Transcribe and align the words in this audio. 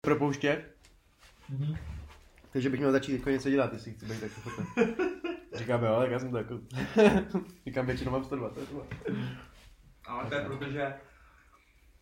propouštět, 0.00 0.64
Mhm. 1.48 1.74
takže 2.52 2.70
bych 2.70 2.80
měl 2.80 2.92
začít 2.92 3.12
jako 3.12 3.30
něco 3.30 3.50
dělat, 3.50 3.72
jestli 3.72 3.92
chci 3.92 4.06
být 4.06 4.22
jako 4.22 4.40
fotek. 4.40 4.66
Říkám, 5.54 5.84
jo, 5.84 5.96
tak 6.00 6.10
já 6.10 6.18
jsem 6.18 6.30
to 6.30 6.36
jako... 6.38 6.60
Říkám, 7.66 7.86
většinou 7.86 8.12
mám 8.12 8.24
120. 8.24 8.70
vole. 8.70 8.84
Ale 10.06 10.28
to 10.28 10.34
je 10.34 10.44
proto, 10.44 10.70
že 10.72 10.94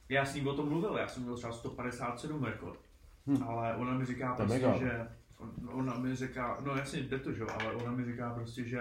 já 0.08 0.24
s 0.24 0.34
ním 0.34 0.48
o 0.48 0.54
tom 0.54 0.68
mluvil, 0.68 0.96
já 0.96 1.08
jsem 1.08 1.22
měl 1.22 1.36
třeba 1.36 1.52
157 1.52 2.44
rekord. 2.44 2.80
Hm. 3.26 3.42
Ale 3.42 3.76
ona 3.76 3.98
mi 3.98 4.04
říká 4.04 4.34
To 4.34 4.42
prostě, 4.42 4.66
mega. 4.66 4.78
že 4.78 5.08
on- 5.38 5.68
ona 5.72 5.98
mi 5.98 6.16
říká, 6.16 6.58
no 6.64 6.76
jasně 6.76 7.00
jde 7.00 7.18
to, 7.18 7.32
že 7.32 7.40
jo, 7.40 7.48
ale 7.60 7.72
ona 7.72 7.92
mi 7.92 8.04
říká 8.04 8.34
prostě, 8.34 8.64
že 8.64 8.78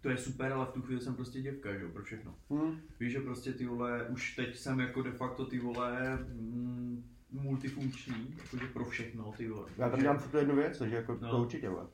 to 0.00 0.10
je 0.10 0.16
super, 0.16 0.52
ale 0.52 0.66
v 0.66 0.72
tu 0.72 0.82
chvíli 0.82 1.00
jsem 1.00 1.14
prostě 1.14 1.40
děvka, 1.40 1.72
že 1.74 1.80
jo, 1.84 1.88
pro 1.88 2.02
všechno. 2.02 2.34
Hm. 2.50 2.80
Víš, 3.00 3.12
že 3.12 3.20
prostě 3.20 3.52
ty 3.52 3.66
vole, 3.66 4.06
už 4.08 4.34
teď 4.36 4.56
jsem 4.56 4.80
jako 4.80 5.02
de 5.02 5.10
facto 5.12 5.46
ty 5.46 5.58
vole 5.58 6.16
mm, 6.16 7.13
multifunkční, 7.30 8.34
jakože 8.38 8.66
pro 8.72 8.84
všechno 8.84 9.32
ty 9.36 9.48
vole. 9.48 9.68
Já 9.78 9.88
tam 9.88 10.00
dělám 10.00 10.18
tu 10.30 10.36
jednu 10.36 10.56
věc, 10.56 10.78
takže 10.78 10.96
jako 10.96 11.18
No. 11.20 11.30
to 11.30 11.38
určitě, 11.38 11.68
vole. 11.68 11.86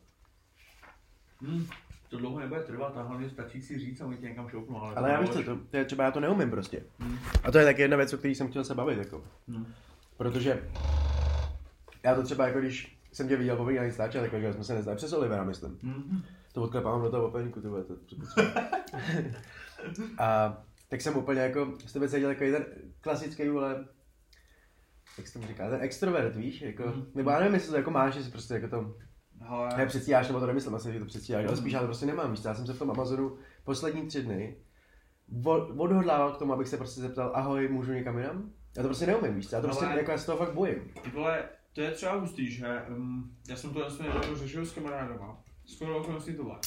Hmm, 1.41 1.67
to 2.09 2.19
dlouho 2.19 2.41
nebude 2.41 2.61
trvat 2.61 2.97
a 2.97 3.03
hlavně 3.03 3.31
stačí 3.31 3.63
si 3.63 3.79
říct 3.79 4.01
a 4.01 4.07
oni 4.07 4.17
tě 4.17 4.27
někam 4.27 4.49
šoupnou. 4.49 4.83
Ale, 4.83 4.95
Ale 4.95 5.11
já 5.11 5.21
víš 5.21 5.31
co, 5.31 5.43
to, 5.43 5.57
to 5.71 5.77
je 5.77 5.85
třeba 5.85 6.05
já 6.05 6.11
to 6.11 6.21
neumím 6.21 6.51
prostě. 6.51 6.83
Hmm. 6.99 7.19
A 7.45 7.51
to 7.51 7.59
je 7.59 7.65
taky 7.65 7.83
jedna 7.83 7.97
věc, 7.97 8.13
o 8.13 8.19
které 8.19 8.35
jsem 8.35 8.49
chtěl 8.49 8.65
se 8.65 8.75
bavit, 8.75 8.99
jako. 8.99 9.25
Hmm. 9.49 9.67
Protože 10.17 10.69
já 12.03 12.15
to 12.15 12.23
třeba 12.23 12.47
jako 12.47 12.59
když 12.61 12.99
jsem 13.13 13.29
tě 13.29 13.37
viděl 13.37 13.57
poprvé 13.57 13.79
na 13.79 13.85
Instači, 13.85 14.19
tak 14.19 14.33
jako 14.33 14.53
jsme 14.55 14.65
se 14.65 14.75
neznali 14.75 14.97
přes 14.97 15.13
Olivera, 15.13 15.45
myslím. 15.45 15.79
Hmm. 15.83 16.23
To 16.53 16.63
odklepávám 16.63 17.03
do 17.03 17.11
toho 17.11 17.27
opeňku, 17.29 17.61
ty 17.61 17.69
vole, 17.69 17.85
to 17.85 17.95
A 20.19 20.59
tak 20.89 21.01
jsem 21.01 21.17
úplně 21.17 21.41
jako, 21.41 21.73
z 21.87 21.93
tebe 21.93 22.09
cítil 22.09 22.29
takový 22.29 22.53
ten 22.53 22.65
klasický, 23.01 23.49
vole, 23.49 23.85
jak 25.19 25.27
se 25.27 25.33
tomu 25.33 25.47
říká, 25.47 25.71
ten 25.71 25.83
extrovert, 25.83 26.37
víš, 26.37 26.61
jako, 26.61 26.83
Mhm. 26.83 27.07
nebo 27.15 27.31
já 27.31 27.39
nevím, 27.39 27.55
jestli 27.55 27.71
to 27.71 27.77
jako 27.77 27.91
máš, 27.91 28.15
jestli 28.15 28.31
prostě 28.31 28.55
jako 28.55 28.69
to, 28.69 28.95
Hele, 29.43 29.77
ne, 29.77 29.87
předstíráš, 29.87 30.29
nebo 30.29 30.41
to 30.41 30.47
nemyslím 30.47 30.75
asi, 30.75 30.93
že 30.93 30.99
to 30.99 31.05
předstíráš, 31.05 31.47
ale 31.47 31.57
spíš 31.57 31.73
já 31.73 31.81
to 31.81 31.87
prostě 31.87 32.07
nemám, 32.07 32.31
víš, 32.31 32.45
já 32.45 32.55
jsem 32.55 32.67
se 32.67 32.73
v 32.73 32.79
tom 32.79 32.91
Amazonu 32.91 33.37
poslední 33.65 34.07
tři 34.07 34.23
dny 34.23 34.57
odhodlával 35.77 36.33
k 36.33 36.37
tomu, 36.39 36.53
abych 36.53 36.69
se 36.69 36.77
prostě 36.77 37.01
zeptal, 37.01 37.33
ahoj, 37.35 37.69
můžu 37.69 37.93
někam 37.93 38.19
jinam? 38.19 38.53
Já 38.77 38.83
to 38.83 38.89
prostě 38.89 39.07
neumím, 39.07 39.35
víš, 39.35 39.53
já 39.53 39.61
to 39.61 39.67
prostě, 39.67 39.85
Ale- 39.87 39.97
jako 39.99 40.11
já 40.11 40.19
se 40.19 40.27
toho 40.27 40.39
fakt 40.39 40.55
bojím. 40.55 40.93
Ty 41.03 41.11
vole, 41.11 41.49
to 41.73 41.81
je 41.81 41.91
třeba 41.91 42.13
hustý, 42.15 42.51
že 42.51 42.83
um, 42.89 43.37
já 43.49 43.57
jsem 43.57 43.71
to 43.73 43.79
vlastně 43.79 44.09
nedávno 44.09 44.37
řešil 44.37 44.67
s 44.67 44.73
kamarádama. 44.73 45.43
Skoro 45.67 45.99
okolností 45.99 46.35
tohle. 46.35 46.59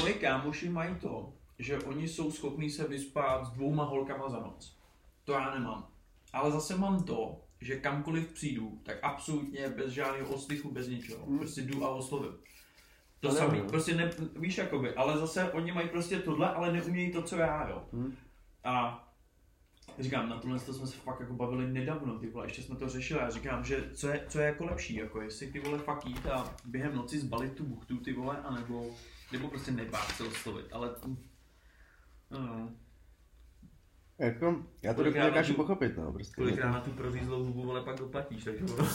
Moje 0.00 0.12
kámoši 0.12 0.68
mají 0.68 0.94
to, 0.94 1.32
že 1.58 1.78
oni 1.78 2.08
jsou 2.08 2.30
schopní 2.30 2.70
se 2.70 2.88
vyspat 2.88 3.46
s 3.46 3.50
dvouma 3.50 3.84
holkama 3.84 4.28
za 4.28 4.40
noc. 4.40 4.78
To 5.24 5.32
já 5.32 5.54
nemám. 5.54 5.88
Ale 6.32 6.50
zase 6.50 6.76
mám 6.76 7.02
to, 7.02 7.40
že 7.60 7.80
kamkoliv 7.80 8.32
přijdu, 8.32 8.80
tak 8.82 8.98
absolutně 9.02 9.68
bez 9.68 9.92
žádného 9.92 10.28
ostychu, 10.28 10.72
bez 10.72 10.88
ničeho. 10.88 11.26
Hmm. 11.26 11.38
Prostě 11.38 11.60
jdu 11.60 11.84
a 11.84 11.88
oslovím. 11.88 12.32
To 13.20 13.30
samý, 13.30 13.52
nevím. 13.52 13.70
prostě 13.70 13.94
ne, 13.94 14.10
víš 14.36 14.58
jakoby, 14.58 14.94
ale 14.94 15.18
zase 15.18 15.52
oni 15.52 15.72
mají 15.72 15.88
prostě 15.88 16.18
tohle, 16.18 16.54
ale 16.54 16.72
neumějí 16.72 17.12
to, 17.12 17.22
co 17.22 17.36
já, 17.36 17.68
jo. 17.68 17.84
Hm? 17.92 18.16
A 18.64 19.04
říkám, 19.98 20.28
na 20.28 20.40
tohle 20.40 20.58
to 20.58 20.74
jsme 20.74 20.86
se 20.86 20.96
fakt 20.96 21.20
jako 21.20 21.32
bavili 21.32 21.72
nedávno, 21.72 22.18
ty 22.18 22.30
vole, 22.30 22.46
ještě 22.46 22.62
jsme 22.62 22.76
to 22.76 22.88
řešili 22.88 23.20
a 23.20 23.30
říkám, 23.30 23.64
že 23.64 23.90
co 23.94 24.08
je, 24.08 24.24
co 24.28 24.38
je 24.38 24.46
jako 24.46 24.64
lepší, 24.64 24.94
jako 24.94 25.20
jestli 25.20 25.52
ty 25.52 25.60
vole 25.60 25.78
fakt 25.78 26.06
jít 26.06 26.26
a 26.26 26.56
během 26.64 26.94
noci 26.94 27.18
zbalit 27.18 27.54
tu 27.54 27.64
buchtu, 27.64 27.96
ty 27.96 28.12
vole, 28.12 28.36
anebo, 28.36 28.90
nebo 29.32 29.48
prostě 29.48 29.70
nebát 29.70 30.08
se 30.08 30.24
oslovit, 30.24 30.66
ale 30.72 30.94
no, 32.30 32.72
Jako, 34.18 34.56
já 34.82 34.94
to 34.94 35.02
dokážu 35.02 35.52
tu- 35.52 35.56
pochopit, 35.62 35.96
no, 35.96 36.12
prostě. 36.12 36.34
kolikrát 36.34 36.72
na 36.72 36.80
tu 36.80 36.90
prořízlou 36.90 37.44
hubu, 37.44 37.62
vole, 37.62 37.80
pak 37.82 37.98
doplatíš, 37.98 38.44
takže 38.44 38.64
ono. 38.74 38.88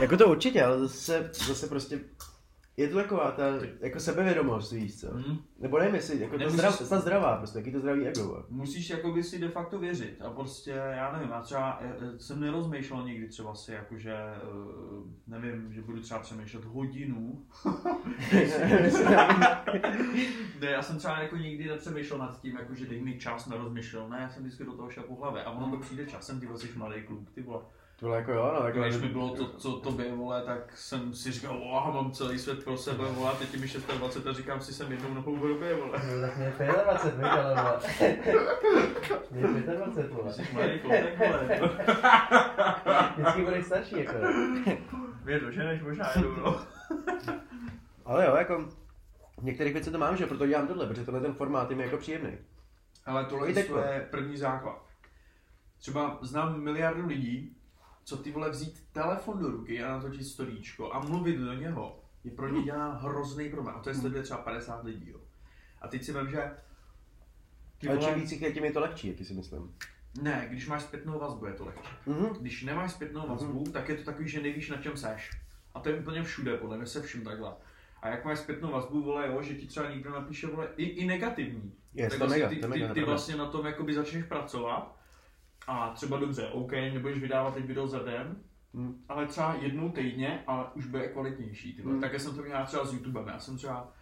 Jako 0.00 0.16
to 0.16 0.28
určitě, 0.28 0.62
ale 0.64 0.78
zase, 0.78 1.30
zase 1.46 1.66
prostě 1.66 2.00
je 2.78 2.88
to 2.88 2.96
taková 2.96 3.30
ta 3.30 3.42
jako 3.80 4.00
sebevědomost, 4.00 4.72
víš 4.72 5.00
co? 5.00 5.06
Hm? 5.14 5.38
Nebo 5.58 5.78
nevím, 5.78 5.94
jestli, 5.94 6.20
jako 6.20 6.32
to 6.32 6.38
Nemusíš- 6.38 6.58
zdrav, 6.58 6.74
snad 6.74 7.00
zdravá, 7.00 7.36
prostě, 7.36 7.58
jaký 7.58 7.72
to 7.72 7.78
zdravý 7.78 8.06
ego. 8.06 8.44
Musíš 8.48 8.90
jakoby 8.90 9.22
si 9.22 9.38
de 9.38 9.48
facto 9.48 9.78
věřit 9.78 10.22
a 10.22 10.30
prostě, 10.30 10.70
já 10.70 11.12
nevím, 11.12 11.30
já 11.30 11.40
třeba 11.40 11.78
eh, 11.80 11.96
eh, 12.00 12.18
jsem 12.18 12.40
nerozmýšlel 12.40 13.04
někdy 13.04 13.28
třeba 13.28 13.54
si 13.54 13.72
jakože, 13.72 14.12
eh, 14.14 14.38
nevím, 15.26 15.72
že 15.72 15.82
budu 15.82 16.00
třeba 16.00 16.20
přemýšlet 16.20 16.64
hodinu. 16.64 17.46
ne, 20.60 20.70
já 20.70 20.82
jsem 20.82 20.98
třeba 20.98 21.20
jako 21.22 21.36
nikdy 21.36 21.68
nepřemýšlel 21.68 22.18
nad 22.18 22.40
tím, 22.40 22.56
jako 22.56 22.74
že 22.74 22.86
dej 22.86 23.00
mi 23.00 23.18
čas 23.18 23.46
na 23.46 23.56
rozmyšlel, 23.56 24.08
ne, 24.08 24.18
já 24.20 24.28
jsem 24.30 24.42
vždycky 24.42 24.64
do 24.64 24.72
toho 24.72 24.90
šel 24.90 25.02
po 25.02 25.14
hlavě 25.14 25.44
a 25.44 25.50
ono 25.50 25.76
to 25.76 25.82
přijde 25.82 26.06
časem, 26.06 26.40
ty 26.40 26.46
jsi 26.56 26.78
mladý 26.78 27.02
kluk, 27.02 27.30
ty 27.30 27.42
vole. 27.42 27.60
To 27.98 28.06
bylo 28.06 28.16
jako 28.16 28.32
jo, 28.32 28.44
no, 28.44 28.52
Tak 28.52 28.62
takhle. 28.62 28.88
když 28.88 29.00
mi 29.02 29.08
bylo 29.08 29.36
to, 29.36 29.46
co 29.46 29.72
tobě, 29.72 30.14
vole, 30.14 30.42
tak 30.42 30.76
jsem 30.76 31.14
si 31.14 31.32
říkal, 31.32 31.56
oh, 31.62 31.94
mám 31.94 32.12
celý 32.12 32.38
svět 32.38 32.64
pro 32.64 32.76
sebe, 32.76 33.04
vole, 33.04 33.30
a 33.30 33.34
teď 33.34 33.60
mi 33.60 33.66
26 33.98 34.26
a 34.26 34.32
říkám 34.32 34.60
si, 34.60 34.74
jsem 34.74 34.92
jednou 34.92 35.14
nohou 35.14 35.36
v 35.36 35.42
Evropě, 35.42 35.74
vole. 35.74 35.90
No, 35.92 36.20
tak 36.20 36.36
mě 36.36 36.46
je 36.46 36.72
25, 36.84 37.18
víš, 37.18 37.30
ale 37.30 37.54
vole. 37.54 37.80
Mě 39.30 39.40
je 39.40 39.76
25, 39.76 40.12
vole. 40.12 40.32
Jsi 40.32 40.48
mladý 40.52 40.78
klutek, 40.78 41.18
vole. 41.18 41.60
Vždycky 43.16 43.44
budeš 43.44 43.66
starší, 43.66 43.98
jako. 43.98 44.12
Mě 45.24 45.40
doženeš 45.40 45.82
možná 45.82 46.10
jedu, 46.16 46.36
no. 46.36 46.60
Ale 48.04 48.26
jo, 48.26 48.36
jako, 48.36 48.68
v 49.38 49.44
některých 49.44 49.72
věcech 49.72 49.92
to 49.92 49.98
mám, 49.98 50.16
že 50.16 50.26
proto 50.26 50.46
dělám 50.46 50.66
tohle, 50.66 50.86
protože 50.86 51.04
tenhle 51.04 51.20
ten 51.20 51.34
formát 51.34 51.70
je 51.70 51.76
mi 51.76 51.82
jako 51.82 51.96
příjemný. 51.96 52.38
Ale 53.06 53.24
tohle 53.24 53.50
je 53.50 54.08
první 54.10 54.36
základ. 54.36 54.82
Třeba 55.78 56.18
znám 56.22 56.60
miliardu 56.60 57.06
lidí, 57.06 57.57
co 58.08 58.16
ty 58.16 58.32
vole 58.32 58.50
vzít 58.50 58.84
telefon 58.92 59.38
do 59.38 59.50
ruky 59.50 59.82
a 59.82 59.88
natočit 59.92 60.26
storíčko 60.26 60.92
a 60.92 61.00
mluvit 61.00 61.36
do 61.36 61.52
něho, 61.52 62.00
je 62.24 62.30
pro 62.30 62.48
ně 62.48 62.62
dělá 62.62 62.92
hrozný 62.92 63.50
problém. 63.50 63.76
A 63.76 63.78
to 63.78 63.88
je 63.88 63.94
sleduje 63.94 64.22
třeba 64.22 64.40
50 64.40 64.84
lidí, 64.84 65.10
jo. 65.10 65.20
A 65.82 65.88
teď 65.88 66.04
si 66.04 66.12
vím, 66.12 66.30
že 66.30 66.50
ty 67.78 67.88
Ale 67.88 67.96
vole, 67.96 68.10
čím 68.10 68.20
víc 68.20 68.32
jich 68.32 68.42
je, 68.42 68.52
tím 68.52 68.64
je 68.64 68.72
to 68.72 68.80
lehčí, 68.80 69.08
jaký 69.08 69.24
si 69.24 69.34
myslím. 69.34 69.74
ne, 70.22 70.46
když 70.50 70.66
máš 70.68 70.82
zpětnou 70.82 71.18
vazbu, 71.18 71.46
je 71.46 71.52
to 71.52 71.64
lehčí. 71.64 71.88
Mhm. 72.06 72.26
Když 72.40 72.62
nemáš 72.62 72.92
zpětnou 72.92 73.28
vazbu, 73.28 73.64
tak 73.72 73.88
je 73.88 73.96
to 73.96 74.04
takový, 74.04 74.28
že 74.28 74.42
nevíš, 74.42 74.70
na 74.70 74.76
čem 74.76 74.96
seš. 74.96 75.30
A 75.74 75.80
to 75.80 75.88
je 75.88 76.00
úplně 76.00 76.22
všude, 76.22 76.56
podle 76.56 76.76
mě 76.76 76.86
se 76.86 77.02
vším 77.02 77.24
takhle. 77.24 77.52
A 78.02 78.08
jak 78.08 78.24
máš 78.24 78.38
zpětnou 78.38 78.70
vazbu, 78.72 79.02
vole, 79.02 79.28
jo, 79.28 79.42
že 79.42 79.54
ti 79.54 79.66
třeba 79.66 79.90
někdo 79.90 80.10
napíše, 80.10 80.46
vole, 80.46 80.68
i, 80.76 80.84
i 80.84 81.06
negativní, 81.06 81.72
Je, 81.94 82.10
tak 82.10 82.18
to 82.18 82.26
vlastně 82.26 82.42
mega, 82.44 82.48
ty, 82.48 82.56
to 82.56 82.66
ty, 82.66 82.68
mega, 82.68 82.86
ty 82.86 82.92
pravda. 82.94 83.12
vlastně 83.12 83.36
na 83.36 83.46
tom 83.46 83.66
jakoby 83.66 83.94
začneš 83.94 84.24
pracovat 84.24 84.97
a 85.68 85.90
třeba 85.94 86.18
dobře, 86.18 86.48
OK, 86.48 86.72
nebudeš 86.72 87.18
vydávat 87.18 87.54
teď 87.54 87.64
video 87.64 87.86
za 87.86 87.98
den, 87.98 88.36
Hm. 88.74 89.04
ale 89.08 89.26
třeba 89.26 89.54
jednou 89.54 89.90
týdně, 89.90 90.42
ale 90.46 90.64
už 90.74 90.86
bude 90.86 91.08
kvalitnější. 91.08 91.74
Ty 91.74 91.82
vole. 91.82 91.92
Hmm. 91.92 92.00
Také 92.02 92.18
jsem 92.18 92.36
to 92.36 92.42
měl 92.42 92.66
třeba 92.66 92.84
s 92.86 92.92
YouTubem. 92.92 93.28
Já 93.28 93.38
jsem 93.38 93.56
třeba 93.56 93.92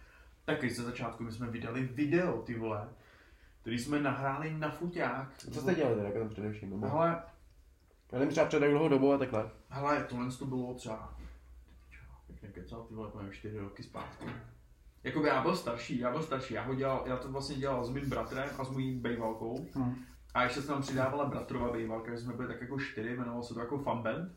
taky 0.45 0.69
ze 0.69 0.83
začátku, 0.83 1.23
my 1.23 1.31
jsme 1.31 1.47
vydali 1.47 1.83
video, 1.83 2.41
ty 2.41 2.55
vole, 2.59 2.89
který 3.61 3.79
jsme 3.79 3.99
nahráli 4.01 4.53
na 4.57 4.69
fuťák. 4.71 5.37
Co 5.37 5.61
jste 5.61 5.75
dělali 5.75 5.95
teda, 5.95 6.07
jako 6.09 6.29
především? 6.29 6.69
Nebo? 6.69 6.87
Hele, 6.87 7.21
Já 8.11 8.19
nevím, 8.19 8.31
třeba 8.31 8.45
před 8.47 8.61
jak 8.61 8.71
dlouhou 8.71 8.87
dobu 8.89 9.13
a 9.13 9.17
takhle. 9.17 9.49
hele, 9.69 10.03
tohle 10.03 10.31
to 10.31 10.45
bylo 10.45 10.73
třeba, 10.73 11.13
jak 12.29 12.41
nekecal, 12.43 12.83
ty 12.83 12.93
vole, 12.93 13.09
povím, 13.11 13.31
čtyři 13.31 13.59
roky 13.59 13.83
zpátky. 13.83 14.25
Jakoby 15.03 15.27
já 15.27 15.41
byl 15.41 15.55
starší, 15.55 15.99
já 15.99 16.11
byl 16.11 16.23
starší, 16.23 16.53
já 16.53 16.63
ho 16.63 16.75
dělal, 16.75 17.03
já 17.05 17.17
to 17.17 17.31
vlastně 17.31 17.55
dělal 17.55 17.85
s 17.85 17.89
mým 17.89 18.09
bratrem 18.09 18.49
a 18.59 18.63
s 18.63 18.69
mojí 18.69 18.99
bejvalkou. 18.99 19.67
Hm. 19.75 19.95
A 20.37 20.43
ještě 20.43 20.61
se 20.61 20.67
tam 20.67 20.81
přidávala 20.81 21.25
bratrova 21.25 21.71
bývalka, 21.71 22.11
že 22.11 22.17
jsme 22.17 22.33
byli 22.33 22.47
tak 22.47 22.61
jako 22.61 22.79
čtyři, 22.79 23.09
jmenovalo 23.09 23.43
se 23.43 23.53
to 23.53 23.59
jako 23.59 23.77
fanband. 23.77 24.31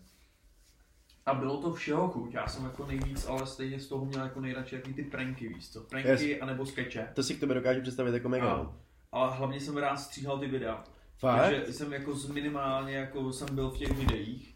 A 1.26 1.34
bylo 1.34 1.56
to 1.56 1.72
všeho 1.72 2.08
chuť, 2.08 2.34
já 2.34 2.48
jsem 2.48 2.64
jako 2.64 2.86
nejvíc, 2.86 3.26
ale 3.26 3.46
stejně 3.46 3.80
z 3.80 3.88
toho 3.88 4.04
měl 4.04 4.22
jako 4.22 4.40
nejradši 4.40 4.74
jaký 4.74 4.94
ty 4.94 5.02
pranky, 5.02 5.48
víš 5.48 5.70
co, 5.70 5.80
pranky 5.80 6.08
Yes. 6.08 6.42
anebo 6.42 6.66
skeče. 6.66 7.08
To 7.14 7.22
si 7.22 7.34
k 7.34 7.40
tobě 7.40 7.54
dokážu 7.54 7.80
představit 7.80 8.14
jako 8.14 8.28
mega. 8.28 8.52
A, 8.52 8.56
no. 8.56 8.74
ale 9.12 9.36
hlavně 9.36 9.60
jsem 9.60 9.76
rád 9.76 9.96
stříhal 9.96 10.38
ty 10.38 10.46
videa. 10.46 10.84
Fakt? 11.18 11.40
Takže 11.40 11.72
jsem 11.72 11.92
jako 11.92 12.14
z 12.14 12.30
minimálně 12.30 12.94
jako 12.96 13.32
jsem 13.32 13.54
byl 13.54 13.70
v 13.70 13.78
těch 13.78 13.98
videích, 13.98 14.54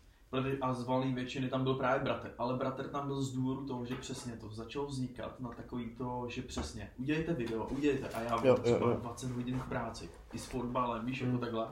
a 0.60 0.74
z 0.74 0.84
valné 0.84 1.14
většiny 1.14 1.48
tam 1.48 1.64
byl 1.64 1.74
právě 1.74 2.04
bratr, 2.04 2.34
ale 2.38 2.54
bratr 2.54 2.88
tam 2.88 3.06
byl 3.06 3.22
z 3.22 3.32
důvodu 3.32 3.66
toho, 3.66 3.86
že 3.86 3.94
přesně 3.94 4.32
to 4.32 4.48
začalo 4.48 4.86
vznikat 4.86 5.40
na 5.40 5.48
takový 5.48 5.90
to, 5.98 6.26
že 6.28 6.42
přesně, 6.42 6.90
udělejte 6.98 7.34
video, 7.34 7.66
udělejte 7.66 8.08
a 8.08 8.20
já 8.20 8.40
Jo, 8.44 8.56
jo, 8.64 8.78
jo. 8.80 8.96
20 9.00 9.30
hodin 9.30 9.58
v 9.58 9.68
práci, 9.68 10.08
i 10.34 10.38
s 10.38 10.46
fotbalem, 10.46 11.06
víš, 11.06 11.20
jako 11.20 11.30
Hmm. 11.30 11.40
takhle. 11.40 11.66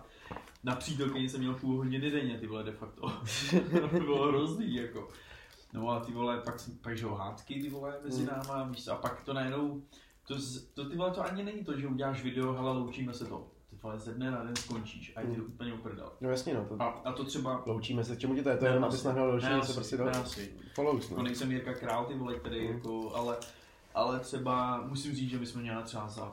Na 0.65 0.77
přítelkyni 0.77 1.29
jsem 1.29 1.41
měl 1.41 1.55
půl 1.55 1.77
hodiny 1.77 2.11
denně, 2.11 2.39
ty 2.39 2.47
vole, 2.47 2.63
de 2.65 2.73
facto. 2.73 3.09
to 3.91 4.01
bylo 4.01 4.29
hrozný, 4.29 4.75
jako. 4.75 5.09
No 5.73 5.89
a 5.91 6.01
ty 6.01 6.13
vole, 6.13 6.41
pak, 6.45 6.55
pak 6.83 6.97
že 6.97 7.07
hádky, 7.07 7.63
ty 7.63 7.69
vole, 7.71 7.99
mezi 8.05 8.23
Hmm. 8.25 8.31
náma, 8.37 8.65
víš, 8.65 8.89
a 8.89 8.95
pak 8.97 9.25
to 9.25 9.33
najednou, 9.33 9.83
to, 10.27 10.35
to 10.75 10.91
ty 10.91 10.97
vole, 10.97 11.11
to 11.11 11.25
ani 11.25 11.45
není 11.45 11.65
to, 11.65 11.81
že 11.81 11.87
uděláš 11.89 12.23
video, 12.23 12.53
hele, 12.53 12.73
loučíme 12.73 13.15
se 13.15 13.25
to. 13.25 13.49
Ty 13.71 13.77
vole, 13.83 13.99
ze 13.99 14.15
dne 14.15 14.31
na 14.31 14.45
den 14.45 14.57
skončíš 14.57 15.13
a 15.17 15.21
je 15.21 15.27
ti 15.27 15.37
to 15.37 15.43
úplně 15.45 15.75
uprdel. 15.75 16.13
No 16.21 16.31
jasně, 16.31 16.55
no. 16.55 16.65
To... 16.65 16.83
A, 16.83 16.85
a 16.87 17.13
to 17.13 17.25
třeba... 17.25 17.63
Loučíme 17.67 18.05
se, 18.05 18.17
k 18.17 18.19
čemu 18.19 18.35
ti 18.35 18.43
to 18.43 18.49
je? 18.49 18.57
To 18.57 18.65
je 18.65 18.71
jenom, 18.71 18.85
abys 18.85 19.05
nahnal 19.05 19.31
další 19.31 19.47
asi, 19.47 19.73
prostě 19.73 19.97
do 19.97 20.05
follows, 20.75 21.09
To 21.09 21.17
no. 21.17 21.23
nejsem 21.23 21.53
Jirka 21.53 21.75
Král, 21.75 22.05
ty 22.05 22.15
vole, 22.15 22.35
který 22.35 22.69
Mm. 22.69 22.75
jako, 22.75 23.13
ale 23.17 23.37
ale 23.95 24.21
třeba 24.21 24.83
musím 24.87 25.15
říct, 25.15 25.31
že 25.31 25.39
my 25.39 25.47
jsme 25.47 25.63
měli 25.63 25.83
třeba 25.83 26.09
za 26.09 26.33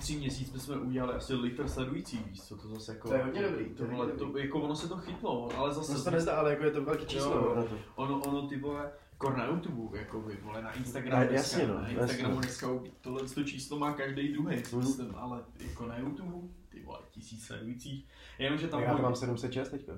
tři 0.00 0.16
měsíce 0.16 0.58
jsme 0.60 0.76
udělali 0.76 1.14
asi 1.14 1.34
litr 1.34 1.68
sledujících, 1.68 2.26
víš 2.26 2.42
co, 2.42 2.56
to 2.56 2.68
zase 2.68 2.92
jako... 2.92 3.08
To 3.08 3.14
je 3.14 3.22
hodně 3.24 3.42
dobrý, 3.42 3.64
to 3.64 3.86
Tohle, 3.86 4.06
to, 4.12 4.38
jako 4.38 4.60
ono 4.60 4.76
se 4.76 4.88
to 4.88 4.96
chytlo, 4.96 5.50
ale 5.58 5.74
zase... 5.74 5.92
To 5.92 5.98
se 5.98 6.04
to 6.04 6.10
nezdá, 6.10 6.36
ale 6.36 6.50
jako 6.50 6.64
je 6.64 6.70
to 6.70 6.84
velký 6.84 7.06
číslo. 7.06 7.32
Jo. 7.32 7.68
Ono, 7.96 8.20
ono 8.20 8.48
ty 8.48 8.56
vole, 8.58 8.90
kor 9.18 9.36
na 9.36 9.46
YouTube, 9.46 9.98
jako 9.98 10.20
by, 10.20 10.36
vole, 10.42 10.62
na 10.62 10.72
Instagramu 10.72 11.20
Ne, 11.22 11.28
dneska, 11.28 11.58
jasně, 11.58 11.66
no, 11.66 11.74
na 11.74 11.88
jasně. 11.88 12.00
Instagramu 12.00 12.40
dneska 12.40 12.68
tohle 13.00 13.22
to 13.22 13.44
číslo 13.44 13.78
má 13.78 13.92
každý 13.92 14.32
druhý, 14.32 14.56
Mhm. 14.72 14.78
myslím, 14.78 15.14
ale 15.16 15.44
jako 15.60 15.86
na 15.86 15.98
YouTube, 15.98 16.48
ty 16.68 16.82
vole, 16.82 16.98
tisíc 17.10 17.46
sledujících, 17.46 18.06
jenomže 18.38 18.68
tam... 18.68 18.82
Já 18.82 18.96
mám 18.96 19.16
706 19.16 19.68
teďka. 19.68 19.92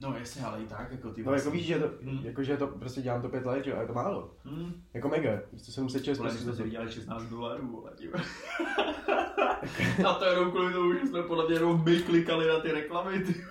No 0.00 0.14
jasně, 0.18 0.42
ale 0.42 0.62
i 0.62 0.66
tak, 0.66 0.92
jako 0.92 1.10
ty 1.10 1.20
No 1.22 1.22
jako 1.22 1.30
vlastně- 1.30 1.52
víš, 1.52 1.66
že 1.66 1.78
to, 1.78 1.90
Hmm. 2.02 2.20
jako, 2.24 2.42
že 2.42 2.56
to 2.56 2.66
prostě 2.66 3.02
dělám 3.02 3.22
to 3.22 3.28
pět 3.28 3.46
let, 3.46 3.64
že 3.64 3.70
jo, 3.70 3.76
a 3.76 3.80
je 3.80 3.86
to 3.86 3.94
málo. 3.94 4.34
Hmm. 4.44 4.72
Jako 4.94 5.08
mega. 5.08 5.30
Prostě 5.50 5.72
706 5.72 6.18
Vole, 6.18 6.30
my 6.30 6.32
prostě 6.32 6.42
jsme 6.42 6.52
to 6.52 6.56
si 6.56 6.62
vydělali 6.62 6.92
16 6.92 7.22
dolarů, 7.24 7.66
vole. 7.72 7.90
A 10.08 10.14
to 10.14 10.24
jenom 10.24 10.50
kvůli 10.50 10.72
tomu, 10.72 10.92
že 10.94 11.06
jsme 11.06 11.22
podle 11.22 11.46
mě 11.46 11.54
jenom 11.54 11.84
my 11.84 11.98
klikali 12.02 12.48
na 12.48 12.60
ty 12.60 12.72
reklamy, 12.72 13.20
ty. 13.20 13.44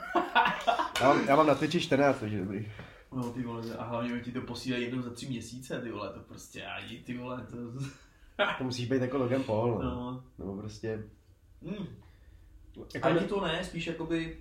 já, 1.01 1.07
mám, 1.13 1.27
já 1.27 1.35
mám 1.35 1.47
na 1.47 1.55
Twitchi 1.55 1.79
14, 1.81 2.19
takže 2.19 2.39
dobrý. 2.39 2.71
No 3.11 3.23
ty 3.31 3.43
vole, 3.43 3.63
a 3.77 3.83
hlavně 3.83 4.13
oni 4.13 4.21
ti 4.21 4.31
to 4.31 4.41
posílají 4.41 4.83
jednou 4.83 5.01
za 5.01 5.09
tři 5.09 5.27
měsíce, 5.29 5.81
ty 5.81 5.91
vole, 5.91 6.09
to 6.13 6.19
prostě 6.19 6.65
ani, 6.65 6.99
ty 6.99 7.17
vole, 7.17 7.47
to... 7.49 7.57
To 8.57 8.63
musíš 8.63 8.89
být 8.89 9.01
jako 9.01 9.17
Logan 9.17 9.43
Paul, 9.43 9.71
no. 9.71 9.81
No. 9.83 10.23
Nebo 10.39 10.57
prostě... 10.57 11.03
Hmm. 11.65 11.87
Jako 12.93 13.07
Ani 13.07 13.19
to 13.19 13.41
ne, 13.41 13.63
spíš 13.63 13.87
jakoby, 13.87 14.37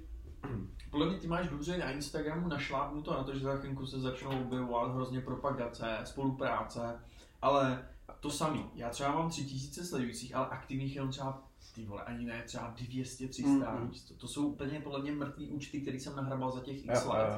podle 0.91 1.07
mě 1.07 1.19
ty 1.19 1.27
máš 1.27 1.49
dobře 1.49 1.79
na 1.79 1.91
Instagramu 1.91 2.49
našlápnuto 2.49 3.15
na 3.15 3.25
to, 3.25 3.35
že 3.35 3.41
za 3.41 3.57
chvilku 3.57 3.87
se 3.87 4.01
začnou 4.01 4.43
objevovat 4.43 4.95
hrozně 4.95 5.21
propagace, 5.21 5.99
spolupráce, 6.05 7.01
ale 7.43 7.89
to 8.21 8.31
samý. 8.31 8.71
Já 8.75 8.91
třeba 8.91 9.13
mám 9.13 9.31
3000 9.31 9.85
sledujících, 9.85 10.35
ale 10.35 10.47
aktivních 10.47 10.95
jenom 10.95 11.11
třeba 11.11 11.43
ty 11.75 11.85
vole, 11.85 12.03
ani 12.03 12.25
ne, 12.25 12.43
třeba 12.43 12.75
200, 12.77 13.29
300, 13.29 13.51
Mm, 13.51 13.79
mm, 13.79 13.85
mm. 13.85 13.93
to, 14.09 14.15
to 14.15 14.29
jsou 14.29 14.47
úplně 14.49 14.81
podle 14.81 15.03
mě 15.03 15.13
mrtvý 15.13 15.49
účty, 15.51 15.81
který 15.81 16.01
jsem 16.01 16.17
nahrabal 16.17 16.51
za 16.51 16.61
těch 16.61 16.85
x 16.85 17.05
let. 17.05 17.29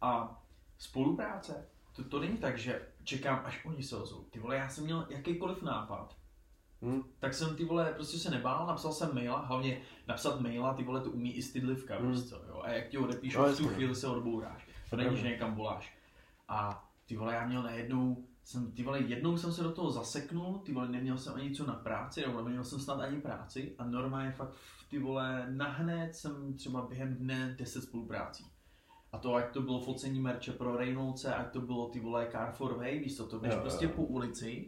A 0.00 0.42
spolupráce, 0.78 1.66
to, 1.96 2.04
to 2.04 2.20
není 2.20 2.36
tak, 2.36 2.58
že 2.58 2.82
čekám, 3.04 3.42
až 3.44 3.64
oni 3.64 3.82
se 3.82 3.96
ozvou. 3.96 4.24
Ty 4.30 4.38
vole, 4.38 4.56
já 4.56 4.68
jsem 4.68 4.84
měl 4.84 5.06
jakýkoliv 5.08 5.62
nápad, 5.62 6.16
Hm. 6.82 7.02
tak 7.18 7.34
jsem 7.34 7.56
ty 7.56 7.64
vole 7.64 7.92
prostě 7.94 8.18
se 8.18 8.30
nebál, 8.30 8.66
napsal 8.66 8.92
jsem 8.92 9.14
maila, 9.14 9.38
hlavně 9.38 9.80
napsat 10.08 10.40
maila, 10.40 10.74
ty 10.74 10.82
vole 10.84 11.00
to 11.00 11.10
umí 11.10 11.32
i 11.36 11.42
stydlivka, 11.42 11.96
Hmm. 11.98 12.06
prostě, 12.12 12.34
jo. 12.48 12.60
A 12.64 12.70
jak 12.70 12.88
ti 12.88 12.98
odepíšu, 12.98 13.38
No, 13.38 13.44
v 13.52 13.56
tu 13.56 13.68
chvíli 13.68 13.94
se 13.94 14.06
odbouráš. 14.06 14.68
To 14.90 14.96
není, 14.96 15.16
že 15.16 15.28
někam 15.28 15.54
voláš. 15.54 15.98
A 16.48 16.88
ty 17.06 17.16
vole, 17.16 17.34
já 17.34 17.46
měl 17.46 17.62
najednou, 17.62 18.24
jsem, 18.44 18.72
ty 18.72 18.82
vole, 18.82 19.00
jednou 19.00 19.36
jsem 19.36 19.52
se 19.52 19.62
do 19.62 19.72
toho 19.72 19.90
zaseknul, 19.90 20.58
ty 20.58 20.72
vole, 20.72 20.88
neměl 20.88 21.18
jsem 21.18 21.34
ani 21.34 21.50
co 21.54 21.66
na 21.66 21.74
práci, 21.74 22.20
nebo 22.20 22.42
neměl 22.42 22.64
jsem 22.64 22.80
snad 22.80 23.00
ani 23.00 23.20
práci 23.20 23.74
a 23.78 23.84
normálně 23.84 24.30
fakt, 24.32 24.52
ty 24.90 24.98
vole, 24.98 25.46
nahned 25.50 26.14
jsem 26.14 26.54
třeba 26.54 26.82
během 26.86 27.14
dne 27.14 27.54
10 27.58 27.82
spoluprácí. 27.82 28.44
A 29.12 29.18
to, 29.18 29.34
ať 29.34 29.52
to 29.52 29.62
bylo 29.62 29.80
focení 29.80 30.20
merče 30.20 30.52
pro 30.52 30.76
Reynoldse, 30.76 31.34
ať 31.34 31.52
to 31.52 31.60
bylo 31.60 31.88
ty 31.88 32.00
vole 32.00 32.28
Car 32.32 32.52
for 32.52 32.76
Way, 32.78 32.98
víš 32.98 33.16
co, 33.16 33.26
to 33.26 33.38
jdeš 33.38 33.54
prostě 33.54 33.84
jo. 33.84 33.90
po 33.96 34.02
ulici 34.02 34.66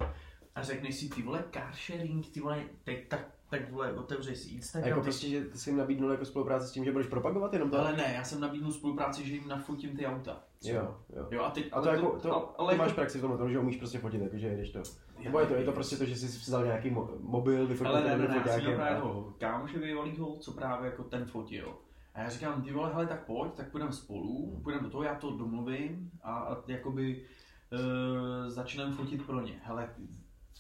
a 0.61 0.63
řekneš 0.63 0.95
si 0.97 1.09
ty 1.09 1.23
vole 1.23 1.45
car 1.53 1.73
sharing, 1.87 2.27
ty 2.29 2.41
vole, 2.41 2.63
teď 2.85 3.09
tak, 3.09 3.29
tak 3.51 3.73
vole, 3.73 3.93
otevřeš 3.93 4.39
si 4.39 4.51
A 4.51 4.53
Instagram. 4.55 4.89
jako 4.89 5.01
teď- 5.01 5.05
prostě, 5.05 5.29
že 5.29 5.45
jsi 5.55 5.71
jim 5.71 5.77
nabídnul 5.79 6.11
jako 6.11 6.25
spolupráci 6.25 6.67
s 6.69 6.73
tím, 6.73 6.85
že 6.85 6.93
budeš 6.93 7.07
propagovat 7.07 7.53
jenom 7.53 7.71
to? 7.71 7.79
Ale 7.81 7.97
ne, 7.97 8.13
já 8.17 8.25
jsem 8.25 8.41
nabídnul 8.41 8.73
spolupráci, 8.73 9.29
že 9.29 9.35
jim 9.35 9.49
nafotím 9.49 9.97
ty 9.97 10.07
auta. 10.07 10.43
Jo, 10.63 10.97
jo. 11.17 11.27
Jo, 11.31 11.43
a 11.43 11.51
teď, 11.51 11.69
A 11.73 11.81
to 11.81 11.89
jako, 11.89 12.19
to, 12.19 12.35
ale, 12.35 12.45
ale 12.59 12.73
ty 12.73 12.79
máš 12.79 12.89
jako, 12.89 12.97
praxi 13.01 13.19
v 13.19 13.21
tom, 13.39 13.51
že 13.51 13.59
umíš 13.59 13.77
prostě 13.77 13.99
fotit, 13.99 14.21
jakože 14.23 14.47
jedeš 14.47 14.71
to. 14.71 14.83
Nebo 15.25 15.41
je 15.41 15.47
to, 15.47 15.55
je 15.55 15.65
to 15.65 15.73
prostě 15.73 15.97
to, 15.97 16.05
že 16.05 16.17
jsi 16.17 16.29
si 16.29 16.39
vzal 16.39 16.65
nějaký 16.65 16.91
mo- 16.91 17.11
mobil, 17.21 17.67
vyfotil 17.67 17.93
ale 17.93 18.03
to 18.03 18.09
ne, 18.09 18.19
ne, 18.19 18.29
ne, 18.29 18.37
já 18.47 18.53
jsem 18.53 18.61
měl 18.61 18.75
právě 18.75 18.97
a- 18.97 19.01
toho 19.01 19.35
kámoše 19.39 19.79
co 20.41 20.53
právě 20.53 20.91
jako 20.91 21.05
ten 21.05 21.25
fotil. 21.25 21.75
A 22.15 22.21
já 22.21 22.29
říkám, 22.29 22.63
ty 22.63 22.73
vole, 22.73 22.91
hele, 22.93 23.07
tak 23.07 23.25
pojď, 23.27 23.53
tak 23.53 23.71
půjdeme 23.71 23.93
spolu, 23.93 24.61
půjdeme 24.63 24.83
do 24.85 24.91
toho, 24.91 25.03
já 25.03 25.15
to 25.15 25.37
domluvím 25.37 26.11
a, 26.23 26.35
a 26.39 26.57
jakoby 26.67 27.25
e, 27.73 28.51
začneme 28.51 28.93
fotit 28.93 29.27
pro 29.27 29.41
ně. 29.41 29.61
Hele, 29.65 29.89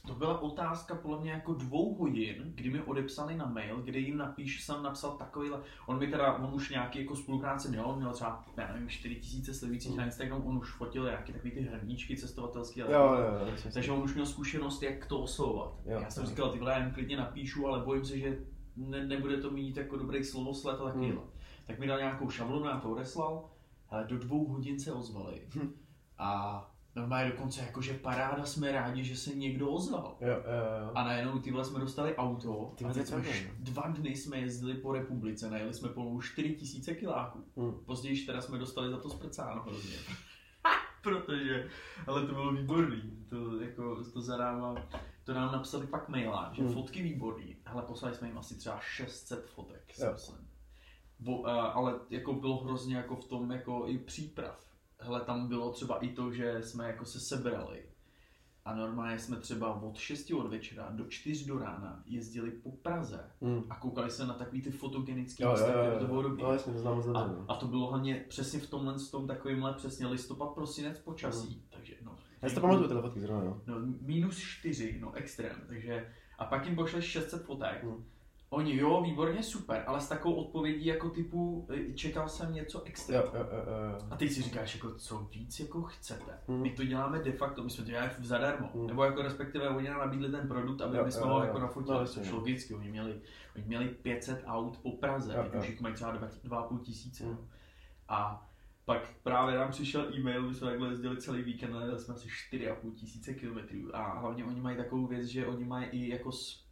to 0.07 0.15
byla 0.15 0.39
otázka 0.39 0.95
podle 0.95 1.21
mě 1.21 1.31
jako 1.31 1.55
dvou 1.55 1.95
hodin, 1.95 2.53
kdy 2.55 2.71
mi 2.71 2.83
odepsali 2.83 3.37
na 3.37 3.47
mail, 3.47 3.83
kde 3.83 3.99
jim 3.99 4.17
napíš, 4.17 4.65
jsem 4.65 4.83
napsal 4.83 5.11
takovýhle, 5.11 5.61
on 5.87 5.99
mi 5.99 6.07
teda, 6.07 6.35
on 6.35 6.55
už 6.55 6.71
nějaký 6.71 6.99
jako 6.99 7.17
spolupráce 7.17 7.69
měl, 7.69 7.85
on 7.87 7.97
měl 7.97 8.13
třeba, 8.13 8.45
já 8.57 8.73
nevím, 8.73 8.89
4000 8.89 9.55
sledujících 9.55 9.97
na 9.97 10.05
Instagramu, 10.05 10.49
on 10.49 10.59
už 10.59 10.73
fotil 10.73 11.05
nějaký 11.05 11.33
takový 11.33 11.51
ty 11.51 11.61
hrníčky 11.61 12.17
cestovatelský, 12.17 12.83
ale 12.83 12.93
Jo, 12.93 13.15
jo, 13.15 13.47
jo. 13.47 13.71
takže 13.75 13.93
on 13.93 14.03
už 14.03 14.15
měl 14.15 14.27
zkušenost, 14.27 14.83
jak 14.83 15.07
to 15.07 15.21
oslovovat. 15.21 15.75
Jo, 15.85 16.01
já 16.01 16.11
jsem 16.11 16.23
jo. 16.23 16.29
říkal, 16.29 16.53
ty 16.53 16.59
vole, 16.59 16.73
já 16.73 16.79
jim 16.79 16.95
klidně 16.95 17.17
napíšu, 17.17 17.67
ale 17.67 17.85
bojím 17.85 18.05
se, 18.05 18.19
že 18.19 18.39
ne, 18.77 19.07
nebude 19.07 19.37
to 19.37 19.51
mít 19.51 19.77
jako 19.77 19.97
dobrý 19.97 20.25
slovosled 20.25 20.81
a 20.81 20.85
takovýhle. 20.85 21.21
Hmm. 21.21 21.31
Tak 21.67 21.79
mi 21.79 21.87
dal 21.87 21.99
nějakou 21.99 22.31
šablonu, 22.31 22.67
já 22.67 22.81
to 22.81 22.91
odeslal, 22.91 23.51
ale 23.89 24.05
do 24.05 24.19
dvou 24.19 24.49
hodin 24.49 24.81
se 24.81 24.93
ozvali. 24.93 25.43
Hm. 25.55 25.73
A 26.19 26.70
normálně 26.97 27.31
dokonce 27.31 27.61
jakože 27.61 27.95
paráda 27.95 28.45
jsme 28.45 28.73
rádi, 28.73 29.05
že 29.05 29.17
se 29.17 29.35
někdo 29.35 29.71
ozval. 29.71 30.17
Jo, 30.21 30.29
jo, 30.29 30.35
jo. 30.85 30.91
A 30.95 31.05
najednou 31.05 31.39
ty 31.39 31.51
vole 31.53 31.65
jsme 31.65 31.79
dostali 31.81 32.17
auto 32.17 32.73
Ty 32.77 32.85
a 32.85 32.93
teď 32.93 33.07
jsme 33.07 33.21
š- 33.21 33.51
dva 33.59 33.83
dny 33.83 34.17
jsme 34.17 34.37
jezdili 34.39 34.75
po 34.75 34.93
republice, 34.93 35.51
najeli 35.51 35.75
jsme 35.75 35.89
pomalu 35.89 36.21
4000 36.21 36.95
kiláků. 36.95 37.45
Hm. 37.57 37.73
Později 37.87 38.27
teda 38.27 38.41
jsme 38.41 38.59
dostali 38.59 38.91
za 38.91 38.97
to 38.99 39.11
zprcáno 39.11 39.63
hrozně. 39.63 39.97
Protože, 41.03 41.69
ale 42.07 42.27
to 42.27 42.33
bylo 42.33 42.53
výborný, 42.53 43.27
to 43.29 43.61
jako, 43.61 44.05
to 44.13 44.21
za 44.21 44.37
náma, 44.37 44.75
to 45.25 45.35
nám 45.35 45.53
napsali 45.53 45.87
pak 45.87 46.09
maila, 46.09 46.51
že 46.55 46.63
Hmm. 46.63 46.73
fotky 46.75 47.03
výborný, 47.03 47.57
ale 47.67 47.83
poslali 47.83 48.15
jsme 48.15 48.29
jim 48.29 48.39
asi 48.39 48.55
třeba 48.59 48.81
600 48.81 49.47
fotek, 49.51 49.83
Jo. 49.99 50.17
Bo, 51.19 51.47
a, 51.47 51.67
ale 51.67 51.95
jako 52.11 52.33
bylo 52.35 52.65
hrozně 52.65 52.97
jako 52.97 53.17
v 53.17 53.25
tom 53.25 53.51
jako 53.51 53.85
i 53.87 53.99
příprav. 53.99 54.70
Hele, 55.01 55.21
tam 55.21 55.49
bylo 55.49 55.73
třeba 55.73 55.99
i 55.99 56.09
to, 56.09 56.33
že 56.33 56.63
jsme 56.63 56.87
jako 56.87 57.05
se 57.05 57.21
sebrali 57.21 57.83
a 58.65 58.75
normálně 58.75 59.19
jsme 59.19 59.37
třeba 59.37 59.83
od 59.83 59.97
6 59.97 60.31
od 60.33 60.47
večera 60.51 60.89
do 60.91 61.05
4 61.07 61.47
do 61.47 61.59
rána 61.59 62.03
jezdili 62.07 62.51
po 62.51 62.71
Praze 62.71 63.31
Hm. 63.43 63.63
a 63.71 63.77
koukali 63.77 64.11
se 64.11 64.27
na 64.27 64.35
takový 64.35 64.63
ty 64.63 64.71
fotogenický 64.71 65.43
Jo, 65.43 65.49
jo, 65.49 65.53
místa, 65.55 65.73
jo, 65.73 65.81
které 65.81 65.99
to 65.99 66.07
bylo 66.07 66.23
jo. 66.23 66.29
dobrý. 66.29 66.45
A, 67.15 67.35
a 67.49 67.55
to 67.57 67.67
bylo 67.67 67.87
hlavně 67.87 68.25
přesně 68.29 68.61
v 68.61 68.71
tomhle 68.71 68.99
s 68.99 69.11
tom 69.11 69.27
takovýmhle 69.27 69.73
přesně 69.75 70.07
listopad, 70.07 70.51
prosinec 70.55 70.99
počasí, 70.99 71.65
takže 71.71 71.95
no. 72.03 72.17
Já 72.43 72.49
si 72.49 72.55
to 72.55 72.61
pamatuju, 72.61 72.89
tyhle 72.89 73.03
fotky 73.03 73.21
zrovna, 73.21 73.45
no. 73.45 73.61
No, 73.67 73.75
minus 74.01 74.39
4, 74.39 74.99
no 75.01 75.13
extrém, 75.13 75.57
takže 75.69 76.13
a 76.39 76.45
pak 76.45 76.67
jim 76.67 76.77
pošleš 76.77 77.05
600 77.05 77.43
fotek. 77.45 77.85
Hmm. 77.85 78.05
Oni, 78.53 78.77
jo, 78.77 79.03
výborně, 79.03 79.43
super, 79.43 79.85
ale 79.87 80.01
s 80.01 80.09
takovou 80.09 80.35
odpovědí 80.35 80.87
jako 80.87 81.11
typu, 81.11 81.69
čekal 81.95 82.29
jsem 82.29 82.55
něco 82.55 82.83
extra. 82.83 83.17
Jo, 83.17 83.25
jo, 83.35 83.41
jo, 83.53 83.91
jo. 83.93 83.99
A 84.11 84.17
teď 84.17 84.33
si 84.33 84.43
říkáš, 84.43 84.75
jako 84.75 84.95
co 84.95 85.19
víc 85.19 85.61
jako 85.61 85.83
chcete. 85.83 86.39
Hmm. 86.49 86.63
My 86.63 86.71
to 86.71 86.85
děláme 86.85 87.19
de 87.19 87.33
facto, 87.33 87.63
my 87.63 87.71
jsme 87.71 87.85
to 87.85 87.91
dělali 87.91 88.11
zadarmo. 88.21 88.71
Hmm. 88.75 88.87
Nebo 88.87 89.05
jako 89.05 89.23
respektive 89.23 89.69
oni 89.69 89.89
nám 89.89 89.99
nabídli 90.01 90.31
ten 90.31 90.49
produkt, 90.49 90.81
aby 90.81 90.97
Jo, 90.97 91.05
my 91.05 91.13
jsme 91.13 91.27
ho 91.27 91.45
jako 91.45 91.59
No, 91.59 91.61
nafotili, 91.61 92.07
což 92.09 92.31
no. 92.31 92.37
logicky, 92.37 92.75
oni 92.75 92.89
měli, 92.91 93.21
oni 93.57 93.65
měli 93.67 93.89
500 93.89 94.43
aut 94.47 94.79
po 94.79 94.93
Praze, 94.93 95.35
Jo, 95.37 95.45
jo. 95.55 95.61
už 95.61 95.69
jich 95.69 95.81
mají 95.81 95.95
třeba 95.95 96.15
2,5 96.19 96.81
tisíce. 96.81 97.25
Hmm. 97.25 97.49
A 98.09 98.47
pak 98.85 99.09
právě 99.23 99.59
nám 99.59 99.71
přišel 99.71 100.15
e-mail, 100.15 100.49
my 100.49 100.55
jsme 100.55 100.69
takhle 100.71 100.89
jezdili 100.89 101.17
celý 101.17 101.43
víkend, 101.43 101.75
ale 101.75 101.99
jsme 101.99 102.15
asi 102.15 102.29
4,5 102.53 102.95
tisíce 102.95 103.35
kilometrů. 103.35 103.97
A 103.97 104.19
hlavně 104.19 104.45
oni 104.45 104.61
mají 104.61 104.77
takovou 104.77 105.07
věc, 105.07 105.27
že 105.27 105.47
oni 105.47 105.65
mají 105.65 105.87
i 105.87 106.09
jako 106.09 106.31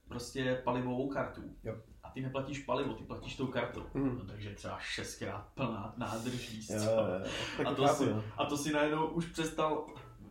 prostě 0.08 0.60
palivovou 0.64 1.08
kartu. 1.08 1.42
Jo. 1.64 1.76
A 2.02 2.10
ty 2.10 2.20
neplatíš 2.20 2.58
palivo, 2.58 2.94
ty 2.94 3.04
platíš 3.04 3.36
tou 3.36 3.46
kartou. 3.46 3.82
Mhm. 3.94 4.18
No, 4.18 4.24
takže 4.24 4.54
třeba 4.54 4.78
šestkrát 4.80 5.48
plná 5.54 5.94
nádrž 5.96 6.50
víc. 6.50 6.70
Jo, 6.70 6.82
jo, 6.82 7.24
jo. 7.58 7.66
A 7.68 7.74
to 7.74 7.86
chápu, 7.86 8.04
si, 8.04 8.10
no. 8.10 8.24
a 8.36 8.44
to 8.44 8.56
si 8.56 8.72
najednou 8.72 9.06
už 9.06 9.26
přestal, 9.26 9.86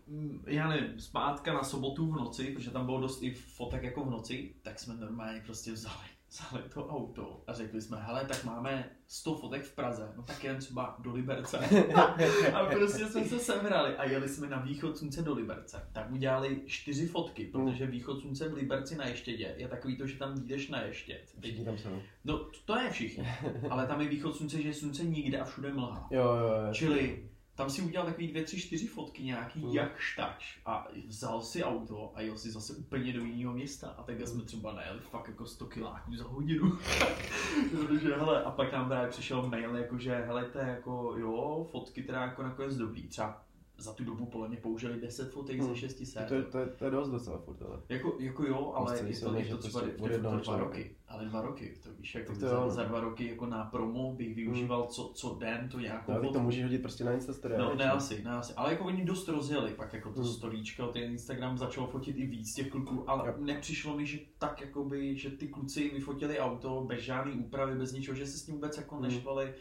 mm, 0.07 0.43
já 0.47 0.67
nevím, 0.67 0.99
zpátka 0.99 1.53
na 1.53 1.63
sobotu 1.63 2.11
v 2.11 2.15
noci, 2.15 2.51
protože 2.51 2.71
tam 2.71 2.85
bylo 2.85 3.01
dost 3.01 3.23
i 3.23 3.33
fotek 3.33 3.83
jako 3.83 4.03
v 4.03 4.09
noci, 4.09 4.55
tak 4.61 4.79
jsme 4.79 4.93
normálně 4.93 5.41
prostě 5.45 5.71
vzali, 5.71 6.05
vzali 6.29 6.63
to 6.73 6.87
auto 6.87 7.43
a 7.47 7.53
řekli 7.53 7.81
jsme, 7.81 7.97
hele, 8.01 8.25
tak 8.25 8.43
máme 8.43 8.89
100 9.07 9.35
fotek 9.35 9.63
v 9.63 9.75
Praze, 9.75 10.13
no 10.17 10.23
tak 10.23 10.43
jen 10.43 10.57
třeba 10.57 10.95
do 10.99 11.13
Liberce. 11.13 11.57
a 12.53 12.65
prostě 12.65 13.05
jsme 13.05 13.25
se 13.25 13.39
sebrali 13.39 13.95
a 13.95 14.03
jeli 14.03 14.29
jsme 14.29 14.49
na 14.49 14.59
východ 14.59 14.97
slunce 14.97 15.21
do 15.21 15.33
Liberce. 15.33 15.89
Tak 15.93 16.11
udělali 16.11 16.61
čtyři 16.65 17.07
fotky, 17.07 17.45
protože 17.45 17.87
východ 17.87 18.21
slunce 18.21 18.49
v 18.49 18.53
Liberci 18.53 18.95
na 18.95 19.05
Ještědě 19.05 19.55
je 19.57 19.67
takový 19.67 19.97
to, 19.97 20.07
že 20.07 20.17
tam 20.17 20.47
jdeš 20.47 20.69
na 20.69 20.81
Ještěd. 20.81 21.35
Všichni 21.39 21.65
tam 21.65 21.77
jsou. 21.77 22.01
No, 22.25 22.47
to 22.65 22.75
ne 22.75 22.89
všichni, 22.89 23.27
ale 23.69 23.87
tam 23.87 24.01
je 24.01 24.07
východ 24.07 24.35
slunce, 24.35 24.61
že 24.61 24.67
je 24.67 24.73
slunce 24.73 25.03
nikde 25.03 25.39
a 25.39 25.45
všude 25.45 25.73
mlha. 25.73 26.07
Jo, 26.11 26.23
jo, 26.23 26.47
jo. 26.47 26.73
Čili 26.73 27.29
tam 27.57 27.69
si 27.69 27.81
udělal 27.81 28.07
takový 28.07 28.27
dvě, 28.27 28.43
tři, 28.43 28.61
čtyři 28.61 28.87
fotky 28.87 29.23
nějaký 29.23 29.59
Hmm. 29.59 29.73
jak 29.73 29.99
štač 29.99 30.57
a 30.65 30.87
vzal 31.07 31.41
si 31.41 31.63
auto 31.63 32.11
a 32.15 32.21
jel 32.21 32.37
si 32.37 32.51
zase 32.51 32.73
úplně 32.73 33.13
do 33.13 33.23
jiného 33.23 33.53
města 33.53 33.87
a 33.97 34.03
takhle 34.03 34.27
jsme 34.27 34.43
třeba 34.43 34.73
najeli 34.73 34.99
fakt 34.99 35.27
jako 35.27 35.45
100 35.45 35.65
kiláků 35.65 36.15
za 36.15 36.23
hodinu. 36.23 36.71
Protože 37.71 38.15
hele, 38.15 38.43
a 38.43 38.51
pak 38.51 38.73
nám 38.73 38.87
právě 38.87 39.09
přišel 39.09 39.49
mail 39.49 39.75
jako, 39.75 39.97
že 39.97 40.15
hele, 40.15 40.45
to 40.45 40.59
je 40.59 40.67
jako 40.67 41.13
jo, 41.17 41.67
fotky 41.71 42.03
teda 42.03 42.21
jako 42.21 42.43
nakonec 42.43 42.77
dobrý, 42.77 43.07
třeba 43.07 43.46
za 43.77 43.93
tu 43.93 44.03
dobu 44.03 44.25
podle 44.25 44.47
mě 44.47 44.57
použili 44.57 45.01
10 45.01 45.31
fotek 45.31 45.59
Hmm. 45.59 45.69
ze 45.69 45.75
600. 45.75 46.27
To, 46.27 46.33
je- 46.35 46.43
to, 46.43 46.57
je- 46.57 46.65
to 46.67 46.85
je 46.85 46.91
dost 46.91 47.09
docela 47.09 47.37
furt, 47.37 47.61
ale. 47.61 47.79
Jako, 47.89 48.15
jako 48.19 48.43
jo, 48.45 48.71
ale 48.75 48.93
je 48.97 48.99
to, 49.19 49.35
je 49.35 49.45
to 49.45 49.57
třeba 49.57 49.79
prostě 49.97 50.19
to 50.19 50.37
dva 50.39 50.57
roky. 50.57 50.95
Ale 51.07 51.25
dva 51.25 51.41
roky, 51.41 51.73
to 51.83 51.89
víš, 51.99 52.15
jako 52.15 52.33
to 52.33 52.39
za, 52.39 52.47
jo. 52.55 52.69
za, 52.69 52.83
dva 52.83 52.99
roky 52.99 53.27
jako 53.29 53.45
na 53.45 53.63
promo 53.63 54.13
bych 54.13 54.35
využíval 54.35 54.87
co, 54.87 55.11
co 55.13 55.35
den 55.39 55.69
to 55.71 55.79
nějakou 55.79 56.11
No, 56.11 56.17
ty 56.19 56.21
to 56.27 56.27
fotku. 56.33 56.43
můžeš 56.43 56.63
hodit 56.63 56.81
prostě 56.81 57.03
na 57.03 57.11
Instastory. 57.11 57.55
No, 57.57 57.75
ne 57.75 57.91
asi, 57.91 58.23
ne 58.23 58.31
asi. 58.31 58.53
Ale 58.53 58.71
jako 58.71 58.85
oni 58.85 59.05
dost 59.05 59.27
rozjeli 59.27 59.71
pak 59.73 59.93
jako 59.93 60.13
to 60.13 60.21
Hmm. 60.21 60.29
storíčko, 60.33 60.87
ten 60.87 61.03
Instagram 61.03 61.57
začal 61.57 61.87
fotit 61.87 62.17
i 62.17 62.25
víc 62.25 62.53
těch 62.53 62.69
kluků, 62.69 63.09
ale 63.09 63.27
Jo. 63.29 63.33
nepřišlo 63.37 63.97
mi, 63.97 64.05
že 64.05 64.19
tak 64.37 64.61
jakoby, 64.61 65.17
že 65.17 65.29
ty 65.29 65.47
kluci 65.47 65.89
vyfotili 65.89 66.39
auto 66.39 66.83
bez 66.87 67.01
žádné 67.01 67.31
úpravy, 67.33 67.75
bez 67.75 67.91
ničeho, 67.91 68.15
že 68.17 68.27
se 68.27 68.37
s 68.37 68.43
tím 68.43 68.53
vůbec 68.55 68.77
jako 68.77 68.95
Hmm. 68.95 69.03
nešvali 69.03 69.53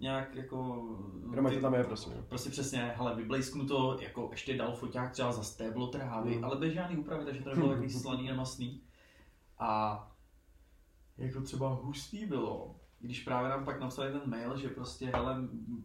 nějak 0.00 0.34
jako... 0.34 0.88
Ať 1.46 1.54
ty- 1.54 1.60
tam 1.60 1.74
je, 1.74 1.84
prostě. 1.84 2.10
Prostě 2.28 2.50
přesně, 2.50 2.94
hele, 2.96 3.14
vyblejsknu 3.14 3.66
to, 3.66 3.96
jako 4.00 4.28
ještě 4.30 4.56
dal 4.56 4.72
foťák 4.76 5.12
třeba 5.12 5.32
za 5.32 5.42
stéblo 5.42 5.86
trávy, 5.86 6.34
Hmm. 6.34 6.44
ale 6.44 6.56
bez 6.56 6.72
žádný 6.72 6.96
úpravy, 6.96 7.24
takže 7.24 7.42
to 7.42 7.48
nebylo 7.50 7.68
takový 7.68 7.90
slaný 8.00 8.30
a 8.30 8.34
masný. 8.36 8.80
A 9.58 10.04
jako 11.16 11.40
třeba 11.40 11.68
hustý 11.68 12.26
bylo, 12.26 12.74
když 13.00 13.22
právě 13.24 13.50
nám 13.50 13.64
pak 13.64 13.80
napsali 13.80 14.12
ten 14.12 14.22
mail, 14.26 14.56
že 14.56 14.68
prostě, 14.68 15.06
hele, 15.14 15.36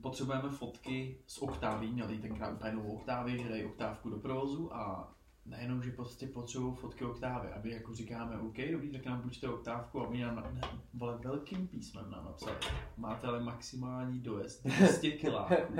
potřebujeme 0.02 0.50
fotky 0.50 1.18
z 1.28 1.42
Octavy, 1.42 1.88
měli 1.88 2.18
tenkrát 2.18 2.54
úplně 2.54 2.72
novou 2.72 2.96
Octavy, 2.98 3.40
že 3.40 3.50
dají 3.50 3.66
oktávku 3.66 4.10
do 4.10 4.18
provozu 4.18 4.76
a 4.76 5.14
nejenom, 5.46 5.84
že 5.84 5.92
prostě 5.92 6.28
potřebují 6.28 6.76
fotky 6.76 7.06
Octavy, 7.06 7.48
aby 7.50 7.72
jako 7.72 7.94
říkáme, 7.94 8.38
OK, 8.40 8.58
dobrý, 8.72 8.92
tak 8.92 9.06
nám 9.06 9.22
buďte 9.22 9.50
oktávku 9.50 10.02
a 10.02 10.08
oni 10.08 10.22
nám, 10.22 10.36
ne, 10.54 10.62
vole, 10.94 11.18
velkým 11.18 11.68
písmem 11.68 12.12
nám 12.12 12.26
napsali, 12.26 12.56
máte 12.98 13.28
ale 13.28 13.44
maximální 13.44 14.20
dojezd 14.20 14.64
200 14.66 15.12
kiláků 15.12 15.74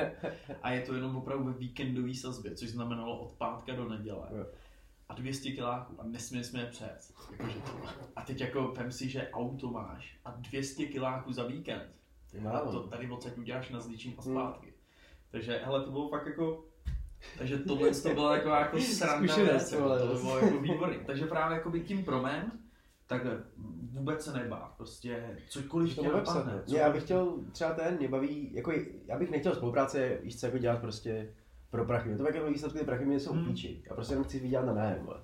a 0.62 0.72
je 0.72 0.82
to 0.82 0.94
jenom 0.94 1.16
opravdu 1.16 1.46
ve 1.46 1.54
víkendové 1.54 2.16
sazbě, 2.16 2.56
což 2.56 2.70
znamenalo 2.70 3.20
od 3.20 3.32
pátka 3.34 3.76
do 3.76 3.90
neděle. 3.90 4.28
A 5.10 5.14
200 5.14 5.52
kiláků 5.52 6.02
a 6.02 6.04
nesměli 6.04 6.44
jsme 6.44 6.60
je 6.60 6.66
přejet. 6.66 7.14
Jakože 7.32 7.60
to. 7.60 7.72
A 8.16 8.22
teď 8.22 8.42
jako 8.42 8.68
vem 8.78 8.92
si, 8.92 9.10
že 9.10 9.30
auto 9.32 9.72
máš 9.72 10.18
a 10.26 10.32
200 10.32 10.86
kiláků 10.86 11.34
za 11.34 11.44
víkend. 11.46 11.84
A 12.54 12.60
to 12.72 12.88
tady 12.88 13.10
odsaď 13.12 13.38
uděláš 13.38 13.70
na 13.70 13.80
zličím 13.80 14.14
a 14.18 14.22
Hmm. 14.22 14.34
zpátky. 14.34 14.74
Takže 15.32 15.62
hele, 15.66 15.84
to 15.84 15.92
bylo 15.92 16.10
fakt 16.10 16.26
jako 16.26 16.66
takže 17.38 17.58
tohle 17.58 17.92
to 17.92 18.14
byla 18.14 18.36
jako, 18.36 18.50
jako 18.50 18.80
sranda 18.80 19.36
věc, 19.36 19.72
jako, 19.72 19.98
to 19.98 20.16
bylo 20.22 20.40
jako 20.40 20.60
výborný. 20.60 20.98
Takže 21.06 21.26
právě 21.26 21.58
jako 21.58 21.72
tím 21.72 22.06
promem, 22.06 22.52
takhle 23.08 23.44
vůbec 23.92 24.24
se 24.24 24.34
nebát, 24.34 24.74
prostě 24.78 25.38
cokoliv 25.50 25.96
to 25.96 26.02
tě 26.02 26.10
napadne. 26.10 26.54
Ne, 26.56 26.78
já 26.78 26.90
bych 26.92 27.04
chtěl 27.04 27.34
třeba 27.52 27.74
ten, 27.74 27.98
mě 27.98 28.08
baví, 28.08 28.50
jako 28.54 28.72
já 29.08 29.18
bych 29.20 29.32
nechtěl 29.32 29.56
spolupráce, 29.56 30.18
víš 30.24 30.40
co, 30.40 30.46
jako 30.46 30.58
dělat 30.58 30.82
prostě 30.82 31.34
pro 31.70 31.86
prachy. 31.86 32.16
To 32.18 32.24
tak 32.24 32.36
jako 32.36 32.48
výsledky 32.48 32.80
ty 32.80 32.86
prachy 32.86 33.06
mě 33.06 33.20
jsou 33.20 33.34
Hmm. 33.34 33.46
píči. 33.46 33.82
Já 33.90 33.96
prostě 33.96 34.14
jenom 34.14 34.24
chci 34.24 34.40
vydělat 34.40 34.66
na 34.66 34.74
nájem, 34.74 35.06
vole. 35.06 35.20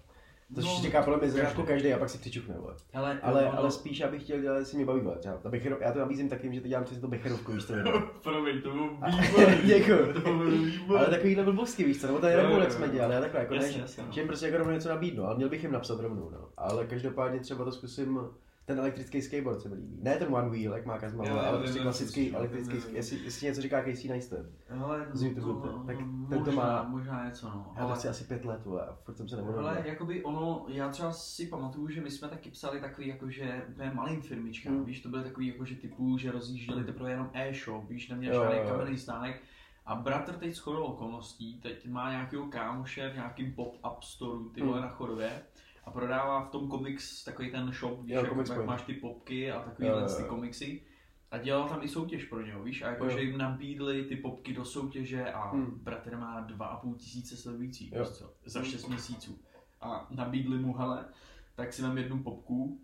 To 0.56 0.62
No, 0.62 0.68
no, 0.76 0.82
čeká 0.82 1.02
podle 1.02 1.18
mě 1.18 1.28
každý. 1.28 1.40
začátku 1.40 1.64
každý 1.64 1.94
a 1.94 1.98
pak 2.00 2.10
si 2.10 2.18
přičuchne, 2.18 2.56
vole. 2.58 2.76
Hele, 2.92 3.20
Ale, 3.24 3.46
ono- 3.46 3.58
ale 3.60 3.72
spíš 3.72 4.00
já 4.00 4.08
bych 4.12 4.24
chtěl 4.24 4.40
dělat, 4.42 4.58
jestli 4.58 4.78
mě 4.78 4.86
baví, 4.86 5.02
vole. 5.02 5.18
Třeba 5.18 5.38
ta 5.38 5.50
Becheru, 5.50 5.76
já 5.82 5.92
to 5.92 6.00
nabízím 6.00 6.30
takým, 6.30 6.54
že 6.54 6.62
to 6.62 6.68
dělám 6.68 6.84
přes 6.84 6.98
to 7.00 7.08
becherovku, 7.08 7.52
víš 7.52 7.66
co. 7.66 7.74
Promiň, 8.24 8.62
to 8.62 8.70
bylo 8.72 8.88
výborný. 8.90 9.58
Děkuju. 9.66 10.14
To 10.14 10.20
bylo 10.20 10.40
výborný. 10.46 10.80
Ale 10.98 11.06
takovýhle 11.08 11.44
blbosti, 11.44 11.84
víš 11.84 12.02
co, 12.02 12.08
nebo 12.08 12.20
ten 12.20 12.36
Red 12.36 12.50
jo, 12.52 12.60
jak 12.60 12.72
jsme 12.72 12.90
dělali, 12.90 13.14
já 13.14 13.22
takhle, 13.22 13.40
jako 13.40 13.54
Jasně, 13.54 13.72
ne, 13.72 13.82
jasně, 13.82 14.04
no. 14.08 14.12
že 14.12 14.22
jim 14.22 14.28
prostě 14.28 14.46
jako 14.46 14.58
rovnou 14.58 14.74
něco 14.74 14.90
nabídnu, 14.90 15.24
ale 15.26 15.36
měl 15.36 15.50
bych 15.50 15.64
jim 15.64 15.72
napsat 15.72 16.00
rovnou, 16.00 16.30
no. 16.34 16.48
Ale 16.58 16.86
každopádně 16.88 17.40
třeba 17.40 17.66
to 17.66 17.72
zkusím, 17.72 18.20
ten 18.70 18.80
elektrický 18.80 19.22
skateboard 19.22 19.62
se 19.62 19.70
mi 19.70 19.76
líbí. 19.76 19.98
Ne 20.02 20.16
ten 20.16 20.36
one 20.36 20.50
wheel, 20.50 20.74
jak 20.74 20.86
má 20.86 20.98
Kazma, 21.00 21.26
Jo, 21.28 21.38
ale 21.40 21.58
prostě 21.58 21.80
klasický 21.80 22.36
elektrický, 22.36 22.78
vím. 22.78 22.96
jestli, 22.96 23.18
jestli 23.24 23.48
něco 23.48 23.62
říká 23.62 23.84
Casey 23.84 24.10
Neistat. 24.10 24.46
Hele, 24.68 25.08
z 25.14 25.24
YouTube, 25.24 25.68
no, 25.72 25.84
tak 25.88 25.98
no, 26.00 26.28
ten 26.30 26.44
to 26.44 26.52
má- 26.52 26.84
Možná 26.84 27.26
něco, 27.26 27.50
no. 27.50 27.72
Já 27.76 27.82
to 27.82 27.88
Ale, 27.88 27.96
chci 27.98 28.08
asi 28.08 28.24
pět 28.24 28.46
let, 28.46 28.66
vole, 28.66 28.82
a 28.86 28.94
furt 29.04 29.18
jsem 29.18 29.30
se 29.30 29.36
nemohl. 29.36 29.60
ale 29.60 29.84
jakoby 29.86 30.24
ono, 30.24 30.66
já 30.68 30.90
třeba 30.90 31.12
si 31.12 31.46
pamatuju, 31.46 31.88
že 31.90 32.02
my 32.02 32.12
jsme 32.12 32.28
taky 32.28 32.50
psali 32.52 32.82
takový 32.82 33.08
jakože 33.08 33.62
úplně 33.70 33.92
malým 33.94 34.22
firmičkám, 34.22 34.74
Hmm. 34.74 34.86
víš, 34.86 35.02
to 35.02 35.10
byly 35.10 35.24
takový 35.24 35.48
jakože 35.48 35.76
typu, 35.76 36.18
že 36.18 36.32
rozjížděli 36.32 36.84
teprve 36.84 37.12
jenom 37.12 37.30
e-shop, 37.34 37.90
víš, 37.90 38.10
neměl 38.10 38.34
žádný 38.44 38.70
kamenný 38.70 38.98
stánek. 38.98 39.42
A 39.86 39.96
bratr 39.96 40.34
teď 40.34 40.56
shodou 40.56 40.84
okolností, 40.84 41.60
teď 41.62 41.88
má 41.88 42.12
nějakého 42.12 42.46
kámoše 42.46 43.10
v 43.10 43.14
nějakým 43.16 43.54
pop-up 43.54 44.04
storeu, 44.04 44.50
ty 44.50 44.62
vole 44.62 44.78
Hmm. 44.80 44.86
na 44.90 44.90
Chodově, 44.96 45.30
a 45.90 45.92
prodává 45.92 46.42
v 46.46 46.50
tom 46.50 46.68
komiks 46.68 47.24
takový 47.24 47.52
ten 47.52 47.72
shop, 47.72 48.02
víš, 48.02 48.12
Jo, 48.12 48.20
jak, 48.22 48.30
Comics 48.30 48.50
jak 48.50 48.66
máš 48.66 48.82
ty 48.82 48.94
popky 48.94 49.52
a 49.52 49.62
takový 49.62 49.88
Jo, 49.88 50.00
jo, 50.00 50.08
ty 50.18 50.24
komiksy. 50.24 50.82
A 51.32 51.38
dělal 51.38 51.70
tam 51.70 51.80
i 51.84 51.88
soutěž 51.88 52.26
pro 52.26 52.42
něho, 52.46 52.64
víš, 52.64 52.82
a 52.82 52.90
jakože 52.90 53.22
jim 53.22 53.38
nabídli 53.38 54.04
ty 54.04 54.16
popky 54.16 54.54
do 54.54 54.66
soutěže 54.66 55.32
a 55.32 55.52
Hmm. 55.52 55.80
bratr 55.84 56.18
má 56.18 56.40
dva 56.42 56.66
a 56.66 56.78
půl 56.78 56.96
tisíce 56.96 57.38
sledujících, 57.38 57.94
víš 58.00 58.10
co, 58.10 58.34
za 58.46 58.64
6 58.64 58.88
měsíců. 58.88 59.40
A 59.82 60.08
nabídli 60.10 60.58
mu, 60.58 60.74
hele, 60.74 61.06
tak 61.56 61.74
si 61.74 61.82
vem 61.82 61.98
jednu 61.98 62.24
popku, 62.24 62.82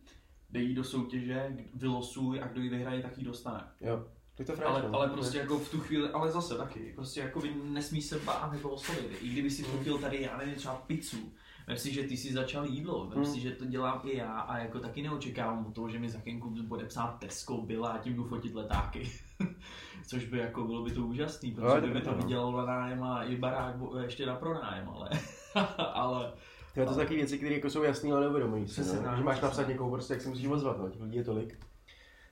dej 0.49 0.65
ji 0.65 0.75
do 0.75 0.83
soutěže, 0.83 1.57
vylosuj 1.73 2.41
a 2.41 2.47
kdo 2.47 2.61
ji 2.61 2.69
vyhraje, 2.69 3.01
tak 3.01 3.17
ji 3.17 3.25
dostane. 3.25 3.63
Jo, 3.81 4.07
to 4.35 4.51
je 4.51 4.57
Ale, 4.63 4.81
no. 4.81 4.95
ale 4.95 5.09
prostě 5.09 5.37
jako 5.37 5.59
v 5.59 5.71
tu 5.71 5.79
chvíli, 5.79 6.09
ale 6.09 6.31
zase 6.31 6.57
taky, 6.57 6.91
prostě 6.95 7.19
jako 7.19 7.39
by 7.39 7.55
nesmí 7.63 8.01
se 8.01 8.19
bát 8.19 8.53
jako 8.53 8.69
oslovit. 8.69 9.17
I 9.21 9.29
kdyby 9.29 9.49
si 9.51 9.63
fotil 9.63 9.97
tady, 9.97 10.21
já 10.21 10.37
nevím, 10.37 10.55
třeba 10.55 10.75
pizzu, 10.75 11.33
Vem 11.67 11.77
si, 11.77 11.93
že 11.93 12.03
ty 12.03 12.17
jsi 12.17 12.33
začal 12.33 12.65
jídlo, 12.65 13.05
vem 13.07 13.15
Hmm. 13.23 13.25
si, 13.33 13.39
že 13.39 13.51
to 13.51 13.65
dělám 13.65 14.01
i 14.03 14.17
já 14.17 14.39
a 14.39 14.57
jako 14.57 14.79
taky 14.79 15.01
neočekávám 15.01 15.65
od 15.65 15.73
toho, 15.75 15.89
že 15.89 15.99
mi 15.99 16.09
za 16.09 16.19
chvilku 16.19 16.49
bude 16.49 16.85
psát 16.85 17.19
Tesco, 17.19 17.57
byla 17.61 17.89
a 17.89 17.97
tím 17.97 18.15
jdu 18.15 18.23
fotit 18.23 18.55
letáky. 18.55 19.11
Což 20.07 20.25
by 20.25 20.37
jako 20.37 20.63
bylo 20.63 20.83
by 20.83 20.91
to 20.91 21.01
úžasný, 21.05 21.51
protože 21.51 21.67
Ale 21.67 21.81
by 21.81 22.01
to 22.01 22.09
to 22.11 22.17
vydělalo 22.17 22.57
na 22.57 22.65
nájem 22.65 23.03
a 23.03 23.23
i 23.23 23.35
barák 23.35 23.75
bo- 23.75 23.97
ještě 23.97 24.25
na 24.25 24.35
pronájem, 24.35 24.89
ale, 24.89 25.09
ale 25.93 26.33
Tyhle 26.73 26.87
to 26.87 26.93
jsou 26.93 26.99
taky 26.99 27.15
věci, 27.15 27.37
které 27.37 27.55
jako 27.55 27.69
jsou 27.69 27.83
jasné, 27.83 28.11
ale 28.11 28.21
neuvědomují 28.21 28.67
si. 28.67 28.71
Přesně 28.73 28.99
No. 29.01 29.17
Že 29.17 29.23
máš 29.23 29.41
napsat 29.41 29.67
někoho, 29.67 29.91
prostě 29.91 30.13
jak 30.13 30.21
se 30.21 30.29
musíš 30.29 30.47
ozvat, 30.47 30.77
no. 30.79 30.89
těch 30.89 31.01
lidí 31.01 31.17
je 31.17 31.23
tolik. 31.23 31.59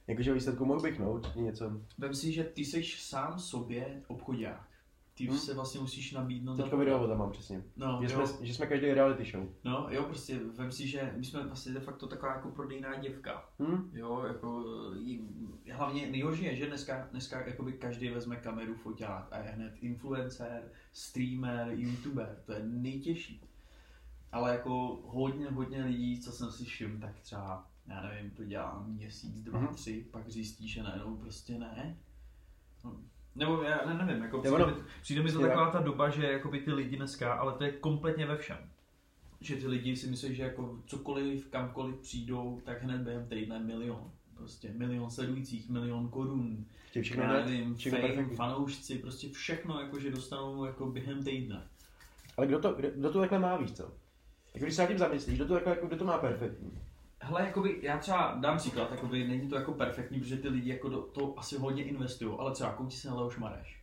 Jakože 0.07 0.33
výsledku 0.33 0.65
mohl 0.65 0.81
bych, 0.81 0.99
no, 0.99 1.11
určitě 1.13 1.39
něco. 1.39 1.71
vem 1.97 2.13
si, 2.13 2.31
že 2.31 2.43
ty 2.43 2.65
jsi 2.65 2.83
sám 2.83 3.39
sobě 3.39 4.01
obchodák. 4.07 4.67
Ty 5.15 5.27
Hmm. 5.27 5.37
se 5.37 5.53
vlastně 5.53 5.79
musíš 5.81 6.11
nabídnout. 6.11 6.55
Teďka 6.57 6.75
video 6.75 7.07
tam 7.07 7.17
mám 7.17 7.31
přesně. 7.31 7.63
No, 7.77 7.99
Že 8.07 8.13
jo. 8.13 8.27
jsme, 8.27 8.45
že 8.45 8.53
jsme 8.53 8.65
každý 8.67 8.85
reality 8.93 9.25
show. 9.31 9.47
No 9.63 9.87
jo, 9.89 10.03
prostě 10.03 10.39
vem 10.39 10.71
si, 10.71 10.87
že 10.87 11.13
my 11.17 11.25
jsme 11.25 11.43
vlastně 11.47 11.73
de 11.73 11.79
facto 11.79 12.07
taková 12.07 12.33
jako 12.35 12.51
prodejná 12.51 12.95
děvka. 12.95 13.49
Hm? 13.59 13.89
Jo, 13.93 14.23
jako 14.27 14.63
jí- 14.99 15.29
hlavně 15.71 16.11
nejhorší 16.11 16.43
je, 16.43 16.55
že 16.55 16.65
dneska, 16.67 17.07
dneska 17.11 17.47
jakoby 17.47 17.73
každý 17.73 18.09
vezme 18.09 18.35
kameru, 18.35 18.75
foťák 18.75 19.27
a 19.31 19.37
je 19.37 19.43
hned 19.51 19.73
influencer, 19.81 20.71
streamer, 20.93 21.67
youtuber, 21.71 22.41
to 22.45 22.51
je 22.53 22.63
nejtěžší. 22.63 23.41
Ale 24.31 24.51
jako 24.51 25.01
hodně, 25.05 25.47
hodně 25.49 25.83
lidí, 25.83 26.19
co 26.21 26.31
jsem 26.31 26.51
si 26.51 26.65
všiml, 26.65 26.99
tak 26.99 27.19
třeba, 27.19 27.67
já 27.87 28.01
nevím, 28.01 28.31
to 28.31 28.43
dělá 28.43 28.83
měsíc, 28.87 29.41
dva, 29.41 29.59
Mhm. 29.59 29.67
tři, 29.75 30.05
pak 30.11 30.29
zjistí, 30.29 30.67
že 30.67 30.83
najednou 30.83 31.15
prostě 31.17 31.57
ne. 31.57 31.97
No, 32.83 32.95
Nebo 33.35 33.63
já 33.63 33.81
ne, 33.85 34.05
nevím, 34.05 34.23
jako 34.23 34.39
přijde, 34.39 34.55
ono- 34.55 34.67
mi, 34.67 34.73
přijde 35.01 35.23
mi 35.23 35.31
to 35.31 35.39
taková 35.41 35.71
ta 35.71 35.79
doba, 35.79 36.09
že 36.09 36.31
jakoby 36.31 36.59
ty 36.59 36.73
lidi 36.73 36.97
dneska, 36.97 37.33
ale 37.33 37.53
to 37.53 37.63
je 37.63 37.71
kompletně 37.71 38.25
ve 38.25 38.37
všem. 38.37 38.57
Že 39.41 39.55
ty 39.55 39.67
lidi 39.67 39.95
si 39.95 40.07
myslí, 40.07 40.35
že 40.35 40.43
jako 40.43 40.79
cokoliv, 40.85 41.47
kamkoliv 41.47 41.95
přijdou, 41.95 42.61
tak 42.63 42.83
hned 42.83 43.01
během 43.01 43.27
týdne 43.27 43.59
milion. 43.59 44.11
Prostě 44.35 44.71
milion 44.77 45.09
sledujících, 45.11 45.69
milion 45.69 46.09
korun, 46.09 46.65
Chtějí 46.87 47.03
všechno 47.03 47.23
já 47.23 47.33
nevím, 47.45 47.75
fame, 47.75 48.35
fanoušci, 48.35 48.97
prostě 48.97 49.29
všechno, 49.29 49.79
jako, 49.79 49.99
že 49.99 50.11
dostanou 50.11 50.65
jako 50.65 50.85
během 50.85 51.23
týdne. 51.23 51.67
Ale 52.37 52.47
kdo 52.47 52.59
to, 52.59 52.73
kdo, 52.73 52.87
kdo 52.95 53.11
to 53.11 53.19
takhle 53.19 53.39
má, 53.39 53.57
víš 53.57 53.71
co? 53.71 53.83
Jako 54.53 54.65
když 54.65 54.75
se 54.75 54.81
nad 54.81 54.87
tím 54.87 54.97
zamyslíš, 54.97 55.35
kdo 55.35 55.47
to, 55.47 55.53
jako, 55.69 55.87
kdo 55.87 55.97
to 55.97 56.05
má 56.05 56.17
perfektní? 56.17 56.71
Hele, 57.25 57.41
jakoby, 57.45 57.79
já 57.81 57.97
třeba 57.97 58.37
dám 58.39 58.57
příklad, 58.57 58.91
jakoby, 58.91 59.27
není 59.27 59.49
to 59.49 59.55
jako 59.55 59.71
perfektní, 59.71 60.19
protože 60.19 60.37
ty 60.37 60.47
lidi 60.49 60.69
jako 60.69 60.89
do, 60.89 61.01
to 61.01 61.33
asi 61.37 61.57
hodně 61.57 61.83
investují, 61.83 62.35
ale 62.39 62.51
třeba 62.51 62.71
koukni 62.71 62.95
se 62.97 63.07
na 63.07 63.15
Leoš 63.15 63.37
Mareš. 63.37 63.79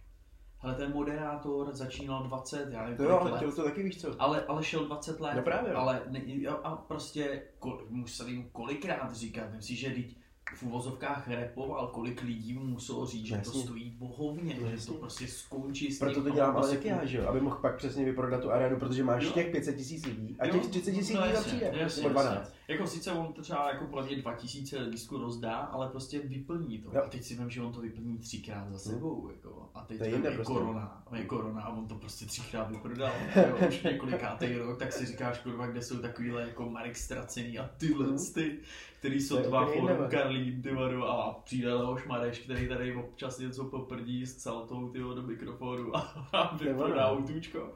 Hele, 0.58 0.74
ten 0.74 0.92
moderátor 0.92 1.74
začínal 1.74 2.22
20, 2.22 2.68
já 2.72 2.82
nevím, 2.82 2.96
To 2.96 3.02
jo, 3.02 3.18
ale 3.20 3.30
let. 3.30 3.36
chtěl 3.36 3.52
to 3.52 3.64
taky, 3.64 3.82
víš 3.82 4.00
co? 4.00 4.14
Ale, 4.22 4.44
ale 4.46 4.64
šel 4.64 4.84
20 4.86 5.20
let. 5.20 5.32
No 5.36 5.42
právě, 5.42 5.72
no. 5.72 5.78
Ale 5.78 6.02
ne, 6.08 6.20
a 6.62 6.76
prostě 6.76 7.42
kol, 7.58 7.82
musel 7.88 8.26
jim 8.28 8.48
kolikrát 8.52 9.14
říkat, 9.14 9.44
myslím 9.56 9.76
si, 9.76 9.82
že 9.82 9.90
teď 9.90 10.16
v 10.56 10.62
uvozovkách 10.62 11.28
repoval, 11.28 11.86
kolik 11.86 12.22
lidí 12.22 12.52
mu 12.54 12.64
muselo 12.64 13.06
říct, 13.06 13.26
že 13.26 13.34
to 13.34 13.38
Jasně. 13.38 13.62
stojí 13.62 13.90
bohovně, 13.90 14.56
No 14.60 14.66
že 14.66 14.72
jasně. 14.72 14.92
to 14.94 15.00
prostě 15.00 15.26
skončí 15.26 15.92
s 15.92 15.98
Proto 15.98 16.22
to 16.22 16.30
dělám 16.30 16.50
ale 16.50 16.60
prostě 16.60 16.76
taky 16.76 16.88
já, 16.88 17.04
že 17.04 17.18
jo? 17.18 17.28
Aby 17.28 17.40
mohl 17.40 17.56
pak 17.56 17.76
přesně 17.76 18.04
vyprodat 18.04 18.40
tu 18.42 18.50
arénu, 18.52 18.76
protože 18.78 19.04
máš 19.04 19.24
Jo. 19.24 19.30
těch 19.30 19.50
500 19.52 19.76
tisíc 19.76 20.06
lidí 20.06 20.36
a 20.38 20.46
Jo, 20.46 20.52
těch 20.52 20.66
30 20.66 20.92
tisíc 20.92 21.14
no 21.16 21.20
lidí 21.22 21.34
jasně, 21.34 21.48
přijde. 21.52 21.72
jasně, 21.78 22.02
Nebo 22.08 22.20
jasně. 22.20 22.38
12. 22.70 22.80
Jako 22.80 22.86
sice 22.86 23.12
on 23.12 23.32
to 23.32 23.42
třeba 23.42 23.68
jako 23.72 23.84
podle 23.86 24.04
mě 24.06 24.16
2000 24.16 24.80
lístků 24.82 25.18
rozdá, 25.18 25.56
ale 25.56 25.88
prostě 25.88 26.18
vyplní 26.18 26.78
to. 26.78 26.90
Jo. 26.94 27.02
A 27.06 27.08
teď 27.08 27.22
si 27.24 27.34
vím, 27.34 27.50
že 27.50 27.62
on 27.62 27.72
to 27.72 27.80
vyplní 27.80 28.18
třikrát 28.18 28.70
za 28.72 28.78
sebou. 28.78 29.30
Jako. 29.32 29.70
A 29.74 29.80
teď 29.84 29.98
To 29.98 30.04
je 30.04 30.10
je 30.10 30.18
prostě. 30.18 30.42
korona. 30.52 31.02
Je 31.14 31.24
korona 31.24 31.62
a 31.62 31.68
on 31.68 31.86
to 31.88 31.94
prostě 31.94 32.26
třikrát 32.26 32.70
vyprodal. 32.70 33.12
Jo, 33.36 33.68
už 33.68 33.82
několikátý 33.82 34.54
rok, 34.56 34.78
tak 34.78 34.92
si 34.92 35.06
říkáš, 35.06 35.38
kurva, 35.38 35.66
kde 35.66 35.82
jsou 35.82 35.98
takovýhle 35.98 36.42
jako 36.42 36.70
Marek 36.70 36.96
Ztracený 36.96 37.58
a 37.58 37.70
tyhle 37.78 38.06
Mhm. 38.06 38.18
ty, 38.34 38.58
který 38.98 39.20
jsou 39.20 39.42
dva 39.42 39.66
forum. 39.66 39.90
Karlín, 40.10 40.62
ty 40.62 40.70
a 41.06 41.32
přijde 41.44 41.74
Leoš 41.74 42.06
Mareš, 42.06 42.38
který 42.38 42.68
tady 42.68 42.94
občas 42.94 43.38
něco 43.38 43.64
poprdí 43.64 44.26
s 44.26 44.36
celtou 44.36 44.88
ty 44.88 44.98
do 44.98 45.22
mikrofonu 45.22 45.96
a, 45.96 46.56
vyprodá 46.60 47.06
autůčko. 47.06 47.72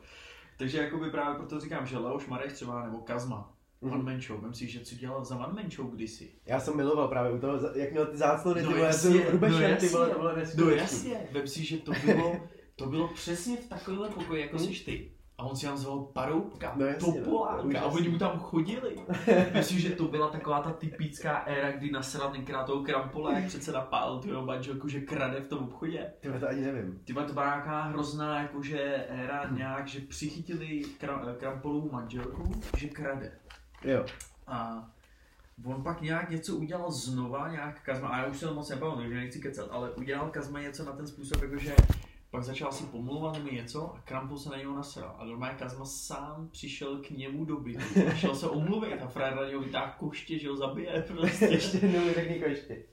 Takže 0.56 0.78
jakoby 0.78 1.10
právě 1.10 1.38
proto 1.38 1.60
říkám, 1.60 1.86
že 1.86 1.98
Leoš 1.98 2.26
Mareš 2.26 2.52
třeba 2.52 2.84
nebo 2.84 2.98
Kazma, 2.98 3.53
Mhm. 3.84 3.94
One 3.94 4.02
Man 4.12 4.20
Show, 4.20 4.40
vem 4.40 4.54
si, 4.54 4.66
že 4.68 4.80
co 4.80 4.94
dělal 4.94 5.24
za 5.24 5.36
One 5.36 5.62
Man 5.62 5.70
Show 5.70 5.90
kdysi. 5.94 6.30
Já 6.46 6.60
jsem 6.60 6.76
miloval 6.76 7.08
právě 7.08 7.32
u 7.32 7.38
toho, 7.38 7.58
jak 7.74 7.90
měl 7.90 8.06
ty 8.06 8.16
záclony, 8.16 8.60
ty 8.60 8.66
No 8.66 8.72
vole, 8.72 8.86
jasně, 8.86 9.24
no, 9.24 9.30
Rubešem, 9.30 9.70
no 9.70 9.76
ty 9.76 9.88
vole, 9.88 10.08
jasně. 10.38 10.50
to 10.50 10.56
bylo 10.56 10.70
No 10.70 10.76
jasně, 10.76 11.20
vem 11.32 11.46
si, 11.48 11.64
že 11.64 11.76
to 11.76 11.92
bylo, 12.06 12.36
to 12.76 12.86
bylo 12.86 13.08
přesně 13.08 13.56
v 13.56 13.68
takovémhle 13.68 14.08
pokoji, 14.08 14.40
jako 14.40 14.56
Hmm. 14.56 14.66
jsi 14.66 14.84
ty. 14.84 15.10
A 15.38 15.44
on 15.44 15.56
si 15.56 15.66
tam 15.66 15.76
zval 15.76 15.98
Paroubka, 16.00 16.72
No 16.76 16.86
jasně, 16.86 17.08
no, 17.12 17.24
Topolánka 17.24 17.80
a 17.80 17.84
úžasný. 17.86 18.00
oni 18.00 18.08
mu 18.08 18.18
tam 18.18 18.38
chodili. 18.38 18.96
Myslím, 19.54 19.78
že 19.78 19.90
to 19.90 20.04
byla 20.04 20.28
taková 20.28 20.62
ta 20.62 20.72
typická 20.72 21.36
éra, 21.38 21.72
kdy 21.72 21.90
nasral 21.90 22.30
tenkrát 22.32 22.64
toho 22.64 22.82
krampola, 22.82 23.32
jak 23.38 23.46
předseda 23.46 23.80
pál 23.80 24.18
tu 24.20 24.28
jeho 24.28 24.46
manželku, 24.46 24.88
že 24.88 25.00
krade 25.00 25.40
v 25.40 25.48
tom 25.48 25.58
obchodě. 25.64 26.12
Ty 26.20 26.28
to 26.40 26.48
ani 26.48 26.60
nevím. 26.60 27.00
Ty 27.04 27.14
to 27.14 27.32
byla 27.32 27.46
nějaká 27.46 27.82
hrozná 27.82 28.42
jakože 28.42 28.80
éra 29.08 29.48
nějak, 29.50 29.88
že 29.88 30.00
přichytili 30.00 30.82
kram, 31.00 31.26
krampolovu 31.38 31.90
manželku, 31.92 32.52
že 32.76 32.88
krade. 32.88 33.32
Jo. 33.84 34.06
A 34.46 34.88
on 35.64 35.82
pak 35.82 36.00
nějak 36.00 36.30
něco 36.30 36.56
udělal 36.56 36.92
znova, 36.92 37.50
nějak 37.50 37.82
Kazma, 37.82 38.08
a 38.08 38.18
já 38.18 38.26
už 38.26 38.38
se 38.38 38.50
moc 38.50 38.68
nepamatuju, 38.68 39.04
takže 39.04 39.20
nechci 39.20 39.40
kecat, 39.40 39.68
ale 39.70 39.90
udělal 39.90 40.30
Kazma 40.30 40.60
něco 40.60 40.84
na 40.84 40.92
ten 40.92 41.06
způsob, 41.06 41.42
jakože 41.42 41.76
pak 42.34 42.44
začal 42.44 42.72
si 42.72 42.84
pomlouvat 42.84 43.34
nebo 43.34 43.50
něco 43.50 43.94
a 43.94 44.00
Krampus 44.00 44.42
se 44.42 44.50
na 44.50 44.56
něho 44.56 44.74
nasral. 44.74 45.16
A 45.18 45.24
normálně 45.24 45.58
Kazma 45.58 45.84
sám 45.84 46.48
přišel 46.52 46.98
k 46.98 47.10
němu 47.10 47.44
do 47.44 47.56
bytu 47.56 48.00
a 48.10 48.14
šel 48.14 48.34
se 48.34 48.48
omluvit 48.48 49.02
a 49.02 49.06
frajer 49.06 49.36
na 49.36 49.48
něho 49.48 49.60
vytáhl 49.60 49.92
koště, 49.98 50.38
že 50.38 50.48
ho 50.48 50.56
zabije 50.56 51.04
prostě. 51.16 51.44
Ještě 51.44 51.78
jednou 51.78 52.04
mi 52.04 52.14
řekni 52.14 52.40
koště. 52.40 52.84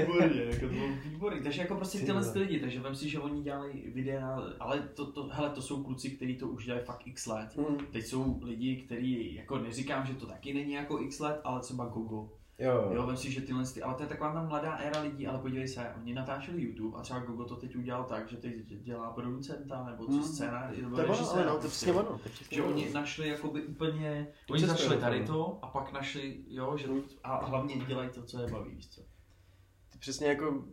Výborně, 0.00 0.42
jako 0.42 0.60
to 0.60 0.72
bylo 0.72 0.88
výborný. 1.04 1.42
Takže 1.42 1.60
jako 1.60 1.74
prostě 1.74 1.98
Ty 1.98 2.06
tyhle 2.06 2.32
ty 2.32 2.38
lidi, 2.38 2.60
takže 2.60 2.80
vem 2.80 2.94
si, 2.94 3.08
že 3.08 3.18
oni 3.18 3.42
dělali 3.42 3.90
videa, 3.94 4.42
ale 4.60 4.80
to, 4.80 5.12
to, 5.12 5.28
hele, 5.32 5.50
to 5.50 5.62
jsou 5.62 5.82
kluci, 5.82 6.10
kteří 6.10 6.36
to 6.36 6.48
už 6.48 6.64
dělají 6.64 6.84
fakt 6.84 7.06
x 7.06 7.26
let. 7.26 7.56
Mm. 7.56 7.86
Teď 7.90 8.04
jsou 8.04 8.40
lidi, 8.42 8.76
kteří, 8.76 9.34
jako 9.34 9.58
neříkám, 9.58 10.06
že 10.06 10.14
to 10.14 10.26
taky 10.26 10.54
není 10.54 10.72
jako 10.72 11.02
x 11.02 11.20
let, 11.20 11.40
ale 11.44 11.60
třeba 11.60 11.86
Gogo. 11.86 12.28
Jo, 12.58 12.90
Jo, 12.94 13.06
vem 13.06 13.16
si, 13.16 13.32
že 13.32 13.40
tyhle, 13.40 13.66
ty, 13.66 13.82
ale 13.82 13.94
to 13.94 14.02
je 14.02 14.08
taková 14.08 14.32
ta 14.32 14.42
mladá 14.42 14.72
éra 14.76 15.00
lidí, 15.00 15.26
ale 15.26 15.38
podívej 15.38 15.68
se, 15.68 15.92
oni 15.96 16.14
natáčeli 16.14 16.62
YouTube 16.62 16.98
a 16.98 17.02
třeba 17.02 17.20
Gogo 17.20 17.44
to 17.44 17.56
teď 17.56 17.76
udělal 17.76 18.04
tak, 18.04 18.28
že 18.30 18.36
teď 18.36 18.54
dělá 18.66 19.10
producenta 19.10 19.84
nebo 19.84 20.06
co 20.06 20.12
Hmm. 20.12 20.22
scénář, 20.22 20.76
nebo 20.76 20.94
To 20.96 21.00
je 21.00 21.06
ono, 21.06 21.14
režiséra, 21.14 21.42
ale 21.42 21.50
no, 21.50 21.50
to 21.50 21.56
je 21.56 21.60
prostě. 21.60 21.86
přesně 21.86 21.92
ono. 21.92 22.18
to 22.18 22.54
Že 22.54 22.62
oni 22.62 22.90
našli 22.92 23.28
jakoby 23.28 23.62
úplně, 23.62 24.28
oni 24.50 24.60
cestu 24.60 24.76
začali 24.76 24.94
do 24.94 25.00
tady 25.00 25.26
to 25.26 25.58
a 25.62 25.66
pak 25.66 25.92
našli, 25.92 26.44
jo, 26.48 26.76
že 26.76 26.88
a 27.24 27.44
hlavně 27.46 27.76
dělají 27.76 28.10
to, 28.10 28.22
co 28.22 28.40
je 28.40 28.46
baví, 28.46 28.74
víš 28.74 28.88
co. 28.88 29.00
Ty 29.92 29.98
přesně 29.98 30.26
jako 30.26 30.64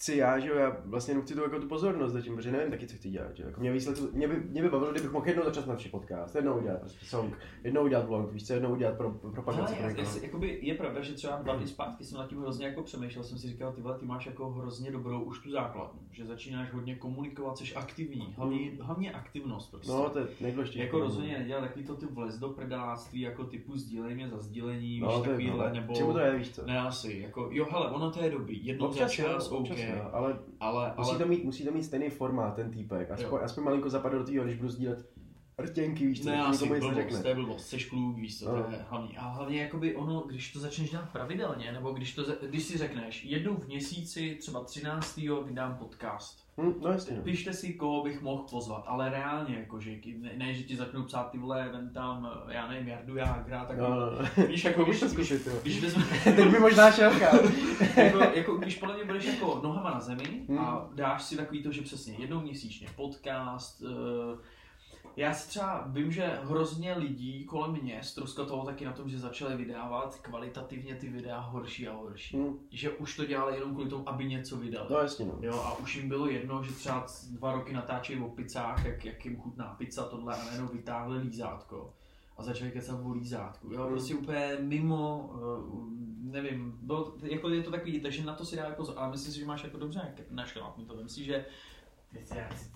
chci 0.00 0.16
já, 0.16 0.38
že 0.38 0.48
jo, 0.48 0.56
já 0.56 0.76
vlastně 0.84 1.12
jenom 1.12 1.24
chci 1.24 1.34
tu, 1.34 1.42
jako 1.42 1.60
tu 1.60 1.68
pozornost 1.68 2.12
zatím, 2.12 2.36
protože 2.36 2.52
nevím 2.52 2.70
taky, 2.70 2.86
co 2.86 2.96
chci 2.96 3.10
dělat, 3.10 3.36
že 3.36 3.42
jo. 3.42 3.48
Jako 3.48 3.60
mě, 3.60 3.72
výsledku, 3.72 4.08
mě, 4.12 4.28
by, 4.28 4.36
mě 4.36 4.62
by 4.62 4.68
bavilo, 4.68 4.92
kdybych 4.92 5.12
mohl 5.12 5.28
jednou 5.28 5.44
začat 5.44 5.66
natočit 5.66 5.92
podcast, 5.92 6.34
jednou 6.34 6.58
udělat 6.58 6.80
prostě 6.80 7.06
song, 7.06 7.38
jednou 7.64 7.84
udělat 7.84 8.06
vlog, 8.06 8.32
víš 8.32 8.46
co, 8.46 8.52
jednou 8.52 8.72
udělat 8.72 8.96
pro, 8.96 9.10
pro 9.10 9.30
propagaci. 9.30 9.74
Ale 9.82 9.94
pro 9.94 10.02
já, 10.02 10.08
jakoby, 10.22 10.58
je 10.62 10.74
pravda, 10.74 11.00
že 11.02 11.12
třeba 11.12 11.36
dva 11.36 11.56
dny 11.56 11.66
zpátky 11.66 12.04
jsem 12.04 12.18
nad 12.18 12.28
tím 12.28 12.38
hrozně 12.40 12.66
jako 12.66 12.82
přemýšlel, 12.82 13.24
jsem 13.24 13.38
si 13.38 13.48
říkal, 13.48 13.72
ty 13.72 13.80
vole, 13.80 13.98
ty 13.98 14.06
máš 14.06 14.26
jako 14.26 14.50
hrozně 14.50 14.90
dobrou 14.90 15.20
už 15.20 15.38
tu 15.38 15.50
základnu, 15.50 16.00
že 16.10 16.26
začínáš 16.26 16.72
hodně 16.72 16.94
komunikovat, 16.94 17.58
jsi 17.58 17.74
aktivní, 17.74 18.34
hlavně, 18.36 18.70
hlavně 18.80 19.12
aktivnost 19.12 19.70
prostě. 19.70 19.92
No, 19.92 20.10
to 20.10 20.18
je 20.18 20.26
nejdůležitější. 20.40 20.84
Jako 20.84 20.98
rozhodně 20.98 21.38
nedělat 21.38 21.60
takový 21.60 21.84
to 21.84 21.96
ty 21.96 22.06
vlez 22.06 22.38
do 22.38 22.48
prdeláctví, 22.48 23.20
jako 23.20 23.44
typu 23.44 23.76
sdílej 23.76 24.14
mě 24.14 24.28
za 24.28 24.38
sdílení, 24.38 25.00
no, 25.00 25.08
víš, 25.08 25.16
to 25.16 25.22
je, 25.22 25.28
takovýhle, 25.30 25.68
no, 25.68 25.74
nebo... 25.74 25.94
Čemu 25.94 26.12
to 26.12 26.18
je, 26.18 26.36
víš 26.36 26.50
co? 26.50 26.66
Ne, 26.66 26.78
asi, 26.78 27.18
jako, 27.22 27.48
jo, 27.52 27.66
hele, 27.70 27.90
ono 27.90 28.10
to 28.10 28.22
je 28.22 28.30
dobrý, 28.30 28.66
jednou 28.66 28.86
za 28.86 28.90
Občas 28.90 29.18
jo, 29.18 29.24
čas, 29.24 29.48
občas 29.52 29.78
OK, 29.78 29.89
jo, 29.96 30.10
ale 30.12 30.38
ale, 30.60 30.94
musí 30.98 31.10
ale, 31.10 31.18
to, 31.18 31.26
mít, 31.26 31.44
musí 31.44 31.64
to 31.64 31.70
mít 31.72 31.82
stejný 31.84 32.10
formát, 32.10 32.54
ten 32.54 32.70
týpek, 32.70 33.10
aspoň, 33.10 33.38
Jo. 33.38 33.44
aspoň 33.44 33.64
malinko 33.64 33.90
zapadl 33.90 34.18
do 34.18 34.24
toho, 34.32 34.44
když 34.44 34.56
budu 34.56 34.68
sdílet 34.68 35.08
rtěnky, 35.60 36.06
víš 36.06 36.22
co, 36.22 36.30
ne, 36.30 36.38
to 36.38 36.46
asi 36.46 36.68
nic 36.68 36.84
blbost, 36.84 37.22
to 37.22 37.28
je 37.28 37.34
blbost, 37.34 37.66
jsi 37.68 37.78
kluk, 37.78 38.16
víš 38.16 38.38
co, 38.38 38.56
No. 38.56 38.62
to 38.62 38.70
je 38.70 38.84
hlavní. 38.90 39.16
A 39.18 39.28
hlavně 39.28 39.62
jakoby 39.62 39.96
ono, 39.96 40.20
když 40.20 40.52
to 40.52 40.58
začneš 40.58 40.90
dělat 40.90 41.08
pravidelně, 41.12 41.72
nebo 41.72 41.92
když, 41.92 42.14
to, 42.14 42.24
když 42.48 42.62
si 42.62 42.78
řekneš, 42.78 43.24
jednou 43.24 43.54
v 43.56 43.66
měsíci, 43.66 44.36
třeba 44.40 44.64
13. 44.64 45.16
vydám 45.46 45.76
podcast, 45.76 46.39
Hm, 46.58 46.74
no 46.80 46.90
jasně, 46.90 47.16
no. 47.16 47.22
Pište 47.22 47.52
si, 47.52 47.74
koho 47.74 48.02
bych 48.02 48.22
mohl 48.22 48.42
pozvat, 48.50 48.84
ale 48.86 49.10
reálně, 49.10 49.54
jakože, 49.58 49.90
ne, 50.18 50.30
ne, 50.36 50.54
že 50.54 50.62
ti 50.62 50.76
začnou 50.76 51.02
psát 51.02 51.30
ty 51.30 51.38
vole, 51.38 51.68
vem 51.72 51.90
tam, 51.94 52.30
já 52.48 52.68
nevím, 52.68 52.88
Jardu 52.88 53.16
Jágra, 53.16 53.64
tak 53.64 53.78
No, 53.78 53.90
no, 53.90 54.10
no. 54.36 54.46
víš, 54.48 54.64
jako, 54.64 54.84
když, 54.84 55.00
to 55.00 55.06
když, 55.06 55.14
zkusit, 55.28 55.46
jo. 55.46 55.52
když, 55.62 55.80
vezme, 55.82 56.04
Teď 56.24 56.48
by 56.50 56.58
možná 56.58 56.90
šel, 56.92 57.12
jako, 57.96 58.18
jako, 58.34 58.56
když 58.56 58.76
podle 58.76 58.94
mě 58.94 59.04
budeš 59.04 59.24
jako 59.24 59.60
nohama 59.62 59.90
na 59.90 60.00
zemi 60.00 60.44
Hmm. 60.48 60.58
a 60.58 60.88
dáš 60.94 61.22
si 61.22 61.36
takový 61.36 61.62
to, 61.62 61.72
že 61.72 61.82
přesně 61.82 62.14
jednou 62.18 62.40
měsíčně 62.40 62.88
podcast, 62.96 63.82
uh, 63.82 64.38
já 65.16 65.34
si 65.34 65.48
třeba 65.48 65.84
vím, 65.86 66.12
že 66.12 66.38
hrozně 66.42 66.92
lidí 66.94 67.44
kolem 67.44 67.72
mě 67.72 68.00
ztroskotalo 68.02 68.64
taky 68.64 68.84
na 68.84 68.92
tom, 68.92 69.08
že 69.08 69.18
začali 69.18 69.56
vydávat 69.56 70.18
kvalitativně 70.22 70.94
ty 70.94 71.08
videa 71.08 71.38
horší 71.40 71.88
a 71.88 71.92
horší. 71.94 72.36
Hm, 72.36 72.58
Že 72.70 72.90
už 72.90 73.16
to 73.16 73.24
dělali 73.24 73.54
jenom 73.54 73.74
kvůli 73.74 73.90
tomu, 73.90 74.08
aby 74.08 74.24
něco 74.24 74.56
vydali. 74.56 74.86
No 74.90 74.96
jasně, 74.98 75.26
no. 75.26 75.38
Jo, 75.40 75.54
a 75.64 75.78
už 75.78 75.96
jim 75.96 76.08
bylo 76.08 76.26
jedno, 76.28 76.62
že 76.62 76.72
třeba 76.72 77.06
dva 77.30 77.52
roky 77.52 77.72
natáčejí 77.72 78.20
o 78.20 78.28
pizzách, 78.28 78.84
jak, 78.84 79.04
jak 79.04 79.24
jim 79.24 79.36
chutná 79.40 79.74
pizza, 79.78 80.04
tohle 80.04 80.36
a 80.36 80.44
najednou 80.44 80.68
vytáhli 80.68 81.18
lízátko 81.18 81.92
a 82.38 82.42
začali 82.42 82.70
kecat 82.70 83.00
o 83.04 83.12
lízátku. 83.12 83.72
Jo, 83.72 83.80
Hmm. 83.82 83.90
prostě 83.90 84.14
úplně 84.14 84.56
mimo, 84.60 85.30
uh, 85.34 85.84
nevím, 86.22 86.78
bylo, 86.82 87.14
jako 87.22 87.48
je 87.48 87.62
to 87.62 87.70
takový, 87.70 88.00
takže 88.00 88.24
na 88.24 88.34
to 88.34 88.44
si 88.44 88.56
dá 88.56 88.70
pozor, 88.70 88.94
ale 88.98 89.10
myslím 89.10 89.32
si, 89.32 89.38
že 89.40 89.46
máš 89.46 89.64
jako 89.64 89.78
dobře 89.78 90.14
našlápnu 90.30 90.84
to. 90.84 90.94
Myslím 90.94 91.08
si, 91.08 91.24
že 91.24 91.44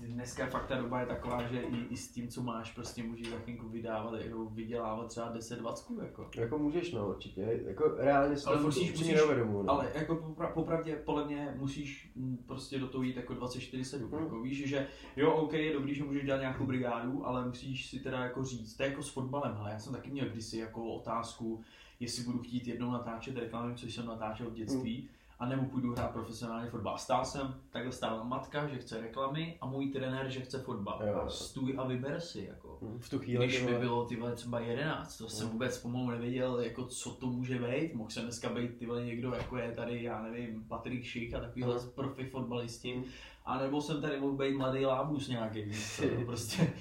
dneska 0.00 0.46
fakt 0.46 0.66
ta 0.66 0.76
doba 0.76 1.00
je 1.00 1.06
taková, 1.06 1.42
že 1.42 1.62
i, 1.62 1.76
i 1.90 1.96
s 1.96 2.08
tím, 2.08 2.28
co 2.28 2.42
máš, 2.42 2.72
prostě 2.72 3.02
můžeš 3.02 3.30
za 3.30 3.38
chvilku 3.38 3.68
vydávat, 3.68 4.20
jako 4.20 4.44
vydělávat 4.44 5.08
třeba 5.08 5.34
10-20, 5.34 6.02
jako. 6.02 6.30
Jako 6.36 6.58
můžeš, 6.58 6.92
no, 6.92 7.08
určitě. 7.08 7.60
Jako 7.66 7.88
reálně 7.96 8.36
si 8.36 8.46
Ale 8.46 8.62
musíš- 8.62 8.90
musíš- 8.98 9.14
neuvědomuji, 9.14 9.62
no. 9.62 9.72
Ale 9.72 9.90
jako 9.94 10.14
popra- 10.14 10.52
popravdě, 10.52 10.96
podle 10.96 11.26
mě 11.26 11.54
musíš 11.58 12.10
mm, 12.16 12.36
prostě 12.46 12.78
do 12.78 12.88
toho 12.88 13.04
jít 13.04 13.16
jako 13.16 13.32
24-7. 13.34 14.10
Hmm. 14.10 14.22
Jako 14.24 14.40
víš, 14.40 14.68
že 14.68 14.86
jo, 15.16 15.32
OK, 15.32 15.52
je 15.52 15.72
dobrý, 15.72 15.94
že 15.94 16.04
můžeš 16.04 16.24
dělat 16.24 16.40
nějakou 16.40 16.66
brigádu, 16.66 17.26
ale 17.26 17.46
musíš 17.46 17.86
si 17.90 18.00
teda 18.00 18.18
jako 18.18 18.44
říct, 18.44 18.74
to 18.76 18.82
je 18.82 18.88
jako 18.88 19.02
s 19.02 19.08
fotbalem, 19.08 19.54
hele, 19.54 19.70
já 19.72 19.78
jsem 19.78 19.92
taky 19.92 20.10
měl 20.10 20.28
kdysi 20.28 20.58
jako 20.58 20.84
otázku, 20.94 21.60
jestli 22.00 22.24
budu 22.24 22.38
chtít 22.38 22.66
jednou 22.66 22.90
natáčet 22.90 23.36
reklamy, 23.36 23.74
což 23.74 23.94
jsem 23.94 24.06
natáčel 24.06 24.50
v 24.50 24.54
dětství, 24.54 25.08
a 25.38 25.46
nebo 25.46 25.64
půjdu 25.64 25.92
hrát 25.92 26.10
profesionálně 26.10 26.70
fotbal. 26.70 26.98
Stál 26.98 27.24
jsem, 27.24 27.54
takhle 27.70 27.92
stála 27.92 28.24
matka, 28.24 28.68
že 28.68 28.78
chce 28.78 29.00
reklamy 29.00 29.58
a 29.60 29.66
můj 29.66 29.86
trenér, 29.90 30.28
že 30.30 30.40
chce 30.40 30.58
fotbal. 30.58 31.02
Jo. 31.06 31.14
A 31.26 31.28
stůj 31.28 31.74
a 31.78 31.84
vyber 31.86 32.20
si, 32.20 32.44
jako. 32.48 32.78
Hm, 32.82 32.98
V 33.00 33.10
tu 33.10 33.18
chvíli, 33.18 33.46
Když 33.46 33.62
mi 33.62 33.78
bylo 33.78 34.04
ty 34.04 34.16
vole 34.16 34.34
třeba 34.34 34.60
11, 34.60 35.18
to 35.18 35.28
jsem 35.28 35.46
Mm. 35.46 35.52
vůbec 35.52 35.78
pomalu 35.78 36.10
nevěděl, 36.10 36.60
jako 36.60 36.84
co 36.84 37.10
to 37.10 37.26
může 37.26 37.58
být. 37.58 37.94
Mohl 37.94 38.10
jsem 38.10 38.22
dneska 38.22 38.48
být 38.48 38.76
ty 38.78 38.86
vole 38.86 39.04
někdo, 39.04 39.34
jako 39.34 39.56
je 39.56 39.72
tady, 39.72 40.02
já 40.02 40.22
nevím, 40.22 40.64
Patrik 40.68 41.04
Šik 41.04 41.34
a 41.34 41.40
takovýhle 41.40 41.74
Mm. 41.74 41.90
profi 41.94 42.24
fotbalisti. 42.24 43.04
A 43.46 43.58
nebo 43.58 43.80
jsem 43.80 44.02
tady 44.02 44.20
mohl 44.20 44.36
být 44.36 44.56
mladý 44.56 44.86
lábus 44.86 45.28
nějaký, 45.28 45.64
prostě. 46.26 46.72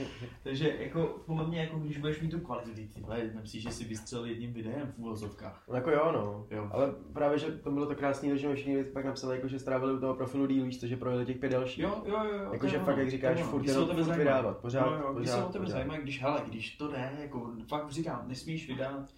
Takže 0.44 0.76
jako, 0.80 1.22
podle 1.26 1.48
mě, 1.48 1.60
jako, 1.60 1.80
když 1.80 1.98
budeš 1.98 2.22
mít 2.22 2.32
tu 2.32 2.40
kvalitu, 2.40 2.74
ty 2.74 2.88
ty 2.88 3.02
vole, 3.02 3.32
nemyslíš, 3.34 3.64
že 3.64 3.72
si 3.72 3.84
vystřelil 3.84 4.26
jedním 4.26 4.54
videem 4.54 4.94
v 4.96 5.00
úvozovkách. 5.00 5.64
No 5.70 5.76
jako 5.76 5.92
jo, 5.92 6.12
no. 6.12 6.48
Jo. 6.58 6.70
Ale 6.72 6.94
právě, 7.14 7.38
že 7.38 7.52
to 7.52 7.72
bylo 7.72 7.86
to 7.86 7.96
krásné, 7.96 8.38
že 8.38 8.48
mi 8.48 8.56
všichni 8.56 8.84
pak 8.84 9.06
napsali, 9.06 9.36
jako, 9.36 9.48
že 9.48 9.60
strávili 9.60 9.94
u 9.94 10.00
toho 10.00 10.14
profilu 10.14 10.48
díl, 10.48 10.66
víš 10.66 10.80
že 10.84 10.98
projeli 10.98 11.26
těch 11.26 11.38
pět 11.38 11.52
dalších. 11.52 11.84
Jo, 11.84 12.04
jo, 12.06 12.24
jo. 12.24 12.38
jo, 12.44 12.54
Jakože 12.54 12.74
to 12.74 12.80
je 12.80 12.86
fakt, 12.86 12.98
jak 12.98 13.12
říkáš, 13.12 13.42
ono. 13.42 13.50
furt 13.50 13.68
jenom 13.68 13.88
furt 13.88 14.16
vydávat, 14.16 14.58
pořád, 14.58 14.86
jo, 14.86 15.08
jo, 15.08 15.14
když 15.14 15.30
se 15.30 15.36
pořád, 15.36 15.50
o 15.50 15.52
tebe 15.52 15.66
pořád. 15.66 15.78
zajímá, 15.78 15.98
když, 15.98 16.22
hele, 16.22 16.42
když 16.48 16.78
to 16.78 16.88
jde, 16.88 17.18
jako 17.20 17.52
fakt 17.68 17.92
říkám, 17.92 18.26
nesmíš 18.28 18.68
vydat, 18.68 19.14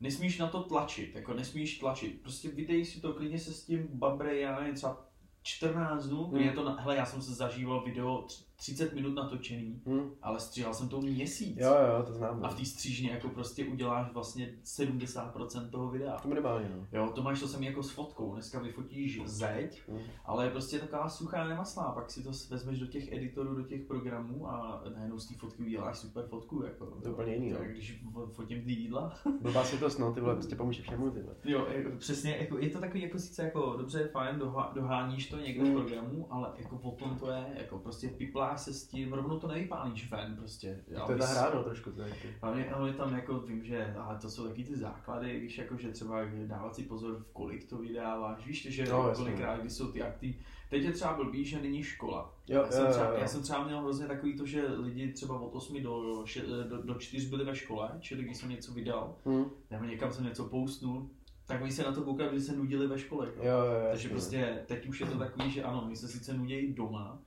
nesmíš 0.00 0.38
na 0.38 0.48
to 0.48 0.62
tlačit, 0.62 1.14
jako 1.14 1.34
nesmíš 1.34 1.78
tlačit, 1.78 2.22
prostě 2.22 2.48
vydej 2.48 2.84
si 2.84 3.00
to, 3.00 3.12
klidně 3.12 3.38
se 3.38 3.52
s 3.52 3.64
tím 3.64 3.88
babrej, 3.92 4.40
já 4.40 4.60
nevím, 4.60 4.74
třeba 4.74 5.09
14 5.42 6.06
dnů, 6.06 6.24
Hmm. 6.24 6.34
hmm. 6.34 6.42
je 6.42 6.52
to, 6.52 6.76
hele, 6.78 6.96
já 6.96 7.06
jsem 7.06 7.22
se 7.22 7.34
zažíval 7.34 7.84
video 7.84 8.26
30 8.60 8.94
minut 8.94 9.14
natočený, 9.14 9.82
Hm. 9.86 10.10
ale 10.22 10.40
stříhal 10.40 10.74
jsem 10.74 10.88
to 10.88 11.00
měsíc. 11.00 11.56
Jo, 11.60 11.68
jo, 11.96 12.02
to 12.06 12.12
znám. 12.12 12.38
A 12.44 12.48
no. 12.48 12.54
v 12.54 12.58
té 12.58 12.64
střížně 12.64 13.10
jako 13.10 13.28
prostě 13.28 13.64
uděláš 13.64 14.12
vlastně 14.12 14.54
70% 14.64 15.70
toho 15.70 15.88
videa. 15.90 16.16
To 16.18 16.28
minimálně, 16.28 16.68
no. 16.76 16.86
Jo, 16.98 17.12
to 17.14 17.22
máš 17.22 17.40
to 17.40 17.48
samý 17.48 17.66
jako 17.66 17.82
s 17.82 17.90
fotkou. 17.90 18.32
Dneska 18.32 18.58
vyfotíš 18.60 19.20
zeď, 19.24 19.82
Hm. 19.88 19.98
ale 20.24 20.44
je 20.44 20.50
prostě 20.50 20.78
taková 20.78 21.08
suchá 21.08 21.44
nemaslá. 21.48 21.92
Pak 21.92 22.10
si 22.10 22.22
to 22.22 22.30
vezmeš 22.50 22.78
do 22.78 22.86
těch 22.86 23.12
editorů, 23.12 23.54
do 23.54 23.62
těch 23.62 23.82
programů 23.84 24.48
a 24.50 24.82
najednou 24.94 25.18
z 25.18 25.28
té 25.28 25.34
fotky 25.34 25.62
uděláš 25.62 25.98
super 25.98 26.24
fotku. 26.24 26.62
Jako, 26.64 26.86
To 26.86 27.08
je 27.08 27.12
úplně 27.14 27.34
jiný, 27.34 27.50
no. 27.50 27.58
Tak 27.58 27.70
Když 27.70 28.04
fotím 28.32 28.64
ty 28.64 28.72
jídla. 28.72 29.14
Blbá 29.42 29.64
světlost, 29.64 29.98
no, 29.98 30.12
ty 30.12 30.20
vole, 30.20 30.34
prostě 30.40 30.56
pomůže 30.56 30.82
všemu, 30.82 31.10
ty 31.10 31.22
vole. 31.22 31.34
Jo, 31.44 31.66
přesně, 31.98 32.36
jako, 32.40 32.58
je 32.58 32.70
to 32.70 32.80
takový 32.80 33.02
jako 33.02 33.18
sice 33.18 33.42
jako 33.44 33.74
dobře, 33.78 34.08
fajn, 34.12 34.40
doháníš 34.74 35.26
to 35.28 35.36
někde 35.38 35.64
v 35.64 35.70
Mm. 35.70 35.74
programu, 35.74 36.26
ale 36.30 36.52
jako 36.58 36.78
potom 36.78 37.16
to 37.18 37.30
je, 37.30 37.46
jako 37.54 37.78
prostě 37.78 38.08
pipláš 38.50 38.60
se 38.60 38.74
s 38.74 38.86
tím, 38.86 39.12
rovnou 39.12 39.38
to 39.38 39.48
nevypálíš 39.48 40.10
ven 40.10 40.36
prostě. 40.36 40.84
Já 40.88 41.06
To 41.06 41.12
je 41.12 41.18
ta 41.18 41.26
hra, 41.26 41.50
no, 41.54 41.62
trošku, 41.64 41.90
to. 41.90 42.02
Hlavně, 42.42 42.62
hlavně 42.62 42.92
tam 42.92 43.14
jako 43.14 43.40
vím, 43.40 43.64
že 43.64 43.94
ale 43.98 44.18
to 44.18 44.30
jsou 44.30 44.48
taky 44.48 44.64
ty 44.64 44.76
základy, 44.76 45.40
víš, 45.40 45.58
jako 45.58 45.76
že 45.76 45.90
třeba 45.90 46.24
dávat 46.46 46.74
si 46.74 46.82
pozor, 46.82 47.14
v 47.14 47.32
kolik 47.32 47.68
to 47.68 47.78
vydáváš, 47.78 48.46
víš, 48.46 48.66
že 48.70 48.84
No, 48.90 49.12
kolikrát, 49.16 49.60
kdy 49.60 49.70
jsou 49.70 49.92
ty 49.92 50.02
akty. 50.02 50.34
Teď 50.70 50.82
je 50.82 50.92
třeba 50.92 51.14
blbý, 51.14 51.44
že 51.44 51.60
není 51.60 51.82
škola. 51.82 52.34
Jo, 52.48 52.62
já, 52.62 52.70
jsem 52.70 52.84
jo, 52.84 52.90
třeba, 52.90 53.06
jo, 53.06 53.12
jo. 53.12 53.18
já 53.20 53.28
jsem 53.28 53.42
třeba 53.42 53.64
měl 53.64 53.80
hrozně 53.80 54.06
takový 54.06 54.36
to, 54.36 54.46
že 54.46 54.66
lidi 54.68 55.12
třeba 55.12 55.40
od 55.40 55.54
8 55.54 55.82
do, 55.82 56.22
še, 56.26 56.42
do, 56.68 56.82
do 56.82 56.94
4 56.94 57.28
byli 57.28 57.44
ve 57.44 57.56
škole, 57.56 57.90
čili 58.00 58.24
když 58.24 58.36
jsem 58.36 58.48
něco 58.48 58.72
vydal, 58.72 59.14
Hm. 59.26 59.44
nebo 59.70 59.84
někam 59.84 60.12
jsem 60.12 60.24
něco 60.24 60.44
postnul, 60.44 61.10
tak 61.46 61.62
oni 61.62 61.72
se 61.72 61.82
na 61.82 61.92
to 61.92 62.02
koukali, 62.02 62.38
že 62.40 62.44
se 62.44 62.56
nudili 62.56 62.86
ve 62.86 62.98
škole. 62.98 63.26
Jo, 63.36 63.42
jo, 63.42 63.50
jo. 63.64 63.86
Takže 63.90 64.08
jasně, 64.08 64.10
prostě 64.10 64.64
teď 64.66 64.86
už 64.86 65.00
je 65.00 65.06
to 65.06 65.18
takový, 65.18 65.50
že 65.50 65.62
ano, 65.62 65.84
my 65.88 65.96
se 65.96 66.08
sice 66.08 66.34
nudějí 66.34 66.72
doma, 66.74 67.18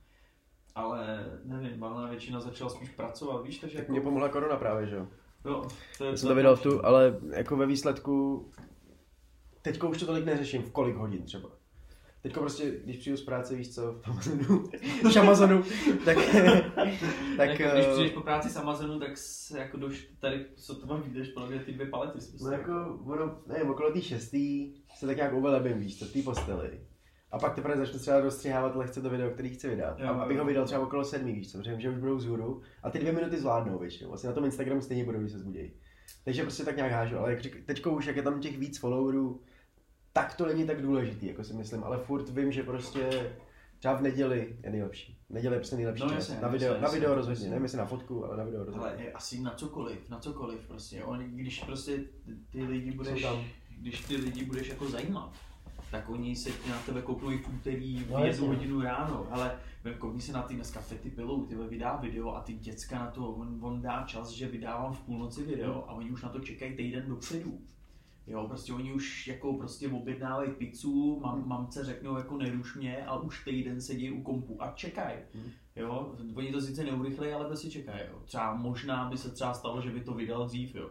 ale 0.74 1.24
nevím, 1.44 1.80
valná 1.80 2.08
většina 2.10 2.40
začala 2.40 2.70
spíš 2.70 2.90
pracovat, 2.90 3.42
víš, 3.42 3.58
takže 3.58 3.76
Tak 3.76 3.82
jako, 3.82 3.92
mě 3.92 4.00
pomohla 4.00 4.28
korona 4.28 4.56
právě, 4.56 4.86
že 4.86 4.96
jo. 4.96 5.06
jo, 5.44 5.66
to 5.98 6.04
je 6.04 6.10
Já 6.10 6.16
jsem 6.16 6.28
to 6.28 6.34
vydal 6.34 6.56
v 6.56 6.62
tu, 6.62 6.86
ale 6.86 7.20
jako 7.30 7.56
ve 7.56 7.66
výsledku, 7.66 8.46
teďko 9.62 9.90
už 9.90 9.98
to 9.98 10.06
tolik 10.06 10.24
neřeším, 10.24 10.62
v 10.62 10.72
kolik 10.72 10.96
hodin 10.96 11.22
třeba. 11.22 11.50
Teďko 12.22 12.40
prostě, 12.40 12.72
když 12.84 12.96
přijdu 12.96 13.16
z 13.16 13.24
práce, 13.24 13.54
víš 13.54 13.74
co, 13.74 13.92
v 13.92 14.08
Amazonu, 14.08 14.64
v 15.12 15.16
Amazonu, 15.16 15.62
tak, 16.04 16.16
tak, 17.36 17.60
jako, 17.60 17.74
když 17.74 17.86
eh, 17.86 17.92
přijdeš 17.92 18.12
po 18.12 18.20
práci 18.20 18.50
s 18.50 18.56
Amazonu, 18.56 19.00
tak 19.00 19.16
se 19.16 19.58
jako 19.58 19.76
doš, 19.76 20.08
tady, 20.20 20.46
co 20.56 20.74
to 20.74 20.86
mám 20.86 21.02
vyjdeš, 21.02 21.28
podle 21.28 21.48
mě 21.48 21.58
ty 21.58 21.72
dvě 21.72 21.86
palety. 21.86 22.20
si 22.20 22.44
no 22.44 22.50
jako, 22.50 22.72
ono, 23.04 23.38
nevím, 23.46 23.70
okolo 23.70 23.92
té 23.92 24.02
šestý 24.02 24.74
se 24.96 25.06
tak 25.06 25.16
nějak 25.16 25.34
uvelebím, 25.34 25.78
víš 25.78 25.98
co, 25.98 26.04
v 26.04 26.12
té 26.12 26.22
posteli. 26.22 26.80
A 27.34 27.38
pak 27.38 27.54
teprve 27.54 27.76
začnu 27.76 27.98
třeba 27.98 28.20
dostřihávat 28.20 28.76
lehce 28.76 29.02
to 29.02 29.10
video, 29.10 29.30
který 29.30 29.48
chci 29.48 29.68
vydat. 29.68 29.98
Jo, 30.00 30.06
a 30.06 30.10
abych 30.10 30.38
ho 30.38 30.44
vydal 30.44 30.64
třeba 30.64 30.82
okolo 30.82 31.04
sedmý, 31.04 31.32
víš 31.32 31.52
co, 31.52 31.58
protože 31.58 31.80
že 31.80 31.90
už 31.90 31.98
budou 31.98 32.16
vzhůru. 32.16 32.62
A 32.82 32.90
ty 32.90 32.98
dvě 32.98 33.12
minuty 33.12 33.36
zvládnou 33.40 33.78
většinou. 33.78 34.08
Vlastně 34.08 34.28
na 34.28 34.34
tom 34.34 34.44
Instagramu 34.44 34.80
stejně 34.82 35.04
budou, 35.04 35.18
když 35.20 35.32
se 35.32 35.38
zbudějí. 35.38 35.72
Takže 36.24 36.42
prostě 36.42 36.64
tak 36.64 36.76
nějak 36.76 36.92
hážu. 36.92 37.18
Ale 37.18 37.30
jak 37.30 37.40
řek, 37.40 37.64
teďko 37.66 37.90
už, 37.90 38.06
jak 38.06 38.16
je 38.16 38.22
tam 38.22 38.40
těch 38.40 38.58
víc 38.58 38.78
followerů, 38.78 39.40
tak 40.12 40.34
to 40.34 40.46
není 40.46 40.66
tak 40.66 40.82
důležitý, 40.82 41.26
jako 41.26 41.44
si 41.44 41.54
myslím. 41.54 41.84
Ale 41.84 41.98
furt 41.98 42.28
vím, 42.28 42.52
že 42.52 42.62
prostě 42.62 43.32
třeba 43.78 43.94
v 43.94 44.02
neděli 44.02 44.56
je 44.62 44.70
nejlepší. 44.70 45.18
Neděle 45.30 45.54
je 45.54 45.58
prostě 45.58 45.76
nejlepší 45.76 46.02
No 46.02 46.08
čas. 46.08 46.16
jasně, 46.18 46.36
na 46.42 46.48
video, 46.48 46.68
jasně, 46.68 46.80
na 46.80 46.86
jasně, 46.86 47.00
video 47.00 47.14
rozhodně. 47.14 47.48
Nevím 47.48 47.62
jestli 47.62 47.78
na 47.78 47.86
fotku, 47.86 48.24
ale 48.24 48.36
na 48.36 48.44
video 48.44 48.64
rozhodně. 48.64 48.88
Ale 48.90 49.02
je 49.02 49.12
asi 49.12 49.40
na 49.40 49.50
cokoliv, 49.54 50.10
na 50.10 50.18
cokoliv 50.18 50.66
prostě. 50.68 51.04
On, 51.04 51.18
když 51.18 51.60
prostě 51.64 52.04
ty- 52.50 52.64
lidi 52.64 52.90
budeš, 52.90 53.26
když 53.80 54.00
ty 54.00 54.16
lidi 54.16 54.44
budeš 54.44 54.68
jako 54.68 54.88
zajímat, 54.88 55.32
tak 55.94 56.08
oni 56.10 56.36
se 56.36 56.50
na 56.68 56.78
tebe 56.86 57.02
kouknou 57.02 57.30
i 57.30 57.38
v 57.38 57.48
úterý 57.54 57.96
v 57.96 58.10
No, 58.10 58.18
jednu 58.18 58.26
jasně. 58.26 58.46
hodinu 58.48 58.80
ráno, 58.80 59.26
ale 59.30 59.58
koukni 59.98 60.20
se 60.20 60.32
na 60.32 60.42
ty 60.42 60.54
dneska 60.54 60.80
Fety 60.80 61.10
Pilou, 61.10 61.46
ty 61.46 61.54
vydá 61.54 61.96
video 61.96 62.34
a 62.34 62.40
ty 62.40 62.52
děcka 62.54 62.98
na 62.98 63.10
to, 63.10 63.28
on, 63.30 63.58
on 63.60 63.82
dá 63.82 64.02
čas, 64.06 64.30
že 64.30 64.48
vydávám 64.48 64.92
v 64.92 65.00
půlnoci 65.00 65.42
video 65.42 65.84
a 65.88 65.92
oni 65.92 66.10
už 66.10 66.22
na 66.22 66.28
to 66.28 66.40
čekají 66.40 66.76
týden 66.76 67.04
dopředu. 67.08 67.58
Jo, 68.26 68.44
prostě 68.48 68.72
oni 68.72 68.92
už 68.92 69.26
jako 69.28 69.52
prostě 69.54 69.88
objednávají 69.88 70.50
pizzu, 70.50 71.20
mam, 71.22 71.38
Hmm. 71.40 71.48
mamce 71.48 71.84
řeknou 71.84 72.16
jako 72.16 72.36
neruš 72.36 72.76
mě, 72.76 73.06
ale 73.06 73.20
už 73.22 73.44
týden 73.44 73.80
sedí 73.80 74.10
u 74.10 74.22
kompu 74.22 74.62
a 74.62 74.72
čekají. 74.72 75.18
Hmm. 75.34 75.50
Jo, 75.76 76.12
oni 76.34 76.52
to 76.52 76.60
sice 76.60 76.84
neurychlejí, 76.84 77.32
ale 77.32 77.44
prostě 77.44 77.70
čekají. 77.70 78.00
Jo. 78.12 78.18
Třeba 78.24 78.54
možná 78.54 79.08
by 79.10 79.18
se 79.18 79.30
třeba 79.30 79.54
stalo, 79.54 79.80
že 79.82 79.90
by 79.90 80.00
to 80.00 80.14
vydal 80.14 80.46
dřív, 80.46 80.74
jo. 80.74 80.90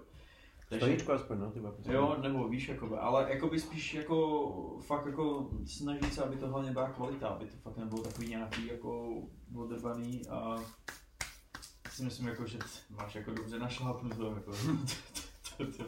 Takže, 0.70 0.86
Stojíčko 0.86 1.14
aspoň, 1.14 1.40
no, 1.40 1.52
ty 1.52 1.60
jo, 1.92 2.18
nebo 2.22 2.48
víš, 2.48 2.68
jakoby, 2.68 2.96
ale 2.96 3.26
jakoby 3.30 3.60
spíš 3.60 3.94
jako 3.94 4.78
fakt 4.82 5.06
jako 5.06 5.50
snažit 5.66 6.14
se, 6.14 6.24
aby 6.24 6.36
to 6.36 6.48
hlavně 6.48 6.72
byla 6.72 6.90
kvalita, 6.90 7.28
aby 7.28 7.46
to 7.46 7.58
fakt 7.58 7.78
nebylo 7.78 8.04
takový 8.04 8.28
nějaký 8.28 8.68
jako 8.68 9.22
odrbaný 9.56 10.22
a 10.30 10.58
si 11.90 12.04
myslím 12.04 12.28
jako, 12.28 12.46
že 12.48 12.58
máš 12.90 13.16
jako 13.16 13.32
dobře 13.32 13.60
našlápnuto, 13.60 14.36
jako. 14.36 14.52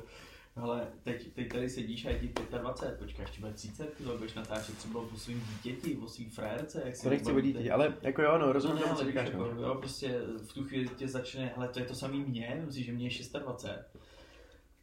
Ale 0.55 0.87
teď, 1.03 1.33
teď 1.33 1.51
tady 1.51 1.69
sedíš 1.69 2.05
a 2.05 2.09
je 2.09 2.19
ti 2.19 2.33
25, 2.59 2.99
počkáš, 2.99 3.39
bude 3.39 3.53
30, 3.53 3.93
ty 3.93 4.03
budeš 4.03 4.33
natáčet 4.33 4.77
třeba 4.77 4.99
o 4.99 5.17
svým 5.17 5.39
dítěti, 5.39 5.97
o 5.97 6.07
svým 6.07 6.29
frérce, 6.29 6.81
jak 6.85 6.95
si 6.95 7.03
To 7.03 7.09
nechci 7.09 7.31
vodit, 7.31 7.71
ale 7.71 7.97
jako 8.01 8.21
jo, 8.21 8.37
no, 8.37 8.53
rozumím, 8.53 8.75
No, 8.75 8.81
tomu, 8.81 8.93
ne, 8.93 8.99
co 8.99 9.05
říkáš, 9.05 9.29
no. 9.33 9.45
jako, 9.45 9.61
jo, 9.61 9.75
prostě 9.75 10.21
v 10.47 10.53
tu 10.53 10.63
chvíli 10.63 10.87
tě 10.87 11.07
začne, 11.07 11.53
hele, 11.55 11.67
to 11.67 11.79
je 11.79 11.85
to 11.85 11.95
samý 11.95 12.19
mě, 12.19 12.63
myslím, 12.65 12.83
že 12.83 12.91
mě 12.91 13.07
je 13.07 13.39
26. 13.39 14.04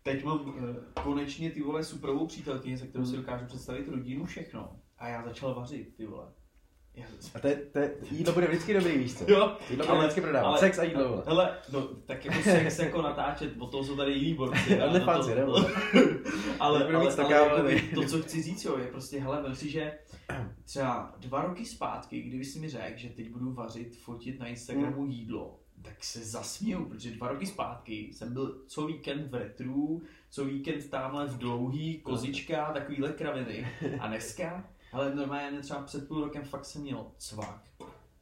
Teď 0.03 0.25
mám 0.25 0.41
uh, 0.41 0.55
konečně 1.03 1.51
ty 1.51 1.63
vole 1.63 1.85
superovou 1.85 2.27
přítelkyni, 2.27 2.79
se 2.79 2.87
kterou 2.87 3.05
si 3.05 3.13
Hmm. 3.13 3.21
dokážu 3.21 3.47
představit 3.47 3.89
rodinu, 3.89 4.25
všechno. 4.25 4.77
A 4.99 5.09
já 5.09 5.23
začal 5.25 5.55
vařit, 5.55 5.97
ty 5.97 6.07
vole. 6.07 6.27
Já, 6.95 7.05
A 7.35 7.39
to, 7.39 7.47
je, 7.49 7.95
jídlo 8.11 8.33
bude 8.35 8.47
vždycky 8.47 8.75
dobrý, 8.75 8.99
víš 8.99 9.15
co? 9.19 9.25
jo, 9.31 9.57
Jídlo 9.71 9.87
bude 9.87 9.99
vždycky 9.99 10.21
prodávat. 10.21 10.59
Sex 10.61 10.79
a 10.79 10.83
jídlo, 10.83 11.09
vole. 11.09 11.23
Hele, 11.27 11.59
no, 11.73 11.81
tak 11.83 12.25
jako 12.25 12.43
sex 12.43 12.79
jako 12.79 13.03
natáčet, 13.03 13.53
od 13.59 13.71
toho 13.71 13.85
jsou 13.85 13.97
tady 13.97 14.13
jiný 14.13 14.35
borci. 14.35 14.81
Ale 14.81 15.01
fancy, 15.01 15.35
ne, 15.35 15.45
vole? 15.45 15.67
ale, 16.61 16.85
ale, 16.85 16.95
ale 16.95 17.13
stoká, 17.13 17.45
jakoby 17.45 17.81
vole. 17.93 18.07
to, 18.07 18.11
co 18.11 18.23
chci 18.23 18.43
říct, 18.43 18.65
jo, 18.65 18.79
je 18.79 18.87
prostě, 18.87 19.21
hele, 19.21 19.43
vem 19.43 19.55
si, 19.55 19.71
že 19.71 19.99
třeba 20.65 21.15
dva 21.19 21.43
roky 21.43 21.67
zpátky, 21.67 22.23
kdyby 22.23 22.45
si 22.45 22.59
mi 22.59 22.69
řekl, 22.69 22.99
že 22.99 23.09
teď 23.09 23.31
budu 23.31 23.53
vařit, 23.53 23.97
fotit 23.97 24.39
na 24.41 24.47
Instagramu 24.47 25.07
jídlo, 25.07 25.59
tak 25.83 26.05
se 26.05 26.21
zasměju, 26.25 26.85
protože 26.85 27.11
dva 27.11 27.29
roky 27.29 27.47
zpátky 27.47 28.11
jsem 28.13 28.33
byl 28.33 28.59
co 28.67 28.87
víkend 28.87 29.31
v 29.31 29.35
retru, 29.35 30.03
co 30.31 30.45
víkend 30.45 30.91
tamhle 30.91 31.27
v 31.27 31.39
dlouhý, 31.39 32.01
kozička, 32.01 32.73
takovýhle 32.73 33.13
kraviny. 33.13 33.69
A 34.01 34.07
dneska, 34.09 34.65
ale 34.93 35.15
normálně 35.15 35.61
třeba 35.61 35.83
před 35.83 36.09
půl 36.09 36.25
rokem 36.25 36.43
fakt 36.45 36.65
jsem 36.65 36.83
měl 36.83 37.07
cvak. 37.19 37.63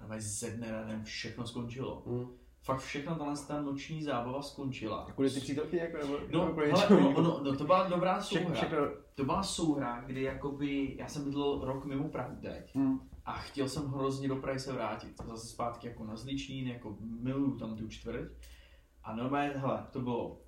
Normálně 0.00 0.22
ze 0.22 0.50
dne 0.50 0.72
na 0.72 0.82
den 0.82 1.04
všechno 1.04 1.46
skončilo. 1.46 2.02
Hm. 2.06 2.26
Fakt 2.62 2.80
všechno 2.80 3.14
tahle 3.14 3.34
ta 3.48 3.62
noční 3.62 4.02
zábava 4.02 4.42
skončila. 4.42 4.96
A 4.96 5.12
kvůli 5.12 5.30
ty 5.30 5.40
přítelky 5.40 5.76
jako, 5.76 5.96
nebo, 5.96 6.18
No, 6.30 6.40
nebo 6.40 6.52
kvůli 6.52 6.70
hele, 6.70 6.86
no, 6.90 7.22
no, 7.22 7.40
no, 7.42 7.56
to 7.56 7.64
byla 7.64 7.88
dobrá 7.88 8.22
souhra. 8.22 8.54
všechno, 8.54 8.78
To 9.14 9.24
byla 9.24 9.42
souhra, 9.42 10.00
kdy 10.06 10.22
jakoby, 10.22 10.94
já 10.98 11.08
jsem 11.08 11.24
bydlel 11.24 11.60
rok 11.64 11.84
mimo 11.84 12.08
Prahu 12.08 12.36
teď 12.42 12.74
hm. 12.74 12.98
A 13.30 13.38
chtěl 13.38 13.68
jsem 13.68 13.86
hrozně 13.86 14.28
do 14.28 14.36
Prahy 14.36 14.60
se 14.60 14.72
vrátit. 14.72 15.16
Zase 15.26 15.46
zpátky 15.46 15.86
jako 15.86 16.04
na 16.04 16.16
Zličín, 16.16 16.66
jako 16.68 16.96
miluju 17.00 17.58
tam 17.58 17.76
tu 17.76 17.88
čtvrť. 17.88 18.30
A 19.04 19.16
normálně, 19.16 19.48
hele, 19.56 19.86
to 19.92 20.00
bylo, 20.00 20.40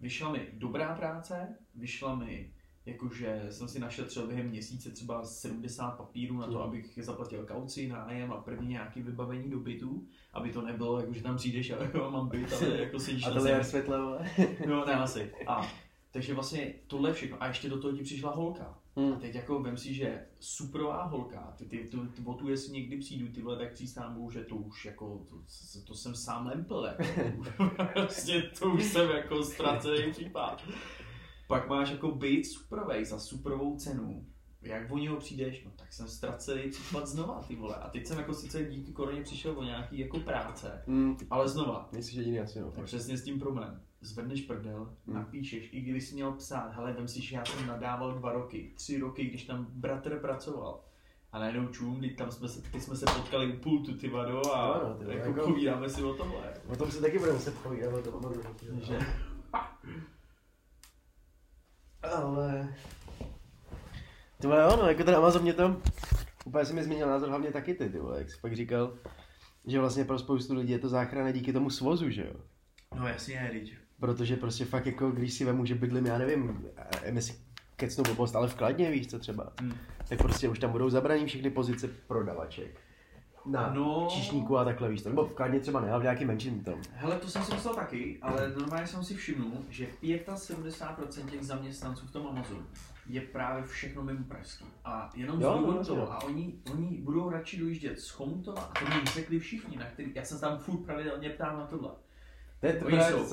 vyšla 0.00 0.32
mi 0.32 0.48
dobrá 0.52 0.94
práce, 0.94 1.56
vyšla 1.74 2.14
mi, 2.14 2.52
jakože 2.86 3.46
jsem 3.50 3.68
si 3.68 3.78
našetřil 3.78 4.26
během 4.26 4.46
měsíce 4.48 4.90
třeba 4.90 5.24
70 5.24 5.90
papírů 5.90 6.38
na 6.38 6.46
to, 6.46 6.52
Mhm. 6.52 6.62
abych 6.62 6.98
zaplatil 7.02 7.46
kauci, 7.46 7.88
nájem 7.88 8.32
a 8.32 8.36
první 8.40 8.68
nějaký 8.68 9.02
vybavení 9.02 9.50
do 9.50 9.58
bytu, 9.58 10.06
aby 10.32 10.52
to 10.52 10.62
nebylo, 10.62 11.00
jako 11.00 11.12
že 11.12 11.22
tam 11.22 11.36
přijdeš 11.36 11.70
a 11.70 11.76
jo, 11.94 12.10
mám 12.10 12.28
byt, 12.28 12.52
ale 12.52 12.78
jako 12.80 12.98
sedíš 13.00 13.24
na 13.24 13.30
Ateliér 13.30 13.56
zemi. 13.56 13.64
světla, 13.64 13.98
vole. 14.04 14.30
No, 14.68 14.84
ne, 14.84 14.92
asi. 14.94 15.32
A 15.46 15.66
takže 16.10 16.34
vlastně 16.34 16.74
tohle 16.86 17.12
všechno. 17.12 17.42
A 17.42 17.46
ještě 17.46 17.68
do 17.68 17.80
toho 17.80 17.96
ti 17.96 18.02
přišla 18.02 18.30
holka. 18.30 18.77
A 18.98 19.00
Hm. 19.00 19.20
teď 19.20 19.34
jako 19.34 19.62
vem 19.62 19.76
si, 19.76 19.94
že 19.94 20.26
superová 20.40 21.02
holka, 21.04 21.54
ty, 21.58 21.64
ty, 21.64 21.78
tu, 21.78 22.06
tu, 22.06 22.22
o 22.30 22.34
tu 22.34 22.48
jestli 22.48 22.72
někdy 22.72 22.96
přijdu, 22.96 23.32
ty 23.32 23.42
vole, 23.42 23.56
tak 23.58 23.72
přísám 23.72 24.14
Bohu, 24.14 24.30
že 24.30 24.40
to 24.44 24.56
už 24.56 24.84
jako, 24.84 25.24
to, 25.28 25.36
to 25.86 25.94
jsem 25.94 26.14
sám 26.14 26.46
lempl, 26.46 26.88
jako. 26.98 27.42
prostě 27.92 28.42
to 28.58 28.70
už 28.70 28.84
jsem 28.84 29.10
jako 29.10 29.42
ztracený 29.44 30.12
případ. 30.12 30.62
Pak 31.48 31.68
máš 31.68 31.90
jako 31.90 32.10
být 32.10 32.44
superovej 32.44 33.04
za 33.04 33.18
superovou 33.18 33.76
cenu. 33.76 34.26
Jak 34.62 34.90
o 34.90 34.98
něho 34.98 35.16
přijdeš, 35.16 35.64
no 35.64 35.70
tak 35.76 35.92
jsem 35.92 36.08
ztracený 36.08 36.70
případ 36.70 37.06
znova, 37.06 37.42
ty 37.48 37.56
vole. 37.56 37.74
A 37.74 37.88
teď 37.90 38.06
jsem 38.06 38.18
jako 38.18 38.34
sice 38.34 38.64
díky 38.64 38.92
koroně 38.92 39.22
přišel 39.22 39.58
o 39.58 39.64
nějaký 39.64 39.98
jako 39.98 40.20
práce, 40.20 40.82
Hm. 40.86 41.16
ale 41.30 41.48
znova, 41.48 41.88
Nejsi 41.92 42.16
jediný 42.16 42.40
asi, 42.40 42.60
no. 42.60 42.70
tak 42.70 42.84
přesně 42.84 43.16
s 43.18 43.24
tím 43.24 43.38
problém. 43.38 43.82
Zvedneš 44.00 44.40
prdel, 44.42 44.94
Hmm. 45.06 45.16
napíšeš, 45.16 45.68
i 45.72 45.80
kdyby 45.80 46.00
jsi 46.00 46.14
měl 46.14 46.32
psát, 46.32 46.72
hele, 46.74 46.92
vem 46.92 47.08
si, 47.08 47.22
že 47.22 47.36
já 47.36 47.44
jsem 47.44 47.66
nadával 47.66 48.12
dva 48.18 48.32
roky, 48.32 48.72
tři 48.76 48.98
roky, 48.98 49.24
když 49.24 49.44
tam 49.44 49.66
bratr 49.70 50.18
pracoval. 50.20 50.80
A 51.32 51.38
najednou 51.38 51.66
čum, 51.68 52.00
teď 52.00 52.16
tam 52.16 52.30
jsme 52.30 52.48
se, 52.48 52.62
teď 52.72 52.82
jsme 52.82 52.96
se 52.96 53.04
potkali 53.06 53.52
u 53.52 53.60
pultu, 53.60 53.96
ty 53.96 54.08
vado, 54.08 54.54
a 54.56 54.66
Jo, 54.66 54.88
no, 54.88 54.94
ty 55.06 55.12
jako, 55.16 55.28
jako- 55.28 55.44
povídáme 55.50 55.88
si 55.88 56.02
o 56.02 56.14
tomhle. 56.14 56.54
O 56.68 56.76
tom 56.76 56.90
se 56.90 57.00
taky 57.00 57.18
budeme 57.18 57.34
muset 57.38 57.58
povídat, 57.58 57.94
o 57.94 58.02
tom. 58.20 58.34
Že? 58.82 58.98
Ale... 62.02 62.74
Ty 64.40 64.46
vole, 64.46 64.62
jo, 64.62 64.76
no, 64.82 64.88
jako 64.88 65.04
ten 65.04 65.14
Amazon 65.16 65.42
mě 65.42 65.52
to... 65.52 65.76
Úplně 66.44 66.64
si 66.64 66.72
mi 66.72 66.84
změnil 66.84 67.06
názor, 67.08 67.28
hlavně 67.28 67.52
taky 67.52 67.74
ty, 67.74 67.88
ty 67.90 67.98
vole, 67.98 68.18
jak 68.18 68.30
jsi 68.30 68.40
pak 68.40 68.56
říkal, 68.56 68.94
že 69.66 69.80
vlastně 69.80 70.04
pro 70.04 70.18
spoustu 70.18 70.54
lidí 70.54 70.72
je 70.72 70.78
to 70.78 70.88
záchrana 70.88 71.30
díky 71.30 71.52
tomu 71.52 71.70
svozu, 71.70 72.10
že 72.10 72.24
jo? 72.26 72.32
No 73.00 73.08
jasně, 73.08 73.50
Rich. 73.52 73.87
Protože 74.00 74.36
prostě 74.36 74.64
fakt 74.64 74.86
jako, 74.86 75.10
když 75.10 75.34
si 75.34 75.44
vemu, 75.44 75.64
že 75.64 75.74
bydlím, 75.74 76.06
já 76.06 76.18
nevím, 76.18 76.64
mi 77.10 77.22
si 77.22 77.34
kecnou 77.76 78.04
blbost, 78.04 78.36
ale 78.36 78.48
v 78.48 78.54
Kladně, 78.54 78.90
víš 78.90 79.06
co 79.06 79.18
třeba, 79.18 79.52
Hmm. 79.60 79.74
tak 80.08 80.18
prostě 80.18 80.48
už 80.48 80.58
tam 80.58 80.70
budou 80.72 80.90
zabraní 80.90 81.26
všechny 81.26 81.50
pozice 81.50 81.88
prodavaček. 82.06 82.80
Na 83.46 83.72
No. 83.74 84.06
číšníku 84.10 84.58
a 84.58 84.64
takhle 84.64 84.88
víš 84.88 85.02
to. 85.02 85.08
Nebo 85.08 85.24
v 85.26 85.34
Kladně 85.34 85.60
třeba 85.60 85.80
ne, 85.80 85.90
ale 85.90 86.00
v 86.00 86.02
nějakým 86.02 86.28
menším 86.28 86.64
tom. 86.64 86.80
Hele, 86.92 87.16
to 87.18 87.28
jsem 87.28 87.42
si 87.42 87.54
myslel 87.54 87.74
taky, 87.74 88.18
ale 88.22 88.52
normálně 88.58 88.86
jsem 88.86 89.04
si 89.04 89.14
všimnul, 89.14 89.52
že 89.68 89.86
75% 90.02 91.30
těch 91.30 91.42
zaměstnanců 91.46 92.06
v 92.06 92.10
tom 92.10 92.26
Amazonu 92.26 92.66
je 93.06 93.20
právě 93.20 93.62
všechno 93.64 94.02
mimo 94.02 94.24
Pražský. 94.24 94.64
A 94.84 95.10
jenom 95.14 95.38
z 95.38 95.42
Jo, 95.42 95.54
důvodu 95.58 95.78
no, 95.78 95.84
toho, 95.84 96.00
no. 96.00 96.12
a 96.12 96.22
oni, 96.24 96.54
oni 96.72 96.86
budou 97.02 97.30
radši 97.30 97.58
dojíždět 97.58 98.00
z 98.00 98.10
Chomutova, 98.10 98.62
a 98.62 98.78
to 98.78 98.84
mi 98.84 99.04
řekli 99.14 99.38
všichni, 99.38 99.76
na 99.76 99.84
který, 99.84 100.12
já 100.14 100.24
jsem 100.24 100.38
se 100.38 100.40
tam 100.44 100.58
furt 100.58 100.78
pravidelně 100.84 101.30
ptám 101.30 101.56
na 101.58 101.66
tohle. 101.66 101.90
To 102.60 102.66
je 102.66 102.82
Oni 102.84 102.96
jsou- 103.10 103.24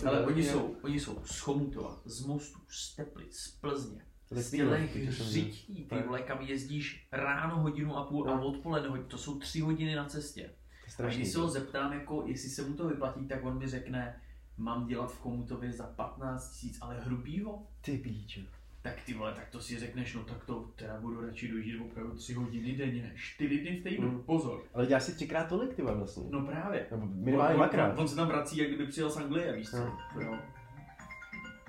ty 0.00 0.06
Ale 0.06 0.26
oni 0.26 0.42
jsou, 0.44 0.76
oni 0.82 1.00
jsou 1.00 1.22
z 1.24 1.38
Chomutova, 1.40 2.00
z 2.04 2.26
Mostu, 2.26 2.58
z 2.68 2.96
Teplic, 2.96 3.36
z 3.36 3.48
Plzně, 3.48 4.02
z 4.30 4.50
těch 4.50 5.12
řití, 5.12 5.84
ty 5.84 6.02
vole, 6.06 6.22
kam 6.22 6.40
jezdíš 6.40 7.08
ráno 7.12 7.58
hodinu 7.58 7.96
a 7.96 8.04
půl 8.04 8.30
a 8.30 8.36
No. 8.36 8.46
odpoledne 8.46 8.88
hodinu, 8.88 9.08
to 9.08 9.18
jsou 9.18 9.38
tři 9.38 9.60
hodiny 9.60 9.94
na 9.94 10.04
cestě. 10.04 10.50
A 10.98 11.02
když 11.16 11.28
se 11.28 11.38
ho 11.38 11.48
zeptám, 11.48 11.92
jako, 11.92 12.24
jestli 12.26 12.48
se 12.48 12.62
mu 12.62 12.74
to 12.76 12.88
vyplatí, 12.88 13.26
tak 13.28 13.44
on 13.44 13.58
mi 13.58 13.68
řekne, 13.68 14.20
mám 14.56 14.86
dělat 14.86 15.12
v 15.12 15.18
Komutově 15.18 15.72
za 15.72 15.86
15 15.86 16.50
tisíc, 16.50 16.78
ale 16.80 17.00
hrubýho? 17.00 17.66
Ty 17.80 17.98
píčo. 17.98 18.40
Tak 18.84 19.02
ty 19.02 19.14
vole, 19.14 19.32
tak 19.34 19.48
to 19.48 19.60
si 19.60 19.78
řekneš, 19.78 20.14
no 20.14 20.24
tak 20.24 20.44
to 20.44 20.60
teda 20.76 21.00
budu 21.00 21.26
radši 21.26 21.48
dojíždět 21.48 21.80
opravdu 21.80 22.14
3 22.16 22.34
hodiny 22.34 22.72
denně, 22.76 23.12
4 23.16 23.58
dny 23.58 23.80
v 23.80 23.82
týdnu, 23.82 24.10
Mm. 24.10 24.22
pozor. 24.22 24.62
Ale 24.74 24.86
děláš 24.86 25.02
si 25.02 25.14
třikrát 25.14 25.48
tolik, 25.48 25.74
ty 25.74 25.82
vole, 25.82 25.94
vlastně. 25.96 26.24
No 26.30 26.46
právě. 26.46 26.86
Nebo 26.90 27.06
minimálně 27.06 27.54
on, 27.54 27.60
on, 27.60 27.68
dvakrát. 27.68 27.98
on, 27.98 28.08
se 28.08 28.16
tam 28.16 28.28
vrací, 28.28 28.56
jak 28.58 28.68
kdyby 28.68 28.86
přijel 28.86 29.10
z 29.10 29.16
Anglie, 29.16 29.52
víš 29.52 29.70
co? 29.70 29.76
No. 29.78 29.98
Jo. 30.20 30.38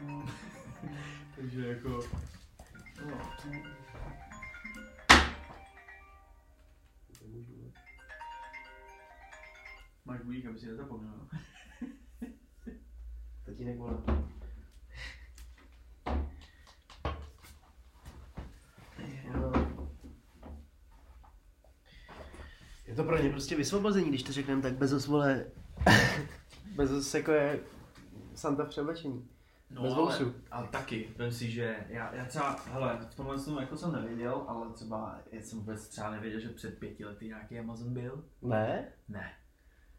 Takže 1.35 1.67
jako... 1.67 1.99
No. 3.05 3.17
Máš 10.05 10.21
budík, 10.21 10.45
aby 10.45 10.59
si 10.59 10.67
nezapomněl. 10.67 11.11
no. 11.17 11.27
Tatínek 13.45 13.77
volá. 13.77 14.03
Je 22.95 22.97
to 22.97 23.07
pro 23.07 23.17
ně 23.23 23.29
prostě 23.29 23.55
vysvobození, 23.55 24.09
když 24.09 24.23
to 24.23 24.31
řekneme 24.31 24.61
tak 24.61 24.73
bez 24.73 25.07
vole, 25.07 25.45
bez 26.75 27.13
jako 27.13 27.31
je 27.31 27.59
Santa 28.35 28.63
v 28.63 28.67
převlečení. 28.69 29.27
No, 29.69 29.81
Bez 29.81 29.93
ale, 29.93 30.19
ale 30.51 30.67
taky, 30.67 31.09
vem 31.17 31.31
si, 31.31 31.51
že 31.51 31.75
já, 31.89 32.15
já 32.15 32.25
třeba, 32.25 32.59
hele, 32.71 32.97
v 33.11 33.15
tomhle 33.15 33.39
jsem 33.39 33.57
jako 33.57 33.77
jsem 33.77 33.91
nevěděl, 33.91 34.43
ale 34.47 34.73
třeba 34.73 35.19
já 35.31 35.41
jsem 35.41 35.59
vůbec 35.59 35.87
třeba 35.87 36.11
nevěděl, 36.11 36.39
že 36.39 36.49
před 36.49 36.79
pěti 36.79 37.05
lety 37.05 37.27
nějaký 37.27 37.59
Amazon 37.59 37.93
byl. 37.93 38.23
Ne? 38.41 38.87
Ne. 39.09 39.33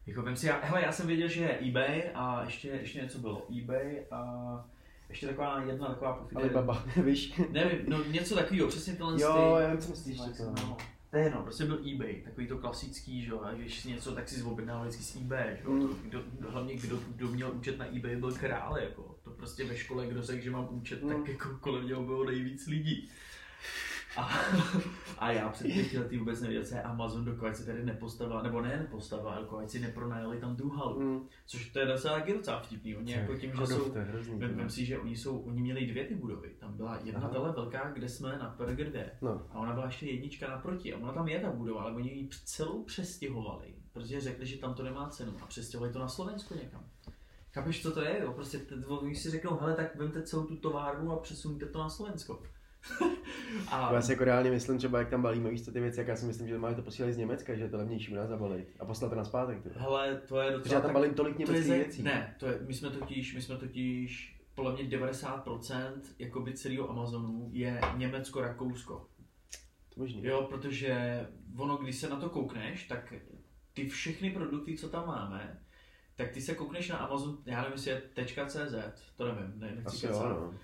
Jako 0.07 0.23
vem 0.23 0.37
si, 0.37 0.47
já, 0.47 0.61
hele, 0.63 0.83
já 0.83 0.93
jsem 0.93 1.07
věděl, 1.07 1.29
že 1.29 1.43
je 1.43 1.59
eBay 1.69 2.11
a 2.15 2.45
ještě, 2.45 2.69
ještě 2.69 3.03
něco 3.03 3.19
bylo. 3.19 3.47
eBay 3.63 4.07
a 4.11 4.65
ještě 5.09 5.27
taková 5.27 5.63
jedna 5.63 5.89
taková 5.89 6.13
pofide. 6.13 6.41
Alibaba, 6.41 6.85
víš? 7.05 7.41
Nevím, 7.51 7.79
no 7.89 8.05
něco 8.05 8.35
takového, 8.35 8.69
přesně 8.69 8.93
tyhle 8.93 9.21
Jo, 9.23 9.57
ty- 9.59 9.63
já 9.63 9.71
vím, 9.71 9.79
co 9.79 9.91
myslíš. 9.91 10.21
Se 10.21 10.53
to- 11.17 11.21
je 11.21 11.25
jedno, 11.25 11.43
prostě 11.43 11.65
byl 11.65 11.81
eBay, 11.95 12.15
takový 12.25 12.47
to 12.47 12.59
klasický, 12.59 13.23
že 13.23 13.31
jo, 13.31 13.45
když 13.57 13.81
si 13.81 13.89
něco, 13.89 14.13
tak 14.15 14.29
si 14.29 14.41
zobjednával 14.41 14.83
vždycky 14.89 15.03
z 15.05 15.17
eBay, 15.17 15.57
že 15.57 15.63
jo, 15.65 15.71
Mm. 15.71 15.89
kdo, 16.03 16.23
hlavně 16.49 16.75
kdo, 16.77 16.99
kdo, 17.17 17.29
měl 17.29 17.53
účet 17.57 17.79
na 17.79 17.97
eBay 17.97 18.17
byl 18.17 18.33
král, 18.33 18.79
jako, 18.79 19.15
to 19.25 19.31
prostě 19.31 19.65
ve 19.65 19.77
škole, 19.77 20.07
kdo 20.07 20.23
řekl, 20.23 20.45
že 20.45 20.51
mám 20.51 20.69
účet, 20.71 21.03
Mm. 21.03 21.09
tak 21.09 21.29
jako 21.29 21.49
kolem 21.61 21.87
něho 21.87 22.03
bylo 22.03 22.25
nejvíc 22.25 22.67
lidí. 22.67 23.09
A, 24.17 24.31
a 25.19 25.33
já 25.33 25.49
před 25.49 25.65
pěti 25.65 25.99
lety 25.99 26.19
vůbec 26.19 26.41
nevěděl, 26.41 26.65
co 26.65 26.75
je 26.75 26.83
Amazon, 26.83 27.25
dokud 27.25 27.57
si 27.57 27.67
tady 27.67 27.85
nepostavil, 27.85 28.43
nebo 28.43 28.61
ne 28.61 28.77
nepostavil, 28.79 29.29
ale 29.29 29.41
dokud 29.41 29.71
si 29.71 29.81
nepronajali 29.81 30.41
tam 30.41 30.57
tu 30.57 30.69
halu. 30.69 31.01
Mm. 31.01 31.29
Což 31.47 31.71
to 31.71 31.79
je 31.79 31.87
docela 31.87 32.15
taky 32.15 32.35
docela 32.35 32.61
vtipný, 32.61 32.97
oni 32.97 33.13
jako 33.13 33.37
tím, 33.37 33.53
že 33.53 33.67
jsou, 33.67 33.93
hrozný. 33.93 34.39
Vem, 34.39 34.71
si, 34.71 34.85
že 34.85 34.99
oni, 34.99 35.17
jsou, 35.17 35.39
oni 35.39 35.63
měli 35.63 35.87
dvě 35.87 36.05
ty 36.05 36.15
budovy. 36.15 36.51
Tam 36.61 36.77
byla 36.77 36.99
jedna 37.05 37.21
Aha. 37.21 37.29
tahle 37.29 37.53
velká, 37.53 37.91
kde 37.91 38.09
jsme 38.09 38.39
na 38.39 38.55
PRGD. 38.59 38.97
No. 39.23 39.47
A 39.51 39.59
ona 39.59 39.73
byla 39.73 39.87
ještě 39.87 40.07
jednička 40.07 40.49
naproti. 40.49 40.95
A 40.95 40.99
ona 40.99 41.13
tam 41.13 41.29
je 41.29 41.41
ta 41.41 41.51
budova, 41.51 41.83
ale 41.83 41.93
oni 41.93 42.11
ji 42.11 42.29
celou 42.45 42.83
přestěhovali. 42.85 43.75
Protože 43.93 44.21
řekli, 44.21 44.47
že 44.47 44.59
tam 44.59 44.75
to 44.75 44.83
nemá 44.83 45.09
cenu. 45.09 45.33
A 45.43 45.47
přestěhovali 45.47 45.93
to 45.93 45.99
na 45.99 46.09
Slovensko 46.09 46.55
někam. 46.55 46.85
Chápeš, 47.53 47.83
co 47.83 47.93
to 47.93 48.03
je? 48.03 48.23
Jo? 48.23 48.33
Prostě 48.33 48.61
oni 48.87 49.15
si 49.15 49.31
řeknou, 49.31 49.57
hele, 49.57 49.75
tak 49.75 49.97
vemte 49.97 50.23
celou 50.23 50.45
tu 50.45 50.57
továrnu 50.57 51.13
a 51.13 51.17
přesuňte 51.17 51.67
to 51.67 51.79
na 51.79 51.89
Slovensko. 51.89 52.43
a 53.69 53.95
Já 53.95 54.03
si 54.03 54.13
jako 54.13 54.25
reálně 54.25 54.51
myslím 54.51 54.79
třeba, 54.79 54.99
jak 54.99 55.09
tam 55.09 55.23
balíme, 55.23 55.51
víš 55.51 55.65
co 55.65 55.73
ty 55.73 55.81
věci, 55.81 56.01
jak 56.01 56.09
já 56.09 56.17
si 56.17 56.27
myslím, 56.27 56.49
že 56.49 56.59
máme 56.59 56.75
to 56.75 56.83
posílat 56.83 57.13
z 57.13 57.17
Německa, 57.17 57.55
že 57.55 57.63
je 57.63 57.69
to 57.69 57.77
levnější 57.77 58.13
u 58.13 58.15
nás 58.15 58.29
zabalit 58.29 58.69
a 58.81 58.85
poslat 58.85 59.09
to 59.09 59.15
na 59.15 59.25
zpátek. 59.25 59.63
Ty. 59.63 59.69
vole. 59.69 59.81
hele, 59.81 60.21
to 60.29 60.41
je 60.41 60.51
Protože 60.51 60.59
docela 60.59 60.81
já 60.81 60.87
tam 60.87 60.93
balím 60.93 61.15
tolik 61.15 61.37
to 61.37 61.43
je 61.43 61.49
německých 61.49 61.75
věcí. 61.75 62.03
Ne, 62.03 62.35
to 62.39 62.47
je, 62.47 62.59
my 62.67 62.75
jsme 62.75 62.91
totiž, 62.91 63.35
my 63.35 63.43
jsme 63.43 63.57
totiž 63.57 64.37
podle 64.55 64.73
mě 64.73 64.99
90% 64.99 66.01
jakoby 66.19 66.53
celého 66.53 66.91
Amazonu 66.91 67.49
je 67.53 67.81
Německo-Rakousko. 67.97 69.07
To 69.95 70.01
možný. 70.01 70.25
Jo, 70.25 70.47
protože 70.51 71.27
ono, 71.57 71.77
když 71.77 71.97
se 71.97 72.09
na 72.09 72.17
to 72.17 72.31
koukneš, 72.31 72.87
tak 72.87 73.15
ty 73.73 73.89
všechny 73.89 74.31
produkty, 74.31 74.77
co 74.77 74.89
tam 74.89 75.07
máme, 75.07 75.61
tak 76.17 76.31
ty 76.31 76.41
se 76.41 76.55
koukneš 76.55 76.89
na 76.89 76.97
Amazon, 76.97 77.39
já 77.47 77.63
nevím, 77.63 77.73
jestli 77.73 77.91
je 77.91 78.03
.cz, 78.47 78.75
to 79.17 79.35
nevím, 79.35 79.53
ne, 79.57 79.67
nechci 79.67 79.87
Asi 79.87 80.07
jo, 80.07 80.29
no. 80.29 80.55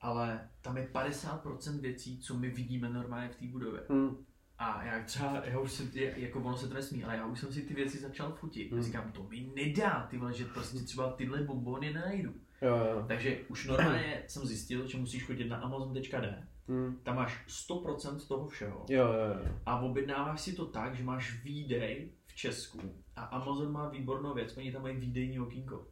Ale 0.00 0.48
tam 0.60 0.76
je 0.76 0.88
50% 0.92 1.80
věcí, 1.80 2.18
co 2.18 2.34
my 2.34 2.50
vidíme 2.50 2.88
normálně 2.88 3.28
v 3.28 3.36
té 3.36 3.46
budově. 3.46 3.80
Hm. 3.92 4.16
A 4.58 4.84
já 4.84 5.04
třeba, 5.04 5.42
já 5.44 5.58
už 5.58 5.72
jsem, 5.72 5.90
jako 5.94 6.40
ono 6.40 6.56
se 6.56 6.68
to 6.68 6.74
nesmí, 6.74 7.04
ale 7.04 7.16
já 7.16 7.26
už 7.26 7.40
jsem 7.40 7.52
si 7.52 7.62
ty 7.62 7.74
věci 7.74 7.98
začal 7.98 8.32
fotit. 8.32 8.72
Hmm. 8.72 8.82
Říkám, 8.82 9.12
to 9.12 9.22
mi 9.22 9.50
nedá, 9.54 10.06
ty 10.10 10.18
vole, 10.18 10.32
že 10.32 10.44
prostě 10.44 10.78
třeba 10.78 11.12
tyhle 11.12 11.42
bombony 11.42 11.92
nenajdu. 11.92 12.34
Jo, 12.62 12.76
jo. 12.76 13.04
Takže 13.08 13.38
už 13.48 13.66
normálně 13.66 14.22
jsem 14.28 14.46
zjistil, 14.46 14.86
že 14.86 14.98
musíš 14.98 15.24
chodit 15.24 15.48
na 15.48 15.56
amazon.d, 15.56 16.44
Hm. 16.70 17.00
tam 17.02 17.16
máš 17.16 17.44
100% 17.70 18.28
toho 18.28 18.48
všeho 18.48 18.86
Jo, 18.88 19.04
jo, 19.04 19.44
jo. 19.44 19.52
a 19.66 19.80
objednáváš 19.80 20.40
si 20.40 20.52
to 20.52 20.66
tak, 20.66 20.94
že 20.94 21.04
máš 21.04 21.42
výdej 21.44 22.12
v 22.26 22.34
Česku 22.34 22.80
a 23.16 23.22
Amazon 23.24 23.72
má 23.72 23.88
výbornou 23.88 24.34
věc, 24.34 24.56
oni 24.56 24.72
tam 24.72 24.82
mají 24.82 24.96
výdejní 24.96 25.40
okýnko. 25.40 25.86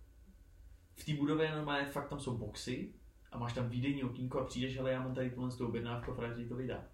V 0.95 1.05
té 1.05 1.15
budově 1.15 1.55
normálně 1.57 1.87
fakt 1.87 2.09
tam 2.09 2.21
jsou 2.21 2.39
boxy 2.39 2.93
a 3.37 3.39
máš 3.39 3.53
tam 3.53 3.69
výdejní 3.69 4.05
okýnko 4.05 4.41
a 4.41 4.45
přijdeš, 4.45 4.79
ale 4.79 4.91
já 4.91 5.03
mám 5.03 5.15
tady 5.15 5.31
tuhle 5.31 5.51
tu 5.51 5.67
objednávku 5.69 6.13
a 6.13 6.15
frajer 6.15 6.49
to 6.49 6.57
vydá. 6.57 6.85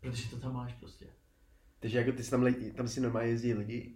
Protože 0.00 0.30
to 0.30 0.36
tam 0.36 0.54
máš 0.54 0.72
prostě. 0.72 1.06
Takže 1.80 1.98
jako 1.98 2.12
ty 2.12 2.22
jsi 2.22 2.30
tam, 2.30 2.42
lidi, 2.42 2.72
tam 2.72 2.88
si 2.88 3.00
normálně 3.00 3.28
jezdí 3.28 3.54
lidi? 3.54 3.92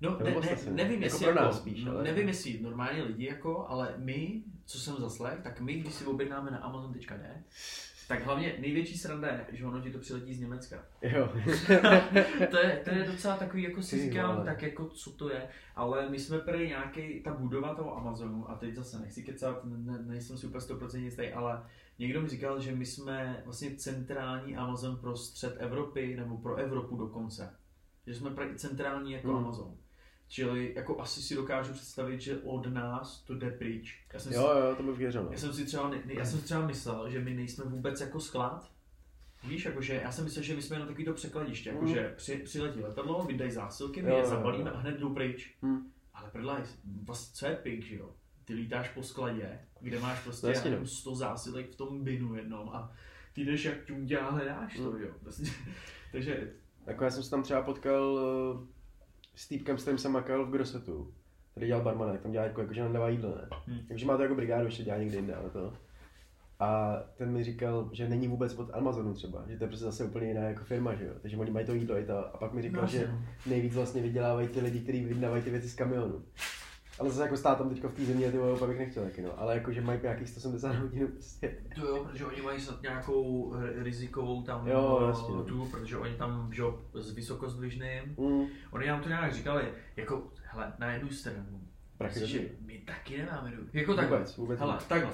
No, 0.00 0.18
ne, 0.24 0.30
ne, 0.30 0.72
nevím, 0.72 1.02
jako 1.02 1.16
jestli 1.16 1.26
nás 1.26 1.36
jako, 1.36 1.52
spíš, 1.52 1.86
ale- 1.86 2.02
nevím, 2.02 2.28
jestli 2.28 2.60
normálně 2.60 3.02
lidi 3.02 3.26
jako, 3.26 3.66
ale 3.68 3.94
my, 3.96 4.42
co 4.64 4.80
jsem 4.80 4.96
zaslech, 4.96 5.40
tak 5.42 5.60
my, 5.60 5.74
když 5.74 5.94
si 5.94 6.06
objednáme 6.06 6.50
na 6.50 6.58
amazon.d, 6.58 7.44
tak 8.10 8.24
hlavně 8.24 8.54
největší 8.58 8.98
sranda 8.98 9.28
je, 9.28 9.46
že 9.52 9.66
ono 9.66 9.80
ti 9.80 9.90
to 9.90 9.98
přiletí 9.98 10.34
z 10.34 10.40
Německa. 10.40 10.84
Jo. 11.02 11.28
to, 12.50 12.56
je, 12.58 12.80
to 12.84 12.90
je 12.90 13.04
docela 13.04 13.36
takový, 13.36 13.62
jako 13.62 13.82
si 13.82 14.02
říkám, 14.02 14.44
tak 14.44 14.62
jako 14.62 14.88
co 14.88 15.10
to 15.10 15.32
je, 15.32 15.48
ale 15.76 16.08
my 16.08 16.18
jsme 16.18 16.38
prý 16.38 16.68
nějaký, 16.68 17.20
ta 17.20 17.34
budova 17.34 17.74
toho 17.74 17.96
Amazonu, 17.96 18.50
a 18.50 18.54
teď 18.54 18.74
zase 18.74 18.98
nechci 18.98 19.22
kecat, 19.22 19.64
ne, 19.64 19.98
nejsem 19.98 20.38
si 20.38 20.46
úplně 20.46 20.60
100% 20.60 20.98
jistý, 20.98 21.28
ale 21.28 21.62
někdo 21.98 22.20
mi 22.20 22.28
říkal, 22.28 22.60
že 22.60 22.74
my 22.74 22.86
jsme 22.86 23.42
vlastně 23.44 23.76
centrální 23.76 24.56
Amazon 24.56 24.96
pro 24.96 25.16
střed 25.16 25.56
Evropy, 25.58 26.16
nebo 26.16 26.38
pro 26.38 26.56
Evropu 26.56 26.96
dokonce. 26.96 27.56
Že 28.06 28.14
jsme 28.14 28.30
centrální 28.56 29.12
jako 29.12 29.28
Hmm. 29.28 29.36
Amazon. 29.36 29.76
Čili 30.34 30.72
jako 30.76 31.00
asi 31.00 31.22
si 31.22 31.34
dokážu 31.34 31.72
představit, 31.72 32.20
že 32.20 32.38
od 32.38 32.66
nás 32.66 33.22
to 33.22 33.34
jde 33.34 33.50
pryč. 33.50 33.98
Já 34.12 34.18
jsem, 34.20 34.32
Jo, 34.32 34.40
jo, 34.42 34.74
to 34.76 34.82
bych 34.82 34.98
věřil. 34.98 35.26
Si, 35.26 35.32
já 35.34 35.38
jsem 35.38 35.52
si 35.52 35.64
třeba, 35.64 35.88
ne- 35.90 36.02
já 36.06 36.24
jsem 36.24 36.38
si 36.38 36.44
třeba 36.44 36.66
myslel, 36.66 37.10
že 37.10 37.20
my 37.20 37.34
nejsme 37.34 37.64
vůbec 37.64 38.00
jako 38.00 38.20
sklad, 38.20 38.70
Víš, 39.48 39.64
jakože 39.64 39.94
já 40.04 40.12
jsem 40.12 40.24
myslel, 40.24 40.44
že 40.44 40.54
my 40.56 40.62
jsme 40.62 40.76
jenom 40.76 40.88
takový 40.88 41.04
to 41.04 41.12
překladiště, 41.12 41.70
Mm. 41.70 41.76
jakože 41.76 42.14
při, 42.16 42.36
přiletí 42.36 42.80
letadlo, 42.80 43.24
vydají 43.24 43.50
zásilky, 43.50 44.02
my 44.02 44.08
Jo, 44.08 44.14
je 44.16 44.20
jo, 44.22 44.24
jo. 44.24 44.30
zabalíme 44.30 44.70
a 44.70 44.78
hned 44.78 44.98
jdou 45.00 45.14
pryč. 45.14 45.54
Hm. 45.62 45.78
Ale 46.14 46.30
prdlaj, 46.30 46.62
vlastně 47.04 47.34
co 47.34 47.46
je 47.46 47.56
pik, 47.56 47.84
že 47.84 47.96
jo? 47.96 48.10
Ty 48.44 48.54
lítáš 48.54 48.88
po 48.88 49.02
skladě, 49.02 49.58
kde 49.80 50.00
máš 50.00 50.20
prostě 50.22 50.46
No 50.46 50.52
jasně, 50.52 50.68
já 50.68 50.70
no. 50.70 50.76
nevím, 50.80 50.86
100 50.86 51.14
zásilek 51.14 51.70
v 51.70 51.76
tom 51.76 52.04
binu 52.04 52.34
jednom 52.34 52.68
a 52.68 52.92
ty 53.32 53.44
jdeš 53.44 53.64
jak 53.64 53.84
ťundě 53.86 54.18
a 54.18 54.30
hledáš 54.30 54.76
to, 54.76 54.90
Mm. 54.92 55.02
jo? 55.02 55.08
Prostě, 55.20 55.42
takže, 56.12 56.52
Jako 56.86 57.04
já 57.04 57.10
jsem 57.10 57.22
se 57.22 57.30
tam 57.30 57.42
třeba 57.42 57.62
potkal 57.62 58.02
uh, 58.12 58.66
s 59.34 59.48
týpkem, 59.48 59.78
s 59.78 59.82
kterým 59.82 59.98
jsem 59.98 60.12
makal 60.12 60.46
v 60.46 60.50
Grossetu, 60.50 61.14
který 61.50 61.66
dělal 61.66 61.82
barmanek, 61.84 62.20
tam 62.22 62.32
dělá 62.32 62.44
jako, 62.44 62.60
jako 62.60 62.72
že 62.74 62.80
nám 62.80 62.92
dává 62.92 63.08
jídlo, 63.08 63.30
ne? 63.30 63.48
Hmm. 63.66 63.78
Takže 63.88 64.06
má 64.06 64.16
to 64.16 64.22
jako 64.22 64.34
brigádu, 64.34 64.64
ještě 64.64 64.82
dělá 64.82 64.98
někde 64.98 65.16
jinde, 65.16 65.34
ale 65.34 65.50
to. 65.50 65.72
A 66.60 66.96
ten 67.16 67.32
mi 67.32 67.44
říkal, 67.44 67.90
že 67.92 68.08
není 68.08 68.28
vůbec 68.28 68.54
od 68.54 68.70
Amazonu 68.74 69.14
třeba, 69.14 69.44
že 69.48 69.58
to 69.58 69.64
je 69.64 69.68
prostě 69.68 69.84
zase 69.84 70.04
úplně 70.04 70.28
jiná 70.28 70.40
jako 70.42 70.64
firma, 70.64 70.94
že 70.94 71.04
jo. 71.04 71.12
Takže 71.22 71.36
oni 71.36 71.50
mají 71.50 71.66
to 71.66 71.74
jídlo 71.74 71.98
i 71.98 72.04
to. 72.06 72.34
A 72.34 72.38
pak 72.38 72.52
mi 72.52 72.62
říkal, 72.62 72.82
No, 72.82 72.88
že 72.88 73.08
no. 73.12 73.22
nejvíc 73.46 73.74
vlastně 73.74 74.02
vydělávají 74.02 74.48
ty 74.48 74.60
lidi, 74.60 74.80
kteří 74.80 75.04
vydávají 75.04 75.42
ty 75.42 75.50
věci 75.50 75.68
z 75.68 75.74
kamionu. 75.74 76.22
Ale 77.00 77.10
zase 77.10 77.22
jako 77.22 77.36
stát 77.36 77.58
tam 77.58 77.68
teďka 77.68 77.88
v 77.88 77.94
té 77.94 78.04
země, 78.04 78.30
ty 78.32 78.38
vole, 78.38 78.52
úplně 78.52 78.68
bych 78.68 78.78
nechtěl 78.78 79.04
taky, 79.04 79.22
no. 79.22 79.40
Ale 79.40 79.54
jako, 79.54 79.72
že 79.72 79.80
mají 79.80 80.00
nějakých 80.02 80.28
170 80.28 80.74
hodin 80.76 81.06
prostě. 81.08 81.56
To 81.74 81.86
jo, 81.86 82.04
protože 82.04 82.26
oni 82.26 82.42
mají 82.42 82.60
snad 82.60 82.82
nějakou 82.82 83.54
rizikovou 83.82 84.42
tam 84.42 84.68
Jo, 84.68 85.12
no. 85.28 85.44
tu, 85.44 85.66
protože 85.70 85.96
oni 85.96 86.14
tam, 86.14 86.52
že 86.52 86.62
jo, 86.62 86.84
s 86.94 87.14
vysokozdvižným. 87.14 88.02
Mm, 88.18 88.46
Oni 88.70 88.86
nám 88.86 89.02
to 89.02 89.08
nějak 89.08 89.34
říkali, 89.34 89.72
jako, 89.96 90.32
hele, 90.44 90.72
na 90.78 90.92
jednu 90.92 91.10
stranu, 91.10 91.68
prachy 91.98 92.26
že 92.26 92.48
my 92.60 92.78
taky 92.78 93.18
nemáme 93.18 93.50
dům. 93.56 93.68
Jako 93.72 93.94
takhle, 93.94 94.18
Vůbec, 94.18 94.36
vůbec 94.36 94.60
hele, 94.60 94.78
takhle. 94.88 95.12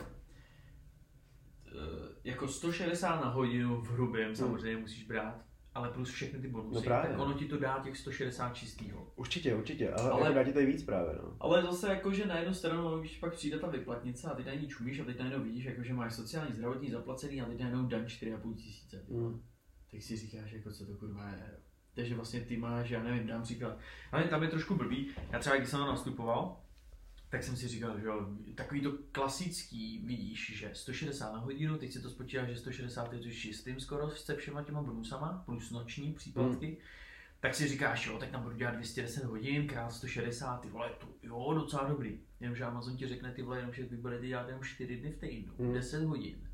Eh, 1.66 2.16
Jako 2.24 2.48
160 2.48 3.20
na 3.20 3.28
hodinu 3.28 3.80
v 3.80 3.90
hrubém 3.92 4.36
samozřejmě 4.36 4.76
musíš 4.76 5.06
brát, 5.06 5.40
ale 5.76 5.88
plus 5.88 6.10
všechny 6.10 6.38
ty 6.38 6.48
bonusy. 6.48 6.74
No 6.74 6.82
právě. 6.82 7.10
tak 7.10 7.20
ono 7.20 7.34
ti 7.34 7.44
to 7.44 7.58
dá 7.58 7.80
těch 7.84 7.96
160 7.96 8.54
čistýho. 8.54 9.12
Určitě, 9.16 9.54
určitě, 9.54 9.90
ale, 9.92 10.10
Ale- 10.10 10.22
jako 10.22 10.34
dá 10.34 10.44
ti 10.44 10.52
to 10.52 10.58
víc 10.60 10.82
právě, 10.82 11.14
no. 11.22 11.36
Ale 11.40 11.62
zase 11.62 11.88
jako, 11.88 12.12
že 12.12 12.26
na 12.26 12.38
jednu 12.38 12.54
stranu, 12.54 12.98
když 12.98 13.18
pak 13.18 13.34
přijde 13.34 13.58
ta 13.58 13.66
vyplatnice 13.68 14.30
a 14.30 14.34
ty 14.34 14.44
na 14.44 14.54
ní 14.54 14.68
čumíš 14.68 15.00
a 15.00 15.04
teď 15.04 15.18
najednou 15.18 15.44
vidíš, 15.44 15.64
jako, 15.64 15.82
že 15.82 15.94
máš 15.94 16.14
sociální, 16.14 16.54
zdravotní 16.54 16.90
zaplacený 16.90 17.40
a 17.42 17.44
teď 17.44 17.60
najednou 17.60 17.86
daň 17.86 18.04
4,5 18.04 18.54
tisíce. 18.54 19.04
Mm. 19.08 19.40
tak 19.90 20.02
si 20.02 20.16
říkáš, 20.16 20.52
jako 20.52 20.70
co 20.72 20.86
to 20.86 20.94
kurva 20.94 21.28
je. 21.28 21.50
Takže 21.94 22.14
vlastně 22.14 22.40
ty 22.40 22.56
máš, 22.56 22.90
já 22.90 23.02
nevím, 23.02 23.26
dám 23.26 23.42
příklad. 23.42 23.78
Ale 24.12 24.24
tam 24.24 24.42
je 24.42 24.48
trošku 24.48 24.74
blbý. 24.74 25.08
Já 25.30 25.38
třeba, 25.38 25.56
když 25.56 25.68
jsem 25.68 25.80
nastupoval, 25.80 26.60
tak 27.36 27.44
jsem 27.44 27.56
si 27.56 27.68
říkal, 27.68 28.00
že 28.00 28.06
jo, 28.06 28.28
takový 28.54 28.80
to 28.80 28.92
klasický, 29.12 30.02
vidíš, 30.04 30.58
že 30.58 30.70
160 30.72 31.32
na 31.32 31.38
hodinu, 31.38 31.78
teď 31.78 31.92
si 31.92 32.00
to 32.00 32.10
spočítáš, 32.10 32.48
že 32.48 32.56
160 32.56 33.12
je 33.12 33.18
to 33.18 33.30
čistým 33.30 33.80
skoro 33.80 34.10
se 34.10 34.36
všema 34.36 34.62
těma 34.62 34.82
bonusama, 34.82 35.42
plus 35.46 35.70
noční 35.70 36.12
příplatky. 36.12 36.66
Hmm. 36.66 36.76
Tak 37.40 37.54
si 37.54 37.68
říkáš, 37.68 38.06
jo, 38.06 38.18
tak 38.18 38.30
tam 38.30 38.42
budu 38.42 38.56
dělat 38.56 38.74
210 38.74 39.24
hodin, 39.24 39.66
krát 39.68 39.90
160, 39.90 40.56
ty 40.56 40.68
vole, 40.68 40.90
to 41.00 41.06
jo, 41.22 41.54
docela 41.54 41.88
dobrý. 41.88 42.20
Jenomže 42.40 42.64
Amazon 42.64 42.96
ti 42.96 43.06
řekne, 43.08 43.32
ty 43.32 43.42
vole, 43.42 43.58
jenom, 43.58 43.74
že 43.74 43.82
vy 43.82 43.96
budete 43.96 44.26
dělat 44.26 44.46
jenom 44.48 44.64
4 44.64 44.96
dny 44.96 45.12
v 45.12 45.18
týdnu, 45.18 45.54
Hmm. 45.58 45.72
10 45.72 46.04
hodin. 46.04 46.50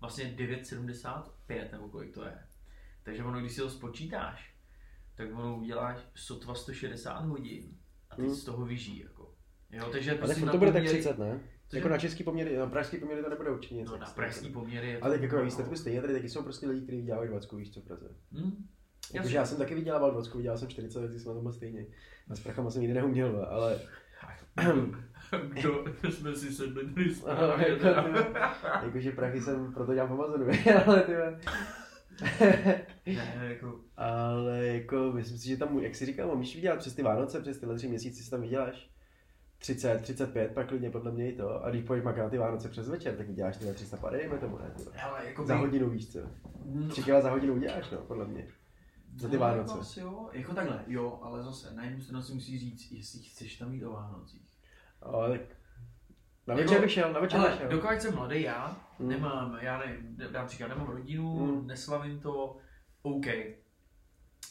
Vlastně 0.00 0.34
9,75 0.36 1.72
nebo 1.72 1.88
kolik 1.88 2.14
to 2.14 2.24
je. 2.24 2.38
Takže 3.02 3.24
ono, 3.24 3.40
když 3.40 3.52
si 3.52 3.60
to 3.60 3.70
spočítáš, 3.70 4.54
tak 5.14 5.28
ono 5.34 5.56
uděláš 5.56 5.98
sotva 6.14 6.54
160 6.54 7.24
hodin 7.24 7.76
a 8.10 8.16
ty 8.16 8.22
Hmm. 8.22 8.34
z 8.34 8.44
toho 8.44 8.66
vyžijí. 8.66 9.04
Jako. 9.70 9.86
Jo, 9.86 9.92
takže 9.92 10.10
A 10.10 10.14
tak 10.14 10.20
prostě 10.24 10.46
to 10.46 10.58
bude 10.58 10.72
tak 10.72 10.82
poměry- 10.82 10.98
30, 10.98 11.18
ne? 11.18 11.40
Cože? 11.68 11.78
Jako 11.78 11.88
na 11.88 11.98
český 11.98 12.24
poměry, 12.24 12.56
na 12.56 12.66
pražský 12.66 12.96
poměry 12.96 13.22
to 13.22 13.30
nebude 13.30 13.50
určitě 13.50 13.74
nic. 13.74 13.90
No, 13.90 13.96
na 13.96 14.02
extra. 14.06 14.22
pražský 14.22 14.48
poměry 14.48 14.88
je 14.90 14.98
to... 14.98 15.04
Ale 15.04 15.14
tak 15.14 15.22
jako 15.22 15.42
výsledku 15.44 15.76
stejně, 15.76 16.00
tady 16.00 16.12
taky 16.12 16.28
jsou 16.28 16.42
prostě 16.42 16.66
lidi, 16.66 16.80
kteří 16.82 16.96
vydělávají 16.96 17.30
20, 17.30 17.52
víš 17.52 17.70
co 17.74 17.80
v 17.80 17.84
Praze. 17.84 18.08
Hm? 18.32 18.66
Jakože 19.14 19.36
já 19.36 19.46
jsem 19.46 19.58
taky 19.58 19.74
vydělával 19.74 20.10
20, 20.10 20.34
vydělal 20.34 20.58
jsem 20.58 20.68
40, 20.68 21.00
tak 21.08 21.20
jsem 21.20 21.34
na 21.34 21.40
tom 21.42 21.52
stejně. 21.52 21.86
A 22.30 22.34
s 22.36 22.40
prachama 22.40 22.70
jsem 22.70 22.82
nikdy 22.82 22.94
neuměl, 22.94 23.46
ale 23.50 23.80
Kdo 25.48 25.84
jsme 26.10 26.34
si 26.34 26.52
sedli, 26.52 27.14
Aha, 27.26 27.62
jako, 27.62 27.86
jakože 28.84 29.12
prachy 29.12 29.40
jsem, 29.40 29.72
proto 29.72 29.94
dělám 29.94 30.08
v 30.08 30.12
Amazonu, 30.12 30.46
ale 30.86 31.02
ty. 31.02 31.12
Ne, 33.06 33.38
jako... 33.48 33.80
Ale 33.96 34.66
jako, 34.66 35.12
myslím 35.14 35.38
si, 35.38 35.48
že 35.48 35.56
tam, 35.56 35.78
jak 35.78 35.94
jsi 35.94 36.06
říkal, 36.06 36.36
můžeš 36.36 36.54
vydělat 36.54 36.78
přes 36.78 36.94
ty 36.94 37.02
Vánoce, 37.02 37.40
přes 37.40 37.58
tyhle 37.58 37.76
tři 37.76 37.88
měsíce 37.88 38.22
si 38.22 38.30
tam 38.30 38.40
vyděláš 38.40 38.90
30, 39.66 39.98
35, 40.02 40.52
pak 40.54 40.68
klidně 40.68 40.90
podle 40.90 41.12
mě 41.12 41.30
i 41.32 41.36
to. 41.36 41.64
A 41.64 41.70
když 41.70 41.84
půjdeš 41.84 42.04
makat 42.04 42.24
na 42.24 42.30
ty 42.30 42.38
Vánoce 42.38 42.68
přes 42.68 42.88
večer, 42.88 43.16
tak 43.16 43.26
vyděláš 43.26 43.56
tyhle 43.56 43.74
300 43.74 43.96
pady, 43.96 44.16
dejme 44.18 44.38
tomu, 44.38 44.58
ne? 44.58 44.70
Hele, 44.92 45.26
jako 45.26 45.46
Za 45.46 45.54
hodinu 45.56 45.90
víš 45.90 46.12
co. 46.12 46.18
No, 46.64 46.88
Tři 46.88 47.02
kila 47.02 47.20
za 47.20 47.30
hodinu 47.30 47.54
uděláš, 47.54 47.90
no, 47.90 47.98
podle 47.98 48.24
mě. 48.26 48.48
Za 49.16 49.28
ty 49.28 49.34
no, 49.34 49.40
Vánoce. 49.40 49.70
Jako, 49.70 49.80
asi 49.80 50.00
jo, 50.00 50.28
jako 50.32 50.54
takhle, 50.54 50.84
jo, 50.86 51.18
ale 51.22 51.42
zase 51.42 51.74
na 51.74 51.84
jednu 51.84 52.00
stranu 52.00 52.22
si 52.22 52.34
musí 52.34 52.58
říct, 52.58 52.92
jestli 52.92 53.20
chceš 53.20 53.56
tam 53.56 53.74
jít 53.74 53.84
o 53.84 53.92
Vánocích. 53.92 54.48
Ale 55.02 55.38
tak 55.38 55.48
na 56.46 56.54
Jako- 56.54 56.62
večer 56.62 56.80
bych 56.80 56.92
šel, 56.92 57.12
na 57.12 57.20
večer 57.20 57.40
bych 57.40 57.48
Ale 57.48 57.58
šel. 57.58 57.68
dokud 57.68 58.00
jsem 58.00 58.14
mladý 58.14 58.42
já, 58.42 58.76
Hmm. 58.98 59.08
nemám, 59.08 59.58
já 59.60 59.78
nevím, 59.78 60.16
dám 60.32 60.46
příklad, 60.46 60.68
nemám 60.68 60.86
rodinu, 60.86 61.36
Hmm. 61.46 61.66
neslavím 61.66 62.20
to, 62.20 62.56
OK. 63.02 63.26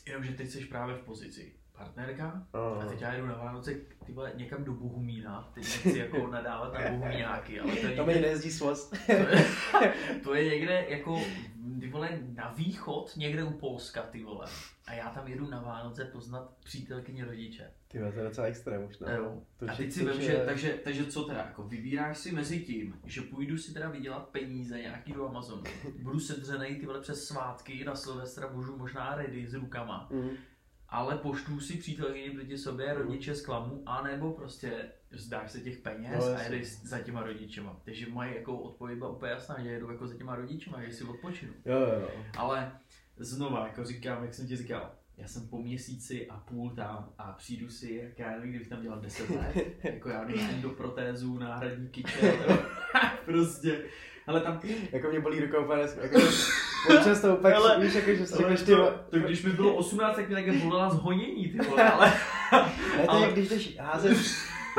Jenomže 0.08 0.32
teď 0.34 0.50
jsi 0.50 0.66
právě 0.66 0.96
v 0.96 1.00
pozici 1.06 1.54
partnerka 1.78 2.48
No, 2.54 2.82
a 2.82 2.86
teď 2.86 3.02
já 3.02 3.14
jedu 3.14 3.28
na 3.28 3.36
Vánoce 3.38 3.74
ty 4.06 4.14
vole, 4.14 4.32
někam 4.36 4.64
do 4.64 4.72
Bohumína, 4.74 5.52
teď 5.54 5.64
nechci 5.64 6.00
jako 6.00 6.28
nadávat 6.28 6.74
na 6.74 6.90
Bohumínáky, 6.92 7.60
ale 7.60 7.72
to 7.76 7.88
je, 7.88 7.96
mi 8.06 8.14
někde, 8.14 8.22
nejezdí 8.22 8.60
to, 8.60 8.72
je, 9.12 9.94
to 10.24 10.36
je 10.36 10.46
někde 10.46 10.86
jako 10.90 11.22
ty 11.80 11.88
vole 11.90 12.10
na 12.36 12.54
východ, 12.58 13.14
někde 13.18 13.44
u 13.44 13.52
Polska 13.54 14.02
ty 14.02 14.24
vole. 14.24 14.48
A 14.88 14.94
já 14.94 15.10
tam 15.10 15.28
jedu 15.28 15.50
na 15.50 15.62
Vánoce 15.62 16.06
poznat 16.06 16.54
přítelkyně 16.64 17.26
rodiče. 17.26 17.72
Ty 17.88 18.00
vole, 18.00 18.12
to 18.12 18.20
je 18.20 18.26
docela 18.26 18.48
extrém 18.48 18.84
už, 18.84 19.00
no. 19.00 19.12
Jo. 19.12 19.42
To 19.58 19.66
a 19.72 19.76
teď 19.76 19.92
si 19.92 20.06
to 20.06 20.12
už 20.12 20.18
že, 20.24 20.32
je- 20.32 20.46
takže, 20.46 20.80
takže 20.84 21.06
co 21.06 21.24
teda, 21.24 21.40
jako 21.40 21.64
vybíráš 21.64 22.18
si 22.18 22.32
mezi 22.32 22.60
tím, 22.60 23.00
že 23.06 23.22
půjdu 23.22 23.58
si 23.58 23.74
teda 23.74 23.90
vydělat 23.90 24.30
peníze 24.30 24.80
nějaký 24.82 25.14
do 25.14 25.28
Amazonu, 25.30 25.64
budu 26.02 26.20
sedřenej 26.20 26.76
ty 26.76 26.86
vole 26.86 27.02
přes 27.02 27.28
svátky, 27.28 27.84
na 27.86 27.96
Silvestra 27.96 28.50
můžu 28.52 28.78
možná 28.78 29.16
ready 29.16 29.48
s 29.48 29.54
rukama, 29.54 30.08
Mm. 30.12 30.30
Ale 30.96 31.18
poštu 31.18 31.60
si 31.60 31.78
přítelkyni 31.78 32.30
proti 32.30 32.58
sobě, 32.58 32.94
rodiče 32.94 33.36
zklamu, 33.36 33.84
anebo 33.86 34.32
prostě 34.32 34.72
vzdáš 35.12 35.52
se 35.52 35.62
těch 35.62 35.78
peněz 35.78 36.26
No, 36.26 36.36
a 36.36 36.42
jedeš 36.42 36.68
za 36.68 37.00
těma 37.00 37.24
rodičema. 37.24 37.80
Takže 37.86 38.10
moje 38.10 38.36
jako 38.38 38.58
odpověď 38.58 38.98
byla 38.98 39.10
úplně 39.10 39.32
jasná, 39.32 39.56
že 39.64 39.70
jedu 39.70 39.92
jako 39.92 40.08
za 40.08 40.16
těma 40.16 40.36
rodičema, 40.36 40.84
že 40.84 40.94
si 40.94 41.04
odpočinu. 41.04 41.54
Jo, 41.66 41.80
jo, 41.80 42.00
jo. 42.02 42.10
Ale 42.38 42.72
znova, 43.18 43.68
jako 43.68 43.86
říkám, 43.86 44.24
jak 44.24 44.34
jsem 44.34 44.48
ti 44.48 44.56
říkal, 44.56 44.92
já 45.18 45.28
jsem 45.28 45.48
po 45.48 45.62
měsíci 45.62 46.28
a 46.28 46.38
půl 46.38 46.70
tam 46.70 47.14
a 47.18 47.32
přijdu 47.32 47.70
si, 47.70 47.94
jak 47.94 48.20
já 48.20 48.32
nevím, 48.32 48.50
kdybych 48.50 48.68
tam 48.70 48.82
dělal 48.82 49.00
10 49.00 49.30
let, 49.30 49.56
jako 49.84 50.10
já 50.10 50.26
nevím, 50.26 50.62
do 50.62 50.70
protézu, 50.70 51.40
náhradní 51.40 51.90
kyčel, 51.90 52.34
prostě. 53.26 53.84
Ale 54.28 54.42
tam, 54.42 54.62
Jako 54.92 55.10
mě 55.10 55.20
bolí 55.20 55.40
ruka 55.40 55.60
úplně, 55.60 55.82
jako, 56.02 56.20
občas 56.90 57.22
to 57.22 57.36
úplně, 57.36 57.54
Hele, 57.54 57.80
víš, 57.80 57.94
jako, 57.94 58.14
že 58.16 58.26
si 58.28 58.34
ale 58.34 58.38
řekneš, 58.42 58.60
ty 58.60 58.66
to, 58.72 58.78
vole, 58.78 58.94
to, 59.10 59.20
když 59.20 59.44
mi 59.44 59.52
bylo 59.52 59.74
18, 59.74 60.16
tak 60.16 60.28
mě 60.28 60.36
také 60.36 60.54
bolela 60.54 60.90
z 60.90 60.96
honění, 61.00 61.48
ty 61.50 61.58
vole, 61.70 61.84
ale 61.94 62.14
ne, 62.52 62.66
to 62.96 62.98
je 62.98 63.08
ale- 63.08 63.32
když 63.32 63.50
jdeš 63.50 63.78
házet 63.80 64.18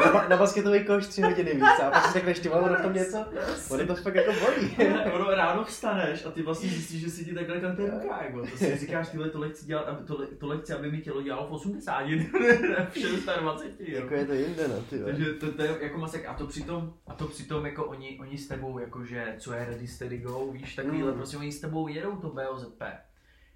na, 0.05 0.13
ba- 0.13 0.29
na 0.29 0.37
basketový 0.37 0.85
koš 0.85 1.07
tři 1.07 1.23
hodiny 1.23 1.55
víc 1.55 1.81
a 1.83 1.91
pak 1.91 2.07
si 2.07 2.13
řekneš, 2.13 2.39
ty 2.39 2.51
ono 2.51 2.83
tom 2.83 2.93
něco, 2.93 3.25
ono 3.71 3.87
to 3.87 3.95
fakt 3.95 4.15
jako 4.15 4.33
bolí. 4.33 4.77
ono 5.15 5.31
ráno 5.35 5.65
vstaneš 5.65 6.25
a 6.25 6.31
ty 6.31 6.43
vlastně 6.43 6.69
zjistíš, 6.69 7.01
že 7.01 7.11
si 7.11 7.25
ti 7.25 7.35
takhle 7.35 7.61
kante 7.61 7.83
ruka, 7.91 8.23
jako. 8.25 8.41
To 8.41 8.57
si 8.57 8.77
říkáš, 8.79 9.09
tyhle, 9.09 9.31
tohle 9.31 9.49
chci 9.51 9.67
dělat, 9.67 9.83
aby, 9.89 10.07
tohle, 10.07 10.27
tohle 10.27 10.59
chci, 10.59 10.73
aby 10.73 10.91
mi 10.91 10.99
tělo 11.01 11.23
dělalo 11.23 11.49
v 11.49 11.53
80, 11.53 12.01
ne 12.07 12.87
v 12.91 12.95
620, 12.99 13.65
jo. 13.79 13.99
jako 14.01 14.15
je 14.15 14.27
to 14.27 14.33
jinde, 14.33 14.69
no, 14.69 14.83
ty. 14.91 14.99
Takže 14.99 15.25
to, 15.33 15.53
to, 15.53 15.63
je 15.63 15.77
jako 15.81 15.99
masek 15.99 16.27
a 16.29 16.35
to 16.35 16.47
přitom, 16.47 16.93
a 17.07 17.15
to 17.15 17.27
přitom 17.27 17.67
jako 17.67 17.85
oni, 17.85 18.19
oni 18.21 18.39
s 18.39 18.49
tebou 18.49 18.79
jakože, 18.79 19.35
co 19.39 19.53
je 19.53 19.65
ready 19.65 19.87
steady 19.87 20.19
go, 20.19 20.47
víš, 20.53 20.75
takovýhle, 20.75 21.11
Mm. 21.11 21.17
prostě 21.17 21.37
oni 21.37 21.53
s 21.53 21.61
tebou 21.61 21.89
jedou 21.89 22.17
to 22.17 22.29
BOZP. 22.29 22.83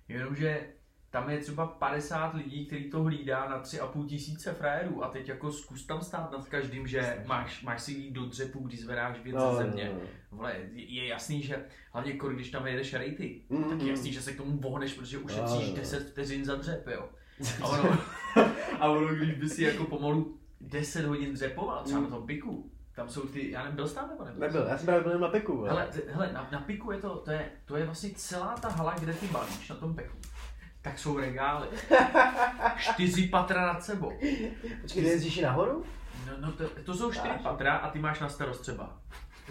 Jenomže 0.09 0.61
tam 1.11 1.31
je 1.31 1.39
třeba 1.39 1.67
50 1.67 2.35
lidí, 2.35 2.67
který 2.67 2.91
to 2.91 3.03
hlídá 3.03 3.49
na 3.49 3.63
3,5 3.63 4.07
tisíce 4.07 4.53
frajerů 4.53 5.05
a 5.05 5.09
teď 5.09 5.29
jako 5.29 5.53
zkus 5.53 5.87
tam 5.87 6.01
stát 6.03 6.33
nad 6.33 6.49
každým, 6.49 6.87
že 6.87 7.23
máš, 7.27 7.63
máš 7.63 7.83
si 7.83 7.93
jít 7.93 8.11
do 8.11 8.25
dřepu, 8.27 8.59
když 8.59 8.81
zvedáš 8.81 9.21
věc 9.21 9.37
No, 9.37 9.41
ze 9.57 9.65
no, 9.65 9.71
země. 9.71 9.91
no. 9.95 10.01
Vole, 10.31 10.57
je 10.73 10.95
je 10.95 11.07
jasný, 11.07 11.43
že 11.43 11.65
hlavně 11.93 12.13
když 12.35 12.51
tam 12.51 12.67
jedeš 12.67 12.95
rejty, 12.95 13.43
Mm, 13.49 13.65
tak 13.65 13.73
mm. 13.79 13.81
je 13.81 13.91
jasný, 13.91 14.13
že 14.13 14.23
se 14.23 14.33
k 14.33 14.37
tomu 14.37 14.57
vohneš, 14.57 14.93
protože 14.95 15.19
ušetříš 15.19 15.61
No, 15.61 15.67
no, 15.67 15.69
no. 15.71 15.77
10 15.77 16.09
vteřin 16.11 16.45
za 16.45 16.55
dřep, 16.55 16.87
jo. 16.87 17.09
A 17.63 17.67
ono, 17.69 17.99
a 18.81 18.89
ono, 18.89 19.15
když 19.15 19.31
by 19.35 19.49
si 19.49 19.63
jako 19.63 19.85
pomalu 19.85 20.39
10 20.61 21.05
hodin 21.05 21.33
dřepoval, 21.35 21.85
třeba 21.85 22.01
na 22.01 22.07
tom 22.09 22.27
piku, 22.27 22.71
tam 22.95 23.09
jsou 23.09 23.21
ty, 23.21 23.51
já 23.51 23.63
nevím, 23.63 23.77
byl 23.77 23.89
jsi 23.89 23.95
tam 23.95 24.09
nebo 24.09 24.25
nebyl? 24.25 24.41
Nebyl, 24.41 24.67
já 24.69 24.77
jsem 24.79 24.87
právě 24.87 25.03
byl 25.05 25.19
na 25.19 25.29
piku, 25.29 25.57
vole. 25.57 25.69
Hele, 25.71 25.91
hele 26.09 26.33
na, 26.33 26.49
na 26.53 26.61
piku 26.61 26.93
je 26.93 26.99
to, 26.99 27.17
to 27.17 27.31
je, 27.31 27.51
to 27.65 27.77
je 27.77 27.85
vlastně 27.87 28.11
celá 28.17 28.55
ta 28.57 28.69
hala, 28.69 28.95
kde 29.01 29.13
ty 29.13 29.27
balíš 29.27 29.69
na 29.69 29.77
tom 29.77 29.95
peku. 29.95 30.17
Tak 30.83 30.99
jsou 30.99 31.19
regály. 31.19 31.69
Čtyři 32.79 33.29
patra 33.29 33.67
nad 33.67 33.85
sebou. 33.85 34.11
Počkej, 34.81 35.03
ty 35.03 35.09
jezdíš 35.09 35.39
nahoru? 35.39 35.85
No, 36.27 36.33
no 36.41 36.53
to, 36.53 36.69
to 36.69 36.95
jsou 36.95 37.13
čtyři 37.13 37.35
patra 37.43 37.77
a 37.77 37.91
ty 37.91 37.99
máš 37.99 38.21
na 38.21 38.29
starost 38.29 38.61
třeba 38.61 39.01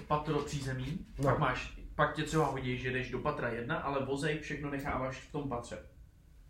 patro 0.07 0.39
přízemí, 0.39 1.05
No. 1.17 1.23
pak 1.23 1.39
máš, 1.39 1.79
pak 1.95 2.15
tě 2.15 2.23
třeba 2.23 2.45
hodí, 2.45 2.77
že 2.77 2.91
jdeš 2.91 3.11
do 3.11 3.19
patra 3.19 3.49
jedna, 3.49 3.77
ale 3.77 4.05
vozej 4.05 4.39
všechno 4.39 4.69
necháváš 4.69 5.17
v 5.17 5.31
tom 5.31 5.49
patře. 5.49 5.85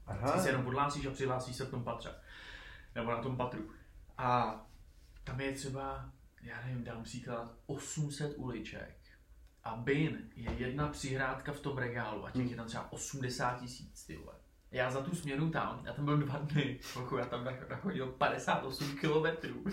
Aha. 0.07 0.31
Ty 0.31 0.39
se 0.39 0.49
jenom 0.49 0.63
podhlásíš 0.63 1.05
a 1.05 1.11
přihlásíš 1.11 1.55
se 1.55 1.65
v 1.65 1.69
tom 1.71 1.83
patře. 1.83 2.09
Nebo 2.95 3.11
na 3.11 3.21
tom 3.21 3.37
patru. 3.37 3.69
A 4.17 4.59
tam 5.23 5.41
je 5.41 5.51
třeba, 5.51 6.09
já 6.41 6.61
nevím, 6.65 6.83
dám 6.83 7.03
příklad, 7.03 7.53
800 7.65 8.33
uliček. 8.37 8.95
A 9.63 9.75
bin 9.75 10.29
je 10.35 10.51
jedna 10.51 10.87
přihrádka 10.87 11.53
v 11.53 11.59
tom 11.59 11.77
regálu 11.77 12.25
a 12.25 12.31
těch 12.31 12.49
je 12.51 12.55
tam 12.55 12.67
třeba 12.67 12.91
80 12.91 13.59
tisíc, 13.59 14.05
ty 14.05 14.15
vole. 14.17 14.33
Já 14.71 14.91
za 14.91 15.01
tu 15.01 15.15
směnu 15.15 15.49
tam, 15.51 15.81
já 15.85 15.93
tam 15.93 16.05
byl 16.05 16.17
dva 16.17 16.37
dny, 16.37 16.79
Pochu, 16.93 17.17
já 17.17 17.25
tam 17.25 17.43
nach- 17.45 17.69
nachodil 17.69 18.07
58 18.07 18.97
kilometrů. 18.97 19.63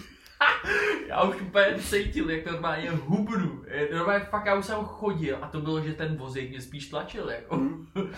já 1.09 1.23
už 1.23 1.41
úplně 1.41 1.79
cítil, 1.83 2.31
jak 2.31 2.45
to 2.45 2.53
normálně 2.53 2.91
hubnu. 2.91 3.65
Normálně 3.95 4.25
fakt 4.25 4.47
já 4.47 4.55
už 4.55 4.65
jsem 4.67 4.77
chodil 4.85 5.39
a 5.43 5.49
to 5.49 5.61
bylo, 5.61 5.81
že 5.83 5.93
ten 5.93 6.17
vozík 6.17 6.51
mě 6.51 6.61
spíš 6.61 6.89
tlačil, 6.89 7.31
jako. 7.31 7.57
Hm. 7.57 7.87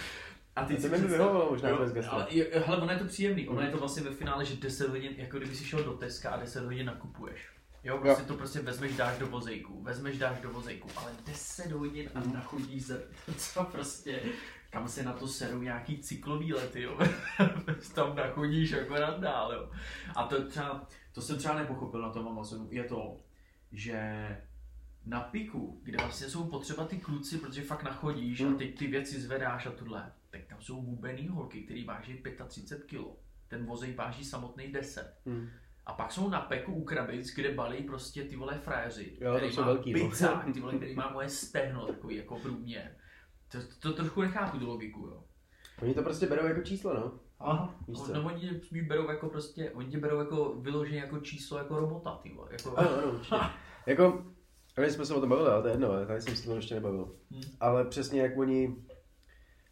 A 0.57 0.65
ty 0.65 0.75
to 0.77 0.81
si 0.83 0.89
mi 0.89 0.99
vyhovovalo 0.99 1.51
možná 1.51 1.69
Jo, 1.69 1.79
bez 1.79 1.93
gastra. 1.93 2.13
ale, 2.13 2.27
hele, 2.67 2.77
ono 2.77 2.93
je 2.93 2.99
to 2.99 3.05
příjemný. 3.05 3.49
Ono 3.49 3.61
je 3.61 3.69
to 3.71 3.79
vlastně 3.79 4.03
ve 4.03 4.11
finále, 4.11 4.45
že 4.45 4.57
10 4.57 4.89
hodin, 4.89 5.13
jako 5.17 5.39
kdyby 5.39 5.55
si 5.57 5.65
šel 5.65 5.83
do 5.85 5.93
Teska 5.93 6.31
a 6.31 6.37
10 6.37 6.65
hodin 6.65 6.87
nakupuješ. 6.87 7.49
Jo, 7.85 7.99
prostě 7.99 8.23
to 8.25 8.35
prostě 8.35 8.61
vezmeš, 8.61 8.97
dáš 8.97 9.19
do 9.19 9.27
vozejku, 9.27 9.83
vezmeš, 9.83 10.19
dáš 10.19 10.41
do 10.41 10.51
vozejku, 10.51 10.89
ale 10.97 11.13
10 11.27 11.73
hodin 11.73 12.11
a 12.15 12.21
nachodíš 12.35 12.87
za 12.87 12.95
co 13.37 13.65
prostě, 13.65 14.21
kam 14.71 14.89
se 14.89 15.03
na 15.03 15.13
to 15.13 15.27
serou 15.29 15.63
nějaký 15.63 15.99
cyklový 15.99 16.55
lety, 16.55 16.83
jo. 16.83 16.99
tam 17.95 18.17
nachodíš 18.17 18.73
akorát 18.73 19.21
dál, 19.21 19.53
jo. 19.53 19.71
A 20.17 20.27
to 20.27 20.45
třeba, 20.49 20.87
to 21.13 21.21
jsem 21.21 21.39
třeba 21.39 21.55
nepochopil 21.55 22.03
na 22.03 22.11
tom 22.11 22.29
Amazonu, 22.29 22.69
je 22.71 22.85
to, 22.85 23.21
že 23.73 24.29
na 25.07 25.21
piku, 25.21 25.81
kde 25.85 25.99
vlastně 25.99 26.29
jsou 26.29 26.45
potřeba 26.47 26.85
ty 26.85 26.97
kluci, 26.99 27.39
protože 27.39 27.63
fakt 27.63 27.83
nachodíš 27.83 28.41
a 28.41 28.45
Hmm. 28.45 28.59
teď 28.59 28.79
ty 28.79 28.87
věci 28.87 29.21
zvedáš 29.21 29.67
a 29.67 29.71
tohle, 29.71 30.13
tak 30.31 30.41
tam 30.47 30.61
jsou 30.61 30.81
hubený 30.81 31.29
holky, 31.29 31.63
který 31.63 31.85
váží 31.85 32.23
35 32.49 32.87
kg. 32.99 33.05
Ten 33.49 33.67
vozej 33.67 33.95
váží 33.95 34.25
samotný 34.25 34.73
10. 34.73 35.15
Hm. 35.27 35.49
A 35.87 35.93
pak 35.93 36.13
jsou 36.13 36.29
na 36.29 36.41
peku 36.41 36.73
u 36.73 36.85
krabic, 36.85 37.35
kde 37.35 37.55
balí 37.55 37.83
prostě 37.83 38.25
ty 38.25 38.37
vole 38.37 38.59
fréři, 38.59 39.17
Jo, 39.21 39.37
který 39.37 39.53
jsou 39.53 39.61
má 39.61 39.67
velký, 39.67 39.93
no. 39.93 39.99
pizzák, 40.09 40.53
ty 40.55 40.61
vole, 40.61 40.75
který 40.77 40.95
má 40.95 41.11
moje 41.11 41.29
stehno, 41.29 41.87
takový 41.87 42.17
jako 42.17 42.39
průměr. 42.39 42.95
To, 43.53 43.59
to, 43.81 43.93
trošku 43.93 44.21
nechápu 44.23 44.59
tu 44.59 44.67
logiku, 44.67 45.01
jo. 45.01 45.23
Oni 45.83 45.95
to 45.95 46.03
prostě 46.03 46.27
berou 46.27 46.47
jako 46.47 46.61
číslo, 46.63 46.95
no. 46.95 47.13
Aha. 47.41 47.75
Víš 47.89 47.99
co? 47.99 48.15
No, 48.15 48.25
oni 48.27 48.41
tě 48.41 48.61
spíš 48.67 48.83
berou 48.89 49.11
jako 49.11 49.29
prostě, 49.29 49.71
oni 49.71 49.87
tě 49.91 49.99
berou 49.99 50.19
jako 50.19 50.55
vyloženě 50.59 50.99
jako 50.99 51.19
číslo 51.21 51.59
jako 51.59 51.77
robota, 51.81 52.21
ty 52.23 52.33
vole. 52.35 52.49
Jako, 52.53 52.77
Ano, 52.77 52.89
ano, 52.91 53.13
určitě. 53.13 53.37
jako, 53.87 54.25
ale 54.77 54.91
jsme 54.91 55.07
se 55.07 55.15
o 55.15 55.21
tom 55.21 55.29
bavili, 55.29 55.49
ale 55.49 55.63
to 55.63 55.69
je 55.69 55.75
jedno, 55.75 55.91
ale 55.91 56.07
tady 56.07 56.21
jsem 56.21 56.37
se 56.37 56.43
o 56.45 56.47
tom 56.51 56.57
ještě 56.57 56.75
nebavil. 56.75 57.17
Hmm. 57.31 57.43
Ale 57.61 57.85
přesně 57.85 58.21
jak 58.23 58.39
oni, 58.39 58.77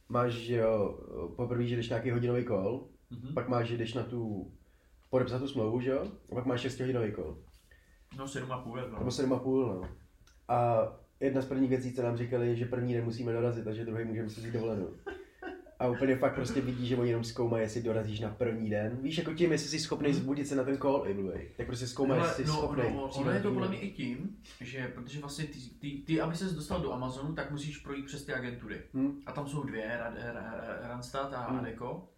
máš, 0.09 0.33
že 0.33 0.57
jo, 0.57 0.99
poprvé, 1.37 1.67
že 1.67 1.77
jdeš 1.77 1.89
nějaký 1.89 2.11
hodinový 2.11 2.45
kol, 2.45 2.89
Mhm. 3.11 3.35
pak 3.35 3.49
máš, 3.49 3.69
že 3.69 3.77
jdeš 3.77 3.95
na 3.95 4.03
tu, 4.03 4.53
podepsat 5.11 5.39
tu 5.39 5.49
smlouvu, 5.49 5.81
že 5.81 5.91
jo, 5.91 6.05
a 6.33 6.35
pak 6.35 6.47
máš 6.47 6.61
6 6.61 6.81
hodinový 6.81 7.13
kol. 7.13 7.39
No 8.17 8.25
7,5 8.29 8.77
je 8.77 8.83
Nebo 8.83 9.05
to. 9.05 9.11
7,5, 9.11 9.67
no. 9.67 9.89
A 10.49 10.79
jedna 11.21 11.43
z 11.43 11.47
prvních 11.47 11.71
věcí, 11.71 11.93
co 11.93 12.03
nám 12.03 12.17
říkali, 12.17 12.57
že 12.57 12.67
první 12.67 12.95
den 12.95 13.05
musíme 13.05 13.33
dorazit, 13.33 13.67
a 13.67 13.73
že 13.73 13.85
druhý 13.85 14.05
můžeme 14.05 14.31
si 14.31 14.41
vzít 14.41 14.53
dovolenou. 14.53 14.89
A 15.79 15.89
úplně 15.89 16.17
fakt 16.17 16.35
prostě 16.35 16.61
vidí, 16.61 16.87
že 16.87 16.97
oni 16.97 17.11
jenom 17.11 17.25
zkoumají, 17.25 17.63
jestli 17.63 17.83
dorazíš 17.83 18.21
na 18.21 18.31
první 18.31 18.71
den. 18.71 18.99
Víš, 19.03 19.19
jako 19.19 19.35
tím, 19.35 19.53
jestli 19.53 19.69
jsi 19.69 19.79
schopný 19.79 20.13
zbudit 20.13 20.49
se 20.49 20.57
na 20.57 20.65
ten 20.65 20.79
call, 20.79 21.05
i 21.09 21.15
blbej. 21.15 21.51
Tak 21.57 21.67
prostě 21.67 21.87
zkoumají, 21.87 22.23
jestli 22.23 22.45
jsi 22.45 22.51
no, 22.51 22.57
schopný. 22.57 22.83
no, 22.95 23.05
ono 23.05 23.31
je 23.31 23.41
to 23.41 23.53
podle 23.53 23.69
mě 23.69 23.81
i 23.81 23.91
tím, 23.91 24.37
že 24.61 24.93
protože 24.95 25.21
vlastně 25.21 25.45
ty, 25.45 25.59
ty, 25.81 26.03
ty 26.07 26.21
aby 26.21 26.37
ses 26.37 26.53
dostal 26.53 26.81
do 26.81 26.93
Amazonu, 26.93 27.35
tak 27.35 27.51
musíš 27.51 27.79
projít 27.79 28.07
přes 28.07 28.25
ty 28.25 28.33
agentury. 28.33 28.83
Hm? 28.95 29.21
A 29.27 29.33
tam 29.33 29.49
jsou 29.49 29.63
dvě, 29.63 30.01
Randstad 30.83 31.35
a 31.35 31.51
Hmm. 31.51 31.59
Adecco. 31.59 32.09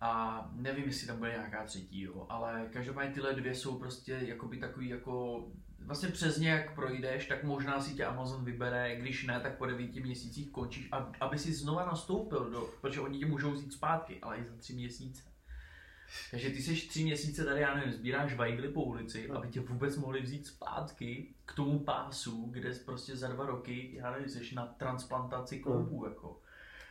A 0.00 0.50
nevím, 0.54 0.84
jestli 0.84 1.06
tam 1.06 1.18
bude 1.18 1.30
nějaká 1.30 1.64
třetí, 1.64 2.02
jo, 2.02 2.26
ale 2.28 2.68
každopádně 2.72 3.14
tyhle 3.14 3.32
dvě 3.32 3.54
jsou 3.54 3.78
prostě 3.78 4.18
jakoby 4.20 4.56
takový 4.56 4.88
jako, 4.88 5.44
vlastně 5.90 6.08
přes 6.08 6.38
ně 6.38 6.48
jak 6.48 6.74
projdeš, 6.74 7.26
tak 7.26 7.44
možná 7.44 7.80
si 7.80 7.94
tě 7.94 8.04
Amazon 8.04 8.44
vybere, 8.44 8.96
když 8.96 9.26
ne, 9.26 9.40
tak 9.40 9.58
po 9.58 9.66
devíti 9.66 10.00
měsících 10.00 10.50
končíš, 10.50 10.88
a, 10.92 11.12
aby 11.20 11.38
si 11.38 11.52
znova 11.52 11.84
nastoupil, 11.84 12.50
do, 12.50 12.70
protože 12.80 13.00
oni 13.00 13.18
tě 13.18 13.26
můžou 13.26 13.52
vzít 13.52 13.72
zpátky, 13.72 14.18
ale 14.22 14.36
i 14.36 14.44
za 14.44 14.56
tři 14.56 14.72
měsíce. 14.72 15.22
Takže 16.30 16.50
ty 16.50 16.62
seš 16.62 16.86
tři 16.86 17.04
měsíce 17.04 17.44
tady, 17.44 17.60
já 17.60 17.74
nevím, 17.74 17.92
sbíráš 17.92 18.34
vajgly 18.34 18.68
po 18.68 18.82
ulici, 18.82 19.30
aby 19.30 19.48
tě 19.48 19.60
vůbec 19.60 19.96
mohli 19.96 20.22
vzít 20.22 20.46
zpátky 20.46 21.34
k 21.46 21.54
tomu 21.54 21.78
pásu, 21.78 22.48
kde 22.50 22.74
jsi 22.74 22.84
prostě 22.84 23.16
za 23.16 23.28
dva 23.28 23.46
roky, 23.46 23.90
já 23.94 24.10
nevím, 24.10 24.28
jsi 24.28 24.54
na 24.54 24.66
transplantaci 24.66 25.58
kloubů, 25.58 26.06
jako. 26.06 26.40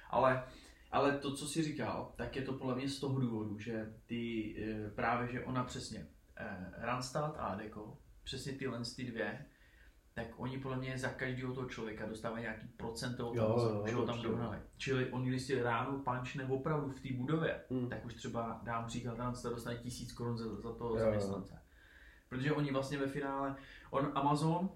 Ale, 0.10 0.44
ale 0.92 1.18
to, 1.18 1.36
co 1.36 1.48
jsi 1.48 1.64
říkal, 1.64 2.14
tak 2.16 2.36
je 2.36 2.42
to 2.42 2.54
podle 2.54 2.76
mě 2.76 2.90
z 2.90 3.00
toho 3.00 3.20
důvodu, 3.20 3.60
že 3.60 3.94
ty 4.06 4.56
eh, 4.58 4.90
právě, 4.90 5.32
že 5.32 5.46
ona 5.46 5.64
přesně, 5.64 6.08
eh, 6.36 6.74
Randstad 6.78 7.36
a 7.38 7.46
Adecco, 7.46 7.98
přesně 8.30 8.54
tyhle 8.54 8.80
ty 8.96 9.04
dvě, 9.04 9.46
tak 10.14 10.28
oni 10.38 10.58
podle 10.58 10.78
mě 10.78 10.98
za 10.98 11.10
každého 11.10 11.54
toho 11.54 11.70
člověka 11.70 12.06
dostávají 12.06 12.42
nějaký 12.42 12.68
procento 12.68 13.30
od 13.30 13.36
toho, 13.36 13.88
že 13.88 13.96
ho 13.96 14.06
tam 14.06 14.22
dohnali. 14.22 14.58
Čili 14.78 15.12
oni, 15.12 15.30
když 15.30 15.42
si 15.44 15.62
ráno 15.62 16.00
pančne 16.00 16.46
opravdu 16.46 16.90
v 16.90 17.00
té 17.00 17.14
budově, 17.14 17.62
Hm. 17.72 17.90
tak 17.90 18.06
už 18.06 18.14
třeba 18.14 18.62
dám 18.64 18.86
příklad, 18.86 19.18
Randstad 19.18 19.54
dostane 19.54 19.78
tisíc 19.78 20.12
korun 20.14 20.38
za, 20.38 20.56
za 20.56 20.74
toho 20.74 20.90
jo. 20.96 21.00
zaměstnance. 21.00 21.62
Protože 22.30 22.52
oni 22.54 22.72
vlastně 22.72 22.98
ve 22.98 23.08
finále, 23.08 23.56
on 23.90 24.12
Amazon, 24.16 24.70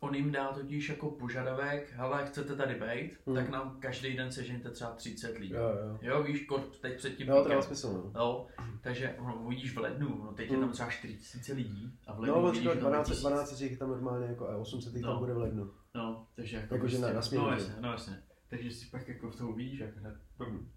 on 0.00 0.14
jim 0.14 0.32
dá 0.32 0.48
totiž 0.52 0.88
jako 0.88 1.10
požadavek, 1.10 1.92
hele, 1.92 2.26
chcete 2.26 2.56
tady 2.56 2.74
být, 2.74 3.12
Hmm. 3.26 3.36
tak 3.36 3.48
nám 3.48 3.76
každý 3.80 4.16
den 4.16 4.32
sežeňte 4.32 4.70
třeba 4.70 4.90
30 4.90 5.38
lidí. 5.38 5.52
Jo, 5.54 5.60
jo. 5.62 5.98
Jo, 6.02 6.22
víš, 6.22 6.46
kor, 6.46 6.60
teď 6.80 6.96
před 6.96 7.10
tím 7.16 7.28
Jo, 7.28 7.44
to 7.44 7.62
smysl, 7.62 7.92
no. 8.14 8.20
Jo, 8.20 8.46
takže 8.80 9.16
no, 9.18 9.42
uvidíš 9.44 9.74
v 9.74 9.78
lednu, 9.78 10.20
no 10.24 10.32
teď 10.32 10.46
je 10.50 10.52
Hmm. 10.56 10.64
tam 10.64 10.72
třeba 10.72 10.90
4000 10.90 11.52
lidí 11.52 11.92
a 12.06 12.12
v 12.14 12.20
lednu 12.20 12.34
No, 12.34 12.42
uvidíš 12.42 12.58
třeba 12.60 12.74
jenom 12.74 12.80
12, 12.90 13.08
1000. 13.08 13.20
12 13.20 13.60
jich 13.60 13.78
tam 13.78 13.88
normálně 13.88 14.26
jako 14.26 14.48
a 14.48 14.56
800 14.56 14.94
jich 14.94 15.02
tam 15.02 15.12
No. 15.14 15.18
bude 15.18 15.34
v 15.34 15.38
lednu. 15.38 15.70
No, 15.94 16.26
takže 16.36 16.56
jako, 16.56 16.74
Jakože 16.74 16.98
na- 16.98 17.12
na 17.12 17.22
směnu, 17.22 17.44
No 17.46 17.50
jasně, 17.52 17.74
no 17.80 17.92
jasně. 17.92 18.22
Takže 18.48 18.70
si 18.70 18.86
pak 18.90 19.08
jako 19.08 19.30
v 19.30 19.36
toho 19.36 19.50
uvidíš, 19.50 19.78
jak 19.80 19.96
hned 19.96 20.14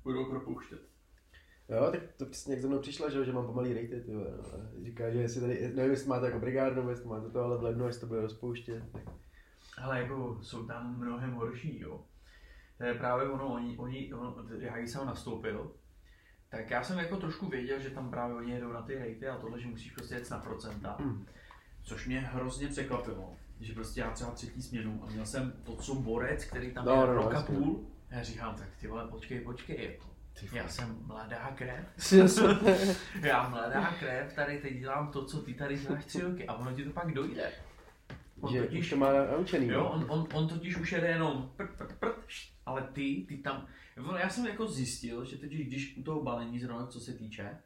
budou 0.03 0.26
propouštět. 0.30 0.80
Jo, 1.70 1.88
tak 1.91 2.01
to 2.18 2.26
přesně 2.26 2.53
jak 2.53 2.61
za 2.61 2.68
mnou 2.68 2.80
přišla, 2.80 3.09
že, 3.09 3.18
jo, 3.18 3.24
že 3.24 3.34
mám 3.34 3.45
pomalý 3.45 3.74
rejty, 3.74 4.01
ty 4.01 4.11
no. 4.11 4.22
Říká, 4.84 5.09
že 5.11 5.18
jestli 5.20 5.41
tady, 5.41 5.72
nevím, 5.76 5.91
jestli 5.91 6.09
máte 6.09 6.26
jako 6.26 6.39
brigádnu, 6.39 6.76
nebo 6.76 6.89
jestli 6.89 7.07
máte 7.07 7.30
to, 7.30 7.43
ale 7.43 7.57
v 7.57 7.64
lednu, 7.64 7.88
jestli 7.88 8.01
to 8.01 8.07
bude 8.07 8.22
rozpouštět. 8.22 8.84
Tak. 8.91 9.01
Ale 9.78 10.01
jako 10.01 10.39
jsou 10.41 10.66
tam 10.66 10.97
mnohem 10.99 11.32
horší, 11.34 11.80
jo. 11.80 12.03
To 12.78 12.84
je 12.84 12.93
právě 12.93 13.30
ono, 13.30 13.53
oni, 13.53 13.78
oni, 13.78 14.14
ono, 14.14 14.36
já 14.59 14.78
když 14.78 14.91
jsem 14.91 15.05
nastoupil, 15.07 15.72
tak 16.49 16.70
já 16.70 16.84
jsem 16.84 16.97
jako 16.97 17.18
trošku 17.18 17.47
věděl, 17.49 17.80
že 17.80 17.89
tam 17.89 18.09
právě 18.09 18.36
oni 18.36 18.51
jedou 18.51 18.74
na 18.74 18.82
ty 18.82 18.95
rejty 18.95 19.28
a 19.28 19.38
tohle, 19.38 19.59
že 19.61 19.68
musíš 19.68 19.91
prostě 19.91 20.16
jet 20.16 20.30
na 20.32 20.39
procenta. 20.39 20.97
Hmm. 20.99 21.26
Což 21.84 22.07
mě 22.07 22.20
hrozně 22.20 22.68
překvapilo, 22.68 23.34
že 23.59 23.74
prostě 23.74 23.99
já 24.01 24.11
třeba 24.11 24.32
třetí 24.32 24.61
směnu 24.61 25.03
a 25.03 25.09
měl 25.11 25.26
jsem 25.26 25.53
to, 25.64 25.76
co 25.76 25.95
borec, 25.95 26.45
který 26.45 26.72
tam 26.72 26.86
No, 26.86 26.91
je 26.91 26.99
no, 26.99 27.07
no, 27.07 27.14
rok 27.14 27.32
a 27.32 27.34
jasně. 27.34 27.55
půl. 27.55 27.86
A 28.11 28.16
já 28.16 28.24
říkám, 28.24 28.55
tak 28.55 28.68
ty 28.80 28.88
vole, 28.88 29.07
počkej, 29.07 29.41
počkej, 29.41 29.86
jako. 29.91 30.12
Ty 30.39 30.49
Já 30.53 30.67
jsem 30.67 30.97
mladá 31.05 31.51
krev, 31.55 31.86
já 33.21 33.49
mladá 33.49 33.93
krev, 33.99 34.34
tady 34.34 34.57
teď 34.61 34.79
dělám 34.79 35.11
to, 35.11 35.25
co 35.25 35.41
ty 35.41 35.53
tady 35.53 35.77
děláš 35.77 36.05
tři 36.05 36.21
roky 36.21 36.47
a 36.47 36.53
ono 36.53 36.73
ti 36.73 36.84
to 36.84 36.89
pak 36.89 37.13
dojde. 37.13 37.51
On 38.41 38.53
že 38.53 38.61
totiž- 38.61 38.79
už 38.79 38.89
to 38.89 38.95
má 38.95 39.13
naučený. 39.31 39.67
Jo, 39.67 39.79
no. 39.79 39.91
on, 39.91 40.05
on, 40.09 40.27
on 40.34 40.47
totiž 40.47 40.77
už 40.77 40.91
jede 40.91 41.07
jenom 41.07 41.51
prd, 41.57 41.77
prd, 41.77 41.93
prd, 41.99 42.15
št, 42.27 42.53
ale 42.65 42.81
ty, 42.93 43.25
ty 43.27 43.38
tam, 43.38 43.67
já 44.17 44.29
jsem 44.29 44.47
jako 44.47 44.67
zjistil, 44.67 45.25
že 45.25 45.38
totiž 45.38 45.67
když 45.67 45.97
u 45.97 46.03
toho 46.03 46.23
balení 46.23 46.59
zrovna 46.59 46.88
co 46.88 46.99
se 46.99 47.13
týče, 47.13 47.57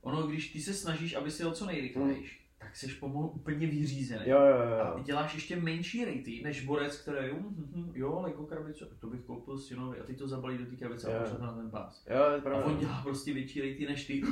ono 0.00 0.26
když 0.26 0.52
ty 0.52 0.60
se 0.60 0.74
snažíš, 0.74 1.14
aby 1.14 1.30
si 1.30 1.42
jel 1.42 1.52
co 1.52 1.66
nejrychlejš, 1.66 2.43
tak 2.64 2.76
jsi 2.76 2.88
pomalu 2.88 3.28
úplně 3.28 3.66
vyřízený. 3.66 4.22
Jo, 4.26 4.38
jo, 4.38 4.80
A 4.80 4.88
jo. 4.98 5.04
děláš 5.04 5.34
ještě 5.34 5.56
menší 5.56 6.04
rejty, 6.04 6.40
než 6.44 6.64
borec, 6.64 6.96
který 6.96 7.28
jo, 7.28 7.34
hm, 7.40 7.70
hm, 7.74 7.92
jo, 7.94 8.18
ale 8.18 8.30
jako 8.30 8.46
krabice, 8.46 8.88
to 9.00 9.06
bych 9.06 9.20
koupil 9.20 9.58
synovi 9.58 10.00
a 10.00 10.04
teď 10.04 10.18
to 10.18 10.28
zabalí 10.28 10.58
do 10.58 10.66
té 10.66 10.76
krabice 10.76 11.10
Jo. 11.10 11.16
a 11.18 11.22
pošle 11.22 11.36
to 11.38 11.44
na 11.44 11.52
ten 11.52 11.70
pás. 11.70 12.06
Jo, 12.10 12.22
je 12.34 12.52
A 12.52 12.64
on 12.64 12.76
dělá 12.78 13.00
prostě 13.02 13.32
větší 13.34 13.60
rejty 13.60 13.86
než 13.86 14.06
ty. 14.06 14.22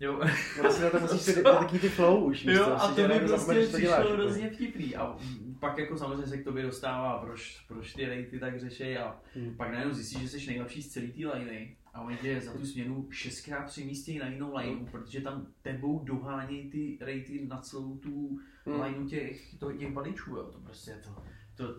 Jo, 0.00 0.20
Vlastně 0.62 0.84
na 0.84 0.90
to 0.90 1.00
musíš 1.00 1.34
dát 1.44 1.58
taky 1.58 1.78
ty 1.78 1.88
flow 1.88 2.24
už, 2.24 2.44
Jo, 2.44 2.64
co, 2.64 2.72
a 2.82 2.88
si 2.88 2.94
to 3.02 3.08
mi 3.08 3.20
prostě 3.20 3.66
přišlo 3.66 3.90
jako. 3.90 4.12
hrozně 4.12 4.50
vtipný. 4.50 4.96
A 4.96 5.16
pak 5.60 5.78
jako 5.78 5.96
samozřejmě 5.98 6.26
se 6.26 6.38
k 6.38 6.44
tobě 6.44 6.62
dostává, 6.62 7.18
proč, 7.18 7.64
proč 7.68 7.92
ty 7.94 8.06
rejty 8.06 8.38
tak 8.38 8.60
řešej 8.60 8.98
a 8.98 9.20
Hmm. 9.34 9.54
pak 9.56 9.72
najednou 9.72 9.94
zjistíš, 9.94 10.20
že 10.22 10.28
jsi 10.28 10.46
nejlepší 10.46 10.82
z 10.82 10.88
celé 10.88 11.06
té 11.06 11.26
liney 11.38 11.76
a 11.94 12.00
oni 12.02 12.16
tě 12.16 12.40
za 12.40 12.52
tu 12.52 12.66
směnu 12.66 13.06
šestkrát 13.10 13.66
přemístějí 13.66 14.18
na 14.18 14.28
jinou 14.28 14.56
lineu, 14.56 14.86
protože 14.90 15.20
tam 15.20 15.46
tebou 15.62 15.98
dohánějí 16.04 16.70
ty 16.70 16.98
rejty 17.00 17.46
na 17.48 17.58
celou 17.60 17.96
tu 17.96 18.38
Hmm. 18.66 18.80
lineu 18.80 19.06
těch, 19.08 19.54
to, 19.58 19.72
těch 19.72 19.92
balíčů, 19.92 20.36
jo. 20.36 20.42
to 20.52 20.58
prostě 20.58 20.94
to, 21.04 21.22
to, 21.56 21.78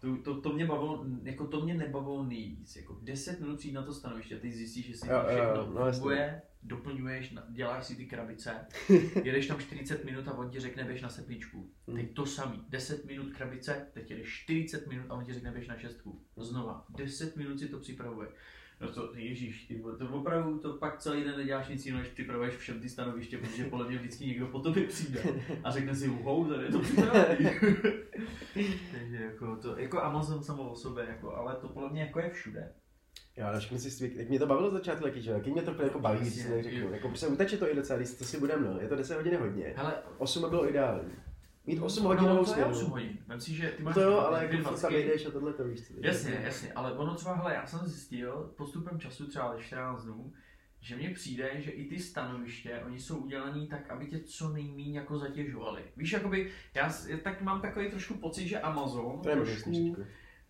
to, 0.00 0.16
to, 0.16 0.40
to, 0.40 0.52
mě 0.52 0.66
bavilo, 0.66 1.04
jako 1.22 1.46
to 1.46 1.60
mě 1.60 1.74
nebavilo 1.74 2.24
nejvíc, 2.24 2.76
jako 2.76 2.98
10 3.02 3.40
minut 3.40 3.58
přijít 3.58 3.72
na 3.74 3.82
to 3.82 3.92
stanoviště, 3.92 4.36
ty 4.38 4.52
zjistíš, 4.52 4.86
že 4.86 4.94
si 4.96 5.08
Jo, 5.10 5.22
všechno 5.28 5.44
jo, 5.44 5.70
no 5.74 5.92
funguje, 5.92 6.42
doplňuješ, 6.62 7.34
děláš 7.50 7.86
si 7.86 7.96
ty 7.96 8.06
krabice, 8.06 8.66
jedeš 9.24 9.46
tam 9.46 9.60
40 9.60 10.04
minut 10.04 10.28
a 10.28 10.32
on 10.32 10.50
ti 10.50 10.60
řekne 10.60 10.84
běž 10.84 11.02
na 11.02 11.08
sepičku. 11.08 11.70
Hmm. 11.86 11.96
Teď 11.96 12.14
to 12.14 12.26
samý, 12.26 12.64
10 12.68 13.04
minut 13.04 13.32
krabice, 13.32 13.86
teď 13.92 14.10
jedeš 14.10 14.42
40 14.42 14.86
minut 14.86 15.06
a 15.08 15.14
on 15.14 15.24
ti 15.24 15.32
řekne 15.32 15.50
běž 15.50 15.68
na 15.68 15.76
šestku. 15.76 16.24
Znova, 16.36 16.86
10 16.96 17.36
minut 17.36 17.58
si 17.58 17.68
to 17.68 17.78
připravuje. 17.78 18.28
No 18.80 18.92
to, 18.92 19.12
ježíš, 19.14 19.66
ty 19.66 19.82
to 19.98 20.08
opravdu, 20.08 20.58
to 20.58 20.72
pak 20.72 20.98
celý 20.98 21.24
den 21.24 21.36
neděláš 21.36 21.68
nic 21.68 21.86
jiného, 21.86 22.02
než 22.02 22.12
připravuješ 22.12 22.54
všem 22.54 22.80
ty 22.80 22.88
stanoviště, 22.88 23.38
protože 23.38 23.64
podle 23.64 23.88
mě 23.88 23.98
vždycky 23.98 24.26
někdo 24.26 24.46
po 24.46 24.60
tobě 24.60 24.86
přijde 24.86 25.22
a 25.64 25.70
řekne 25.70 25.94
si, 25.94 26.08
uhou, 26.08 26.48
tady 26.48 26.64
je 26.64 26.70
to 26.70 26.78
připravený. 26.78 27.50
Takže 28.92 29.24
jako, 29.24 29.56
to, 29.56 29.78
jako 29.78 30.02
Amazon 30.02 30.42
samo 30.42 30.70
o 30.70 30.76
sobě, 30.76 31.04
jako, 31.08 31.36
ale 31.36 31.56
to 31.56 31.68
podle 31.68 31.90
mě 31.90 32.02
jako 32.02 32.20
je 32.20 32.30
všude. 32.30 32.72
Jo, 33.40 33.46
ale 33.46 33.60
zvyk, 33.60 34.16
jak 34.16 34.28
mě 34.28 34.38
to 34.38 34.46
bavilo 34.46 34.70
začátku 34.70 35.04
taky, 35.04 35.22
že? 35.22 35.30
Jaký 35.30 35.50
mě 35.50 35.62
to 35.62 35.82
jako 35.82 36.00
baví, 36.00 36.20
když 36.20 36.34
si 36.34 36.78
jo. 36.80 36.90
Jako 36.90 37.08
prostě 37.08 37.26
uteče 37.26 37.56
to 37.56 37.72
i 37.72 37.74
docela, 37.74 37.98
když 37.98 38.14
to 38.14 38.24
si 38.24 38.40
budeme, 38.40 38.68
no. 38.68 38.80
Je 38.80 38.88
to 38.88 38.96
10 38.96 39.16
hodin 39.16 39.36
hodně. 39.36 39.74
Hele, 39.76 39.94
8 40.18 40.42
by 40.42 40.48
bylo 40.48 40.68
ideální. 40.68 41.12
Mít 41.66 41.80
8 41.80 42.02
no, 42.02 42.08
hodinovou 42.08 42.44
to 42.44 42.58
je 42.58 42.64
8 42.64 42.74
směnu. 42.74 42.90
hodin. 42.90 43.18
Vem 43.26 43.40
si, 43.40 43.54
že 43.54 43.68
ty 43.68 43.82
máš 43.82 43.94
To 43.94 44.00
jo, 44.00 44.18
ale 44.18 44.44
jako 44.44 44.76
tam 44.76 44.92
jdeš 44.92 45.26
a 45.26 45.30
tohle 45.30 45.52
to 45.52 45.64
víš 45.64 45.86
co. 45.86 45.94
Jasně, 46.00 46.40
jasně, 46.44 46.72
ale 46.72 46.92
ono 46.92 47.14
třeba, 47.14 47.34
hele, 47.34 47.54
já 47.54 47.66
jsem 47.66 47.80
zjistil 47.86 48.52
postupem 48.56 49.00
času 49.00 49.26
třeba 49.26 49.56
14 49.58 50.04
dnů, 50.04 50.32
že 50.80 50.96
mně 50.96 51.10
přijde, 51.10 51.50
že 51.58 51.70
i 51.70 51.88
ty 51.88 51.98
stanoviště, 51.98 52.82
oni 52.86 53.00
jsou 53.00 53.16
udělaný 53.16 53.68
tak, 53.68 53.90
aby 53.90 54.06
tě 54.06 54.18
co 54.18 54.48
nejméně 54.48 54.98
jako 54.98 55.18
zatěžovali. 55.18 55.82
Víš, 55.96 56.12
jakoby, 56.12 56.50
já 56.74 56.92
tak 57.22 57.42
mám 57.42 57.60
takový 57.60 57.90
trošku 57.90 58.14
pocit, 58.14 58.48
že 58.48 58.60
Amazon 58.60 59.20
To 59.22 59.28
je 59.28 59.36
trošku. 59.36 59.96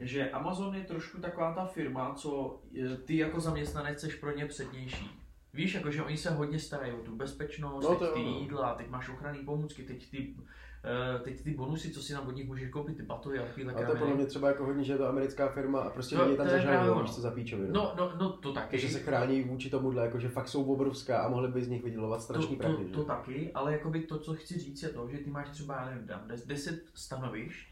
Že 0.01 0.30
Amazon 0.30 0.74
je 0.74 0.82
trošku 0.84 1.20
taková 1.20 1.53
ta 1.55 1.64
firma, 1.66 2.14
co 2.14 2.61
e, 2.84 2.96
ty 2.96 3.16
jako 3.16 3.40
zaměstnanec 3.40 4.01
seš 4.01 4.14
pro 4.14 4.36
ně 4.36 4.46
přednější. 4.46 5.11
Víš, 5.55 5.74
jakože 5.74 6.03
oni 6.03 6.16
se 6.16 6.30
hodně 6.30 6.59
starají 6.59 6.92
o 6.92 6.96
tu 6.96 7.16
bezpečnost, 7.16 7.84
No, 7.84 7.90
no, 7.90 7.96
to 7.98 8.05
teď 8.05 8.14
ty 8.14 8.20
jo, 8.20 8.26
no. 8.30 8.38
jídla, 8.38 8.74
teď 8.74 8.88
máš 8.90 9.09
ochranné 9.09 9.38
pomůcky, 9.44 9.82
teď 9.82 10.11
ty, 10.11 10.34
eh, 10.84 11.18
teď 11.18 11.42
ty 11.42 11.51
bonusy, 11.51 11.90
co 11.90 12.03
si 12.03 12.12
tam 12.12 12.26
od 12.28 12.36
nich 12.36 12.46
můžeš 12.46 12.70
koupit, 12.70 12.96
ty 12.96 13.03
batohy 13.03 13.38
a 13.38 13.42
takovýhle 13.46 13.72
A 13.74 13.86
to 13.86 13.96
podle 13.96 14.14
mě 14.14 14.26
třeba 14.26 14.48
jako 14.48 14.64
hodně, 14.64 14.84
že 14.84 14.92
je 14.92 14.98
to 14.98 15.09
americká 15.09 15.48
firma 15.48 15.80
a 15.80 15.90
prostě 15.90 16.16
To- 16.16 16.24
lidi 16.24 16.36
tam 16.36 16.46
to 16.46 16.53
zažádají, 16.53 16.88
víš 16.88 16.96
ono. 16.96 17.09
co 17.09 17.20
za 17.20 17.30
píčovinu. 17.30 17.68
No, 17.72 17.94
no, 17.98 18.12
no, 18.20 18.32
to 18.32 18.53
taky. 18.53 18.70
Takže 18.70 18.88
se 18.88 18.98
chrání 19.01 19.42
vůči 19.42 19.70
tomuhle, 19.70 20.05
jako 20.05 20.18
že 20.20 20.28
fakt 20.28 20.48
jsou 20.48 20.64
obrovská 20.64 21.18
a 21.20 21.28
mohli 21.28 21.48
by 21.48 21.64
z 21.64 21.68
nich 21.68 21.84
vydělovat 21.84 22.22
strašný 22.22 22.57
to, 22.57 22.62
prachy. 22.62 22.76
to, 22.76 22.88
že? 22.88 22.94
to, 22.94 23.05
taky, 23.05 23.51
ale 23.55 23.72
jakoby 23.72 24.01
to, 24.01 24.18
co 24.18 24.34
chci 24.34 24.59
říct, 24.59 24.82
je 24.82 24.88
to, 24.88 25.09
že 25.11 25.18
ty 25.18 25.30
máš 25.30 25.48
třeba, 25.48 25.76
já 25.76 25.84
nevím, 25.90 26.07
tam 26.09 26.20
10 26.46 26.84
stanovišť 26.94 27.70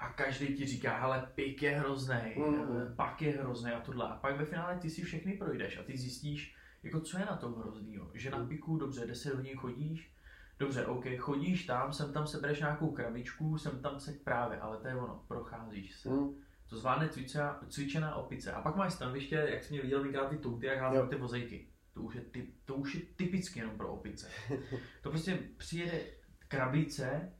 a 0.00 0.08
každý 0.12 0.54
ti 0.54 0.66
říká, 0.66 0.98
hele, 1.00 1.28
pik 1.34 1.62
je 1.62 1.70
hrozný, 1.78 2.34
Mhm. 2.36 2.94
pak 2.96 3.22
je 3.22 3.32
hrozný 3.32 3.70
a 3.72 3.80
tohle. 3.80 4.08
A 4.08 4.16
pak 4.16 4.36
ve 4.38 4.44
finále 4.44 4.76
ty 4.78 4.90
si 4.90 5.02
všechny 5.02 5.32
projdeš 5.32 5.78
a 5.78 5.82
ty 5.82 5.98
zjistíš, 5.98 6.56
jako 6.82 7.00
co 7.00 7.18
je 7.18 7.24
na 7.24 7.36
tom 7.36 7.54
hroznýho. 7.54 8.10
Že 8.14 8.30
na 8.30 8.38
Mhm. 8.38 8.48
piku, 8.48 8.76
dobře, 8.76 9.06
10 9.06 9.34
hodin 9.34 9.56
chodíš, 9.56 10.14
dobře, 10.58 10.86
OK, 10.86 11.04
chodíš 11.18 11.66
tam, 11.66 11.92
sem 11.92 12.12
tam 12.12 12.26
sebereš 12.26 12.60
nějakou 12.60 12.90
krabičku, 12.90 13.58
sem 13.58 13.82
tam 13.82 14.00
se 14.00 14.12
právě, 14.24 14.58
ale 14.60 14.78
to 14.78 14.88
je 14.88 14.94
ono, 14.96 15.24
procházíš 15.28 15.96
se. 15.96 16.08
Hm. 16.10 16.34
To 16.68 16.76
zvládne 16.76 17.08
cvičená, 17.08 17.60
cvičená 17.68 18.14
opice. 18.14 18.52
A 18.52 18.62
pak 18.62 18.76
máš 18.76 18.92
stanoviště, 18.94 19.34
jak 19.50 19.64
jsi 19.64 19.72
mě 19.74 19.82
viděl 19.82 20.02
tenkrát 20.02 20.28
ty 20.28 20.36
touty, 20.38 20.66
jak 20.66 20.78
házím 20.78 21.00
Jo. 21.00 21.06
ty 21.06 21.16
vozejky. 21.16 21.66
To 21.94 22.00
už, 22.02 22.14
je 22.14 22.20
typ, 22.20 22.54
to 22.64 22.74
už 22.74 22.94
je 22.94 23.00
typicky 23.16 23.58
jenom 23.58 23.76
pro 23.76 23.92
opice. 23.92 24.28
To 25.02 25.10
prostě 25.10 25.38
přijede 25.56 26.00
krabice 26.48 27.32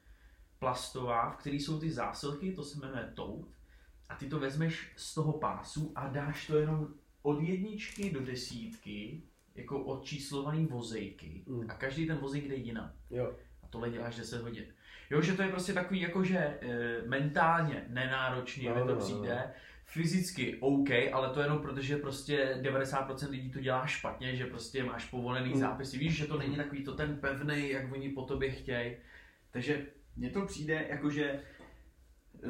plastová, 0.61 1.31
v 1.31 1.37
které 1.37 1.57
jsou 1.57 1.81
ty 1.81 1.91
zásilky, 1.91 2.53
to 2.53 2.63
se 2.63 2.79
jmenuje 2.81 3.11
tout, 3.15 3.49
a 4.09 4.15
ty 4.15 4.27
to 4.29 4.41
vezmeš 4.41 4.93
z 4.97 5.15
toho 5.15 5.33
pásu 5.33 5.93
a 5.95 6.09
dáš 6.09 6.47
to 6.47 6.59
jenom 6.59 6.89
od 7.23 7.43
jedničky 7.43 8.11
do 8.11 8.21
desítky, 8.21 9.23
jako 9.55 9.85
odčíslovaný 9.85 10.67
vozejky. 10.67 11.43
Mm. 11.47 11.71
A 11.71 11.75
každý 11.75 12.07
ten 12.07 12.17
vozík 12.17 12.49
jde 12.49 12.55
jinam. 12.55 12.93
Jo. 13.11 13.35
A 13.63 13.67
tohle 13.67 13.91
děláš 13.91 14.17
10 14.17 14.43
hodin. 14.43 14.65
Jo, 15.11 15.21
že 15.23 15.33
to 15.33 15.43
je 15.43 15.49
prostě 15.49 15.73
takový 15.73 16.01
jakože 16.01 16.39
e, 16.39 16.59
mentálně 17.07 17.85
nenáročný, 17.89 18.65
No, 18.69 18.75
mi 18.75 18.81
to 18.81 18.87
no, 18.87 18.95
no, 18.95 19.01
přijde. 19.01 19.53
Fyzicky 19.85 20.57
OK, 20.61 20.89
ale 21.13 21.31
to 21.35 21.41
jenom 21.41 21.59
protože 21.59 21.97
prostě 21.97 22.59
90% 22.63 23.31
lidí 23.31 23.51
to 23.51 23.61
dělá 23.61 23.87
špatně, 23.87 24.37
že 24.37 24.47
prostě 24.47 24.85
máš 24.85 25.05
povolený 25.11 25.51
Mm. 25.55 25.61
zápisy. 25.61 25.99
Víš, 25.99 26.17
že 26.17 26.27
to 26.27 26.39
není 26.39 26.57
takový 26.57 26.85
to 26.85 26.95
ten 26.95 27.17
pevný, 27.17 27.71
jak 27.71 27.93
oni 27.93 28.09
po 28.09 28.23
tobě 28.23 28.51
chtějí. 28.51 28.97
Takže 29.51 29.87
mně 30.21 30.31
to 30.31 30.47
přijde 30.47 30.87
jakože 30.91 31.41
eh, 32.43 32.49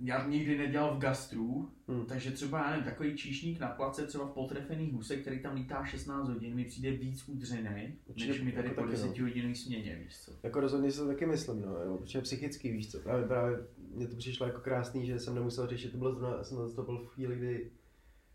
já 0.00 0.26
nikdy 0.28 0.58
nedělal 0.58 0.96
v 0.96 0.98
gastru, 0.98 1.70
Hmm. 1.88 2.06
takže 2.06 2.30
třeba 2.30 2.58
já 2.58 2.70
nevím, 2.70 2.84
takový 2.84 3.16
číšník 3.16 3.60
na 3.60 3.68
place, 3.68 4.06
třeba 4.06 4.26
v 4.26 4.30
potrefený 4.30 4.90
huse, 4.90 5.16
který 5.16 5.42
tam 5.42 5.54
lítá 5.54 5.84
16 5.84 6.28
hodin, 6.28 6.54
mi 6.54 6.64
přijde 6.64 6.90
víc 6.90 7.28
udřený, 7.28 7.94
Určitě, 8.06 8.32
než 8.32 8.42
mi 8.42 8.52
tady 8.52 8.68
jako 8.68 8.80
po 8.80 8.86
taky, 8.86 9.02
no. 9.02 9.08
10 9.08 9.22
hodinový 9.22 9.54
směně, 9.54 10.00
víš 10.04 10.18
co. 10.20 10.32
Jako 10.42 10.60
rozhodně 10.60 10.92
si 10.92 10.98
to 10.98 11.06
taky 11.06 11.26
myslím, 11.26 11.60
no, 11.60 11.82
jo, 11.82 11.98
protože 11.98 12.20
psychicky 12.20 12.72
víš 12.72 12.90
co, 12.90 12.98
právě, 12.98 13.26
právě 13.26 13.58
mně 13.94 14.08
to 14.08 14.16
přišlo 14.16 14.46
jako 14.46 14.60
krásný, 14.60 15.06
že 15.06 15.18
jsem 15.18 15.34
nemusel 15.34 15.66
řešit, 15.66 15.92
to 15.92 15.98
bylo 15.98 16.14
zrovna, 16.14 16.36
já 16.36 16.44
jsem 16.44 16.74
to 16.74 16.82
byl 16.82 16.98
v 16.98 17.08
chvíli, 17.08 17.36
kdy 17.36 17.70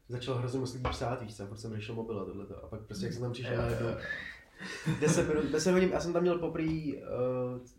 začal 0.07 0.35
hrozně 0.35 0.59
moc 0.59 0.73
lidí 0.73 0.85
psát, 0.89 1.21
víš 1.21 1.35
co, 1.35 1.47
furt 1.47 1.57
jsem 1.57 1.75
řešil 1.75 1.95
mobil 1.95 2.19
a 2.19 2.25
tohleto, 2.25 2.63
a 2.63 2.67
pak 2.67 2.81
prostě 2.81 3.05
jak 3.05 3.13
jsem 3.13 3.21
tam 3.21 3.31
přišel 3.31 3.57
na 3.57 3.67
jednu, 3.67 3.87
10 5.01 5.27
minut, 5.27 5.45
10 5.51 5.71
hodin, 5.71 5.89
já 5.89 5.99
jsem 5.99 6.13
tam 6.13 6.21
měl 6.21 6.39
poprý, 6.39 6.97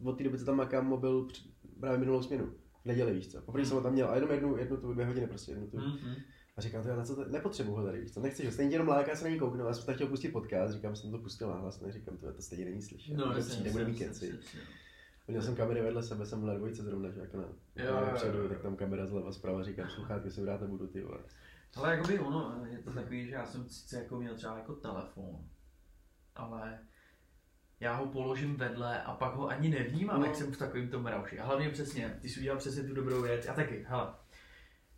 uh, 0.03 0.09
od 0.09 0.18
té 0.18 0.24
doby, 0.24 0.39
co 0.39 0.45
tam 0.45 0.57
makám, 0.57 0.87
mobil 0.87 1.24
při- 1.24 1.43
právě 1.80 1.99
minulou 1.99 2.22
směnu, 2.22 2.47
v 2.82 2.87
neděli, 2.87 3.12
víš 3.12 3.28
co, 3.28 3.41
poprvé 3.43 3.66
jsem 3.66 3.76
ho 3.76 3.82
tam 3.82 3.93
měl, 3.93 4.09
a 4.11 4.14
jenom 4.14 4.30
jednu, 4.30 4.57
jednu 4.57 4.76
tu, 4.76 4.93
dvě 4.93 5.07
hodiny 5.07 5.26
prostě, 5.26 5.53
jednu 5.53 5.66
tu. 5.66 5.76
Mhm. 5.76 6.14
A 6.57 6.61
říkám, 6.61 6.82
to 6.82 6.89
já 6.89 6.97
na 6.97 7.05
co 7.05 7.16
to, 7.16 7.24
nepotřebuji 7.24 7.74
ho 7.74 7.85
tady, 7.85 8.01
víš 8.01 8.12
co, 8.12 8.20
nechci, 8.20 8.43
že 8.43 8.53
stejně 8.53 8.74
jenom 8.74 8.89
láká 8.89 9.16
se 9.16 9.24
na 9.24 9.30
ní 9.30 9.39
kouknout, 9.39 9.66
já 9.66 9.72
jsem 9.74 9.87
tak 9.87 9.95
chtěl 9.95 10.07
pustit 10.07 10.28
podcast, 10.28 10.74
říkám, 10.74 10.97
jsem 10.97 11.11
to 11.11 11.18
pustil 11.18 11.49
nahlas, 11.49 11.80
neříkám, 11.80 12.16
to, 12.16 12.32
to 12.32 12.43
stejně 12.43 12.64
není 12.64 12.82
slyšet, 12.82 13.14
No, 13.16 13.24
to 13.32 13.37
jasně, 13.39 13.53
přijde, 13.55 13.70
bude 13.70 13.85
mít 13.85 13.99
keci. 13.99 14.26
jasně. 14.26 14.61
Měl 15.28 15.43
jsem 15.43 15.57
kamery 15.57 15.82
vedle 15.82 16.03
sebe, 16.03 16.26
jsem 16.26 16.47
na 16.47 16.55
dvojce 16.55 16.82
zrovna, 16.82 17.11
že 17.11 17.20
jako 17.20 17.37
na, 17.37 17.45
Jo, 17.76 17.95
na 17.95 18.11
předu, 18.14 18.49
tak 18.49 18.61
tam 18.62 18.76
kamera 18.76 19.07
zleva, 19.07 19.32
zprava, 19.32 19.62
říkám, 19.62 19.89
sluchátky 19.91 20.30
si 20.30 20.41
brát 20.41 20.61
nebudu, 20.61 20.87
ty 20.87 21.03
vole. 21.03 21.18
Ale 21.76 21.97
jakoby 21.97 22.18
ono, 22.18 22.66
je 22.70 22.78
to 22.78 22.91
takový, 22.93 23.26
že 23.26 23.35
já 23.35 23.47
jsem 23.47 23.68
sice 23.68 23.97
jako 23.99 24.16
měl 24.20 24.35
třeba 24.35 24.59
jako 24.59 24.72
telefon, 24.74 25.39
ale 26.37 26.78
já 27.80 27.95
ho 27.95 28.07
položím 28.07 28.57
vedle 28.57 29.03
a 29.03 29.14
pak 29.14 29.35
ho 29.35 29.49
ani 29.49 29.68
nevnímám, 29.68 30.20
No. 30.20 30.26
jak 30.26 30.37
jsem 30.37 30.53
v 30.53 30.57
takovém 30.57 30.89
tom 30.89 31.07
rauši. 31.07 31.39
A 31.41 31.47
hlavně 31.47 31.70
přesně, 31.70 32.18
ty 32.22 32.28
jsi 32.28 32.41
udělal 32.41 32.59
přesně 32.59 32.82
tu 32.82 32.95
dobrou 32.95 33.22
věc. 33.22 33.49
A 33.49 33.53
taky, 33.55 33.85
hele, 33.89 34.14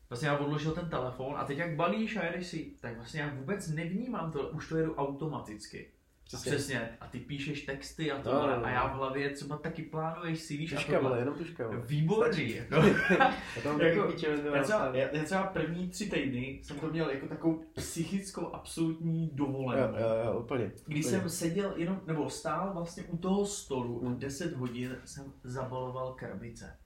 vlastně 0.09 0.29
já 0.29 0.39
odložil 0.39 0.73
ten 0.73 0.89
telefon 0.89 1.37
a 1.37 1.45
teď 1.45 1.59
jak 1.59 1.77
balíš 1.77 2.17
a 2.17 2.25
jedeš 2.25 2.47
si, 2.47 2.73
tak 2.81 2.97
vlastně 2.97 3.21
já 3.21 3.35
vůbec 3.35 3.69
nevnímám 3.69 4.33
to, 4.33 4.49
už 4.49 4.69
to 4.69 4.77
jedu 4.77 4.95
automaticky. 4.95 5.93
Přesně. 6.27 6.51
Přesně. 6.53 6.89
A 7.01 7.07
ty 7.07 7.19
píšeš 7.21 7.63
texty 7.63 8.13
a 8.13 8.17
No, 8.19 8.23
tohle. 8.25 8.51
no, 8.51 8.61
no. 8.61 8.67
a 8.67 8.71
já 8.71 8.87
v 8.87 8.93
hlavě 8.97 9.31
třeba 9.31 9.57
taky 9.57 9.83
plánuješ 9.83 10.41
si, 10.41 10.57
víš, 10.57 10.73
a 10.73 10.77
Tuška, 10.77 10.93
tohle. 10.93 11.09
vole, 11.09 11.19
jenom 11.21 11.35
tuška, 11.35 11.67
vole. 11.67 11.81
Výborný. 11.87 12.55
Jako. 12.55 12.75
A 13.21 13.83
Jako- 13.83 14.13
Já 14.55 14.63
třeba, 14.63 14.91
já, 14.97 15.09
já 15.17 15.25
třeba 15.25 15.43
první 15.43 15.89
tři 15.89 16.11
týdny 16.11 16.61
jsem 16.63 16.79
to 16.79 16.87
měl 16.91 17.11
jako 17.11 17.27
takovou 17.27 17.65
psychickou 17.75 18.47
absolutní 18.55 19.31
dovolenou. 19.35 19.83
Jo, 19.83 19.95
jo, 19.99 20.25
jo, 20.33 20.39
úplně. 20.41 20.73
Když 20.87 21.07
úplně. 21.07 21.21
jsem 21.21 21.31
seděl 21.31 21.75
jenom, 21.77 22.01
nebo 22.07 22.31
stál 22.31 22.71
vlastně 22.75 23.03
u 23.05 23.17
toho 23.17 23.47
stolu 23.47 24.03
a 24.05 24.07
Hmm. 24.09 24.19
10 24.19 24.53
hodin 24.57 24.97
jsem 25.05 25.33
zabaloval 25.45 26.13
krabice. 26.15 26.77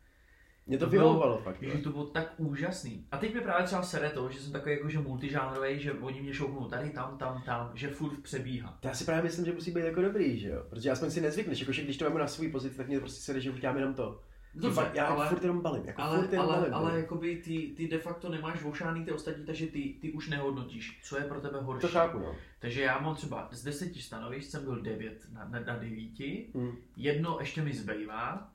Mě 0.67 0.79
to 0.79 0.85
to 0.85 0.91
vyhovovalo 0.91 1.39
fakt. 1.39 1.63
Že 1.63 1.79
to 1.79 1.91
bylo 1.91 2.07
tak 2.07 2.35
úžasný. 2.37 3.07
A 3.13 3.19
teď 3.19 3.35
mi 3.35 3.41
právě 3.41 3.67
třeba 3.67 3.83
sere 3.83 4.11
to, 4.11 4.31
že 4.31 4.41
jsem 4.41 4.53
takový 4.53 4.75
jakože 4.75 4.99
multižánrový, 4.99 5.81
že 5.81 5.93
oni 5.93 6.21
mě 6.23 6.35
šoupnou 6.35 6.69
tady, 6.69 6.91
tam, 6.91 7.19
tam, 7.19 7.43
tam, 7.47 7.71
že 7.75 7.89
furt 7.89 8.23
přebíhá. 8.23 8.79
Já 8.85 8.95
si 8.95 9.05
právě 9.05 9.23
myslím, 9.23 9.45
že 9.45 9.53
musí 9.53 9.71
být 9.71 9.81
jako 9.85 10.03
dobrý, 10.03 10.39
že 10.39 10.49
jo? 10.49 10.63
Protože 10.71 10.91
aspoň 10.91 11.11
si 11.11 11.21
nezvykneš, 11.21 11.61
jakože 11.61 11.83
když 11.83 11.97
to 11.97 12.05
mám 12.11 12.19
na 12.19 12.27
svůj 12.27 12.49
pozici, 12.49 12.77
tak 12.77 12.89
mě 12.89 13.01
prostě 13.01 13.21
sere, 13.21 13.41
že 13.41 13.51
už 13.51 13.61
dělám 13.61 13.77
jenom 13.77 13.95
to. 13.95 14.21
Dobře, 14.55 14.81
Fakt, 14.81 14.95
já 14.95 15.07
ale, 15.07 15.29
furt 15.29 15.43
jenom 15.43 15.61
balím, 15.61 15.85
jako 15.87 16.03
ale, 16.03 16.19
furt 16.19 16.33
jenom 16.33 16.49
ale, 16.49 16.59
balím. 16.61 16.75
ale 16.75 16.91
jo. 16.93 16.97
jakoby 16.97 17.37
ty, 17.37 17.73
ty 17.77 17.89
de 17.89 17.99
facto 17.99 18.29
nemáš 18.29 18.63
vošáný 18.63 19.05
ty 19.05 19.13
ostatní, 19.13 19.45
takže 19.45 19.67
ty, 19.67 19.95
ty 20.01 20.13
už 20.13 20.29
nehodnotíš, 20.29 21.01
co 21.05 21.19
je 21.19 21.25
pro 21.25 21.41
tebe 21.41 21.61
horší. 21.61 21.81
To 21.81 21.89
chápu, 21.89 22.19
no. 22.19 22.35
Takže 22.59 22.83
já 22.83 22.99
mám 23.01 23.15
třeba 23.15 23.49
z 23.53 23.63
deseti 23.65 24.03
stanovišť 24.03 24.51
jsem 24.51 24.65
byl 24.65 24.83
devět 24.83 25.27
na, 25.33 25.45
na, 25.49 25.61
na 25.61 25.77
devíti, 25.77 26.47
Hm. 26.55 26.77
jedno 26.97 27.37
ještě 27.41 27.63
mi 27.63 27.73
zbývá, 27.73 28.51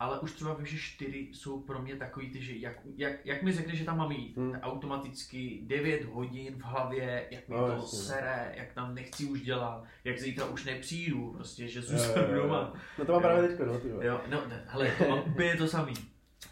ale 0.00 0.20
už 0.20 0.32
třeba 0.32 0.54
vím, 0.54 0.66
že 0.66 0.76
čtyři 0.78 1.18
jsou 1.32 1.60
pro 1.60 1.82
mě 1.82 1.96
takový 1.96 2.30
ty, 2.30 2.42
že 2.42 2.56
jak, 2.56 2.76
jak, 2.96 3.26
jak 3.26 3.42
mi 3.42 3.52
řekne, 3.52 3.76
že 3.76 3.84
tam 3.84 3.98
mám 3.98 4.12
jít, 4.12 4.36
Hmm. 4.36 4.52
automaticky 4.62 5.60
9 5.62 6.04
hodin 6.04 6.54
v 6.58 6.62
hlavě, 6.62 7.26
jak 7.30 7.48
mi 7.48 7.54
No, 7.54 7.66
to 7.66 7.72
jasně. 7.72 7.98
sere, 7.98 8.54
jak 8.56 8.72
tam 8.72 8.94
nechci 8.94 9.24
už 9.24 9.40
dělat, 9.42 9.84
jak 10.04 10.18
zítra 10.18 10.44
už 10.46 10.64
nepřijdu, 10.64 11.32
prostě, 11.32 11.68
že 11.68 11.82
zůstanu 11.82 12.34
doma. 12.34 12.72
No 12.98 13.04
to 13.04 13.12
mám 13.12 13.22
Jo. 13.22 13.28
právě 13.28 13.48
teďko, 13.48 13.64
no, 13.64 13.80
ty. 13.80 13.88
Jo, 13.88 14.20
no, 14.30 14.42
ne, 14.48 14.64
hele, 14.68 14.90
to 14.98 15.08
mám 15.08 15.22
úplně 15.26 15.56
to 15.56 15.66
samý. 15.66 15.94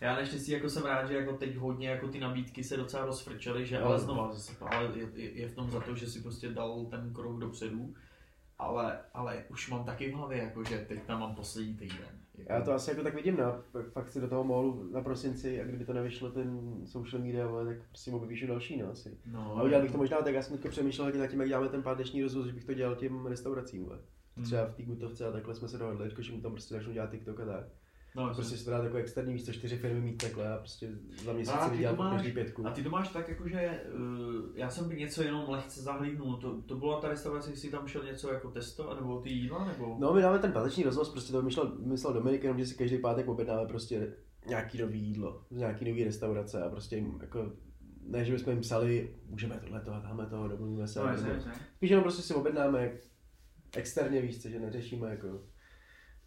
Já 0.00 0.14
naštěstí 0.16 0.52
jako 0.52 0.68
jsem 0.70 0.82
rád, 0.84 1.06
že 1.08 1.14
jako 1.14 1.32
teď 1.32 1.56
hodně 1.56 1.88
jako 1.88 2.08
ty 2.08 2.20
nabídky 2.20 2.64
se 2.64 2.76
docela 2.76 3.04
rozfrčely, 3.06 3.66
že 3.66 3.78
No. 3.80 3.86
ale 3.86 3.98
znova, 3.98 4.32
zase, 4.32 4.52
ale 4.60 4.90
je, 4.98 5.06
je, 5.14 5.30
je, 5.32 5.48
v 5.48 5.54
tom 5.54 5.70
za 5.70 5.80
to, 5.80 5.94
že 5.94 6.06
si 6.06 6.20
prostě 6.20 6.48
dal 6.48 6.86
ten 6.90 7.12
krok 7.14 7.38
dopředu, 7.38 7.94
ale, 8.58 8.98
ale 9.14 9.44
už 9.48 9.70
mám 9.70 9.84
taky 9.84 10.10
v 10.10 10.14
hlavě, 10.14 10.38
jako, 10.38 10.64
že 10.64 10.78
teď 10.78 11.02
tam 11.02 11.20
mám 11.20 11.34
poslední 11.34 11.74
týden. 11.76 12.20
Jako, 12.38 12.52
Já 12.52 12.60
to 12.60 12.72
asi 12.72 12.90
jako 12.90 13.02
tak 13.02 13.14
vidím, 13.14 13.36
no. 13.36 13.82
Fakt 13.90 14.08
si 14.08 14.20
do 14.20 14.28
toho 14.28 14.44
mohlu 14.44 14.88
na 14.92 15.02
prosinci 15.02 15.60
a 15.60 15.64
kdyby 15.64 15.84
to 15.84 15.92
nevyšlo 15.92 16.30
ten 16.30 16.80
social 16.84 17.22
media, 17.22 17.46
vole, 17.46 17.64
tak 17.64 17.76
prostě 17.88 18.10
mu 18.10 18.18
vypíšu 18.18 18.46
další, 18.46 18.76
no 18.82 18.90
asi. 18.90 19.18
no, 19.26 19.56
A 19.58 19.62
udělal 19.62 19.82
bych 19.82 19.92
to 19.92 19.98
možná 19.98 20.22
tak, 20.22 20.34
já 20.34 20.42
jsem 20.42 20.56
teďka 20.56 20.68
přemýšlel 20.68 21.12
nad 21.12 21.26
tím, 21.26 21.40
jak 21.40 21.48
děláme 21.48 21.68
ten 21.68 21.82
páteční 21.82 22.22
rozvoz, 22.22 22.46
že 22.46 22.52
bych 22.52 22.64
to 22.64 22.74
dělal 22.74 22.96
těm 22.96 23.26
restauracím, 23.26 23.84
vole. 23.84 23.98
Hmm. 24.36 24.46
Třeba 24.46 24.66
v 24.66 24.74
té 24.74 24.82
Gutovce 24.82 25.26
a 25.26 25.32
takhle 25.32 25.54
jsme 25.54 25.68
se 25.68 25.78
dohodli, 25.78 26.08
jakože 26.08 26.32
mu 26.32 26.40
tam 26.40 26.52
prostě 26.52 26.74
začnu 26.74 26.92
dělat 26.92 27.10
TikTok 27.10 27.40
a 27.40 27.44
tak. 27.44 27.66
No, 28.14 28.34
prostě 28.34 28.70
dát 28.70 28.84
jako 28.84 28.96
externí 28.96 29.32
místo 29.32 29.52
čtyři 29.52 29.76
firmy 29.76 30.00
mít 30.00 30.16
takhle 30.16 30.54
a 30.54 30.56
prostě 30.56 30.88
za 31.24 31.32
měsíc 31.32 31.54
si 31.64 31.70
vydělat 31.70 32.10
každý 32.10 32.32
pětku. 32.32 32.66
A 32.66 32.70
ty 32.70 32.82
to 32.82 32.90
máš 32.90 33.08
tak, 33.08 33.28
jakože 33.28 33.80
uh, 33.94 34.44
já 34.54 34.70
jsem 34.70 34.88
by 34.88 34.96
něco 34.96 35.22
jenom 35.22 35.50
lehce 35.50 35.82
zahlídnul, 35.82 36.36
to, 36.36 36.62
to 36.62 36.76
byla 36.76 37.00
ta 37.00 37.08
restaurace, 37.08 37.50
jestli 37.50 37.70
tam 37.70 37.88
šel 37.88 38.04
něco 38.04 38.32
jako 38.32 38.50
testo, 38.50 38.94
nebo 38.94 39.20
ty 39.20 39.30
jídla, 39.30 39.64
nebo? 39.64 39.96
No, 40.00 40.14
my 40.14 40.22
dáme 40.22 40.38
ten 40.38 40.52
páteční 40.52 40.84
rozvoz, 40.84 41.08
prostě 41.08 41.32
to 41.32 41.38
vymyslel, 41.38 41.76
vymyslel 41.78 42.12
Dominik, 42.12 42.42
jenom 42.42 42.58
že 42.58 42.66
si 42.66 42.74
každý 42.74 42.98
pátek 42.98 43.28
objednáme 43.28 43.66
prostě 43.68 44.14
nějaký 44.46 44.78
nový 44.78 45.00
jídlo 45.00 45.44
z 45.50 45.56
nějaký 45.56 45.84
nový 45.84 46.04
restaurace 46.04 46.62
a 46.62 46.70
prostě 46.70 46.96
jim 46.96 47.18
jako 47.20 47.52
ne, 48.06 48.24
že 48.24 48.32
bychom 48.32 48.52
jim 48.52 48.62
psali, 48.62 49.16
můžeme 49.26 49.60
tohle 49.60 49.80
to 49.80 49.94
a 49.94 50.00
tamhle 50.00 50.26
toho, 50.26 50.48
domluvíme 50.48 50.88
se. 50.88 51.00
No. 51.00 51.06
Spíš 51.76 51.90
jenom 51.90 52.02
prostě 52.02 52.22
si 52.22 52.34
objednáme 52.34 52.92
externě, 53.76 54.20
víš 54.20 54.42
co, 54.42 54.48
že 54.48 54.60
neřešíme 54.60 55.10
jako 55.10 55.40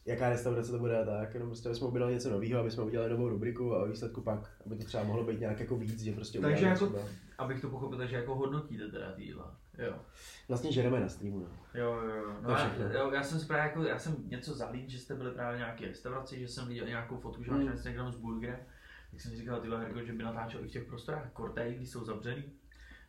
jaká 0.08 0.30
restaurace 0.30 0.72
to 0.72 0.80
bude 0.80 0.98
a 1.02 1.06
tak, 1.06 1.34
jenom 1.34 1.50
prostě 1.50 1.76
jsme 1.76 1.88
objednali 1.88 2.14
něco 2.14 2.30
nového, 2.30 2.60
aby 2.60 2.72
jsme 2.72 2.84
udělali 2.84 3.10
novou 3.12 3.30
rubriku 3.30 3.76
a 3.76 3.84
o 3.84 3.88
výsledku 3.88 4.22
pak, 4.22 4.52
aby 4.66 4.76
to 4.76 4.84
třeba 4.84 5.04
mohlo 5.04 5.24
být 5.24 5.40
nějak 5.40 5.60
jako 5.60 5.76
víc, 5.76 6.04
že 6.04 6.12
prostě 6.12 6.40
Takže 6.40 6.66
jako- 6.66 6.88
třeba, 6.88 7.02
Abych 7.38 7.62
to 7.62 7.70
pochopil, 7.70 7.98
takže 7.98 8.16
jako 8.16 8.36
hodnotíte 8.36 8.88
teda 8.88 9.12
ty 9.12 9.24
jídla. 9.24 9.56
Jo. 9.78 9.94
vlastně 10.48 10.72
žereme 10.72 11.00
na 11.00 11.10
streamu, 11.10 11.40
no. 11.40 11.48
Jo, 11.82 11.94
jo, 11.94 12.16
jo. 12.16 12.34
No, 12.42 12.50
já, 12.50 12.72
jo, 13.00 13.12
já 13.14 13.24
jsem 13.24 13.48
právě 13.48 13.64
jako, 13.70 13.84
já 13.84 14.00
jsem 14.00 14.16
něco 14.28 14.54
zalít, 14.54 14.90
že 14.90 15.00
jste 15.00 15.16
byli 15.16 15.32
právě 15.32 15.58
nějaké 15.58 15.88
restauraci, 15.88 16.40
že 16.40 16.48
jsem 16.48 16.68
viděl 16.68 16.88
nějakou 16.88 17.18
fotku, 17.18 17.44
že 17.44 17.52
máš 17.52 17.58
Hmm. 17.58 17.68
na 17.68 17.74
Instagramu 17.74 18.12
s 18.12 18.16
burgerem. 18.16 18.60
Tak 19.12 19.22
jsem 19.22 19.32
si 19.32 19.38
říkal, 19.38 19.62
tyhle 19.62 20.06
že 20.06 20.14
by 20.14 20.24
natáčel 20.24 20.66
i 20.66 20.68
v 20.68 20.72
těch 20.72 20.84
prostorách 20.84 21.30
Kortej, 21.34 21.74
když 21.76 21.90
jsou 21.90 22.06
zavřený. 22.06 22.44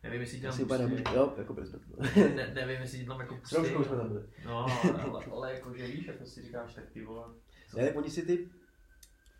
Nevím, 0.03 0.21
jestli 0.21 0.41
tam 0.41 0.49
Asi 0.49 0.63
úplně 0.63 0.79
nemůžu, 0.79 1.03
jo, 1.15 1.33
jako 1.37 1.53
bez 1.53 1.71
ne, 2.15 2.51
nevím, 2.55 2.81
jestli 2.81 3.05
tam 3.05 3.19
jako 3.19 3.35
pustí. 3.35 3.55
rouškou 3.55 3.83
jsme 3.83 3.97
tam 3.97 4.07
byli. 4.07 4.23
No, 4.45 4.65
ale, 5.11 5.25
ale 5.31 5.53
jako, 5.53 5.73
že 5.73 5.87
víš, 5.87 6.07
jako 6.07 6.25
si 6.25 6.41
říkáš, 6.41 6.73
tak 6.73 6.83
ty 6.93 7.05
vole. 7.05 7.23
co- 7.71 7.77
Ne, 7.77 7.85
tak 7.87 7.95
oni 7.95 8.09
si 8.09 8.21
ty, 8.25 8.49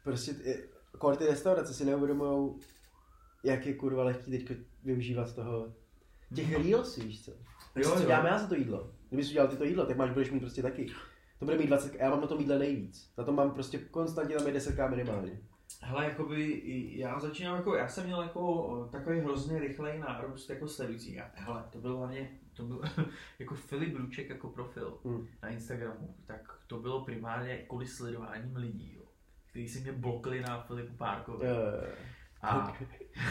prostě 0.03 0.33
ty, 0.33 0.69
kor 0.97 1.15
ty 1.15 1.25
restaurace 1.25 1.73
si 1.73 1.85
neuvědomujou, 1.85 2.59
jak 3.43 3.65
je 3.65 3.73
kurva 3.73 4.03
lehký 4.03 4.31
teď 4.31 4.57
využívat 4.83 5.35
toho, 5.35 5.73
těch 6.35 6.55
reels, 6.55 6.95
víš 6.97 7.25
co. 7.25 7.31
Jo, 7.75 7.91
co 7.97 7.99
děláme 8.01 8.29
já 8.29 8.39
za 8.39 8.47
to 8.47 8.55
jídlo? 8.55 8.91
Kdybys 9.09 9.29
udělal 9.29 9.47
ty 9.49 9.57
to 9.57 9.63
jídlo, 9.63 9.85
tak 9.85 9.97
máš, 9.97 10.11
budeš 10.11 10.31
mít 10.31 10.39
prostě 10.39 10.61
taky. 10.61 10.87
To 11.39 11.45
bude 11.45 11.57
mít 11.57 11.67
20, 11.67 11.95
já 11.95 12.09
mám 12.09 12.21
na 12.21 12.27
tom 12.27 12.39
jídle 12.39 12.59
nejvíc. 12.59 13.11
Na 13.17 13.23
tom 13.23 13.35
mám 13.35 13.51
prostě 13.51 13.77
konstantně 13.77 14.35
tam 14.35 14.47
je 14.47 14.53
10k 14.53 14.89
minimálně. 14.89 15.39
Hele, 15.81 16.05
jakoby 16.05 16.61
já 16.97 17.19
začínám 17.19 17.55
jako, 17.55 17.75
já 17.75 17.87
jsem 17.87 18.05
měl 18.05 18.21
jako 18.21 18.89
takový 18.91 19.19
hrozně 19.19 19.59
rychlej 19.59 19.99
nárůst 19.99 20.49
jako 20.49 20.67
sledujících. 20.67 21.21
A 21.21 21.31
hele, 21.35 21.63
to 21.69 21.79
byl 21.79 21.97
hlavně, 21.97 22.29
to 22.53 22.63
byl 22.63 22.81
jako 23.39 23.55
Filip 23.55 23.99
Luček 23.99 24.29
jako 24.29 24.49
profil 24.49 24.97
Hmm. 25.05 25.27
na 25.43 25.49
Instagramu, 25.49 26.15
tak 26.25 26.59
to 26.67 26.79
bylo 26.79 27.05
primárně 27.05 27.57
kvůli 27.57 27.87
sledováním 27.87 28.55
lidí, 28.55 28.93
jo, 28.95 29.03
kteří 29.49 29.67
si 29.69 29.79
mě 29.79 29.91
blokli 29.91 30.41
na 30.41 30.61
Filipu 30.61 30.93
Párkovi. 30.97 31.45
Uh, 31.47 31.83
A 32.41 32.77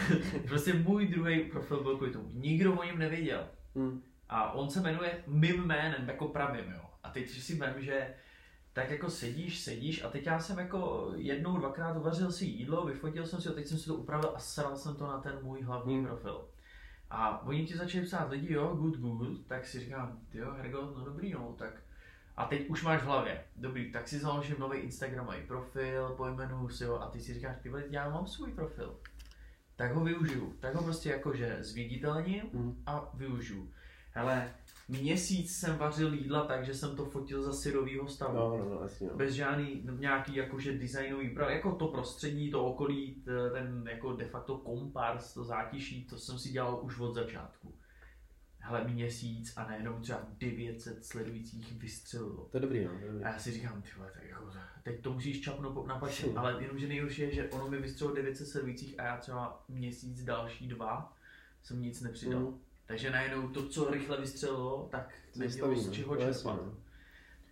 prostě 0.47 0.73
můj 0.73 1.07
druhý 1.07 1.43
profil 1.43 1.83
byl 1.83 1.95
kvůli 1.97 2.11
tomu. 2.11 2.29
Nikdo 2.33 2.73
o 2.73 2.83
něm 2.83 2.99
nevěděl. 2.99 3.47
hmm. 3.75 4.03
A 4.29 4.51
on 4.51 4.69
se 4.69 4.81
jmenuje 4.81 5.23
mým 5.27 5.63
jménem, 5.65 6.07
jako 6.09 6.27
pravým, 6.27 6.71
jo. 6.71 6.81
A 7.03 7.09
teď 7.09 7.29
si 7.29 7.55
vem, 7.55 7.73
že 7.77 8.13
tak 8.73 8.89
jako 8.89 9.09
sedíš, 9.09 9.59
sedíš 9.59 10.03
a 10.03 10.09
teď 10.09 10.25
já 10.25 10.39
jsem 10.39 10.59
jako 10.59 11.11
jednou, 11.15 11.57
dvakrát 11.57 11.97
uvařil 11.97 12.31
si 12.31 12.45
jídlo, 12.45 12.85
vyfotil 12.85 13.25
jsem 13.25 13.41
si 13.41 13.47
ho, 13.47 13.53
teď 13.53 13.67
jsem 13.67 13.77
si 13.77 13.85
to 13.85 13.95
upravil 13.95 14.31
a 14.35 14.39
sral 14.39 14.75
jsem 14.75 14.95
to 14.95 15.07
na 15.07 15.17
ten 15.19 15.39
můj 15.41 15.61
hlavní 15.61 15.95
Hmm. 15.97 16.05
profil. 16.05 16.45
A 17.09 17.45
oni 17.45 17.65
ti 17.65 17.77
začali 17.77 18.05
psát 18.05 18.29
lidi, 18.31 18.53
jo, 18.53 18.67
good, 18.75 18.97
good, 18.97 19.47
tak 19.47 19.65
si 19.65 19.79
říkám, 19.79 20.19
jo, 20.33 20.51
Hergo, 20.57 20.93
no 20.97 21.05
dobrý, 21.05 21.31
no, 21.31 21.55
tak 21.57 21.73
a 22.37 22.45
teď 22.45 22.69
už 22.69 22.83
máš 22.83 23.01
v 23.01 23.05
hlavě, 23.05 23.43
dobrý, 23.55 23.91
tak 23.91 24.07
si 24.07 24.19
založím 24.19 24.55
nový 24.59 24.77
Instagramový 24.79 25.41
profil, 25.47 26.09
pojmenuju 26.17 26.69
si 26.69 26.85
ho 26.85 27.01
a 27.03 27.09
ty 27.09 27.19
si 27.19 27.33
říkáš, 27.33 27.55
ty 27.63 27.69
vole, 27.69 27.83
já 27.89 28.09
mám 28.09 28.27
svůj 28.27 28.51
profil. 28.51 28.99
Tak 29.75 29.93
ho 29.93 30.03
využiju, 30.03 30.53
tak 30.59 30.75
ho 30.75 30.83
prostě 30.83 31.09
jakože 31.09 31.57
zviditelním 31.61 32.41
Hmm. 32.53 32.83
a 32.85 33.09
využiju. 33.13 33.71
Hele, 34.11 34.53
měsíc 34.89 35.57
jsem 35.57 35.77
vařil 35.77 36.13
jídla 36.13 36.45
tak, 36.45 36.65
že 36.65 36.73
jsem 36.73 36.95
to 36.95 37.05
fotil 37.05 37.41
za 37.41 37.53
syrovýho 37.53 38.07
stavu. 38.07 38.35
No, 38.35 38.57
no, 38.57 38.69
no, 38.69 38.81
jasně, 38.81 39.07
no. 39.07 39.17
Bez 39.17 39.33
žádný 39.33 39.87
nějaký 39.99 40.35
jakože 40.35 40.77
designový, 40.77 41.35
jako 41.49 41.75
to 41.75 41.87
prostředí, 41.87 42.51
to 42.51 42.65
okolí, 42.65 43.23
ten 43.53 43.89
jako 43.91 44.13
de 44.13 44.25
facto 44.25 44.57
kompars, 44.57 45.33
to 45.33 45.43
zátiší, 45.43 46.05
to 46.05 46.17
jsem 46.17 46.39
si 46.39 46.49
dělal 46.49 46.79
už 46.83 46.99
od 46.99 47.13
začátku. 47.13 47.73
Hele, 48.59 48.87
měsíc 48.87 49.53
a 49.57 49.67
najednou 49.67 49.99
třeba 49.99 50.21
900 50.37 51.05
sledujících 51.05 51.73
vystřelilo. 51.73 52.47
To 52.51 52.57
je 52.57 52.61
dobrý, 52.61 52.85
no. 52.85 52.91
Dobrý. 53.07 53.23
A 53.23 53.29
já 53.29 53.39
si 53.39 53.51
říkám, 53.51 53.81
ty 53.81 53.89
vole, 53.97 54.11
tak 54.13 54.23
jako, 54.29 54.51
teď 54.83 55.01
to 55.01 55.13
musíš 55.13 55.41
čapnout 55.41 55.87
na 55.87 55.99
pače, 55.99 56.27
ale 56.35 56.61
jenomže 56.61 56.87
nejhorší 56.87 57.21
je, 57.21 57.33
že 57.33 57.49
ono 57.49 57.69
mi 57.69 57.77
vystřelilo 57.77 58.15
900 58.15 58.47
sledujících 58.47 58.99
a 58.99 59.03
já 59.03 59.17
třeba 59.17 59.63
měsíc, 59.67 60.23
další 60.23 60.67
dva 60.67 61.17
jsem 61.63 61.81
nic 61.81 62.01
nepřidal. 62.01 62.39
Hmm. 62.39 62.59
Takže 62.89 63.11
najednou 63.11 63.47
to, 63.49 63.67
co 63.67 63.91
rychle 63.91 64.21
vystřelilo, 64.21 64.87
tak 64.91 65.13
nemělo 65.35 65.75
z 65.75 65.87
no. 65.87 65.93
čeho 65.93 66.15
čerpat. 66.15 66.59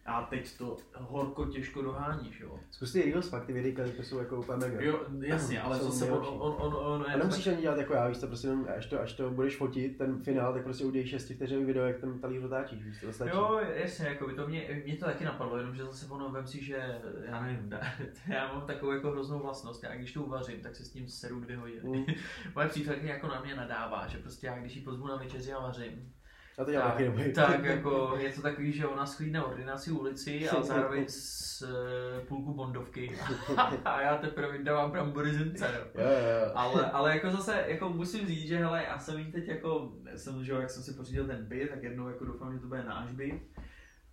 A 0.07 0.21
teď 0.21 0.57
to 0.57 0.77
horko 0.93 1.45
těžko 1.45 1.81
doháníš, 1.81 2.39
jo. 2.39 2.59
Zkus 2.71 2.93
ty 2.93 3.01
reels 3.01 3.29
fakt, 3.29 3.45
ty 3.45 3.53
videa, 3.53 3.73
klipy 3.73 4.03
jsou 4.03 4.19
jako 4.19 4.37
úplně 4.39 4.57
mega. 4.57 4.81
Jo, 4.81 4.99
jasně, 5.19 5.61
ale 5.61 5.77
zase 5.77 6.11
on, 6.11 6.25
on, 6.27 6.55
on, 6.59 6.73
on, 6.73 6.75
on 6.75 7.05
nemusíš 7.19 7.47
ani 7.47 7.61
dělat 7.61 7.77
jako 7.77 7.93
já, 7.93 8.07
víš 8.07 8.17
co, 8.17 8.27
prostě 8.27 8.49
až 8.77 8.85
to, 8.85 9.01
až 9.01 9.13
to 9.13 9.31
budeš 9.31 9.57
fotit, 9.57 9.97
ten 9.97 10.23
finál, 10.23 10.53
tak 10.53 10.63
prostě 10.63 10.85
udělej 10.85 11.07
6 11.07 11.31
vteřinový 11.35 11.65
video, 11.65 11.85
jak 11.85 11.99
ten 11.99 12.19
talíř 12.19 12.43
otáčíš, 12.43 12.83
víš, 12.83 13.01
to 13.01 13.13
stačí. 13.13 13.31
Jo, 13.35 13.59
jasně, 13.73 14.07
jako 14.07 14.27
by 14.27 14.33
to 14.33 14.47
mě, 14.47 14.81
mě 14.85 14.95
to 14.95 15.05
taky 15.05 15.25
napadlo, 15.25 15.57
jenomže 15.57 15.85
zase 15.85 16.05
ono, 16.09 16.29
vem 16.29 16.47
si, 16.47 16.63
že, 16.63 17.01
já 17.25 17.43
nevím, 17.43 17.69
já 18.27 18.53
mám 18.53 18.67
takovou 18.67 18.91
jako 18.91 19.11
hroznou 19.11 19.39
vlastnost, 19.39 19.83
já 19.83 19.95
když 19.95 20.13
to 20.13 20.23
uvařím, 20.23 20.61
tak 20.61 20.75
se 20.75 20.85
s 20.85 20.89
tím 20.89 21.07
seru 21.07 21.39
dvě 21.39 21.57
hodiny. 21.57 21.97
Mm. 21.97 22.05
Moje 22.55 22.67
přítelkyně 22.67 23.11
jako 23.11 23.27
na 23.27 23.41
mě 23.41 23.55
nadává, 23.55 24.07
že 24.07 24.17
prostě 24.17 24.47
já 24.47 24.59
když 24.59 24.75
ji 24.75 24.81
pozvu 24.81 25.07
na 25.07 25.15
večeři 25.15 25.53
a 25.53 25.59
vařím, 25.59 26.13
Já 26.57 26.65
to 26.65 26.71
dělám 26.71 26.97
tak, 27.35 27.47
tak 27.47 27.63
jako 27.63 28.17
je 28.19 28.29
to 28.33 28.41
takový, 28.41 28.71
že 28.71 28.87
ona 28.87 29.05
sklídne 29.05 29.43
ordinaci 29.43 29.91
ulici 29.91 30.49
a 30.49 30.61
zároveň 30.61 31.05
z 31.07 31.61
eh, 31.61 32.21
půlku 32.25 32.53
bondovky 32.53 33.17
a 33.85 34.01
já 34.01 34.17
teprve 34.17 34.57
vydávám 34.57 34.91
brambory 34.91 35.33
z 35.33 35.41
Ince, 35.41 35.65
jo. 35.65 36.01
Jo, 36.03 36.09
jo, 36.09 36.45
jo. 36.45 36.51
Ale, 36.55 36.91
ale 36.91 37.13
jako 37.13 37.31
zase, 37.31 37.63
jako 37.67 37.89
musím 37.89 38.27
říct, 38.27 38.47
že 38.47 38.57
hele, 38.57 38.83
já 38.83 38.99
jsem 38.99 39.19
jí 39.19 39.31
teď 39.31 39.47
jako, 39.47 39.93
jsem, 40.15 40.43
že 40.43 40.53
jak 40.53 40.69
jsem 40.69 40.83
si 40.83 40.93
pořídil 40.93 41.27
ten 41.27 41.45
byt, 41.45 41.69
tak 41.69 41.83
jednou 41.83 42.09
jako 42.09 42.25
doufám, 42.25 42.53
že 42.53 42.59
to 42.59 42.67
bude 42.67 42.83
náš 42.83 43.11
byt. 43.11 43.41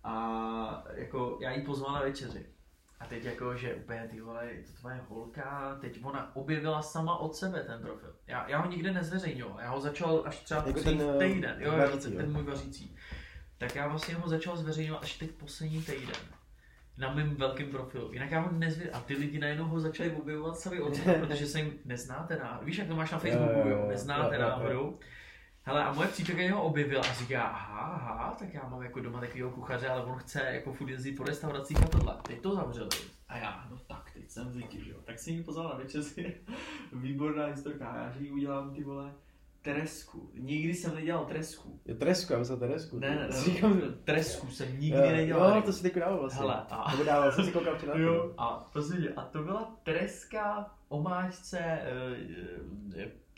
A 0.03 0.83
jako 0.93 1.37
já 1.41 1.51
jí 1.51 1.61
pozval 1.61 1.93
na 1.93 2.01
večeři. 2.01 2.45
A 2.99 3.05
teď 3.05 3.23
jako, 3.23 3.55
že 3.55 3.75
úplně 3.75 4.07
ty 4.11 4.21
vole, 4.21 4.45
je 4.45 4.63
to 4.63 4.71
tvoje 4.79 5.01
holka, 5.09 5.77
teď 5.81 5.99
ona 6.03 6.35
objevila 6.35 6.81
sama 6.81 7.17
od 7.17 7.35
sebe 7.35 7.63
ten 7.63 7.81
profil. 7.81 8.15
Já, 8.27 8.49
já 8.49 8.57
ho 8.57 8.69
nikde 8.69 8.93
nezveřejňoval, 8.93 9.59
já 9.61 9.69
ho 9.69 9.81
začal 9.81 10.23
až 10.25 10.39
třeba 10.39 10.63
Jako 10.67 10.79
ten, 10.79 11.01
eh, 11.01 11.27
týden, 11.27 11.55
jo, 11.59 11.77
vařící, 11.77 12.11
ten, 12.11 12.31
můj 12.31 12.43
vařící. 12.43 12.95
Tak 13.57 13.75
já 13.75 13.87
vlastně 13.87 14.15
ho 14.15 14.29
začal 14.29 14.57
zveřejňovat 14.57 15.03
až 15.03 15.17
teď 15.17 15.31
poslední 15.31 15.81
týden 15.81 16.15
na 16.97 17.13
mém 17.13 17.35
velkém 17.35 17.69
profilu. 17.69 18.13
Jinak 18.13 18.31
já 18.31 18.39
ho 18.39 18.51
nezvě... 18.51 18.89
A 18.89 18.99
ty 18.99 19.13
lidi 19.13 19.39
najednou 19.39 19.65
ho 19.65 19.79
začali 19.79 20.11
objevovat 20.11 20.59
sami 20.59 20.81
od 20.81 20.95
sebe, 20.95 21.13
protože 21.19 21.47
se 21.47 21.59
jim 21.59 21.73
neznáte 21.85 22.37
náhodou. 22.37 22.65
Víš, 22.65 22.77
jak 22.77 22.87
to 22.87 22.95
máš 22.95 23.11
na 23.11 23.19
Facebooku, 23.19 23.69
Jo. 23.69 23.85
Neznáte 23.89 24.37
náhodou. 24.37 24.99
Hele, 25.67 25.83
a 25.83 25.93
moje 25.93 26.07
přítelkyně 26.07 26.51
ho 26.51 26.63
objevila 26.63 27.01
a 27.03 27.13
říká, 27.13 27.43
aha, 27.43 27.81
aha, 27.81 28.35
tak 28.39 28.53
já 28.53 28.67
mám 28.69 28.81
jako 28.81 28.99
doma 28.99 29.19
takového 29.19 29.49
kuchaře, 29.51 29.87
ale 29.89 30.03
on 30.03 30.17
chce 30.17 30.39
jako 30.43 30.73
furt 30.73 30.89
jezdit 30.89 31.11
po 31.11 31.23
restauracích 31.23 31.83
a 31.83 31.87
tohle. 31.87 32.17
Teď 32.27 32.41
to 32.41 32.55
zavřeli. 32.55 32.89
A 33.29 33.37
já, 33.37 33.67
no 33.71 33.77
tak, 33.87 34.11
teď 34.13 34.29
jsem 34.29 34.51
zvyklý, 34.51 34.83
že 34.85 34.91
jo. 34.91 34.97
Tak 35.05 35.19
si 35.19 35.31
ji 35.31 35.43
pozval 35.43 35.69
na 35.69 35.75
večeři. 35.75 36.35
Výborná 36.93 37.45
historka, 37.45 37.95
já 37.97 38.11
že 38.17 38.23
jí 38.25 38.31
udělám 38.31 38.73
ty 38.73 38.83
vole 38.83 39.13
tresku. 39.61 40.29
Nikdy 40.33 40.73
jsem 40.73 40.95
nedělal 40.95 41.25
tresku. 41.25 41.79
Jo, 41.85 41.95
Tresku, 41.95 42.33
já 42.33 42.39
myslel 42.39 42.57
Teresku. 42.57 42.99
Ne, 42.99 43.15
ne, 43.15 43.31
Si 43.33 43.51
říkám, 43.51 43.79
ne, 43.79 43.81
tresku 44.03 44.47
jsem 44.47 44.79
nikdy 44.79 44.97
jo, 44.99 45.11
nedělal. 45.11 45.55
Jo, 45.55 45.61
to 45.61 45.73
si 45.73 45.81
teď 45.83 45.95
dával 45.95 46.19
vlastně. 46.19 46.39
Hele, 46.41 46.65
a- 46.69 46.91
Nebo 46.91 47.03
dával, 47.03 47.31
jsem 47.31 47.45
si 47.45 47.51
koukal 47.51 47.75
včera. 47.77 47.93
Jo, 47.97 48.33
a 48.37 48.69
prosím 48.73 49.01
tě, 49.01 49.09
a 49.13 49.21
to 49.25 49.43
byla 49.43 49.75
treska 49.83 50.71
omáčce 50.89 51.79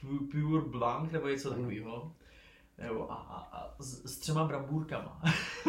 uh, 0.04 0.28
Pure 0.32 0.62
Blanc 0.70 1.12
nebo 1.12 1.28
něco 1.28 1.50
takového. 1.50 2.12
Nebo 2.78 3.12
a, 3.12 3.16
a, 3.16 3.58
a 3.58 3.76
s, 3.80 4.06
s 4.06 4.18
třema 4.18 4.44
brambůrkama. 4.46 5.22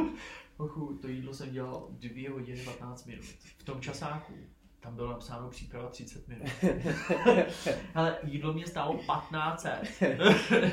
Ochu, 0.56 0.98
to 1.02 1.08
jídlo 1.08 1.34
jsem 1.34 1.50
dělal 1.50 1.86
2 1.90 2.32
hodiny 2.32 2.60
15 2.60 3.06
minut. 3.06 3.24
V 3.58 3.64
tom 3.64 3.80
časáku 3.80 4.32
tam 4.80 4.94
bylo 4.96 5.10
napsáno 5.10 5.48
příprava 5.48 5.88
30 5.88 6.28
minut. 6.28 6.48
Ale 7.94 8.16
jídlo 8.22 8.52
mě 8.52 8.66
stálo 8.66 8.98
15 9.06 9.66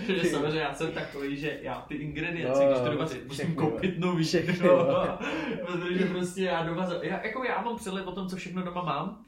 Že 0.07 0.23
samozřejmě 0.31 0.59
já 0.59 0.73
jsem 0.73 0.91
takový, 0.91 1.37
že 1.37 1.59
já 1.61 1.81
ty 1.81 1.95
ingredience, 1.95 2.65
No, 2.65 2.71
když 2.71 2.81
to 2.81 2.89
doma 2.89 3.05
musím 3.27 3.55
koupit 3.55 3.99
nový. 3.99 4.23
Všechny, 4.23 4.67
no. 4.67 5.17
Protože 5.65 6.05
prostě 6.05 6.43
já 6.43 6.63
doma, 6.63 6.89
já, 7.01 7.25
jako 7.25 7.43
já 7.43 7.61
mám 7.61 7.75
přehled 7.77 8.07
o 8.07 8.11
tom, 8.11 8.29
co 8.29 8.35
všechno 8.35 8.61
doma 8.63 8.83
mám, 8.83 9.25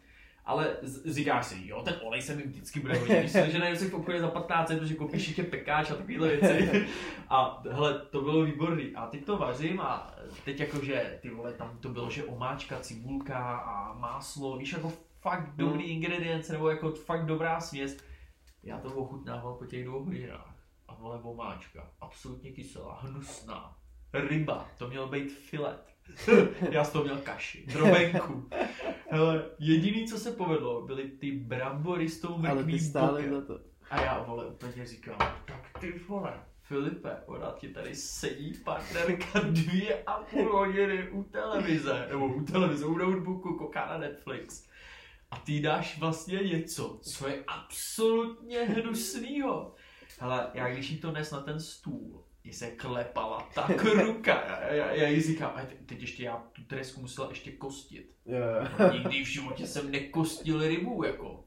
ale 0.47 0.77
říkáš 1.05 1.45
si, 1.45 1.67
jo, 1.67 1.81
ten 1.81 1.95
olej 2.03 2.21
se 2.21 2.35
mi 2.35 2.43
vždycky 2.43 2.79
bude 2.79 2.97
hodit, 2.97 3.19
když 3.19 3.31
se 3.31 3.51
že 3.51 3.59
najdu 3.59 3.77
si 3.77 3.89
v 3.89 3.93
obchodě 3.93 4.19
za 4.19 4.27
15, 4.27 4.67
protože 4.67 4.95
koupíš 4.95 5.27
ještě 5.27 5.43
pekáč 5.43 5.91
a 5.91 5.95
takovéhle 5.95 6.27
věci. 6.27 6.87
A 7.29 7.63
hele, 7.71 7.99
to 7.99 8.21
bylo 8.21 8.43
výborný. 8.43 8.95
A 8.95 9.07
teď 9.07 9.25
to 9.25 9.37
vařím 9.37 9.79
a 9.79 10.15
teď 10.45 10.59
jakože, 10.59 11.19
ty 11.21 11.29
vole, 11.29 11.53
tam 11.53 11.77
to 11.79 11.89
bylo, 11.89 12.09
že 12.09 12.23
omáčka, 12.23 12.79
cibulka 12.79 13.57
a 13.57 13.93
máslo, 13.93 14.57
víš, 14.57 14.73
jako 14.73 14.93
fakt 15.21 15.55
dobrý 15.55 15.83
ingredience, 15.83 16.53
nebo 16.53 16.69
jako 16.69 16.91
fakt 16.91 17.25
dobrá 17.25 17.59
směs. 17.59 17.97
Já 18.63 18.79
to 18.79 18.93
ochutnával 18.93 19.53
po 19.53 19.65
těch 19.65 19.85
dvou 19.85 20.03
hodinách. 20.03 20.55
A 20.87 20.95
vole, 20.95 21.19
omáčka, 21.23 21.91
absolutně 22.01 22.51
kyselá, 22.51 22.99
hnusná. 23.01 23.77
Ryba, 24.13 24.69
to 24.77 24.87
měl 24.87 25.07
být 25.07 25.31
filet. 25.31 25.96
Já 26.71 26.83
z 26.83 26.91
toho 26.91 27.03
měl 27.03 27.17
kaši, 27.17 27.65
drobenku. 27.67 28.49
Hele, 29.09 29.45
jediný, 29.59 30.07
co 30.07 30.19
se 30.19 30.31
povedlo, 30.31 30.81
byly 30.81 31.03
ty 31.03 31.31
brambory 31.31 32.09
s 32.09 32.19
tou 32.19 32.45
Ale 32.49 32.63
ty 32.63 32.79
stále 32.79 33.29
za 33.29 33.41
to. 33.41 33.59
A 33.89 34.01
já 34.01 34.23
vole 34.23 34.47
úplně 34.47 34.85
říkám, 34.85 35.17
tak 35.45 35.79
ty 35.79 36.01
vole, 36.07 36.33
Filipe, 36.61 37.17
ona 37.25 37.51
ti 37.51 37.69
tady 37.69 37.95
sedí 37.95 38.53
partnerka 38.53 39.39
dvě 39.39 40.03
a 40.03 40.13
půl 40.13 40.57
hodiny 40.57 41.09
u 41.09 41.23
televize, 41.23 42.07
nebo 42.09 42.27
u 42.27 42.45
televize, 42.45 42.85
u 42.85 42.97
notebooku, 42.97 43.57
kouká 43.57 43.85
na 43.85 43.97
Netflix. 43.97 44.67
A 45.31 45.37
ty 45.37 45.59
dáš 45.59 45.99
vlastně 45.99 46.39
něco, 46.39 46.99
co 47.01 47.27
je 47.27 47.43
absolutně 47.47 48.59
hnusnýho. 48.59 49.75
Hele, 50.19 50.51
já 50.53 50.69
když 50.69 50.89
jí 50.89 50.97
to 50.97 51.11
nes 51.11 51.31
na 51.31 51.41
ten 51.41 51.59
stůl, 51.59 52.23
jí 52.47 52.53
se 52.53 52.67
klepala 52.71 53.49
tak 53.55 53.83
ruka. 53.83 54.43
Já, 54.47 54.73
já, 54.73 54.91
já 54.91 55.07
jí 55.07 55.21
říkám, 55.21 55.51
a 55.55 55.61
te- 55.61 55.75
teď 55.85 56.01
ještě 56.01 56.23
já 56.23 56.43
tu 56.53 56.63
tresku 56.63 57.01
musela 57.01 57.29
ještě 57.29 57.51
kostit. 57.51 58.15
Jo. 58.25 58.37
No, 58.79 58.93
Nikdy 58.93 59.23
v 59.23 59.27
životě 59.27 59.67
jsem 59.67 59.91
nekostil 59.91 60.67
rybu, 60.67 61.03
jako. 61.03 61.43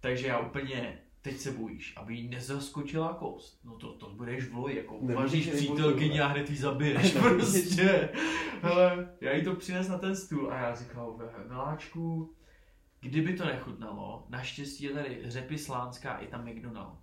Takže 0.00 0.26
já 0.26 0.38
úplně, 0.38 0.98
teď 1.22 1.36
se 1.38 1.52
bojíš, 1.52 1.94
aby 1.96 2.14
jí 2.14 2.28
nezaskočila 2.28 3.14
kost. 3.14 3.60
No 3.64 3.76
to, 3.76 3.92
to 3.92 4.10
budeš 4.10 4.44
v 4.44 4.54
loji, 4.54 4.76
jako 4.76 4.96
uvaříš 4.96 5.46
přítelkyni 5.48 6.20
a 6.20 6.26
hned 6.26 6.50
jí 6.50 6.56
zabiješ 6.56 7.12
prostě. 7.12 8.08
Hele, 8.62 9.08
já 9.20 9.32
jí 9.32 9.44
to 9.44 9.54
přines 9.54 9.88
na 9.88 9.98
ten 9.98 10.16
stůl 10.16 10.52
a 10.52 10.58
já 10.58 10.74
říkal, 10.74 11.18
miláčku, 11.48 12.34
kdyby 13.00 13.32
to 13.36 13.44
nechutnalo, 13.44 14.26
naštěstí 14.28 14.84
je 14.84 14.90
tady 14.90 15.20
řepy 15.24 15.58
slánská 15.58 16.18
i 16.18 16.26
tam 16.26 16.44
McDonald. 16.48 16.98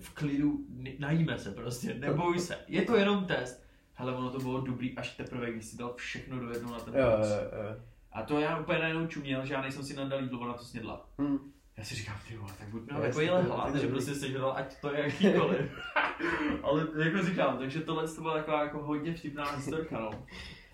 V 0.00 0.10
klidu, 0.14 0.58
najíme 0.98 1.38
se 1.38 1.50
prostě, 1.50 1.94
neboj 1.94 2.38
se, 2.38 2.58
je 2.68 2.82
to 2.82 2.96
jenom 2.96 3.24
test. 3.24 3.62
Hele, 3.94 4.16
ono 4.16 4.30
to 4.30 4.38
bylo 4.38 4.60
dobrý 4.60 4.96
až 4.96 5.10
teprve, 5.10 5.52
když 5.52 5.64
si 5.64 5.76
dal 5.76 5.94
všechno 5.94 6.40
do 6.40 6.50
jednoho 6.50 6.74
na 6.74 6.80
ten 6.80 6.94
Jo, 6.94 7.00
jo, 7.00 7.16
jo. 7.16 7.76
A 8.12 8.22
to 8.22 8.40
já 8.40 8.58
úplně 8.58 8.78
najednou 8.78 9.06
čuměl, 9.06 9.46
že 9.46 9.54
já 9.54 9.62
nejsem 9.62 9.82
si 9.82 9.96
nadal 9.96 10.22
jídlo, 10.22 10.40
ona 10.40 10.54
to 10.54 10.64
snědla. 10.64 11.08
Hm. 11.18 11.52
Já 11.76 11.84
si 11.84 11.94
říkám, 11.94 12.16
ty 12.28 12.36
vole, 12.36 12.52
tak 12.58 12.68
buď 12.68 12.82
měl 12.82 13.00
takový 13.00 13.28
hlad, 13.28 13.74
že 13.74 13.88
prostě 13.88 14.14
sežral, 14.14 14.52
ať 14.56 14.80
to 14.80 14.94
je 14.94 15.00
jakýkoliv. 15.00 15.72
Ale 16.62 16.86
jako 17.04 17.26
říkám, 17.26 17.58
takže 17.58 17.80
tohle 17.80 18.08
to 18.08 18.20
byla 18.20 18.34
taková 18.34 18.62
jako 18.62 18.82
hodně 18.82 19.14
vtipná 19.14 19.50
historka, 19.50 20.00
no. 20.00 20.10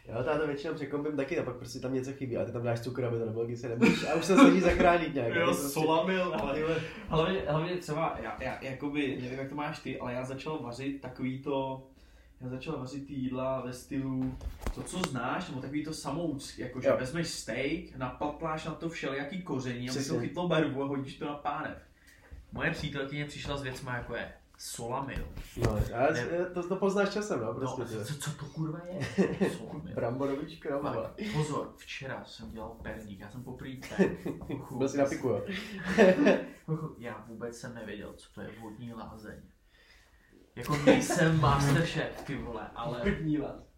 Já 0.09 0.23
táto 0.23 0.47
většinou 0.47 0.75
překompím 0.75 1.17
taky 1.17 1.39
a 1.39 1.43
pak 1.43 1.57
prostě 1.57 1.79
tam 1.81 1.95
něco 1.95 2.13
chybí 2.13 2.37
a 2.37 2.45
ty 2.45 2.53
tam 2.53 2.63
dáš 2.63 2.81
cukr, 2.81 3.05
aby 3.05 3.19
to 3.19 3.27
nebylo, 3.27 3.45
když 3.47 3.59
se 3.61 3.69
nebudeš 3.69 4.05
a 4.05 4.15
už 4.15 4.25
se 4.25 4.35
snaží 4.35 4.61
zachránit 4.61 5.15
nějak. 5.15 5.35
Jo, 5.35 5.43
ale 5.43 5.45
prostě- 5.53 5.69
solamil, 5.69 6.35
ale 6.35 6.65
Hlavně, 7.09 7.43
hlavně 7.49 7.77
třeba, 7.77 8.17
já, 8.23 8.37
já, 8.43 8.59
jakoby, 8.63 9.19
nevím 9.23 9.39
jak 9.39 9.49
to 9.49 9.55
máš 9.55 9.79
ty, 9.79 9.99
ale 9.99 10.13
já 10.13 10.25
začal 10.25 10.59
vařit 10.59 11.01
takový 11.01 11.39
to, 11.39 11.87
já 12.41 12.49
začal 12.49 12.79
vařit 12.79 13.07
ty 13.07 13.13
jídla 13.15 13.61
ve 13.61 13.73
stylu, 13.73 14.35
to 14.75 14.83
co 14.83 14.99
znáš, 14.99 15.49
nebo 15.49 15.61
takový 15.61 15.85
to 15.85 15.95
samouc, 15.95 16.59
jakože 16.59 16.89
Jo. 16.89 16.97
vezmeš 16.99 17.29
steak, 17.29 17.97
napatláš 17.97 18.65
na 18.65 18.73
to 18.75 18.89
všelijaký 18.89 19.43
koření, 19.43 19.91
aby 19.91 20.05
to 20.05 20.19
chytlo 20.21 20.49
barvu 20.49 20.83
a 20.83 20.87
hodíš 20.87 21.15
to 21.17 21.25
na 21.25 21.35
pánev. 21.35 21.79
Moje 22.53 22.71
přítelkyně 22.71 23.25
přišla 23.25 23.57
s 23.57 23.63
věcma 23.63 23.97
jako 23.97 24.15
je 24.15 24.33
solamil. 24.59 25.29
No, 25.57 25.81
Ne. 26.13 26.27
to, 26.55 26.69
to 26.69 26.77
poznáš 26.77 27.09
časem, 27.11 27.41
no, 27.41 27.47
No, 27.47 27.55
prostě. 27.55 27.83
to. 27.97 28.05
co, 28.05 28.15
co 28.15 28.31
to 28.31 28.45
kurva 28.47 28.81
je? 28.85 29.01
Solamil. 29.59 29.95
Bramborový. 29.95 30.61
Fakt, 30.83 31.21
pozor, 31.33 31.73
včera 31.77 32.25
jsem 32.25 32.51
dělal 32.51 32.69
perník, 32.83 33.21
já 33.21 33.31
jsem 33.31 33.43
poprvé. 33.45 33.75
Byl 34.79 34.89
si 34.89 34.99
na 34.99 35.05
piku, 35.07 35.29
jo. 35.29 35.43
Já 36.99 37.25
vůbec 37.29 37.57
jsem 37.59 37.75
nevěděl, 37.75 38.13
co 38.17 38.33
to 38.35 38.41
je 38.41 38.49
vodní 38.61 38.93
lázeň. 38.95 39.41
Jako 40.57 40.77
nejsem 40.77 41.41
masterchef, 41.41 42.23
ty 42.27 42.37
vole, 42.37 42.71
ale 42.75 43.03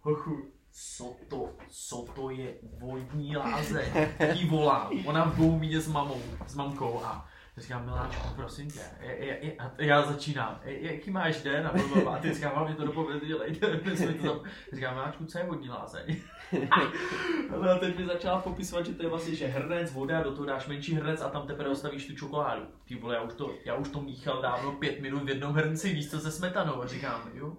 hochu, 0.01 0.43
co 0.73 1.17
to, 1.29 1.53
co 1.69 2.03
to 2.15 2.31
je 2.31 2.55
vodní 2.79 3.37
lázeň? 3.37 3.85
Jí 4.33 4.49
volám, 4.49 4.91
ona 5.07 5.25
v 5.25 5.37
Boumíně 5.37 5.81
s 5.81 5.89
mamou, 5.89 6.21
s 6.47 6.55
mamkou 6.55 7.01
a 7.05 7.29
říkám, 7.61 7.85
Miláčku, 7.85 8.29
prosím 8.37 8.71
tě, 8.71 8.81
je, 9.01 9.39
je, 9.43 9.53
a 9.59 9.71
já 9.79 10.03
začínám, 10.03 10.61
"Je- 10.65 10.93
jaký 10.95 11.11
máš 11.11 11.43
den? 11.43 11.67
A, 11.67 11.73
blablabla. 11.73 12.15
a 12.17 12.19
ty 12.19 12.35
říkám, 12.35 12.53
hlavně 12.55 12.75
to 12.75 12.85
tam, 14.23 14.41
říkám, 14.73 14.95
Miláčku, 14.95 15.25
co 15.25 15.39
je 15.39 15.45
vodní 15.45 15.69
lázeň? 15.69 16.17
No 17.63 17.71
a 17.71 17.79
teď 17.79 17.99
mi 17.99 18.07
začala 18.07 18.41
popisovat, 18.41 18.87
že 18.87 18.95
to 18.95 19.03
je 19.03 19.09
vlastně, 19.09 19.35
že 19.35 19.47
hrnec, 19.47 19.93
voda, 19.93 20.23
do 20.23 20.33
toho 20.33 20.47
dáš 20.47 20.67
menší 20.67 20.95
hrnec 20.95 21.21
a 21.21 21.29
tam 21.29 21.47
teprve 21.47 21.69
dostavíš 21.69 22.07
tu 22.07 22.15
čokoládu. 22.15 22.63
Ty 22.85 22.95
vole, 22.97 23.15
já 23.15 23.21
už 23.23 23.35
to, 23.35 23.55
já 23.65 23.75
už 23.75 23.89
to 23.89 24.01
míchal 24.01 24.43
dávno 24.43 24.73
pět 24.73 25.01
minut 25.01 25.23
v 25.25 25.29
jednom 25.29 25.53
hrnci, 25.55 25.93
víš 25.95 26.11
co, 26.11 26.21
se 26.21 26.31
smetanou 26.31 26.83
a 26.83 26.87
říkám, 26.87 27.21
jo, 27.35 27.53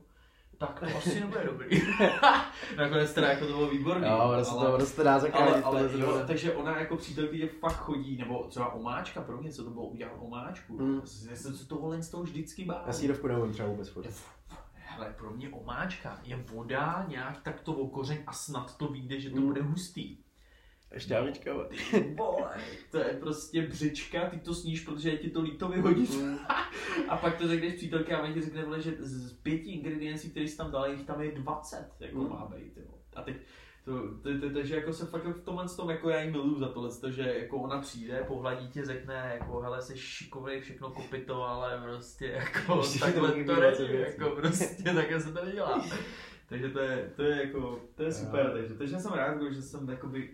tak 0.67 0.79
to 0.79 0.97
asi 0.97 1.19
nebude 1.19 1.43
dobrý. 1.45 1.81
Nakonec 2.77 3.13
teda 3.13 3.27
jako 3.29 3.45
to 3.45 3.53
bylo 3.53 3.69
výborný. 3.69 4.07
Jo, 4.07 4.17
ono 4.33 4.45
se 4.45 4.51
to, 4.51 4.73
ono 4.73 4.85
se 4.85 4.95
to 4.95 5.03
dá 5.03 5.11
ale, 5.11 5.21
zachránit. 5.21 5.63
ale 5.65 5.89
tohle 5.89 5.99
jo, 5.99 6.23
takže 6.27 6.53
ona 6.53 6.79
jako 6.79 6.97
přítelkyně 6.97 7.47
fakt 7.47 7.75
chodí, 7.77 8.17
nebo 8.17 8.43
třeba 8.49 8.73
omáčka 8.73 9.21
pro 9.21 9.37
mě, 9.37 9.51
co 9.51 9.63
to 9.63 9.69
bylo 9.69 9.85
udělat 9.85 10.13
omáčku. 10.19 10.77
Mm. 10.77 11.01
Já 11.29 11.35
jsem 11.35 11.53
se 11.57 11.67
tohle 11.67 12.01
z 12.03 12.09
toho 12.09 12.23
vždycky 12.23 12.65
bál. 12.65 12.83
Já 12.87 12.93
sírovku 12.93 13.27
neumím 13.27 13.53
třeba 13.53 13.69
vůbec 13.69 13.89
furt. 13.89 14.07
Hele, 14.73 15.13
pro 15.17 15.31
mě 15.31 15.49
omáčka 15.49 16.19
je 16.23 16.35
voda, 16.53 17.05
nějak 17.07 17.41
tak 17.41 17.59
to 17.61 17.73
okořeň 17.73 18.17
a 18.27 18.33
snad 18.33 18.77
to 18.77 18.87
vyjde, 18.87 19.19
že 19.19 19.29
to 19.29 19.35
Mm. 19.41 19.47
bude 19.47 19.61
hustý. 19.61 20.17
Šťávička, 20.97 21.53
vole. 22.17 22.49
To 22.91 22.97
je 22.97 23.17
prostě 23.19 23.61
břička, 23.67 24.29
ty 24.29 24.37
to 24.39 24.53
sníš, 24.53 24.81
protože 24.81 25.09
je 25.09 25.17
ti 25.17 25.29
to 25.29 25.41
líto 25.41 25.67
vyhodit. 25.69 26.09
A 27.09 27.17
pak 27.17 27.37
to 27.37 27.47
řekneš 27.47 27.73
přítelky 27.73 28.13
a 28.13 28.19
ona 28.23 28.33
ti 28.33 28.41
řekne, 28.41 28.63
vole, 28.65 28.81
že 28.81 28.93
z 28.99 29.33
pěti 29.33 29.71
ingrediencí, 29.71 30.29
které 30.29 30.47
jsi 30.47 30.57
tam 30.57 30.71
dal, 30.71 30.91
jich 30.91 31.03
tam 31.03 31.21
je 31.21 31.31
20, 31.31 31.87
jako 31.99 32.17
Mm. 32.19 32.29
má 32.29 32.51
být. 32.55 32.77
Jo. 32.77 32.83
A 33.15 33.21
teď 33.21 33.35
to, 33.85 33.91
to, 34.21 34.39
to, 34.39 34.49
takže 34.53 34.75
jako 34.75 34.93
se 34.93 35.05
fakt 35.05 35.25
v 35.25 35.43
tomhle 35.43 35.69
tom, 35.69 35.89
jako 35.89 36.09
já 36.09 36.21
jí 36.21 36.31
miluju 36.31 36.59
za 36.59 36.67
tohle, 36.67 36.89
to, 37.01 37.11
že 37.11 37.35
jako 37.39 37.57
ona 37.57 37.81
přijde, 37.81 38.23
pohladí 38.27 38.67
tě, 38.69 38.85
řekne, 38.85 39.37
jako, 39.39 39.59
hele, 39.59 39.81
jsi 39.81 39.97
šikovný, 39.97 40.61
všechno 40.61 40.91
kopito, 40.91 41.43
ale 41.43 41.81
prostě, 41.83 42.25
jako, 42.25 42.79
Ještě 42.79 42.99
takhle 42.99 43.31
to 43.31 43.61
není, 43.61 43.99
jako, 43.99 44.29
prostě, 44.29 44.83
takhle 44.95 45.21
se 45.21 45.33
to 45.33 45.45
nedělá. 45.45 45.85
Takže 46.49 46.69
to 46.69 46.79
je, 46.79 47.11
to 47.15 47.23
je 47.23 47.45
jako, 47.45 47.79
to 47.95 48.03
je 48.03 48.11
super, 48.13 48.51
takže, 48.53 48.73
takže 48.73 48.97
jsem 48.99 49.13
rád, 49.13 49.31
jako, 49.33 49.51
že 49.53 49.61
jsem 49.61 49.89
jakoby, 49.89 50.29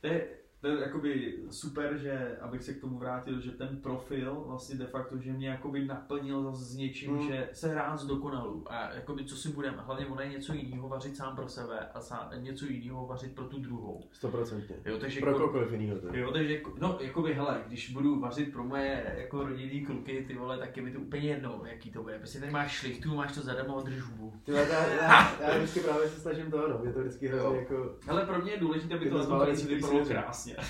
to 0.00 0.06
je, 0.06 0.28
to 0.60 0.68
je 0.68 0.80
jakoby 0.80 1.38
super, 1.50 1.96
že, 1.98 2.36
abych 2.40 2.62
se 2.62 2.74
k 2.74 2.80
tomu 2.80 2.98
vrátil, 2.98 3.40
že 3.40 3.50
ten 3.50 3.76
profil 3.82 4.44
vlastně 4.46 4.76
de 4.78 4.86
facto, 4.86 5.18
že 5.18 5.32
mě 5.32 5.48
jakoby 5.48 5.84
naplnil 5.84 6.42
zase 6.42 6.64
s 6.64 6.76
něčím, 6.76 7.10
Mm. 7.14 7.28
že 7.28 7.48
se 7.52 7.68
hrát 7.68 7.98
z 8.00 8.06
dokonalů 8.06 8.64
a 8.72 8.94
jakoby 8.94 9.24
co 9.24 9.36
si 9.36 9.48
budeme, 9.48 9.76
hlavně 9.80 10.06
ono 10.06 10.20
je 10.20 10.28
něco 10.28 10.52
jiného 10.54 10.88
vařit 10.88 11.16
sám 11.16 11.36
pro 11.36 11.48
sebe 11.48 11.88
a 11.94 12.00
sám, 12.00 12.30
něco 12.38 12.64
jiného 12.66 13.06
vařit 13.06 13.34
pro 13.34 13.44
tu 13.44 13.58
druhou. 13.60 14.00
Stoprocentně. 14.12 14.76
Jo, 14.84 14.98
takže 14.98 15.20
Pro 15.20 15.28
jako- 15.30 15.40
kohokoliv 15.40 15.72
jinýho 15.72 15.98
to. 15.98 16.14
je. 16.14 16.20
Jo, 16.20 16.32
takže, 16.32 16.52
jako- 16.54 16.74
no, 16.80 16.98
jakoby, 17.00 17.34
hele, 17.34 17.64
když 17.66 17.92
budu 17.92 18.20
vařit 18.20 18.52
pro 18.52 18.64
moje 18.64 19.14
jako 19.18 19.44
rodinný 19.44 19.86
kluky, 19.86 20.24
ty 20.28 20.34
vole, 20.34 20.58
tak 20.58 20.76
je 20.76 20.82
mi 20.82 20.90
to 20.92 20.98
úplně 21.00 21.28
jedno, 21.28 21.62
jaký 21.64 21.90
to 21.90 22.02
bude. 22.02 22.18
Prostě 22.18 22.40
tady 22.40 22.52
máš 22.52 22.72
šlichtu, 22.72 23.14
máš 23.14 23.34
to 23.34 23.40
zadarmo 23.40 23.78
a 23.78 23.82
drž 23.82 24.00
hubu. 24.00 24.32
Ty 24.44 24.52
vole, 24.52 24.66
já, 24.70 24.86
já, 24.86 25.40
já, 25.48 25.56
vždycky 25.58 25.80
právě 25.80 26.08
se 26.08 26.20
snažím 26.20 26.50
toho, 26.50 26.68
no, 26.68 26.78
mě 26.78 26.92
to 26.92 27.00
vždycky 27.00 27.28
hrozně 27.28 27.58
jako, 27.58 27.94
Hele, 28.06 28.26
pro 28.26 28.38
mě 28.42 28.52
je 28.52 28.60
důležité, 28.60 28.94
aby 28.94 29.04
Je 29.04 29.10
to 29.10 29.16
to 29.16 29.18
na 29.18 29.24
tom 29.24 29.28
zmálený 29.36 29.52
tady 29.52 29.62
celý 29.62 29.74
vypadalo 29.74 30.04
svět. 30.04 30.18
krásně. 30.18 30.49
to 30.49 30.49
yeah. 30.50 30.64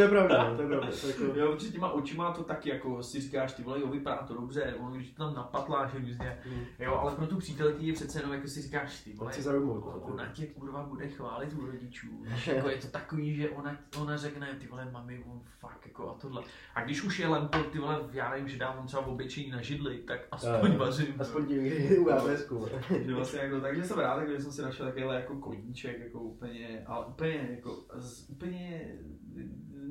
Je 0.00 0.08
pravda, 0.08 0.48
no, 0.50 0.56
to 0.56 0.62
je 0.62 0.68
pravda, 0.68 0.88
to 1.00 1.06
je 1.06 1.12
jako, 1.12 1.38
Jo, 1.38 1.52
protože 1.52 1.72
těma 1.72 1.90
očima 1.92 2.32
to 2.32 2.44
taky 2.44 2.70
jako 2.70 3.02
si 3.02 3.20
říkáš, 3.20 3.52
ty 3.52 3.62
vole, 3.62 3.80
jo, 3.80 3.86
vypadá 3.88 4.16
to 4.16 4.34
dobře, 4.34 4.74
ono, 4.80 4.90
když 4.90 5.10
to 5.10 5.24
tam 5.24 5.34
napatláš 5.34 5.94
různě. 5.94 6.38
hm, 6.46 6.64
Jo, 6.78 6.94
ale 6.94 7.16
pro 7.16 7.26
tu 7.26 7.36
přítelkyni 7.36 7.92
přece 7.92 8.18
jenom 8.18 8.32
jako 8.32 8.48
si 8.48 8.62
říkáš, 8.62 9.00
ty 9.00 9.12
vole, 9.12 9.32
chci 9.32 9.42
zaujmout, 9.42 9.84
no, 9.84 9.92
ona 10.00 10.24
to- 10.26 10.32
tě 10.32 10.46
kurva 10.46 10.82
bude 10.82 11.08
chválit 11.08 11.52
u 11.54 11.66
rodičů. 11.66 12.06
Jako 12.46 12.68
je 12.68 12.76
to 12.76 12.86
takový, 12.88 13.34
že 13.36 13.50
ona, 13.50 13.76
ona 14.00 14.16
řekne, 14.16 14.48
ty 14.60 14.66
vole, 14.66 14.90
mami, 14.92 15.24
on 15.26 15.40
fakt 15.58 15.86
jako 15.86 16.10
a 16.10 16.14
tohle. 16.14 16.42
A 16.74 16.84
když 16.84 17.02
už 17.02 17.18
je 17.18 17.28
lempel, 17.28 17.64
ty 17.64 17.78
vole, 17.78 18.00
já 18.12 18.30
nevím, 18.30 18.48
že 18.48 18.58
dávám 18.58 18.86
třeba 18.86 19.06
obyčejný 19.06 19.50
na 19.50 19.62
židli, 19.62 19.98
tak 19.98 20.20
aspoň 20.32 20.72
Jo, 20.72 20.78
vařím. 20.78 21.14
Aspoň 21.18 21.46
tím, 21.46 21.72
u 22.04 22.10
ABSku. 22.10 22.66
že 23.06 23.14
vlastně 23.14 23.40
jako, 23.40 23.60
takže 23.60 23.84
jsem 23.84 23.98
rád, 23.98 24.18
jako, 24.20 24.32
že 24.32 24.40
jsem 24.40 24.52
si 24.52 24.62
našel 24.62 24.86
takovýhle 24.86 25.14
jako 25.14 25.36
koníček, 25.36 25.98
jako 26.00 26.20
úplně, 26.20 26.82
ale 26.86 27.06
úplně, 27.06 27.48
jako, 27.50 27.84
z, 27.98 28.30
úplně, 28.30 28.94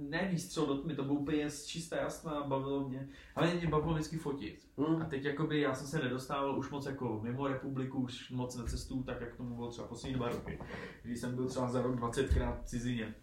ne 0.10 0.28
výstřel 0.32 0.66
do 0.66 0.78
tmy, 0.78 0.96
to 0.96 1.04
bylo 1.04 1.16
úplně 1.16 1.50
z 1.50 1.66
čisté 1.66 1.98
jasná, 1.98 2.44
bavilo 2.44 2.90
mě, 2.90 3.10
ale 3.36 3.54
mě 3.56 3.68
bavilo 3.68 3.94
vždycky 3.94 4.18
fotit. 4.18 4.68
A 4.78 4.82
Hm, 4.82 5.06
teď 5.10 5.24
jakoby 5.26 5.62
já 5.62 5.76
jsem 5.76 5.88
se 5.88 6.00
nedostával 6.00 6.60
už 6.60 6.70
moc 6.70 6.86
jako 6.86 7.20
mimo 7.24 7.48
republiku, 7.48 7.98
už 8.00 8.32
moc 8.32 8.56
na 8.56 8.64
cestu, 8.66 9.04
tak 9.04 9.22
jak 9.22 9.36
tomu 9.36 9.56
bylo 9.56 9.70
třeba 9.72 9.88
poslední 9.88 10.18
dva 10.18 10.30
roky. 10.30 10.60
Když 11.04 11.20
jsem 11.20 11.36
byl 11.36 11.48
třeba 11.48 11.70
za 11.70 11.82
rok 11.82 11.96
20krát 11.96 12.58
v 12.62 12.64
cizině. 12.66 13.16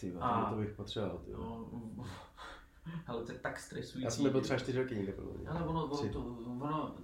Ty 0.00 0.14
A- 0.20 0.50
to 0.50 0.56
bych 0.56 0.70
potřeboval, 0.70 1.18
ty. 1.18 1.30
No, 1.32 1.70
ale 3.06 3.24
to 3.24 3.32
je 3.32 3.38
tak 3.38 3.60
stresující. 3.60 4.02
Já 4.04 4.10
jsem 4.10 4.24
nebyl 4.24 4.40
třeba 4.40 4.58
čtyři 4.58 4.78
roky 4.78 4.94
někde, 4.94 5.12
podle 5.12 5.32
mě. 5.38 5.48
Ale 5.48 5.64
ono, 5.66 5.84
ono, 5.84 6.08
to, 6.12 6.20
ono 6.46 6.94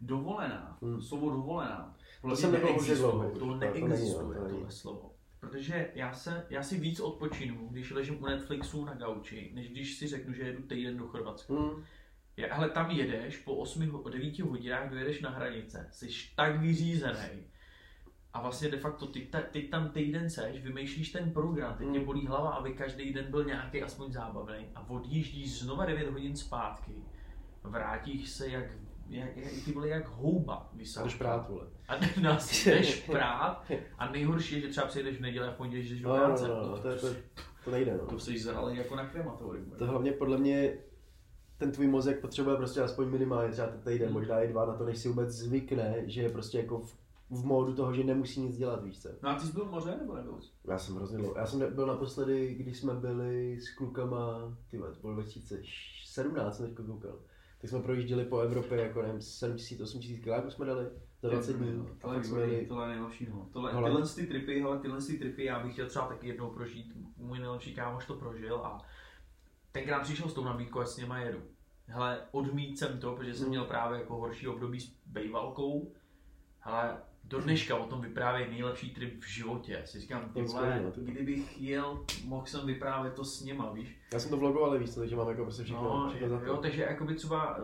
dovolená, 0.00 0.78
Hmm. 0.82 1.02
slovo 1.02 1.30
dovolená, 1.30 1.96
To 2.22 2.36
jsem 2.36 2.52
nebyl 2.52 2.66
hodně 2.66 2.80
neexistuje, 2.80 3.10
dlouho, 3.12 3.30
to 3.30 3.38
to- 3.38 3.44
no, 3.46 3.56
neexistuje 3.56 4.38
to 4.40 4.48
tohle 4.48 4.70
slovo. 4.70 5.14
Protože 5.40 5.90
já, 5.94 6.12
se, 6.12 6.46
já 6.50 6.62
si 6.62 6.80
víc 6.80 7.00
odpočinu, 7.00 7.68
když 7.68 7.90
ležím 7.90 8.22
u 8.22 8.26
Netflixu 8.26 8.84
na 8.84 8.94
gauči, 8.94 9.50
než 9.54 9.68
když 9.68 9.96
si 9.96 10.06
řeknu, 10.06 10.32
že 10.34 10.42
jedu 10.42 10.62
týden 10.62 10.96
do 10.96 11.06
Chorvatska. 11.06 11.54
Hm, 11.54 11.84
Je, 12.36 12.50
ale 12.50 12.70
tam 12.70 12.90
jedeš, 12.90 13.36
po 13.36 13.54
8, 13.54 13.90
ho- 13.90 14.08
9 14.10 14.38
hodinách 14.42 14.90
dojedeš 14.90 15.20
na 15.20 15.30
hranice, 15.30 15.88
jsi 15.90 16.08
tak 16.36 16.60
vyřízený. 16.60 17.46
A 18.32 18.42
vlastně 18.42 18.68
de 18.68 18.76
facto 18.76 19.06
ty, 19.06 19.20
ta, 19.20 19.40
ty 19.40 19.62
tam 19.62 19.90
týden 19.90 20.30
seš, 20.30 20.62
vymýšlíš 20.62 21.10
ten 21.12 21.32
program, 21.32 21.76
teď 21.78 21.86
tě 21.92 21.98
Mm. 21.98 22.04
bolí 22.04 22.26
hlava, 22.26 22.50
aby 22.50 22.72
každý 22.74 23.12
den 23.12 23.30
byl 23.30 23.44
nějaký 23.44 23.82
aspoň 23.82 24.12
zábavný 24.12 24.66
a 24.74 24.90
odjíždíš 24.90 25.58
znova 25.58 25.86
9 25.86 26.10
hodin 26.10 26.36
zpátky. 26.36 26.92
vrátíš 27.62 28.28
se 28.30 28.48
jak, 28.48 28.64
jak, 29.08 29.36
jak 29.36 29.52
ty 29.64 29.72
vole 29.72 29.88
jak 29.88 30.08
houba 30.08 30.54
A 30.54 30.76
vysá. 30.76 31.02
jdeš 31.02 31.14
prát, 31.14 31.48
vole. 31.48 31.66
A 31.88 32.20
nás 32.20 32.64
jdeš 32.66 33.06
prát 33.12 33.62
a 33.98 34.10
nejhorší 34.12 34.54
je, 34.54 34.60
že 34.60 34.68
třeba 34.68 34.86
přijedeš 34.86 35.16
v 35.16 35.20
neděli 35.20 35.46
a 35.48 35.50
v 35.50 35.56
pondělí 35.56 35.88
jdeš 35.88 36.00
do 36.00 36.08
No, 36.08 36.16
no, 36.16 36.24
práce. 36.24 36.48
no, 36.48 36.68
no, 36.68 36.78
to, 36.78 36.88
je- 36.88 36.96
to, 36.96 37.06
to 37.64 37.70
nejde, 37.70 37.96
no. 38.02 38.06
to 38.06 38.18
jsi 38.18 38.38
zralý 38.38 38.76
jako 38.76 38.96
na 38.96 39.06
krematorium. 39.06 39.70
To 39.78 39.86
hlavně 39.86 40.12
podle 40.12 40.38
mě 40.38 40.74
ten 41.58 41.72
tvůj 41.72 41.86
mozek 41.86 42.20
potřebuje 42.20 42.56
prostě 42.56 42.80
aspoň 42.80 43.08
minimálně 43.08 43.52
třeba 43.52 43.68
ten 43.68 43.80
týden, 43.80 44.08
Hmm. 44.08 44.14
možná 44.18 44.40
i 44.40 44.48
dva 44.48 44.66
na 44.66 44.74
to, 44.74 44.84
než 44.84 44.98
si 44.98 45.08
vůbec 45.08 45.28
zvykne, 45.30 46.02
že 46.06 46.22
je 46.22 46.28
prostě 46.30 46.58
jako 46.58 46.78
v, 46.78 46.96
v 47.30 47.44
módu 47.44 47.74
toho, 47.74 47.94
že 47.94 48.04
nemusí 48.04 48.40
nic 48.40 48.56
dělat, 48.56 48.84
víš 48.84 49.02
co. 49.02 49.08
No 49.22 49.28
a 49.28 49.34
ty 49.34 49.46
jsi 49.46 49.52
byl 49.52 49.64
v 49.64 49.70
moře 49.70 49.96
nebo 50.00 50.14
nebyl? 50.14 50.40
jsi? 50.40 50.50
Já 50.64 50.78
jsem 50.78 50.94
hrozně 50.96 51.18
dlouho. 51.18 51.34
Já 51.38 51.46
jsem 51.46 51.74
byl 51.74 51.86
naposledy, 51.86 52.54
když 52.54 52.78
jsme 52.78 52.94
byli 52.94 53.60
s 53.60 53.74
klukama, 53.74 54.56
ty 54.70 54.78
to 54.78 55.00
bylo 55.00 55.14
2017, 55.14 56.56
jsem 56.56 56.66
teďko 56.66 56.82
koukal. 56.82 57.18
Tak 57.60 57.70
jsme 57.70 57.80
projížděli 57.82 58.24
po 58.24 58.38
Evropě 58.40 58.78
jako 58.80 59.02
nevím, 59.02 59.20
7000, 59.20 59.80
8000 59.82 60.20
kiláků 60.24 60.50
jsme 60.50 60.66
dali 60.66 60.86
za 61.22 61.28
20 61.28 61.56
dní. 61.56 61.86
Tohle 62.00 62.16
je 62.16 62.24
jsme 62.24 62.38
výborný, 62.46 62.66
tohle 62.66 62.84
je 62.84 62.88
nejlepší. 62.88 63.26
No. 63.30 63.48
Tohle, 63.52 63.72
Hele. 63.72 63.90
tyhle 63.90 64.08
ty 64.08 64.26
tripy, 64.26 64.60
hele, 64.60 64.78
tyhle 64.78 65.02
ty 65.02 65.18
tripy, 65.18 65.44
já 65.44 65.60
bych 65.60 65.72
chtěl 65.72 65.86
třeba 65.88 66.06
taky 66.06 66.28
jednou 66.28 66.50
prožít. 66.50 66.92
Můj 67.16 67.38
nejlepší 67.38 67.74
kámoš 67.74 68.06
to 68.06 68.14
prožil 68.14 68.56
a 68.56 68.78
tenkrát 69.72 70.00
přišel 70.02 70.28
s 70.28 70.34
tou 70.34 70.44
nabídkou, 70.44 70.84
s 70.84 70.96
něma 70.96 71.18
jedu. 71.18 71.38
Hele, 71.86 72.20
odmít 72.30 72.78
jsem 72.78 73.00
to, 73.00 73.12
protože 73.16 73.34
jsem 73.34 73.44
Mm. 73.44 73.50
měl 73.50 73.64
právě 73.64 73.98
jako 73.98 74.16
horší 74.16 74.48
období 74.48 74.80
s 74.80 74.92
bejvalkou. 75.06 75.92
Hele, 76.60 76.96
do 77.24 77.40
dneška 77.40 77.76
o 77.76 77.86
tom 77.86 78.00
vypráví 78.00 78.44
nejlepší 78.50 78.90
trip 78.94 79.22
v 79.22 79.28
životě. 79.28 79.82
Si 79.84 80.00
říkám, 80.00 80.22
ty 80.22 80.32
To 80.32 80.38
je 80.38 80.44
vole, 80.44 80.60
skvělý, 80.62 80.84
no, 80.84 81.12
kdybych 81.12 81.60
jel, 81.60 82.04
mohl 82.24 82.46
jsem 82.46 82.66
vyprávět 82.66 83.14
to 83.14 83.24
s 83.24 83.42
něma, 83.44 83.72
víš. 83.72 83.96
já 84.12 84.18
jsem 84.18 84.30
to 84.30 84.36
vlogoval, 84.36 84.68
ale 84.70 84.78
víš 84.78 84.90
co, 84.94 85.00
takže 85.00 85.16
mám 85.16 85.28
jako 85.28 85.42
prostě 85.42 85.62
všechno, 85.64 85.82
No, 85.82 86.08
všechno 86.10 86.28
za 86.28 86.40
jo, 86.46 86.56
to. 86.56 86.62
takže 86.62 86.82
jakoby 86.82 87.14
třeba, 87.14 87.58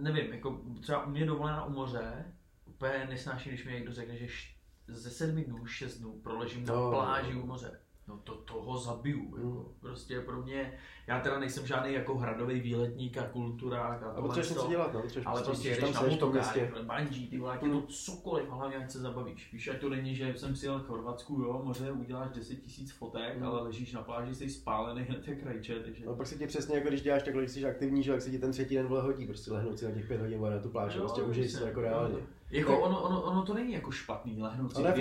nevím, 0.00 0.32
jako 0.32 0.60
třeba 0.80 1.04
u 1.06 1.10
mě 1.10 1.26
dovolená 1.26 1.64
u 1.64 1.70
moře, 1.72 2.24
úplně 2.66 3.06
nesnáším, 3.10 3.52
když 3.52 3.64
mi 3.64 3.72
někdo 3.72 3.92
řekne, 3.92 4.16
že 4.16 4.24
š- 4.26 4.54
ze 4.88 5.10
sedmi 5.10 5.44
dnů, 5.44 5.66
šest 5.66 5.98
dnů 5.98 6.20
proležím 6.22 6.66
na 6.66 6.74
No. 6.74 6.90
pláži 6.90 7.34
u 7.34 7.46
moře. 7.46 7.80
No 8.08 8.18
to 8.18 8.34
toho 8.34 8.78
zabiju, 8.78 9.24
jako. 9.36 9.48
Mm. 9.48 9.74
prostě 9.80 10.20
pro 10.20 10.42
mě, 10.42 10.78
já 11.10 11.20
teda 11.20 11.38
nejsem 11.38 11.66
žádný 11.66 11.92
jako 11.92 12.18
hradový 12.18 12.60
výletník 12.60 13.18
a 13.18 13.22
kulturák 13.22 14.02
a 14.02 14.06
A 14.10 14.14
tohle 14.14 14.36
něco 14.36 14.54
to, 14.54 14.68
dělat, 14.68 14.92
no, 14.92 15.02
ale 15.24 15.42
prostě 15.42 15.68
jedeš 15.68 15.94
na 15.94 16.02
v 16.02 16.08
motokáři, 16.08 16.60
městě. 16.60 16.72
bungee, 16.86 17.26
ty 17.30 17.38
vole, 17.38 17.58
je 17.62 17.68
to 17.70 17.82
cokoliv, 17.82 18.48
hlavně 18.48 18.76
ať 18.76 18.90
se 18.90 18.98
zabavíš. 18.98 19.52
Víš, 19.52 19.68
ať 19.68 19.80
to 19.80 19.88
není, 19.88 20.14
že 20.14 20.34
jsem 20.36 20.56
si 20.56 20.66
jel 20.66 20.80
k 20.80 20.86
Chorvatsku, 20.86 21.32
jo, 21.40 21.60
moře, 21.64 21.92
uděláš 21.92 22.30
10 22.30 22.54
tisíc 22.54 22.92
fotek, 22.92 23.36
Mm. 23.38 23.46
ale 23.46 23.62
ležíš 23.62 23.92
na 23.92 24.02
pláži, 24.02 24.34
jsi 24.34 24.48
spálený 24.50 25.02
hned 25.08 25.28
jak 25.28 25.42
rajče, 25.42 25.74
takže... 25.80 26.06
No 26.06 26.14
pak 26.14 26.26
se 26.26 26.34
ti 26.38 26.46
přesně 26.46 26.74
jako 26.76 26.88
když 26.88 27.02
děláš 27.02 27.22
takhle, 27.22 27.42
když 27.42 27.52
jsi 27.52 27.64
aktivní, 27.66 28.02
že 28.02 28.12
jak 28.12 28.22
se 28.22 28.30
ti 28.30 28.38
ten 28.38 28.52
třetí 28.52 28.74
den 28.74 28.86
vole 28.86 29.02
hodí, 29.02 29.26
prostě 29.26 29.52
lehnout 29.52 29.78
si 29.78 29.84
na 29.84 29.90
těch 29.90 30.06
pět 30.06 30.20
hodin 30.20 30.42
na 30.42 30.58
tu 30.58 30.68
pláž, 30.68 30.94
Jo, 30.94 31.00
prostě 31.00 31.22
užij 31.22 31.48
si 31.48 31.58
to 31.58 31.66
jako 31.66 31.80
reálně. 31.80 32.14
Jako 32.50 32.72
Tak- 32.72 32.82
ono, 32.82 33.02
ono, 33.02 33.22
ono, 33.22 33.42
to 33.42 33.54
není 33.54 33.72
jako 33.72 33.90
špatný 33.90 34.42
lehnout 34.42 34.70
si 34.76 34.82
furt, 34.82 34.92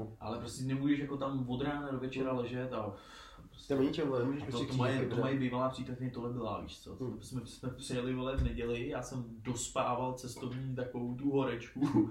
no, 0.00 0.12
ale 0.20 0.38
prostě 0.38 0.64
nemůžeš 0.64 0.98
jako 0.98 1.16
tam 1.16 1.44
od 1.48 1.62
rána 1.62 1.90
do 1.90 1.98
večera 1.98 2.32
ležet 2.32 2.72
a 2.72 2.92
To 3.66 3.76
o 3.76 3.82
ničem, 3.82 4.12
ale 4.12 4.18
nemůžeš 4.18 4.42
to, 4.42 4.50
prostě 4.50 4.66
to, 4.66 4.76
mají, 4.76 4.94
křížit, 4.94 5.14
to 5.14 5.20
mají 5.20 5.38
bývalá 5.38 5.68
přítelkyně, 5.68 6.10
tohle 6.10 6.32
byla, 6.32 6.60
víš 6.60 6.80
co. 6.80 6.94
Hmm. 6.94 7.22
Jsme, 7.22 7.40
jsme 7.46 7.70
přijeli 7.70 8.14
vole 8.14 8.36
v 8.36 8.42
neděli, 8.44 8.88
já 8.88 9.02
jsem 9.02 9.24
dospával 9.28 10.12
cestovní 10.14 10.74
takovou 10.74 11.14
tu 11.14 11.30
horečku 11.30 12.10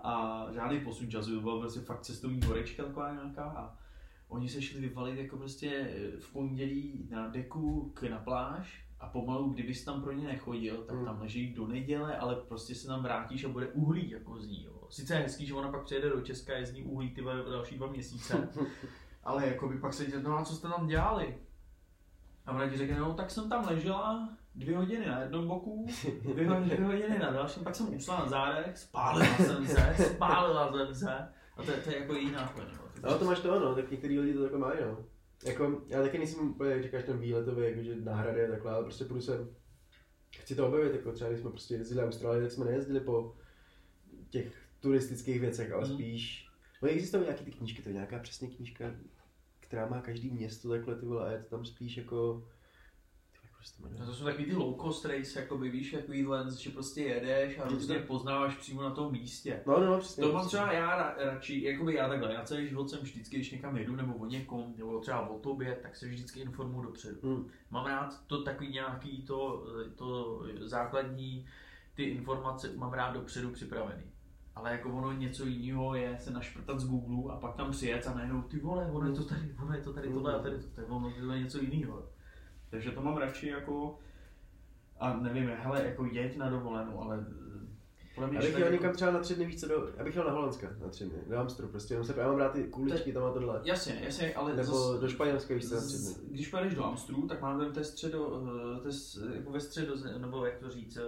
a 0.00 0.44
žádný 0.54 0.80
posun 0.80 1.10
času, 1.10 1.34
to 1.34 1.40
byla 1.40 1.60
prostě 1.60 1.80
fakt 1.80 2.00
cestovní 2.00 2.40
horečka 2.46 2.84
taková 2.84 3.12
nějaká 3.12 3.42
a 3.44 3.78
oni 4.28 4.48
se 4.48 4.62
šli 4.62 4.80
vyvalit 4.80 5.18
jako 5.18 5.36
prostě 5.36 5.90
v 6.20 6.32
pondělí 6.32 7.08
na 7.10 7.28
deku 7.28 7.90
k 7.94 8.02
na 8.02 8.18
pláž 8.18 8.84
a 9.00 9.06
pomalu, 9.06 9.50
kdybys 9.50 9.84
tam 9.84 10.02
pro 10.02 10.12
ně 10.12 10.26
nechodil, 10.26 10.76
tak 10.76 10.96
Hmm. 10.96 11.04
tam 11.04 11.20
leží 11.20 11.54
do 11.54 11.66
neděle, 11.66 12.16
ale 12.18 12.36
prostě 12.36 12.74
se 12.74 12.86
tam 12.86 13.02
vrátíš 13.02 13.44
a 13.44 13.48
bude 13.48 13.66
uhlí 13.66 14.10
jako 14.10 14.40
z 14.40 14.46
ní. 14.46 14.64
Jo. 14.64 14.72
Sice 14.90 15.14
je 15.14 15.20
hezký, 15.20 15.46
že 15.46 15.54
ona 15.54 15.68
pak 15.72 15.84
přijede 15.84 16.08
do 16.10 16.20
Česka, 16.20 16.56
je 16.56 16.66
z 16.66 16.72
ní 16.74 16.82
uhlí 16.82 17.10
ty 17.10 17.22
další 17.50 17.76
dva 17.76 17.86
měsíce, 17.86 18.48
ale 19.28 19.46
jako 19.46 19.68
by 19.68 19.78
pak 19.78 19.94
se 19.94 20.04
tě, 20.06 20.18
no 20.20 20.38
a 20.38 20.44
co 20.44 20.54
jste 20.54 20.68
tam 20.68 20.86
dělali? 20.86 21.38
A 22.46 22.52
ona 22.52 22.68
ti 22.68 22.76
řekne, 22.76 22.98
no 22.98 23.14
tak 23.14 23.30
jsem 23.30 23.48
tam 23.48 23.66
ležela 23.66 24.28
dvě 24.54 24.76
hodiny 24.76 25.06
na 25.06 25.20
jednom 25.20 25.48
boku, 25.48 25.86
dvě, 26.32 26.48
ho- 26.48 26.60
dvě 26.60 26.80
hodiny 26.84 27.18
na 27.18 27.30
dalším, 27.30 27.64
pak 27.64 27.74
jsem 27.76 27.94
usla 27.94 28.18
na 28.18 28.28
zádech, 28.28 28.78
spálila 28.78 29.36
jsem 29.36 29.66
se, 29.66 29.94
spálila 30.14 30.72
jsem 30.72 30.94
se. 30.94 31.10
A 31.56 31.62
to, 31.64 31.70
je- 31.70 31.76
to 31.76 31.90
je 31.90 31.98
jako 32.00 32.14
jiná 32.14 32.40
náplň. 32.40 32.64
jo. 32.72 32.78
No 33.02 33.18
to 33.18 33.24
máš 33.24 33.40
to, 33.40 33.60
no, 33.60 33.74
tak 33.74 33.90
některý 33.90 34.18
lidi 34.20 34.34
to 34.34 34.40
takhle 34.42 34.58
mají, 34.58 34.78
no. 34.82 34.98
Jako, 35.44 35.82
já 35.86 36.02
taky 36.02 36.18
nejsem 36.18 36.50
úplně, 36.50 36.70
jak 36.70 36.82
říkáš, 36.82 37.04
ten 37.04 37.18
výletový, 37.18 37.64
jakože 37.64 37.96
na 37.96 38.14
hrady 38.14 38.46
a 38.46 38.50
takhle, 38.50 38.72
ale 38.72 38.84
prostě 38.84 39.04
půjdu 39.04 39.20
se, 39.22 39.46
chci 40.38 40.54
to 40.54 40.68
objevit, 40.68 40.92
jako 40.94 41.12
třeba 41.12 41.30
když 41.30 41.40
jsme 41.40 41.50
prostě 41.50 41.74
jezdili 41.74 42.00
na 42.00 42.06
Austrálii, 42.06 42.42
tak 42.42 42.50
jsme 42.52 42.64
nejezdili 42.64 43.00
po 43.00 43.36
těch 44.30 44.46
turistických 44.80 45.40
věcech, 45.40 45.72
ale 45.72 45.88
Mm. 45.88 45.94
spíš, 45.94 46.48
no 46.82 46.88
existují 46.88 47.22
nějaký 47.22 47.44
ty 47.44 47.50
knížky, 47.50 47.82
to 47.82 47.88
je 47.88 47.92
nějaká 47.94 48.18
přesně 48.18 48.48
knížka, 48.48 48.84
která 49.68 49.86
má 49.86 50.00
každý 50.00 50.30
město 50.30 50.68
takhle, 50.68 50.96
ty 50.96 51.06
vole, 51.06 51.28
a 51.28 51.30
je 51.32 51.38
to 51.38 51.56
tam 51.56 51.64
spíš 51.64 51.96
jako, 51.96 52.46
jak? 53.90 54.00
No 54.00 54.06
to 54.06 54.14
jsou 54.14 54.24
takový 54.24 54.44
ty 54.44 54.54
low 54.54 54.80
cost 54.82 55.04
race, 55.04 55.40
jako 55.40 55.58
by 55.58 55.70
víš, 55.70 55.90
takovýhle, 55.90 56.46
že 56.58 56.70
prostě 56.70 57.02
jedeš 57.02 57.58
a 57.58 57.62
prostě 57.66 57.94
to- 57.98 58.06
poznáváš 58.06 58.56
přímo 58.56 58.82
na 58.82 58.90
tom 58.90 59.12
místě. 59.12 59.62
No, 59.66 59.80
no, 59.80 59.86
no, 59.86 59.98
přesně. 59.98 60.22
To 60.22 60.32
mám 60.32 60.40
přesně. 60.42 60.56
třeba 60.58 60.72
já 60.72 60.98
ra- 60.98 61.14
radši, 61.26 61.62
jakoby 61.62 61.94
já 61.94 62.08
takhle, 62.08 62.34
já 62.34 62.44
celý 62.44 62.68
život 62.68 62.90
jsem 62.90 62.98
vždycky, 62.98 63.36
když 63.36 63.50
někam 63.50 63.76
jedu 63.76 63.96
nebo 63.96 64.14
o 64.14 64.26
někom, 64.26 64.74
nebo 64.76 65.00
třeba 65.00 65.28
o 65.28 65.38
tobě, 65.38 65.78
tak 65.82 65.96
se 65.96 66.08
vždycky 66.08 66.40
informuji 66.40 66.82
dopředu. 66.82 67.18
Hmm. 67.22 67.50
Mám 67.70 67.86
rád 67.86 68.26
to 68.26 68.42
takový 68.42 68.68
nějaký 68.70 69.22
to, 69.22 69.66
to 69.96 70.42
základní, 70.60 71.46
ty 71.94 72.02
informace 72.02 72.72
mám 72.76 72.92
rád 72.92 73.10
dopředu 73.12 73.50
připravený. 73.50 74.02
Ale 74.58 74.72
jako 74.72 74.90
ono 74.90 75.12
něco 75.12 75.46
jiného 75.46 75.94
je 75.94 76.18
se 76.18 76.30
našprtat 76.30 76.80
z 76.80 76.88
Google 76.88 77.34
a 77.34 77.36
pak 77.36 77.54
tam 77.54 77.70
přijet 77.70 78.06
a 78.06 78.14
najednou 78.14 78.42
ty 78.42 78.58
vole, 78.58 78.90
ono 78.90 79.08
je 79.08 79.14
to 79.14 79.24
tady, 79.24 79.54
ono 79.62 79.74
je 79.74 79.80
to 79.80 79.92
tady, 79.92 80.08
tohle 80.08 80.34
a 80.34 80.38
tady 80.38 80.58
to, 80.58 80.66
tak 80.68 80.84
ono 80.88 81.10
to 81.10 81.32
je 81.32 81.42
něco 81.42 81.58
jiného. 81.58 82.02
Takže 82.70 82.90
to 82.90 83.02
mám 83.02 83.16
radši 83.16 83.48
jako, 83.48 83.98
a 85.00 85.16
nevím, 85.16 85.50
hele, 85.62 85.84
jako 85.84 86.04
jeď 86.04 86.36
na 86.36 86.50
dovolenou, 86.50 87.02
ale 87.02 87.26
podle 88.18 88.28
mě, 88.28 88.36
Já 88.36 88.40
bych 88.42 88.50
tak 88.52 88.58
jel 88.60 88.72
jako- 88.72 88.82
někam 88.82 88.96
třeba 88.96 89.10
na 89.10 89.18
tři 89.20 89.34
dny 89.34 89.44
více 89.46 89.68
do, 89.68 89.88
já 89.96 90.04
bych 90.04 90.16
jel 90.16 90.24
na 90.24 90.30
Holandska 90.32 90.68
na 90.82 90.88
tři 90.88 91.04
dny, 91.04 91.18
do 91.28 91.38
Amstru, 91.38 91.68
prostě 91.68 91.94
jenom 91.94 92.06
se, 92.06 92.14
já 92.20 92.26
mám 92.28 92.36
rád 92.36 92.52
ty 92.52 92.64
kuličky 92.64 93.12
tam 93.12 93.24
a 93.24 93.30
tohle. 93.32 93.60
Jasně, 93.64 94.00
jasně, 94.04 94.34
ale 94.34 94.56
Nebo 94.56 94.72
zas- 94.72 95.00
do 95.00 95.08
Španělska 95.08 95.54
víš 95.54 95.68
co 95.68 95.74
na 95.74 95.80
tři 95.80 95.96
dny. 95.98 96.14
když 96.30 96.48
pojedeš 96.48 96.74
do 96.74 96.84
Amstru, 96.84 97.26
tak 97.28 97.40
máme 97.42 97.70
to 97.72 97.78
je 97.78 97.84
středo, 97.84 98.42
eh, 98.76 98.80
to 98.80 98.92
s- 98.92 99.30
jako 99.34 99.50
ve 99.50 99.60
středo, 99.60 99.94
nebo 100.18 100.44
jak 100.46 100.58
to 100.58 100.70
říct, 100.70 100.96
eh, 100.96 101.02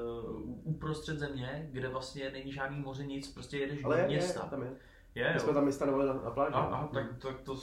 uprostřed 0.64 1.18
země, 1.18 1.68
kde 1.72 1.88
vlastně 1.88 2.30
není 2.30 2.52
žádný 2.52 2.80
moře, 2.80 3.06
nic, 3.06 3.28
prostě 3.34 3.58
jedeš 3.58 3.84
Ale 3.84 3.96
do 3.96 4.02
je, 4.02 4.08
města. 4.08 4.40
je, 4.44 4.50
tam 4.50 4.62
je. 4.62 4.72
je, 5.14 5.30
My 5.34 5.40
jsme 5.40 5.52
tam 5.52 5.68
i 5.68 5.72
stanovali 5.72 6.06
na, 6.06 6.12
na 6.14 6.30
pláži. 6.30 6.54
A, 6.54 6.58
a, 6.60 6.86
tak, 6.88 7.06
tak 7.22 7.40
to... 7.40 7.56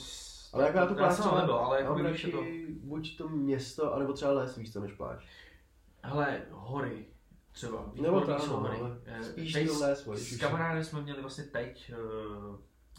Ale 0.54 0.64
jako 0.66 0.78
na 0.78 0.86
tu 0.86 0.96
pláž 0.96 1.16
jsem 1.16 1.24
tam 1.26 1.38
nebyl, 1.38 1.56
ale 1.56 1.82
jako 1.82 1.98
je 1.98 2.04
to... 2.04 2.10
radši 2.10 2.68
buď 2.84 3.18
to 3.18 3.30
město, 3.30 3.94
anebo 3.94 4.14
třeba 4.14 4.32
les 4.32 4.56
víš 4.58 4.74
co 4.74 4.80
než 4.80 4.92
pláž. 4.94 5.28
Hele, 6.04 6.42
hory, 6.52 7.06
třeba, 7.58 7.92
Nebo 8.02 8.22
to 8.22 8.38
hory. 8.40 8.78
ale 8.80 8.98
Eh, 9.06 9.24
spíš 9.24 9.54
teď 9.54 9.70
s- 9.70 10.08
S 10.14 10.38
kamarádem 10.40 10.84
jsme 10.84 11.02
měli 11.02 11.22
vlastně 11.22 11.44
teď, 11.44 11.92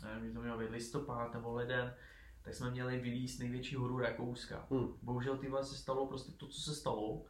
eh, 0.03 0.07
nevím, 0.15 0.35
to 0.35 0.41
mělo 0.41 0.59
být 0.59 0.71
listopad 0.71 1.35
nebo 1.35 1.53
leden, 1.53 1.95
tak 2.43 2.55
jsme 2.55 2.71
měli 2.71 2.99
vylíst 2.99 3.41
největší 3.41 3.77
horu 3.77 3.99
Rakouska. 3.99 4.67
Hmm. 4.71 4.89
Bohužel 5.03 5.37
ty 5.39 5.51
se 5.63 5.75
stalo 5.77 6.07
prostě 6.07 6.33
to, 6.33 6.47
co 6.47 6.61
se 6.61 6.75
stalo 6.75 7.25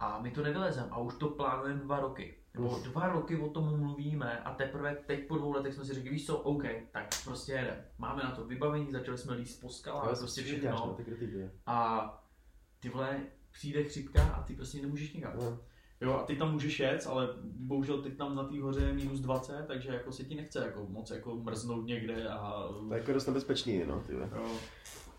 a 0.00 0.20
my 0.20 0.30
to 0.30 0.42
nevylezem 0.42 0.88
a 0.90 0.98
už 0.98 1.14
to 1.14 1.28
plánujeme 1.28 1.80
dva 1.80 2.00
roky. 2.00 2.38
Nebo 2.54 2.68
Hmm. 2.68 2.82
dva 2.82 3.08
roky 3.08 3.36
o 3.36 3.48
tom 3.48 3.80
mluvíme 3.80 4.38
a 4.40 4.54
teprve 4.54 4.96
teď 5.06 5.28
po 5.28 5.36
dvou 5.36 5.52
letech 5.52 5.74
jsme 5.74 5.84
si 5.84 5.94
řekli, 5.94 6.10
víš 6.10 6.26
co, 6.26 6.38
OK, 6.38 6.62
tak 6.92 7.08
prostě 7.24 7.52
jedem. 7.52 7.84
Máme 7.98 8.22
na 8.22 8.30
to 8.30 8.44
vybavení, 8.46 8.92
začali 8.92 9.18
jsme 9.18 9.34
líst 9.34 9.60
po 9.60 9.68
skalách, 9.68 10.18
prostě 10.18 10.42
děláš, 10.42 10.62
no, 10.64 10.76
všechno. 10.76 10.94
ty 10.94 11.04
kritiky. 11.04 11.50
A 11.66 12.08
ty 12.80 12.88
vole, 12.88 13.20
přijde 13.52 13.84
chřipka 13.84 14.22
a 14.24 14.42
ty 14.42 14.56
prostě 14.56 14.82
nemůžeš 14.82 15.12
nikam. 15.12 15.32
No. 15.36 15.58
Jo, 16.00 16.12
a 16.12 16.22
ty 16.22 16.36
tam 16.36 16.52
můžeš 16.52 16.80
jet, 16.80 17.06
ale 17.10 17.28
bohužel 17.42 18.02
teď 18.02 18.16
tam 18.16 18.34
na 18.36 18.44
té 18.44 18.60
hoře 18.62 18.80
je 18.80 18.92
minus 18.92 19.20
20, 19.20 19.64
takže 19.66 19.88
jako 19.88 20.12
se 20.12 20.24
ti 20.24 20.34
nechce 20.34 20.58
jako 20.64 20.86
moc 20.88 21.10
jako 21.10 21.34
mrznout 21.34 21.86
někde 21.86 22.28
a... 22.28 22.68
To 22.88 22.94
je 22.94 23.00
jako 23.00 23.12
dost 23.12 23.26
nebezpečný, 23.26 23.82
no, 23.86 24.00
ty. 24.00 24.12
Jo. 24.14 24.28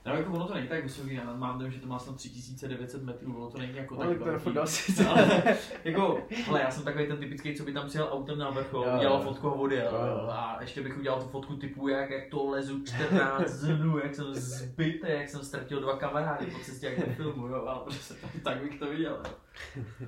No, 0.05 0.13
jako 0.15 0.33
ono 0.33 0.47
to 0.47 0.53
není 0.53 0.67
tak 0.67 0.83
vysoký, 0.83 1.13
já 1.13 1.33
mám 1.35 1.57
dojem, 1.59 1.71
že 1.73 1.79
to 1.79 1.87
má 1.87 1.99
snad 1.99 2.15
3900 2.15 3.03
metrů, 3.03 3.37
ono 3.37 3.49
to 3.49 3.57
není 3.57 3.75
jako 3.77 3.95
Ale 3.95 4.07
tak 4.07 4.17
to 4.17 4.25
velký. 4.25 4.53
další. 4.53 4.93
Ale, 5.09 5.43
jako, 5.83 6.21
hele, 6.45 6.61
já 6.61 6.71
jsem 6.71 6.83
takový 6.83 7.07
ten 7.07 7.17
typický, 7.17 7.55
co 7.55 7.63
by 7.63 7.73
tam 7.73 7.87
přijel 7.87 8.09
autem 8.11 8.37
na 8.37 8.49
vrchol, 8.49 8.85
Jo, 8.85 8.95
udělal 8.97 9.21
fotku 9.21 9.47
a 9.47 9.53
odjel. 9.53 9.91
Jo. 9.93 10.27
A 10.29 10.57
ještě 10.61 10.81
bych 10.81 10.97
udělal 10.97 11.21
tu 11.21 11.27
fotku 11.29 11.55
typu, 11.55 11.87
jak, 11.87 12.09
jak 12.09 12.29
to 12.31 12.49
lezu 12.49 12.83
14 12.83 13.51
dnů, 13.61 13.97
jak 13.97 14.15
jsem 14.15 14.33
zbytý, 14.33 15.07
jak 15.07 15.29
jsem 15.29 15.43
ztratil 15.43 15.81
dva 15.81 15.97
kamarády 15.97 16.45
po 16.45 16.59
cestě, 16.59 16.85
jak 16.85 16.95
ten 17.05 17.15
filmu, 17.15 17.47
jo, 17.47 17.65
ale 17.67 17.79
prostě 17.83 18.13
tak, 18.13 18.31
tak 18.43 18.61
bych 18.63 18.79
to 18.79 18.89
viděl. 18.89 19.23
Jo. 19.25 20.07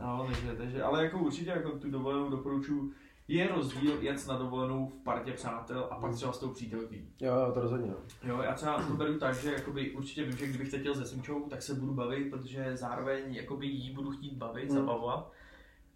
No, 0.00 0.24
takže, 0.26 0.54
takže, 0.56 0.82
ale 0.82 1.04
jako 1.04 1.18
určitě 1.18 1.50
jako 1.50 1.70
tu 1.78 1.90
dovolenou 1.90 2.30
doporučuji 2.30 2.92
je 3.28 3.48
rozdíl 3.48 4.02
jet 4.02 4.26
na 4.28 4.36
dovolenou 4.38 4.86
v 4.88 5.02
partě 5.04 5.32
přátel 5.32 5.88
a 5.90 5.96
pak 5.96 6.14
třeba 6.14 6.32
s 6.32 6.38
tou 6.38 6.48
přítelkyní. 6.48 7.08
Jo, 7.20 7.34
jo, 7.34 7.52
to 7.54 7.60
rozhodně. 7.60 7.92
Jo, 8.22 8.38
já 8.42 8.54
třeba 8.54 8.82
to 8.82 8.92
beru 8.92 9.18
tak, 9.18 9.34
že 9.34 9.52
jakoby 9.52 9.90
určitě 9.90 10.24
vím, 10.24 10.36
že 10.36 10.46
kdybych 10.46 10.72
jel 10.72 10.94
se 10.94 11.06
Simčou, 11.06 11.40
tak 11.48 11.62
se 11.62 11.74
budu 11.74 11.94
bavit, 11.94 12.30
protože 12.30 12.76
zároveň 12.76 13.34
jakoby 13.34 13.66
jí 13.66 13.94
budu 13.94 14.10
chtít 14.10 14.32
bavit, 14.36 14.64
Hmm. 14.70 14.78
zabavovat. 14.78 15.32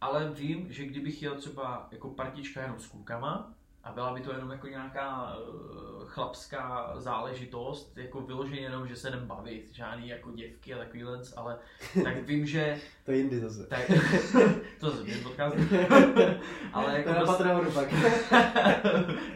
Ale 0.01 0.30
vím, 0.30 0.72
že 0.72 0.86
kdybych 0.86 1.22
jel 1.22 1.34
třeba 1.34 1.88
jako 1.90 2.09
partička 2.11 2.62
jenom 2.62 2.78
s 2.78 2.86
klukama, 2.86 3.55
a 3.85 3.93
byla 3.93 4.14
by 4.14 4.20
to 4.20 4.33
jenom 4.33 4.51
jako 4.51 4.66
nějaká 4.68 5.37
uh, 5.37 6.05
chlapská 6.07 6.93
záležitost, 6.97 7.97
jako 7.99 8.20
vyloženě 8.20 8.61
jenom, 8.61 8.89
že 8.89 8.97
se 8.97 9.09
jdem 9.09 9.26
bavit, 9.26 9.68
žádný 9.72 10.09
jako 10.09 10.31
děvky 10.33 10.74
a 10.74 10.78
takovýhle, 10.78 11.20
ale 11.37 11.57
tak 12.05 12.16
vím, 12.26 12.47
že 12.47 12.78
To 13.05 13.12
jindy 13.12 13.41
zase. 13.41 13.66
tak, 13.66 13.91
to 14.81 14.91
se 14.91 15.05
mě 15.05 15.14
podcast, 15.14 15.57
ale 16.72 16.85
To 16.85 16.91
jako 16.97 17.09
je 17.09 17.14
na 17.14 17.20
prostě- 17.24 17.26
Patreonu 17.45 17.70
pak. 17.70 17.89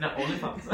na 0.01 0.17
OnlyFans. 0.17 0.69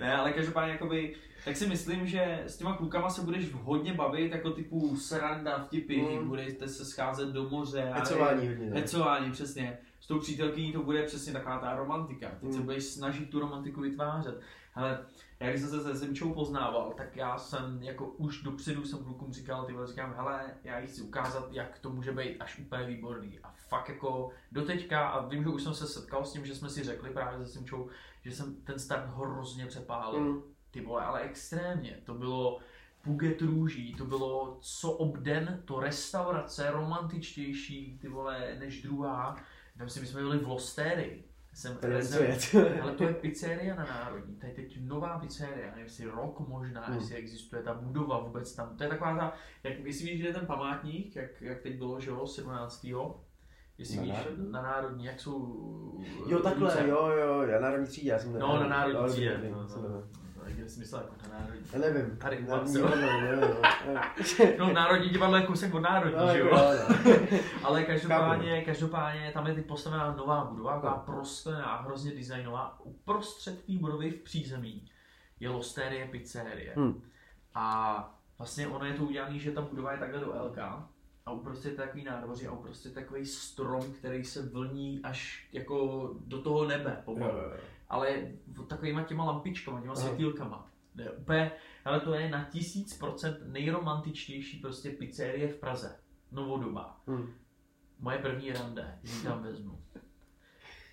ne, 0.00 0.14
ale 0.16 0.32
každopádně 0.32 0.72
jakoby, 0.72 1.14
tak 1.44 1.56
si 1.56 1.66
myslím, 1.66 2.06
že 2.06 2.42
s 2.46 2.56
těma 2.56 2.76
klukama 2.76 3.10
se 3.10 3.22
budeš 3.22 3.52
hodně 3.52 3.92
bavit, 3.94 4.32
jako 4.32 4.50
typu 4.50 4.96
sranda, 4.96 5.58
vtipy, 5.64 5.96
Mm. 6.02 6.28
budete 6.28 6.68
se 6.68 6.84
scházet 6.84 7.28
do 7.28 7.48
moře. 7.48 7.90
a- 7.94 7.98
Hecování 7.98 8.48
hodně. 8.48 8.70
Hecování, 8.70 9.32
přesně. 9.32 9.78
S 10.02 10.06
tou 10.06 10.18
přítelkyní 10.18 10.72
to 10.72 10.82
bude 10.82 11.02
přesně 11.02 11.32
taková 11.32 11.58
ta 11.58 11.76
romantika. 11.76 12.28
Teď 12.40 12.52
se 12.52 12.58
Mm. 12.58 12.64
budeš 12.64 12.84
snažit 12.84 13.30
tu 13.30 13.40
romantiku 13.40 13.80
vytvářet. 13.80 14.40
Ale 14.74 15.06
já 15.40 15.50
když 15.50 15.60
jsem 15.60 15.70
se 15.70 15.80
se 15.80 15.94
Zemčou 15.94 16.34
poznával, 16.34 16.92
tak 16.96 17.16
já 17.16 17.38
jsem 17.38 17.82
jako 17.82 18.06
už 18.06 18.42
dopředu 18.42 18.84
jsem 18.84 19.04
klukům 19.04 19.32
říkal, 19.32 19.64
ty 19.64 19.72
vole, 19.72 19.86
říkám, 19.86 20.14
hele, 20.16 20.54
já 20.64 20.78
jí 20.78 20.86
chci 20.86 21.02
ukázat, 21.02 21.48
jak 21.52 21.78
to 21.78 21.90
může 21.90 22.12
být 22.12 22.36
až 22.40 22.58
úplně 22.58 22.84
výborný. 22.84 23.38
A 23.42 23.54
fakt 23.68 23.88
jako 23.88 24.30
doteďka, 24.52 25.08
a 25.08 25.26
vím, 25.26 25.42
že 25.42 25.48
už 25.48 25.62
jsem 25.62 25.74
se 25.74 25.86
setkal 25.86 26.24
s 26.24 26.32
tím, 26.32 26.46
že 26.46 26.54
jsme 26.54 26.70
si 26.70 26.82
řekli 26.82 27.10
právě 27.10 27.46
se 27.46 27.52
Zemčou, 27.52 27.88
že 28.24 28.30
jsem 28.30 28.54
ten 28.54 28.78
start 28.78 29.06
hrozně 29.16 29.66
přepálil. 29.66 30.20
Mm. 30.20 30.42
Ty 30.70 30.80
vole, 30.80 31.04
ale 31.04 31.20
extrémně. 31.20 31.98
To 32.04 32.14
bylo 32.14 32.58
Puget 33.02 33.42
růží, 33.42 33.94
to 33.94 34.04
bylo 34.04 34.58
co 34.60 34.92
obden, 34.92 35.62
to 35.64 35.80
restaurace 35.80 36.70
romantičtější, 36.70 37.98
ty 38.00 38.08
vole, 38.08 38.56
než 38.58 38.82
druhá. 38.82 39.36
Tam 39.78 39.88
si 39.88 40.00
my 40.00 40.06
jsme 40.06 40.20
byli 40.20 40.38
v 40.38 40.48
Losterii. 40.48 41.28
Jsem 41.54 41.76
To 41.76 41.86
je. 41.86 42.80
ale 42.82 42.92
to 42.92 43.04
je 43.04 43.14
pizzeria 43.14 43.74
na 43.74 43.84
Národní, 43.84 44.36
to 44.36 44.46
je 44.46 44.52
teď 44.52 44.78
nová 44.80 45.18
pizzeria, 45.18 45.70
nevím 45.70 45.84
jestli 45.84 46.04
rok 46.06 46.40
možná, 46.48 46.84
Hmm. 46.86 46.96
jestli 46.96 47.14
existuje 47.16 47.62
ta 47.62 47.74
budova 47.74 48.18
vůbec 48.20 48.54
tam. 48.54 48.76
To 48.76 48.82
je 48.84 48.88
taková 48.90 49.16
ta, 49.16 49.32
jak, 49.64 49.78
jestli 49.78 50.04
víš, 50.06 50.20
kde 50.20 50.28
je 50.28 50.34
ten 50.34 50.46
památník, 50.46 51.16
jak, 51.16 51.42
jak 51.42 51.60
teď 51.60 51.78
bylo, 51.78 52.00
že 52.00 52.10
jo, 52.10 52.26
17. 52.26 52.86
Jestli 53.78 53.96
Na 53.96 54.02
víš, 54.02 54.12
Národní? 54.12 54.52
na 54.52 54.62
Národní, 54.62 55.04
jak 55.04 55.20
jsou... 55.20 56.00
Jo, 56.28 56.38
takhle, 56.38 56.70
ruce. 56.74 56.88
jo, 56.88 57.06
jo, 57.06 57.42
já 57.42 57.60
národní 57.60 57.86
třídě, 57.86 58.10
já 58.10 58.18
jsem 58.18 58.32
No, 58.38 58.60
na 58.60 58.68
Národní 58.68 59.08
třídě. 59.08 59.40
No, 59.50 59.62
no. 59.62 59.88
No, 59.88 60.02
Jsi 60.46 60.80
myslel 60.80 61.00
jako 61.00 61.14
na 61.32 61.38
Národní? 61.38 61.66
Já 61.72 61.78
nevím. 61.78 62.16
Tady 62.16 62.38
u 62.38 62.46
Národní 62.48 62.74
vás, 62.74 62.74
jo. 62.74 62.96
divadlo, 62.96 63.20
nevím, 63.20 63.40
no. 63.40 64.66
No, 64.66 64.72
Národní 64.72 65.08
divadlo 65.10 65.36
je 65.36 65.42
kousek 65.42 65.74
od 65.74 65.80
Národní, 65.80 66.18
No, 66.26 66.32
že 66.32 66.38
jo? 66.38 66.46
jo, 66.46 66.72
no. 66.88 67.38
Ale 67.62 67.84
každopádně, 67.84 68.64
každopádně 68.64 69.30
tam 69.34 69.46
je 69.46 69.54
teď 69.54 69.66
postavená 69.66 70.14
nová 70.16 70.44
budova, 70.44 70.74
taková 70.74 71.04
No. 71.08 71.14
prosklená, 71.14 71.76
hrozně 71.76 72.12
designová. 72.14 72.80
Uprostřed 72.80 73.64
té 73.66 73.72
budovy 73.72 74.10
v 74.10 74.20
přízemí 74.22 74.90
je 75.40 75.48
Losterie 75.48 76.06
pizzerie. 76.06 76.72
Hm. 76.76 77.02
A 77.54 78.18
vlastně 78.38 78.68
ono 78.68 78.84
je 78.84 78.92
to 78.94 79.04
udělané, 79.04 79.38
že 79.38 79.50
ta 79.52 79.60
budova 79.62 79.92
je 79.92 79.98
takhle 79.98 80.20
do 80.20 80.32
LK 80.46 80.58
a 81.26 81.30
uprostřed 81.32 81.68
je 81.70 81.74
takový 81.76 82.04
nádvoří 82.04 82.46
a 82.46 82.52
uprostřed 82.52 82.94
takový 82.94 83.26
strom, 83.26 83.82
který 83.92 84.24
se 84.24 84.42
vlní 84.48 85.00
až 85.02 85.48
jako 85.52 86.10
do 86.26 86.42
toho 86.42 86.64
nebe 86.68 87.02
pomalu. 87.04 87.32
Jo, 87.32 87.38
jo, 87.38 87.50
jo. 87.50 87.60
Ale 87.92 88.32
takovýma 88.68 89.02
těma 89.02 89.24
lampičkama, 89.24 89.80
těma 89.80 89.92
Aha. 89.92 90.02
světýlkama. 90.02 90.70
Ne, 90.94 91.10
úplně, 91.10 91.52
ale 91.84 92.00
to 92.00 92.14
je 92.14 92.30
na 92.30 92.44
tisíc 92.44 92.98
procent 92.98 93.38
nejromantičtější 93.46 94.58
prostě 94.58 94.90
pizzerie 94.90 95.48
v 95.48 95.60
Praze. 95.60 95.98
Novodobá. 96.30 97.00
Hm. 97.06 97.34
Moje 97.98 98.18
první 98.18 98.52
rande, 98.52 98.98
ji 99.02 99.22
tam 99.22 99.42
vezmu. 99.42 99.82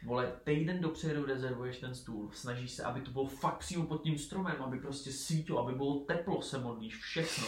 Vole, 0.04 0.34
týden 0.44 0.82
dopředu 0.82 1.26
rezervuješ 1.26 1.80
ten 1.80 1.96
stůl, 1.96 2.32
snažíš 2.34 2.72
se, 2.72 2.84
aby 2.84 3.02
to 3.02 3.12
bylo 3.12 3.26
fakt 3.26 3.58
přímo 3.58 3.86
pod 3.86 4.04
tím 4.04 4.18
stromem, 4.18 4.64
aby 4.64 4.80
prostě 4.80 5.12
svítilo, 5.12 5.60
aby 5.60 5.78
bylo 5.78 6.00
teplo, 6.00 6.42
se 6.42 6.58
modlíš, 6.58 6.98
všechno. 6.98 7.48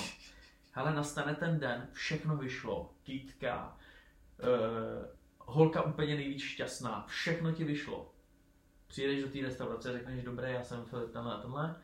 Hele, 0.72 0.94
nastane 0.94 1.36
ten 1.36 1.60
den, 1.60 1.88
všechno 1.92 2.38
vyšlo, 2.38 2.94
kytka, 3.04 3.78
uh, 4.44 5.06
holka 5.38 5.82
úplně 5.82 6.16
nejvíc 6.16 6.42
šťastná, 6.42 7.06
všechno 7.08 7.52
ti 7.52 7.64
vyšlo. 7.64 8.14
Přijedeš 8.92 9.24
do 9.24 9.30
té 9.30 9.42
restaurace, 9.42 9.92
řekneš, 9.94 10.24
dobré, 10.24 10.52
já 10.52 10.64
jsem 10.64 10.86
Filip, 10.86 11.12
tenhle 11.12 11.34
a 11.34 11.38
tenhle. 11.42 11.76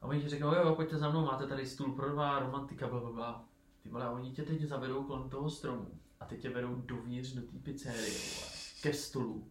A 0.00 0.06
oni 0.06 0.22
ti 0.22 0.28
řeknou, 0.28 0.54
jo, 0.54 0.60
jo, 0.64 0.74
pojďte 0.74 0.98
za 0.98 1.10
mnou, 1.10 1.24
máte 1.24 1.46
tady 1.46 1.66
stůl 1.66 1.92
pro 1.92 2.10
dva, 2.10 2.38
romantika, 2.38 2.88
bla, 2.88 3.00
bla, 3.00 3.12
bla. 3.12 3.44
Ty 3.82 3.88
vole, 3.88 4.10
oni 4.10 4.32
tě 4.32 4.42
teď 4.42 4.62
zavedou 4.62 5.04
kolem 5.04 5.30
toho 5.30 5.50
stromu 5.50 6.00
a 6.20 6.24
teď 6.24 6.40
tě 6.40 6.50
vedou 6.50 6.74
dovnitř 6.74 7.32
do 7.32 7.42
té 7.42 7.58
pizzerie, 7.58 8.10
vole, 8.10 8.50
ke 8.82 8.92
stolu, 8.92 9.50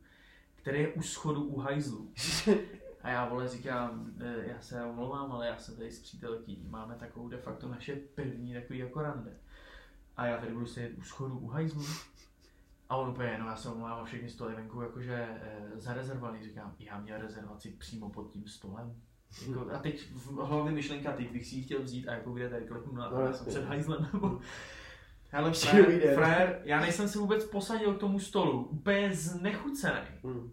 který 0.55 0.79
je 0.81 0.93
u 0.93 1.01
schodu 1.01 1.43
u 1.43 1.59
hajzlu. 1.59 2.13
A 3.01 3.09
já 3.09 3.25
vole 3.29 3.47
říkám, 3.47 4.11
"Eh, 4.19 4.43
já 4.47 4.61
se 4.61 4.83
omlouvám, 4.83 5.31
ale 5.31 5.47
já 5.47 5.57
jsem 5.57 5.75
tady 5.75 5.91
s 5.91 5.99
přítelkyní, 5.99 6.67
máme 6.69 6.95
takovou 6.95 7.29
de 7.29 7.37
facto 7.37 7.67
naše 7.67 7.95
první 7.95 8.53
takový 8.53 8.79
jako 8.79 9.01
rande. 9.01 9.37
A 10.17 10.25
já 10.25 10.37
tady 10.37 10.53
budu 10.53 10.65
sedět 10.65 10.97
u 10.97 11.01
schodu 11.01 11.37
u 11.37 11.47
hajzlu. 11.47 11.83
A 12.89 12.95
on 12.95 13.09
úplně, 13.09 13.37
no 13.39 13.47
já 13.47 13.55
se 13.55 13.69
omlouvám, 13.69 14.05
všechny 14.05 14.29
stoly 14.29 14.55
venku 14.55 14.81
jakože 14.81 15.13
e, 15.13 15.67
zarezervovaný, 15.75 16.43
říkám, 16.43 16.75
já 16.79 16.99
měl 16.99 17.17
rezervaci 17.21 17.69
přímo 17.71 18.09
pod 18.09 18.31
tím 18.31 18.47
stolem. 18.47 18.95
Jako, 19.47 19.71
a 19.71 19.79
teď 19.79 20.11
v 20.11 20.31
hlavě 20.35 20.71
myšlenka, 20.71 21.11
teď 21.11 21.31
bych 21.31 21.45
si 21.45 21.55
ji 21.55 21.63
chtěl 21.63 21.81
vzít 21.83 22.07
a 22.07 22.13
jako 22.13 22.31
kde 22.31 22.49
tady 22.49 22.65
kliknu 22.65 22.93
na 22.93 23.09
No, 23.09 23.17
no, 23.19 23.25
jasně. 23.25 23.49
před 23.49 23.65
hajzlem 23.65 24.09
nebo... 24.13 24.39
Hele, 25.31 25.53
frér, 26.15 26.61
já 26.63 26.79
nejsem 26.81 27.07
se 27.07 27.19
vůbec 27.19 27.45
posadil 27.45 27.93
k 27.93 27.99
tomu 27.99 28.19
stolu, 28.19 28.63
úplně 28.63 29.13
znechucený. 29.13 30.07
Hm. 30.23 30.51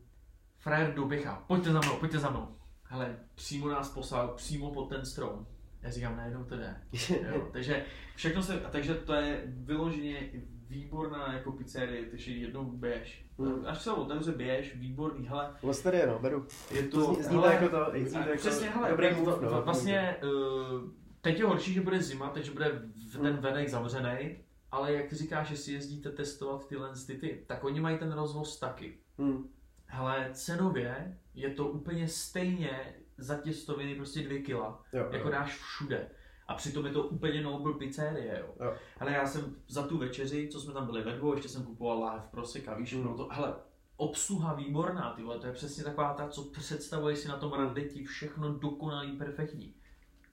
Frér 0.59 0.95
doběhá, 0.95 1.45
pojďte 1.47 1.73
za 1.73 1.81
mnou, 1.81 1.97
pojďte 1.97 2.19
za 2.19 2.31
mnou. 2.31 2.57
Hele, 2.85 3.17
přímo 3.35 3.69
nás 3.69 3.89
poslal, 3.89 4.29
přímo 4.29 4.71
pod 4.71 4.89
ten 4.89 5.07
strom. 5.07 5.47
Já 5.83 5.91
říkám, 5.91 6.17
najednou 6.17 6.45
to 6.45 6.57
jde. 6.57 6.77
Jo, 7.29 7.49
takže 7.53 7.85
všechno 8.17 8.43
se, 8.43 8.57
takže 8.73 8.95
to 8.95 9.15
je 9.15 9.43
vyloženě 9.47 10.31
výborná 10.69 11.33
jako 11.33 11.53
pizzerie, 11.53 12.05
takže 12.07 12.33
jednou 12.33 12.65
běž. 12.65 13.27
Mm. 13.39 13.67
Až 13.67 13.83
se 13.83 13.91
otevře 13.93 14.33
běž, 14.33 14.77
výborný, 14.77 15.29
hele, 15.29 15.51
Losterie, 15.63 16.07
no, 16.07 16.19
beru. 16.19 16.47
je 16.71 16.83
to, 16.83 17.07
To 17.07 17.15
zní, 17.15 17.23
zní 17.23 17.35
to 17.35 17.41
hele, 17.41 17.55
jako 17.55 17.69
to, 17.69 17.91
zní 17.95 18.11
to 18.23 18.29
jako 18.29 18.37
přesně, 18.37 18.69
hele, 18.71 18.91
dobrý 18.91 19.09
tak 19.09 19.19
move, 19.19 19.33
va- 19.33 19.43
no. 19.53 19.63
Vlastně 19.63 20.17
uh, 20.23 20.91
teď 21.21 21.39
je 21.39 21.45
horší, 21.45 21.73
že 21.73 21.81
bude 21.81 22.03
zima, 22.03 22.29
takže 22.31 22.51
bude 22.51 22.83
v 23.13 23.19
ten 23.23 23.33
Mm. 23.35 23.41
venek 23.41 23.69
zavřený, 23.69 24.37
ale 24.71 24.93
jak 24.93 25.07
ty 25.09 25.17
říkáš, 25.17 25.49
že 25.49 25.57
si 25.57 25.73
jezdíte 25.73 26.11
testovat 26.11 26.69
tyhle 26.69 26.91
ty, 27.07 27.15
ty, 27.15 27.45
tak 27.47 27.65
oni 27.65 27.81
mají 27.81 27.99
ten 27.99 28.13
rozvoz 28.13 28.59
taky. 28.61 28.99
Hm. 29.19 29.49
Hele, 29.87 30.31
cenově 30.33 31.19
je 31.35 31.51
to 31.51 31.67
úplně 31.69 32.09
stejně 32.09 32.95
za 33.19 33.35
těstoviny 33.39 33.95
prostě 33.95 34.23
dvě 34.23 34.43
kila, 34.43 34.83
Jo, 34.93 35.09
jako 35.13 35.29
jo. 35.29 35.33
dáš 35.33 35.55
všude. 35.59 36.09
A 36.49 36.55
přitom 36.55 36.87
je 36.87 36.93
to 36.93 37.03
úplně 37.03 37.43
noble 37.43 37.73
pizzerie, 37.73 38.39
jo. 38.41 38.67
Jo. 38.67 38.75
Hele, 38.99 39.13
já 39.13 39.27
jsem 39.27 39.57
za 39.69 39.87
tu 39.87 39.99
večeři, 39.99 40.49
co 40.49 40.61
jsme 40.61 40.73
tam 40.73 40.87
byli 40.87 41.03
ve 41.03 41.13
dvou, 41.17 41.33
ještě 41.35 41.49
jsem 41.49 41.63
kupoval 41.65 42.01
láhev 42.01 42.23
proseka, 42.31 42.75
víš, 42.75 42.95
Mm. 42.95 43.03
mm. 43.09 43.17
to, 43.17 43.29
hele, 43.33 43.55
obsluha 43.97 44.55
výborná, 44.55 45.13
ty 45.13 45.23
vole, 45.23 45.39
to 45.39 45.47
je 45.47 45.53
přesně 45.53 45.85
taková 45.85 46.15
ta, 46.15 46.29
co 46.29 46.43
představuješ 46.45 47.19
si 47.19 47.29
na 47.29 47.37
tom 47.37 47.53
randeti, 47.53 48.05
všechno 48.05 48.53
dokonalý, 48.55 49.17
perfektní. 49.17 49.75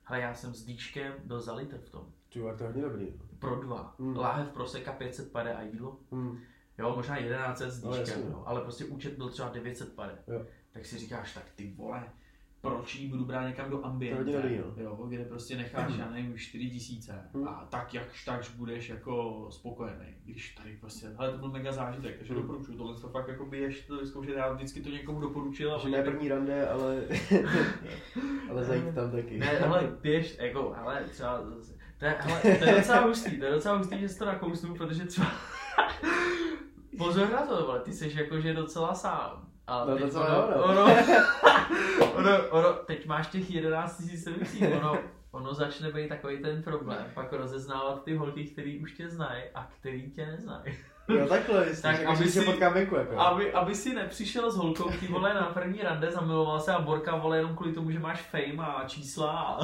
Hele, 0.04 0.22
já 0.22 0.34
jsem 0.34 0.54
s 0.54 0.64
dýčkem 0.66 1.14
byl 1.24 1.42
za 1.42 1.54
litr 1.54 1.78
v 1.78 1.90
tom. 1.90 2.06
Ty 2.34 2.40
to 2.40 2.64
je 2.64 2.68
hodně 2.68 2.82
dobrý. 2.82 3.06
no. 3.18 3.26
Pro 3.40 3.56
dva. 3.56 3.96
Mm. 3.98 4.08
Mm. 4.08 4.18
Láhev 4.18 4.48
proseka 4.50 4.92
500 4.92 5.32
pade 5.32 5.54
a 5.54 5.62
jídlo. 5.62 6.00
Hm. 6.12 6.40
Jo, 6.78 6.94
možná 6.96 7.18
1100 7.22 7.70
s 7.72 7.84
No, 7.84 7.90
dýčkem, 7.92 8.08
jasně, 8.20 8.24
no, 8.32 8.38
no. 8.38 8.48
ale 8.48 8.62
prostě 8.62 8.86
účet 8.86 9.14
byl 9.14 9.30
třeba 9.30 9.50
900 9.50 9.94
pade. 9.96 10.18
Jo. 10.28 10.46
Tak 10.74 10.86
si 10.86 10.98
říkáš, 10.98 11.34
tak 11.34 11.44
ty 11.56 11.74
vole, 11.78 12.10
proč 12.62 12.96
jí 12.96 13.08
budu 13.08 13.26
brát 13.26 13.48
někam 13.48 13.70
do 13.70 13.86
ambiente, 13.86 14.60
jo, 14.78 15.06
kde 15.10 15.26
prostě 15.26 15.58
necháš, 15.58 15.94
já 16.00 16.10
nevím, 16.10 16.38
4000 16.38 17.30
Hmm. 17.34 17.48
a 17.48 17.68
tak 17.70 17.94
jakž 17.94 18.26
takž 18.26 18.50
budeš 18.50 18.90
jako 18.90 19.48
spokojený, 19.52 20.06
když 20.26 20.56
tady 20.56 20.78
prostě, 20.80 21.08
hele, 21.18 21.32
to 21.32 21.38
byl 21.38 21.50
mega 21.52 21.72
zážitek, 21.72 22.18
takže 22.18 22.34
Hmm. 22.34 22.42
doporučuju, 22.42 22.78
tohle 22.78 23.00
to 23.02 23.10
fakt 23.10 23.28
jako 23.28 23.46
běž 23.46 23.82
to 23.82 23.98
vyzkoušet, 23.98 24.36
já 24.36 24.54
vždycky 24.54 24.82
to 24.82 24.90
někomu 24.90 25.20
doporučil 25.20 25.76
a 25.76 25.78
Že 25.78 25.90
ne 25.90 26.04
první 26.04 26.28
rande, 26.30 26.70
ale, 26.70 27.04
ale 28.50 28.64
zajít 28.64 28.96
tam 28.96 29.12
taky. 29.12 29.38
ne, 29.38 29.46
hele, 29.46 29.98
běž, 30.02 30.38
jako, 30.40 30.74
hele, 30.78 31.04
třeba, 31.12 31.42
to 32.00 32.06
je, 32.06 32.16
hele, 32.20 32.42
to 32.58 32.66
je 32.66 32.76
docela 32.76 33.00
hustý, 33.02 33.38
to 33.40 33.46
je 33.46 33.52
docela 33.52 33.78
hustý, 33.78 34.00
že 34.00 34.10
si 34.10 34.20
to 34.20 34.26
nakousnu, 34.26 34.76
protože 34.76 35.06
třeba, 35.06 35.32
pozor 36.98 37.30
na 37.32 37.46
to, 37.46 37.66
vole, 37.66 37.80
ty 37.80 37.94
jsi 37.94 38.12
jakože 38.16 38.54
docela 38.54 38.94
sám. 38.94 39.51
A 39.72 39.86
No, 39.86 39.94
teď 39.94 40.04
docela 40.04 40.46
ono, 40.46 40.58
jo, 40.58 40.68
no. 40.68 40.84
ono, 40.84 40.94
ono, 42.16 42.48
ono, 42.50 42.74
teď 42.74 43.06
máš 43.06 43.28
těch 43.28 43.52
11 43.52 44.00
000 44.26 44.38
emisí, 44.38 44.68
ono, 44.68 44.98
ono 45.32 45.54
začne 45.54 45.92
být 45.92 46.10
takový 46.10 46.38
ten 46.38 46.64
problém, 46.64 47.06
pak 47.14 47.34
rozeznávat 47.34 48.04
ty 48.04 48.16
holky, 48.16 48.44
který 48.46 48.80
už 48.80 48.92
tě 48.92 49.10
znají 49.10 49.44
a 49.56 49.68
který 49.80 50.12
tě 50.12 50.26
neznají. 50.26 50.64
Jo, 51.08 51.28
takhle, 51.28 51.66
jsi, 51.76 51.82
Tak, 51.82 52.04
aby 52.06 52.28
si 52.28 52.42
potkám 52.46 52.74
venku, 52.74 52.96
jako. 52.96 53.20
Aby, 53.20 53.54
aby 53.54 53.76
si 53.76 53.94
nepřišel 53.94 54.52
s 54.52 54.56
holkou, 54.56 54.92
ty 55.00 55.08
vole, 55.08 55.34
na 55.34 55.42
první 55.42 55.82
rande, 55.82 56.12
zamiloval 56.12 56.60
se 56.60 56.74
a 56.74 56.80
Borka, 56.82 57.16
vole, 57.16 57.38
jenom 57.38 57.56
kvůli 57.56 57.74
tomu, 57.74 57.92
že 57.92 58.00
máš 58.00 58.22
fame 58.22 58.68
a 58.68 58.84
čísla 58.88 59.32
a... 59.32 59.60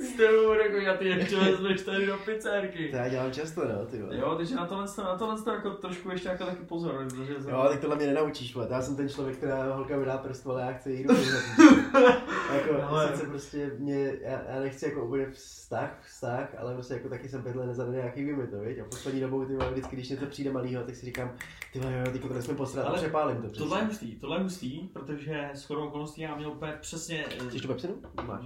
s 0.00 0.12
tebou 0.16 0.52
jako 0.52 0.76
já 0.76 0.96
ty 0.96 1.08
ještě 1.08 1.36
vezmeš 1.36 1.82
tady 1.82 2.06
do 2.06 2.16
pizzerky. 2.24 2.88
To 2.88 2.96
já 2.96 3.08
dělám 3.08 3.32
často, 3.32 3.64
no, 3.68 3.86
ty 3.86 4.02
vole. 4.02 4.16
Jo, 4.16 4.34
takže 4.36 4.54
na 4.54 4.66
tohle, 4.66 4.86
na 4.98 5.18
tohle 5.18 5.42
to 5.42 5.50
jako 5.50 5.70
trošku 5.70 6.10
ještě 6.10 6.28
jako 6.28 6.44
taky 6.44 6.64
pozor, 6.64 7.06
protože 7.08 7.32
Jo, 7.48 7.66
tak 7.70 7.80
tohle 7.80 7.96
mě 7.96 8.06
nenaučíš, 8.06 8.54
vole. 8.54 8.68
Já 8.70 8.82
jsem 8.82 8.96
ten 8.96 9.08
člověk, 9.08 9.36
která 9.36 9.74
holka 9.74 9.96
mi 9.96 10.04
dá 10.04 10.18
prst, 10.18 10.46
ale 10.46 10.62
já 10.62 10.72
chci 10.72 10.90
jí 10.92 11.02
ruku. 11.02 11.20
jako, 12.54 12.82
Ale- 12.88 13.08
sice 13.08 13.26
prostě 13.26 13.70
mě, 13.78 14.12
já, 14.20 14.42
já, 14.48 14.60
nechci 14.60 14.84
jako 14.84 15.04
úplně 15.04 15.30
vztah, 15.30 15.98
vztah, 16.06 16.54
ale 16.58 16.74
prostě 16.74 16.94
jako 16.94 17.08
taky 17.08 17.28
jsem 17.28 17.42
pět 17.42 17.56
let 17.56 17.66
nezadaný 17.66 17.96
nějaký 17.96 18.24
vimy 18.24 18.46
to, 18.46 18.60
viď? 18.60 18.78
A 18.78 18.84
poslední 18.84 19.20
dobou, 19.20 19.44
ty 19.44 19.56
vole, 19.56 19.70
vždycky, 19.70 19.96
když 19.96 20.08
něco 20.08 20.26
přijde 20.26 20.52
malýho, 20.52 20.82
tak 20.82 20.96
si 20.96 21.06
říkám, 21.06 21.32
ty 21.72 21.78
vole, 21.78 21.92
jo, 22.06 22.12
ty 22.12 22.18
to 22.18 22.34
nesmím 22.34 22.56
posrat 22.56 22.86
Ale 22.86 22.98
přepálím 22.98 23.42
to. 23.42 23.50
Tohle 23.50 23.78
je 23.78 23.84
hustý, 23.84 24.16
tohle 24.16 24.36
je 24.36 24.42
hustý, 24.42 24.80
protože 24.92 25.50
s 25.54 25.64
chodou 25.64 25.86
okolností 25.86 26.20
já 26.20 26.36
měl 26.36 26.50
úplně 26.50 26.72
přesně... 26.80 27.24
Chceš 27.48 27.62
tu 27.62 27.68
pepsinu? 27.68 27.94
Máš. 28.26 28.44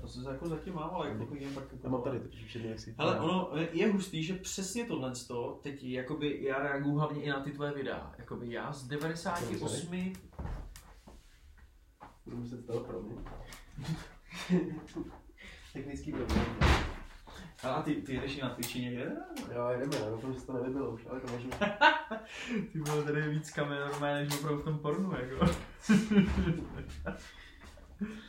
To 0.00 0.08
se 0.08 0.30
jako 0.30 0.48
zatím 0.48 0.74
mám, 0.74 0.90
ale 0.94 1.08
jako 1.08 1.26
klidně 1.26 1.48
pak 1.54 1.64
Já 1.82 1.90
mám 1.90 2.02
tady 2.02 2.20
totiž 2.20 2.44
všechny, 2.44 2.68
jak 2.68 2.80
si. 2.80 2.94
Ale 2.98 3.20
ono 3.20 3.50
je 3.72 3.92
hustý, 3.92 4.22
že 4.22 4.34
přesně 4.34 4.84
tohle 4.84 5.12
to, 5.28 5.60
teď 5.62 5.84
jakoby 5.84 6.44
já 6.44 6.58
reaguju 6.58 6.96
hlavně 6.96 7.22
i 7.22 7.30
na 7.30 7.40
ty 7.40 7.50
tvoje 7.50 7.72
videa. 7.72 8.14
Jakoby 8.18 8.52
já 8.52 8.72
z 8.72 8.86
98, 8.86 10.12
Budu 12.24 12.36
muset 12.36 12.60
z 12.60 12.66
toho 12.66 12.80
proměnit. 12.80 13.28
Technický 15.72 16.12
problém. 16.12 16.46
a 17.62 17.82
ty, 17.82 17.94
ty 17.94 18.20
jdeš 18.20 18.36
i 18.36 18.42
na 18.42 18.48
Twitchi 18.50 18.80
někde? 18.80 19.16
Jo, 19.54 19.68
jdeme, 19.78 19.96
já 19.96 20.10
doufám, 20.10 20.34
že 20.34 20.40
to 20.40 20.52
nevybylo 20.52 20.90
už, 20.90 21.06
ale 21.10 21.20
to 21.20 21.32
možná. 21.32 21.56
ty 22.72 22.78
vole, 22.78 23.04
tady 23.04 23.20
je 23.20 23.28
víc 23.28 23.50
kamer 23.50 23.88
normálně, 23.90 24.24
než 24.24 24.38
opravdu 24.38 24.60
v 24.60 24.64
tom 24.64 24.78
pornu, 24.78 25.12
jako. 25.12 25.46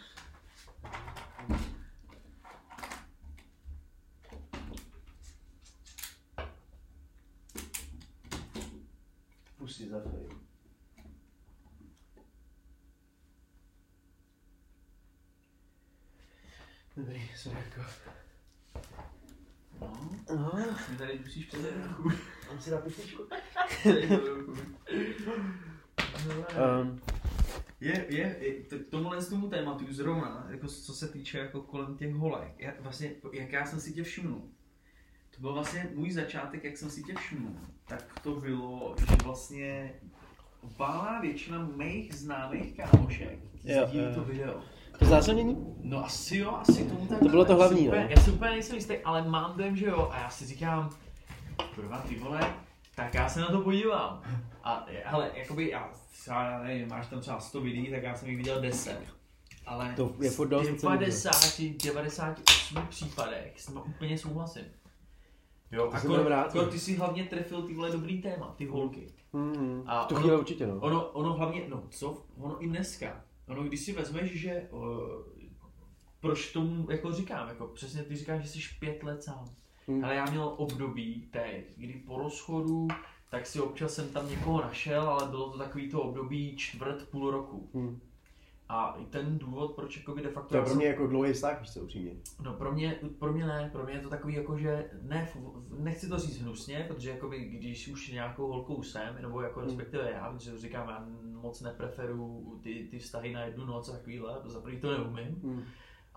Za 9.86 10.00
fame. 10.02 10.36
Dobrý, 16.98 17.22
sorry, 17.36 17.58
No, 19.82 19.94
No, 20.36 20.52
my 20.92 20.98
tady 20.98 21.20
musíš 21.20 21.46
přes 21.46 21.60
ruku. 21.88 22.10
mám 22.50 22.60
si 22.62 22.72
na 22.72 22.78
písničku. 22.78 23.24
Um, 26.82 27.02
Je, 27.80 28.06
je, 28.10 28.38
je 28.40 28.54
t- 28.64 28.80
tomuhle 28.80 29.22
z 29.22 29.30
tomu 29.30 29.50
tématu 29.50 29.94
zrovna, 29.94 30.48
jako 30.50 30.68
co 30.68 30.94
se 30.94 31.08
týče 31.08 31.38
jako 31.38 31.62
kolem 31.62 31.98
těch 31.98 32.14
holek, 32.14 32.54
já, 32.60 32.74
vlastně, 32.80 33.12
jak 33.34 33.52
já 33.52 33.66
jsem 33.66 33.80
si 33.82 33.94
tě 33.94 34.04
všimnul, 34.04 34.50
to 35.38 35.42
byl 35.42 35.54
vlastně 35.54 35.90
můj 35.96 36.12
začátek, 36.12 36.64
jak 36.64 36.78
jsem 36.78 36.90
si 36.90 37.04
tě 37.04 37.16
všimnul, 37.16 37.54
tak 37.88 38.20
to 38.24 38.32
bylo, 38.32 38.96
že 39.00 39.16
vlastně 39.24 39.94
valná 40.78 41.20
většina 41.22 41.70
mých 41.76 42.16
známých 42.16 42.78
kámošek 42.78 43.40
sdílí 43.60 44.16
to 44.16 44.24
video. 44.24 44.62
to 45.00 45.06
zásadnění? 45.06 45.76
No 45.82 46.06
asi 46.06 46.38
jo, 46.38 46.52
asi 46.52 46.84
tomu 46.84 47.08
tak. 47.08 47.20
To 47.20 47.30
bylo 47.30 47.46
to 47.46 47.52
já 47.52 47.58
si 47.58 47.60
hlavní, 47.60 47.88
úplně, 47.88 48.04
no. 48.04 48.10
Já 48.10 48.22
si 48.22 48.32
úplně 48.32 48.52
nejsem 48.52 48.76
jistý, 48.76 48.98
ale 48.98 49.30
mám 49.30 49.58
dojem, 49.58 49.76
že 49.76 49.86
jo. 49.86 50.10
A 50.12 50.20
já 50.20 50.30
si 50.30 50.46
říkám, 50.46 50.90
kurva 51.76 51.98
ty 51.98 52.16
vole, 52.16 52.54
tak 52.96 53.14
já 53.14 53.30
se 53.30 53.40
na 53.40 53.48
to 53.48 53.62
podívám. 53.62 54.22
A 54.64 54.86
hele, 55.04 55.32
jakoby 55.34 55.70
já, 55.70 55.92
já 56.28 56.64
nevím, 56.64 56.90
máš 56.90 57.08
tam 57.08 57.20
třeba 57.20 57.40
100 57.40 57.62
videí, 57.62 57.92
tak 57.92 58.04
já 58.04 58.16
jsem 58.16 58.30
jich 58.30 58.38
viděl 58.38 58.62
10. 58.62 59.00
Ale 59.66 59.94
To 59.96 60.16
je 60.22 60.30
v 60.30 60.36
co 60.36 60.44
viděl. 60.46 60.76
90, 60.82 61.60
98 61.84 62.88
případech 62.90 63.54
s 63.58 63.66
tím 63.66 63.82
úplně 63.86 64.18
souhlasím. 64.18 64.66
Jo, 65.72 65.86
To 65.92 65.98
jsem 65.98 66.12
akor, 66.12 66.20
byl 66.22 66.30
rád, 66.30 66.44
akor, 66.50 66.66
no. 66.66 66.72
ty 66.72 66.80
si 66.80 66.96
hlavně 66.96 67.24
trefil 67.24 67.62
ty 67.62 67.74
vole 67.74 67.92
dobrý 67.92 68.22
téma, 68.22 68.54
ty 68.58 68.66
holky. 68.66 69.08
Mm, 69.34 69.84
A 69.86 70.04
v 70.04 70.08
tu 70.08 70.16
ono- 70.16 70.40
určitě, 70.40 70.68
no. 70.68 70.80
Ono, 70.80 71.08
ono 71.10 71.34
hlavně, 71.34 71.66
no 71.70 71.84
co, 71.90 72.24
ono 72.38 72.64
i 72.64 72.68
dneska, 72.68 73.24
ono 73.48 73.64
když 73.64 73.80
si 73.80 73.94
vezmeš, 73.94 74.32
že 74.42 74.68
uh, 74.72 74.82
proč 76.20 76.52
tomu 76.52 76.92
jako 76.92 77.12
říkám, 77.12 77.48
jako 77.48 77.68
přesně 77.68 78.04
ty 78.04 78.16
říkáš, 78.16 78.42
že 78.44 78.50
jsi 78.50 78.60
pět 78.80 79.04
let 79.04 79.24
sám. 79.24 79.46
Hmm. 79.88 80.04
Ale 80.06 80.16
já 80.16 80.26
měl 80.26 80.54
období 80.58 81.28
teď, 81.32 81.74
kdy 81.78 81.94
po 81.94 82.18
rozchodu, 82.18 82.88
tak 83.32 83.46
si 83.46 83.60
občas 83.62 83.94
jsem 83.94 84.10
tam 84.10 84.30
někoho 84.30 84.62
našel, 84.62 85.02
ale 85.10 85.28
bylo 85.30 85.50
to 85.52 85.58
takový 85.58 85.90
to 85.90 86.02
období 86.02 86.56
čtvrt, 86.58 87.10
půl 87.10 87.32
roku. 87.32 87.70
Hmm. 87.74 88.00
A 88.70 88.96
i 89.00 89.06
ten 89.06 89.38
důvod, 89.38 89.76
proč 89.76 89.98
jakoby 89.98 90.22
de 90.22 90.30
facto... 90.30 90.50
To 90.50 90.56
je 90.56 90.62
pro 90.62 90.70
jsem- 90.70 90.78
mě 90.78 90.88
jako 90.88 91.08
dlouhý 91.08 91.34
vztah, 91.34 91.60
víš 91.62 91.74
co, 91.74 91.80
upřímně. 91.82 92.12
No 92.44 92.54
pro 92.54 92.72
mě, 92.72 93.00
pro 93.20 93.34
mě 93.34 93.46
ne, 93.46 93.70
pro 93.72 93.84
mě 93.84 93.94
je 93.94 94.00
to 94.00 94.10
takový 94.10 94.34
jako, 94.34 94.58
že 94.58 94.90
ne, 95.02 95.30
nechci 95.78 96.10
to 96.10 96.18
říct 96.18 96.42
hnusně, 96.42 96.86
protože 96.88 97.10
jakoby, 97.10 97.40
když 97.40 97.88
už 97.88 98.12
nějakou 98.12 98.48
holkou 98.48 98.84
jsem, 98.84 99.16
nebo 99.22 99.42
jako 99.42 99.60
Hmm. 99.60 99.70
respektive 99.70 100.12
já, 100.12 100.32
protože 100.34 100.52
to 100.52 100.58
říkám, 100.58 100.90
já 100.90 101.06
moc 101.42 101.62
nepreferuju 101.62 102.60
ty, 102.64 102.88
ty 102.92 103.00
vztahy 103.00 103.34
na 103.34 103.42
jednu 103.44 103.66
noc 103.66 103.90
a 103.90 103.92
takovýhle, 103.92 104.38
za 104.46 104.62
prvý 104.62 104.80
to 104.80 104.92
neumím, 104.92 105.40
Mm. 105.44 105.64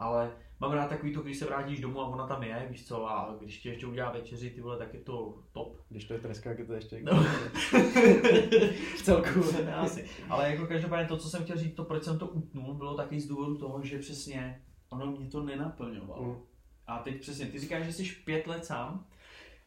Ale 0.00 0.32
mám 0.60 0.72
rád 0.72 0.88
takový 0.88 1.12
to, 1.14 1.20
když 1.20 1.38
se 1.38 1.44
vrátíš 1.44 1.80
domů 1.80 2.00
a 2.00 2.06
ona 2.06 2.26
tam 2.26 2.42
je, 2.42 2.66
víš 2.70 2.86
co, 2.86 3.06
a 3.10 3.36
když 3.40 3.58
ti 3.58 3.68
ještě 3.68 3.86
udělá 3.86 4.10
večeři, 4.12 4.50
ty 4.50 4.60
vole, 4.60 4.78
tak 4.78 4.94
je 4.94 5.00
to 5.00 5.38
top. 5.52 5.76
Když 5.88 6.04
to 6.04 6.12
je 6.14 6.20
treska, 6.20 6.50
je 6.50 6.64
to 6.64 6.72
ještě 6.72 7.00
No. 7.02 7.12
v 8.98 9.02
celku. 9.02 9.40
Asi. 9.76 10.08
Ale 10.28 10.50
jako 10.50 10.66
každopádně 10.66 11.08
to, 11.08 11.16
co 11.16 11.28
jsem 11.30 11.44
chtěl 11.44 11.56
říct, 11.56 11.74
to 11.74 11.84
proč 11.84 12.02
jsem 12.04 12.18
to 12.18 12.26
utnul, 12.26 12.74
bylo 12.74 12.94
taky 12.96 13.20
z 13.20 13.26
důvodu 13.26 13.56
toho, 13.58 13.82
že 13.82 13.98
přesně 13.98 14.62
ono 14.90 15.06
mě 15.06 15.28
to 15.28 15.42
nenaplňovalo. 15.42 16.22
Mm. 16.24 16.36
A 16.86 16.98
teď 16.98 17.20
přesně, 17.20 17.46
ty 17.46 17.58
říkáš, 17.58 17.84
že 17.86 17.92
jsi 17.92 18.04
pět 18.24 18.46
let 18.46 18.64
sám 18.64 19.06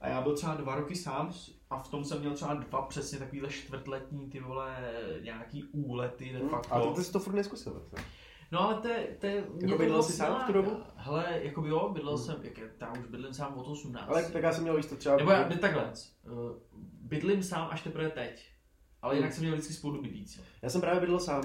a 0.02 0.08
já 0.10 0.22
byl 0.22 0.36
třeba 0.36 0.56
dva 0.56 0.76
roky 0.76 0.96
sám 0.96 1.34
a 1.70 1.78
v 1.78 1.88
tom 1.90 2.04
jsem 2.06 2.20
měl 2.20 2.34
třeba 2.34 2.54
dva 2.54 2.82
přesně 2.82 3.20
takovýhle 3.20 3.50
čtvrtletní 3.50 4.30
ty 4.30 4.40
vole 4.40 4.94
nějaký 5.24 5.64
úlety 5.64 6.30
de 6.34 6.40
Mm. 6.40 6.50
facto. 6.50 6.74
A 6.74 6.80
to 6.82 6.94
ty 6.94 7.04
jsi 7.04 7.12
to 7.12 7.20
furt 7.20 7.34
neskusil. 7.34 7.84
co? 7.90 7.96
No 8.54 8.62
ale 8.62 8.82
to 8.82 8.88
je, 8.88 9.08
to 9.20 9.26
je, 9.26 9.44
to 9.70 9.78
bydlel 9.78 10.04
jsi 10.04 10.12
sám 10.14 10.42
v 10.44 10.46
tu 10.48 10.54
dobu? 10.54 10.72
Hele, 10.96 11.40
jako 11.44 11.66
jo, 11.68 11.90
bydlel 11.94 12.16
Hmm. 12.18 12.26
jsem, 12.26 12.36
jak 12.44 12.58
je, 12.58 12.72
já 12.82 12.92
už 12.92 13.06
bydlím 13.08 13.34
sám 13.34 13.54
od 13.58 13.68
18. 13.68 14.08
Ale 14.10 14.24
tak 14.24 14.44
já 14.44 14.54
jsem 14.54 14.64
měl 14.64 14.84
to 14.84 14.96
třeba... 14.96 15.16
Nebo 15.18 15.32
já, 15.32 15.50
takhle, 15.50 15.94
uh, 16.32 16.52
bydlím 17.02 17.44
sám 17.44 17.68
až 17.72 17.82
teprve 17.82 18.10
teď. 18.10 18.46
Ale 19.02 19.16
jinak 19.16 19.30
Hmm. 19.30 19.34
jsem 19.36 19.44
měl 19.44 19.54
vždycky 19.56 19.74
spolubydlící. 19.74 20.42
Já 20.62 20.70
jsem 20.70 20.82
právě 20.82 21.00
bydlel 21.02 21.20
sám. 21.20 21.44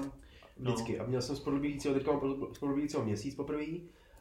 No. 0.57 0.71
Vždycky. 0.71 0.99
A 0.99 1.05
měl 1.05 1.21
jsem 1.21 1.35
spolubydlícího, 1.35 1.93
teďka 1.93 2.11
mám 2.11 2.47
spolubydlícího 2.53 3.03
měsíc 3.05 3.35
poprvé. 3.35 3.63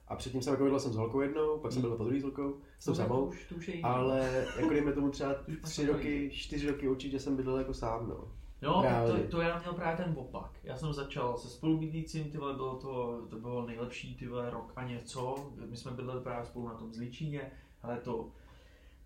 A 0.08 0.16
předtím 0.16 0.42
jsem 0.42 0.50
jako 0.52 0.62
bydlel 0.64 0.80
jsem 0.80 0.92
s 0.92 0.96
holkou 0.96 1.20
jednou, 1.20 1.58
pak 1.58 1.72
jsem 1.72 1.82
byl 1.82 1.96
po 1.96 2.04
druhý 2.04 2.20
s 2.20 2.22
holkou, 2.22 2.60
s 2.78 2.84
tou 2.84 2.90
To 2.92 2.94
samou. 2.96 3.24
už, 3.26 3.46
to 3.48 3.54
už 3.54 3.68
je 3.68 3.74
jiný. 3.76 3.84
Ale 3.84 4.46
jako 4.58 4.70
dejme 4.70 4.92
tomu 4.92 5.10
třeba 5.10 5.34
tři 5.62 5.86
roky, 5.86 6.30
čtyři 6.32 6.68
roky 6.70 6.88
určitě 6.88 7.18
jsem 7.18 7.36
bydlel 7.36 7.58
jako 7.58 7.74
sám, 7.74 8.08
no. 8.08 8.32
No, 8.62 8.80
Právě. 8.80 9.22
to, 9.22 9.30
to, 9.30 9.40
já 9.40 9.58
měl 9.58 9.72
právě 9.72 10.04
ten 10.04 10.14
opak. 10.18 10.50
Já 10.64 10.76
jsem 10.76 10.92
začal 10.92 11.38
se 11.38 11.48
spolubydlícím, 11.48 12.30
ty 12.30 12.38
vole, 12.38 12.54
bylo 12.54 12.76
to, 12.76 13.22
to 13.30 13.36
bylo 13.36 13.66
nejlepší, 13.66 14.14
ty 14.14 14.28
vole, 14.28 14.50
rok 14.50 14.72
a 14.76 14.84
něco. 14.84 15.50
My 15.66 15.76
jsme 15.76 15.90
bydleli 15.90 16.20
právě 16.20 16.46
spolu 16.46 16.68
na 16.68 16.74
tom 16.74 16.94
Zličíně, 16.94 17.50
ale 17.82 17.96
to, 17.96 18.30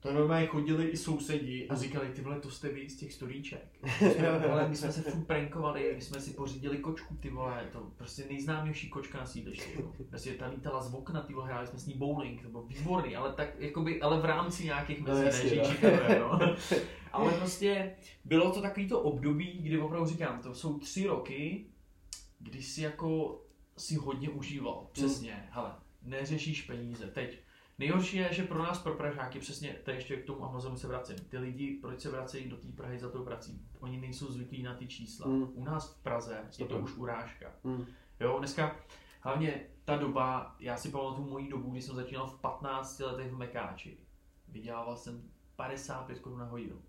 to 0.02 0.12
normálně 0.12 0.46
chodili 0.46 0.86
i 0.88 0.96
sousedi 0.96 1.68
a 1.68 1.74
říkali, 1.74 2.08
ty 2.08 2.22
vole, 2.22 2.40
to 2.40 2.50
jste 2.50 2.68
vy 2.68 2.88
z 2.88 2.96
těch 2.96 3.12
storíček. 3.12 3.78
My 3.82 4.10
jsme, 4.10 4.38
vole, 4.48 4.68
my 4.68 4.76
jsme 4.76 4.92
se 4.92 5.02
furt 5.02 5.26
prankovali, 5.26 5.92
my 5.94 6.00
jsme 6.00 6.20
si 6.20 6.30
pořídili 6.30 6.78
kočku, 6.78 7.16
ty 7.16 7.30
vole, 7.30 7.68
to 7.72 7.90
prostě 7.96 8.24
nejznámější 8.28 8.88
kočka 8.90 9.18
na 9.18 9.26
sídlišti. 9.26 9.72
jo. 9.80 9.92
Prostě 10.08 10.34
ta 10.34 10.46
lítala 10.48 10.82
z 10.82 10.94
okna, 10.94 11.22
ty 11.22 11.32
vole, 11.34 11.46
hráli 11.46 11.66
jsme 11.66 11.78
s 11.78 11.86
ní 11.86 11.94
bowling, 11.94 12.42
to 12.42 12.48
bylo 12.48 12.62
výborný, 12.62 13.16
ale 13.16 13.32
tak, 13.32 13.48
jakoby, 13.58 14.00
ale 14.00 14.20
v 14.20 14.24
rámci 14.24 14.64
nějakých 14.64 15.00
No, 15.00 15.14
mezí, 15.14 15.56
jasně, 15.56 15.90
ne, 15.90 16.18
no. 16.20 16.38
no. 16.38 16.56
Ale 17.12 17.32
prostě 17.32 17.94
bylo 18.24 18.52
to 18.52 18.62
takový 18.62 18.88
to 18.88 19.00
období, 19.00 19.58
kdy 19.62 19.78
opravdu 19.78 20.06
říkám, 20.06 20.42
to 20.42 20.54
jsou 20.54 20.78
tři 20.78 21.06
roky, 21.06 21.66
kdy 22.38 22.62
si 22.62 22.82
jako 22.82 23.40
si 23.76 23.94
hodně 23.94 24.28
užíval. 24.30 24.86
Přesně, 24.92 25.48
hele, 25.50 25.72
neřešíš 26.02 26.62
peníze. 26.62 27.06
Teď 27.06 27.38
nejhorší 27.78 28.16
je, 28.16 28.28
že 28.32 28.42
pro 28.42 28.58
nás, 28.58 28.78
pro 28.78 28.94
Pražáky, 28.94 29.38
přesně, 29.38 29.76
to 29.84 29.90
ještě 29.90 30.16
k 30.16 30.24
tomu 30.26 30.44
Amazonu 30.44 30.76
se 30.76 30.86
vracím. 30.86 31.16
Ty 31.16 31.38
lidi, 31.38 31.78
proč 31.82 32.00
se 32.00 32.10
vracejí 32.10 32.48
do 32.48 32.56
té 32.56 32.68
Prahy 32.68 32.98
za 32.98 33.10
tou 33.10 33.24
prací? 33.24 33.60
Oni 33.80 34.00
nejsou 34.00 34.32
zvyklí 34.32 34.62
na 34.62 34.74
ty 34.74 34.86
čísla. 34.86 35.28
Mm. 35.28 35.48
U 35.54 35.64
nás 35.64 35.92
v 35.94 36.02
Praze 36.02 36.44
je 36.58 36.66
to 36.66 36.78
už 36.78 36.96
urážka. 36.96 37.52
Mm. 37.64 37.86
Jo, 38.20 38.38
dneska 38.38 38.76
hlavně 39.20 39.66
ta 39.84 39.96
doba, 39.96 40.56
já 40.60 40.76
si 40.76 40.88
pamatuju 40.88 41.30
moji 41.30 41.48
dobu, 41.50 41.70
kdy 41.70 41.82
jsem 41.82 41.94
začínal 41.94 42.26
v 42.26 42.40
15 42.40 42.98
letech 42.98 43.32
v 43.32 43.36
Mekáči. 43.38 43.96
Vydělával 44.48 44.96
jsem 44.96 45.22
55 45.56 46.18
korun 46.18 46.38
na 46.38 46.44
hodinu. 46.44 46.82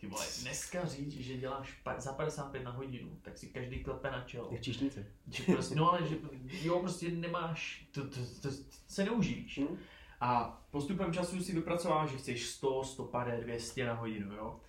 Ty 0.00 0.06
vole, 0.06 0.26
dneska 0.40 0.84
říct, 0.84 1.12
že 1.12 1.36
děláš 1.36 1.72
pa- 1.72 2.00
za 2.00 2.12
55 2.12 2.62
na 2.64 2.70
hodinu, 2.70 3.18
tak 3.22 3.38
si 3.38 3.46
každý 3.46 3.84
klepe 3.84 4.10
na 4.10 4.24
čelo. 4.24 4.48
Jak 4.52 4.62
číšnice. 4.62 5.06
Že 5.28 5.42
prostě, 5.52 5.74
no 5.74 5.90
ale 5.90 6.08
že 6.08 6.18
jo, 6.68 6.80
prostě 6.80 7.10
nemáš, 7.10 7.88
to, 7.92 8.08
to, 8.08 8.16
to, 8.42 8.48
to 8.48 8.54
se 8.86 9.04
neuživíš. 9.04 9.58
Mm. 9.58 9.76
A 10.24 10.62
postupem 10.70 11.12
času 11.12 11.42
si 11.42 11.54
vypracováš, 11.54 12.10
že 12.10 12.16
chceš 12.16 12.46
100, 12.46 12.84
150, 12.84 13.40
200 13.40 13.86
na 13.86 13.94
hodinu, 13.94 14.34
jo. 14.34 14.60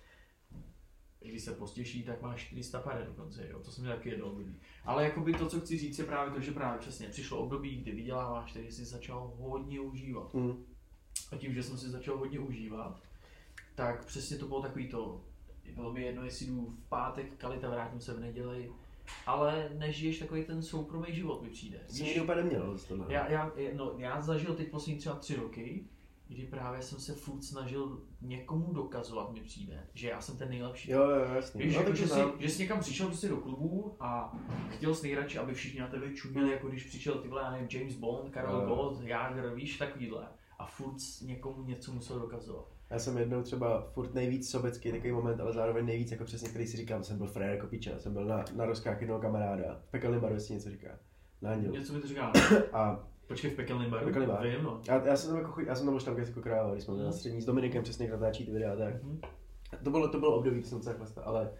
když 1.20 1.42
se 1.42 1.52
postěší, 1.52 2.02
tak 2.02 2.22
máš 2.22 2.46
400 2.46 2.80
pare 2.80 3.04
dokonce, 3.04 3.48
jo, 3.48 3.60
to 3.60 3.70
jsem 3.70 3.84
měl 3.84 3.96
taky 3.96 4.08
jedno 4.08 4.26
období. 4.26 4.60
Ale 4.84 5.04
jakoby 5.04 5.32
to, 5.32 5.48
co 5.48 5.60
chci 5.60 5.78
říct, 5.78 5.98
je 5.98 6.04
právě 6.04 6.34
to, 6.34 6.40
že 6.40 6.52
právě 6.52 6.78
přesně 6.78 7.08
přišlo 7.08 7.38
období, 7.38 7.76
kdy 7.76 7.92
vyděláváš, 7.92 8.50
který 8.50 8.72
si 8.72 8.84
začal 8.84 9.32
hodně 9.38 9.80
užívat. 9.80 10.34
Mm. 10.34 10.64
A 11.32 11.36
tím, 11.36 11.54
že 11.54 11.62
jsem 11.62 11.78
si 11.78 11.90
začal 11.90 12.16
hodně 12.16 12.38
užívat, 12.38 13.02
tak 13.74 14.04
přesně 14.04 14.36
to 14.36 14.46
bylo 14.46 14.62
takový 14.62 14.88
to, 14.88 15.24
bylo 15.74 15.92
mi 15.92 16.02
jedno, 16.02 16.24
jestli 16.24 16.46
jdu 16.46 16.66
v 16.66 16.88
pátek 16.88 17.36
kalit 17.36 17.64
a 17.64 17.70
vrátím 17.70 18.00
se 18.00 18.14
v 18.14 18.20
neděli, 18.20 18.72
ale 19.26 19.70
nežiješ 19.74 20.18
takový 20.18 20.44
ten 20.44 20.62
soukromý 20.62 21.06
život 21.14 21.42
mi 21.42 21.50
přijde. 21.50 21.80
Jsi 21.88 22.02
nikdy 22.02 22.20
úplně 22.20 22.36
neměl 22.36 22.78
z 22.78 22.84
toho. 22.84 23.04
Já, 23.08 23.28
já, 23.28 23.52
no, 23.74 23.94
já 23.98 24.20
zažil 24.20 24.54
teď 24.54 24.70
poslední 24.70 24.98
třeba 24.98 25.14
tři 25.14 25.36
roky, 25.36 25.84
kdy 26.28 26.42
právě 26.42 26.82
jsem 26.82 26.98
se 26.98 27.14
furt 27.14 27.42
snažil 27.42 28.00
někomu 28.20 28.72
dokazovat, 28.72 29.32
mi 29.32 29.40
přijde, 29.40 29.86
že 29.94 30.08
já 30.08 30.20
jsem 30.20 30.36
ten 30.36 30.48
nejlepší. 30.48 30.90
Jo, 30.90 31.10
jo, 31.10 31.34
jasně. 31.34 31.64
Víš, 31.64 31.74
no, 31.74 31.80
jako, 31.80 31.94
že, 31.94 32.08
jsi, 32.08 32.20
že 32.38 32.48
jsi 32.48 32.62
někam 32.62 32.80
přišel 32.80 33.06
prostě 33.06 33.28
do 33.28 33.36
klubu 33.36 33.96
a 34.00 34.38
chtěl 34.68 34.94
jsi 34.94 35.06
nejradši, 35.06 35.38
aby 35.38 35.54
všichni 35.54 35.80
na 35.80 35.88
tebe 35.88 36.14
čuměli, 36.14 36.50
jako 36.50 36.68
když 36.68 36.84
přišel 36.84 37.14
ty 37.14 37.28
vole, 37.28 37.42
já 37.42 37.50
nevím, 37.50 37.68
James 37.72 37.94
Bond, 37.94 38.30
Karel. 38.30 38.66
Gott, 38.66 39.00
Jager, 39.02 39.54
víš, 39.54 39.78
takovýhle. 39.78 40.28
A 40.58 40.66
furt 40.66 40.96
někomu 41.22 41.62
něco 41.62 41.92
musel 41.92 42.18
dokazovat. 42.18 42.75
Já 42.90 42.98
jsem 42.98 43.18
jednou 43.18 43.42
třeba 43.42 43.80
furt 43.80 44.14
nejvíc 44.14 44.50
sobecký 44.50 44.92
takový 44.92 45.12
moment, 45.12 45.40
ale 45.40 45.52
zároveň 45.52 45.86
nejvíc 45.86 46.10
jako 46.10 46.24
přesně, 46.24 46.48
který 46.48 46.66
si 46.66 46.76
říkám, 46.76 47.04
jsem 47.04 47.18
byl 47.18 47.26
frajer 47.26 47.54
jako 47.54 47.66
piča, 47.66 47.98
jsem 47.98 48.12
byl 48.12 48.24
na, 48.24 48.44
na 48.56 48.66
rozkách 48.66 49.00
jednoho 49.00 49.20
kamaráda, 49.20 49.80
v 49.88 49.90
pekelném 49.90 50.20
baru, 50.20 50.34
jestli 50.34 50.54
něco 50.54 50.70
říká, 50.70 50.88
na 51.42 51.50
Andělu. 51.50 51.74
Něco 51.74 51.92
mi 51.92 52.00
to 52.00 52.08
říká. 52.08 52.32
A 52.72 53.08
Počkej, 53.26 53.50
v 53.50 53.54
pekelném 53.54 53.90
baru? 53.90 54.04
Pekelný 54.04 54.26
bar. 54.26 54.42
Vím, 54.46 54.62
no. 54.62 54.80
já, 54.88 55.06
já 55.06 55.16
jsem 55.16 55.30
tam 55.30 55.38
jako, 55.38 55.60
já 55.60 55.74
jsem 55.74 55.86
tam 55.86 55.94
byl 55.94 56.04
tam 56.04 56.18
jako 56.18 56.40
kráva, 56.40 56.72
když 56.72 56.84
jsme 56.84 56.94
byli 56.94 57.06
na 57.06 57.12
střední 57.12 57.40
s 57.40 57.46
Dominikem 57.46 57.82
přesně, 57.82 58.06
jak 58.06 58.20
natáčí 58.20 58.46
ty 58.46 58.52
videa, 58.52 58.76
tak. 58.76 59.02
Mhm. 59.02 59.20
To 59.84 59.90
bylo, 59.90 60.08
to 60.08 60.18
bylo 60.18 60.36
období, 60.36 60.62
to 60.62 60.68
jsem 60.68 60.78
docela 60.78 60.96
chlasta, 60.96 61.22
ale 61.22 61.50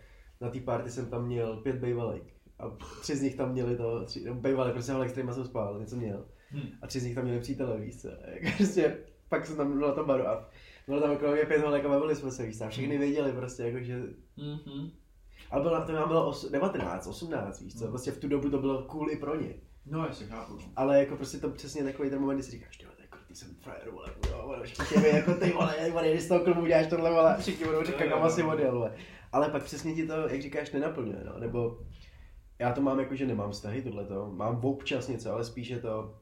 na 0.41 0.51
té 0.51 0.61
party 0.61 0.91
jsem 0.91 1.07
tam 1.07 1.27
měl 1.27 1.57
pět 1.57 1.77
bejvalek. 1.77 2.23
A 2.59 2.71
tři 3.01 3.17
z 3.17 3.23
nich 3.23 3.35
tam 3.35 3.53
měli 3.53 3.77
to, 3.77 4.05
tři, 4.05 4.25
no, 4.25 4.35
bejvalek, 4.35 4.73
prostě 4.73 4.93
s 4.93 5.13
kterýma 5.13 5.33
jsem 5.33 5.45
spal, 5.45 5.81
něco 5.81 5.97
měl. 5.97 6.27
Hm. 6.53 6.69
A 6.83 6.87
tři 6.87 7.01
z 7.01 7.05
nich 7.05 7.15
tam 7.15 7.25
měli 7.25 7.41
přítele, 7.41 7.81
víš 7.81 8.03
co. 8.03 8.09
Prostě, 8.57 8.99
pak 9.29 9.47
jsem 9.47 9.57
tam 9.57 9.79
byl 9.79 9.89
na 9.89 9.95
tom 9.95 10.07
baru 10.07 10.27
a 10.27 10.49
bylo 10.87 11.01
tam 11.01 11.11
okolo 11.11 11.33
mě 11.33 11.45
pět 11.45 11.63
holek 11.65 11.85
a 11.85 11.89
bavili 11.89 12.17
jsme 12.17 12.31
se, 12.31 12.47
víš 12.47 12.59
co. 12.59 12.65
A 12.65 12.69
všechny 12.69 12.99
věděli 12.99 13.33
prostě, 13.33 13.63
jako, 13.63 13.81
že 13.81 14.03
Mhm. 14.37 14.91
ale 15.51 15.63
bylo, 15.63 15.85
to 15.87 15.93
nám 15.93 16.09
bylo 16.09 16.27
os, 16.29 16.51
19, 16.51 17.07
18, 17.07 17.61
víš 17.61 17.79
co, 17.79 17.89
prostě 17.89 18.11
v 18.11 18.19
tu 18.21 18.29
dobu 18.29 18.51
to 18.51 18.59
bylo 18.59 18.83
cool 18.83 19.11
i 19.11 19.17
pro 19.17 19.41
ně. 19.41 19.55
No, 19.87 20.07
jasně, 20.07 20.27
chápu. 20.27 20.53
no. 20.53 20.63
Ale 20.77 20.99
jako 20.99 21.17
prostě 21.17 21.39
to 21.39 21.51
přesně 21.51 21.85
takový 21.85 22.11
ten 22.11 22.21
moment, 22.21 22.37
kdy 22.37 22.43
si 22.45 22.51
říkáš, 22.51 22.77
tyhle, 22.77 22.95
to 22.95 23.03
je 23.03 23.09
krutý, 23.09 23.35
jsem 23.35 23.49
frajer, 23.61 23.91
vole, 23.91 24.09
jo, 24.31 24.57
všichni 24.63 25.03
mi 25.03 25.09
jako 25.09 25.35
ty 25.35 25.53
vole, 25.53 25.91
vole, 25.91 26.11
když 26.11 26.23
z 26.23 26.29
toho 26.29 26.41
klubu 26.45 26.67
děláš 26.67 26.87
tohle, 26.87 27.11
vole, 27.11 27.37
všichni 27.41 27.65
budou 27.67 27.85
říkat, 27.85 28.07
kam 28.09 28.23
asi 28.23 28.43
odjel, 28.43 28.73
vole. 28.73 28.95
Ale 29.33 29.49
pak 29.51 29.63
přesně 29.63 29.95
ti 29.95 30.07
to, 30.07 30.13
jak 30.29 30.43
říkáš, 30.43 30.71
nenaplňuje, 30.73 31.23
no, 31.25 31.39
nebo 31.39 31.79
já 32.59 32.73
to 32.73 32.81
mám 32.81 32.99
jako, 32.99 33.15
že 33.15 33.27
nemám 33.27 33.51
vztahy, 33.51 33.83
tohleto, 33.83 34.31
mám 34.35 34.65
občas 34.65 35.09
něco, 35.09 35.33
ale 35.33 35.45
spíš 35.45 35.69
je 35.69 35.79
to, 35.79 36.15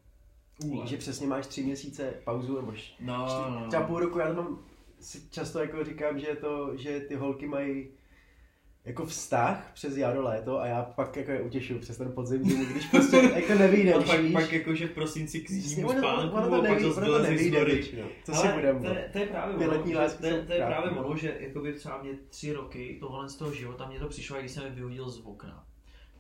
Úle. 0.64 0.86
že 0.86 0.96
přesně 0.96 1.26
máš 1.26 1.46
tři 1.46 1.62
měsíce 1.62 2.14
pauzu, 2.24 2.56
nebo 2.56 2.72
š- 2.72 2.94
No, 3.00 3.26
čtyři- 3.28 3.50
no, 3.54 3.60
no. 3.60 3.68
třeba 3.68 3.82
půl 3.82 3.98
roku, 3.98 4.18
já 4.18 4.28
to 4.28 4.34
mám, 4.34 4.58
si 5.00 5.30
často 5.30 5.58
jako 5.58 5.84
říkám, 5.84 6.18
že 6.18 6.26
to, 6.40 6.76
že 6.76 7.00
ty 7.00 7.14
holky 7.14 7.46
mají 7.46 7.88
jako 8.84 9.06
vztah 9.06 9.70
přes 9.74 9.96
jaro, 9.96 10.22
léto 10.22 10.60
a 10.60 10.66
já 10.66 10.82
pak 10.82 11.16
jako 11.16 11.30
je 11.30 11.42
utěšuju 11.42 11.78
přes 11.80 11.96
ten 11.96 12.12
podzim, 12.12 12.44
zimu, 12.44 12.64
když 12.64 12.86
prostě 12.86 13.16
jako 13.34 13.54
nevíde, 13.54 13.94
A 13.94 14.02
pak, 14.02 14.20
víš. 14.20 14.32
pak 14.32 14.52
jakože 14.52 14.86
v 14.86 14.90
prosinci 14.90 15.40
k 15.40 15.44
Přesně, 15.44 15.60
zimnímu 15.62 15.88
ono, 15.88 15.98
spánku 15.98 16.36
ono 16.36 16.48
to 16.48 16.54
a 16.54 16.58
pak 16.60 16.68
neví, 16.70 16.84
zase 16.84 17.00
ono 17.00 17.06
to 17.18 17.18
nory. 17.58 17.74
většinou. 17.74 18.06
Co 18.24 18.32
si 18.34 18.38
Ale 18.48 18.52
budeme? 18.54 18.80
to, 18.80 18.86
je- 18.86 19.08
to, 19.12 19.18
je 19.18 19.26
právě 19.26 19.56
ono, 19.56 19.66
letní 19.72 19.92
že, 19.92 19.98
to, 20.20 20.26
je- 20.26 20.42
to 20.46 20.52
je 20.52 20.66
právě 20.66 20.90
ono, 20.90 21.16
že 21.16 21.36
jakoby 21.40 21.72
třeba 21.72 22.02
mě 22.02 22.12
tři 22.28 22.52
roky 22.52 22.96
tohle 23.00 23.28
z 23.28 23.36
toho 23.36 23.52
života 23.52 23.88
mě 23.88 23.98
to 23.98 24.08
přišlo, 24.08 24.38
když 24.40 24.50
jsem 24.52 24.64
je 24.64 24.70
vyhodil 24.70 25.10
z 25.10 25.20
okna. 25.24 25.66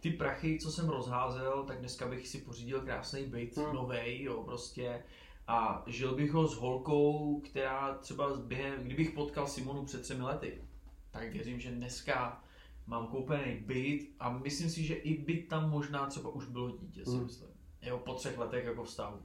Ty 0.04 0.10
prachy, 0.10 0.58
co 0.58 0.72
jsem 0.72 0.88
rozházel, 0.88 1.62
tak 1.62 1.78
dneska 1.78 2.08
bych 2.08 2.28
si 2.28 2.38
pořídil 2.38 2.80
krásný 2.80 3.24
byt, 3.26 3.56
Hmm. 3.56 3.74
novej, 3.74 4.22
jo, 4.22 4.42
prostě. 4.42 5.02
A 5.46 5.82
žil 5.86 6.14
bych 6.14 6.32
ho 6.32 6.48
s 6.48 6.54
holkou, 6.56 7.40
která 7.40 7.94
třeba 7.94 8.36
během, 8.36 8.82
kdybych 8.84 9.10
potkal 9.10 9.46
Simonu 9.46 9.84
před 9.84 10.02
třemi 10.02 10.22
lety, 10.22 10.62
tak 11.10 11.32
věřím, 11.32 11.60
že 11.60 11.70
dneska 11.70 12.42
mám 12.86 13.06
koupený 13.06 13.54
byt 13.54 14.10
a 14.20 14.30
myslím 14.30 14.70
si, 14.70 14.84
že 14.84 14.94
i 14.94 15.22
byt 15.22 15.48
tam 15.48 15.70
možná 15.70 16.06
třeba 16.06 16.30
už 16.30 16.46
bylo 16.46 16.70
dítě, 16.70 17.04
si 17.04 17.10
Hmm. 17.10 17.24
myslím. 17.24 17.48
Jo, 17.82 17.98
po 17.98 18.14
třech 18.14 18.38
letech 18.38 18.64
jako 18.64 18.84
vztahu. 18.84 19.22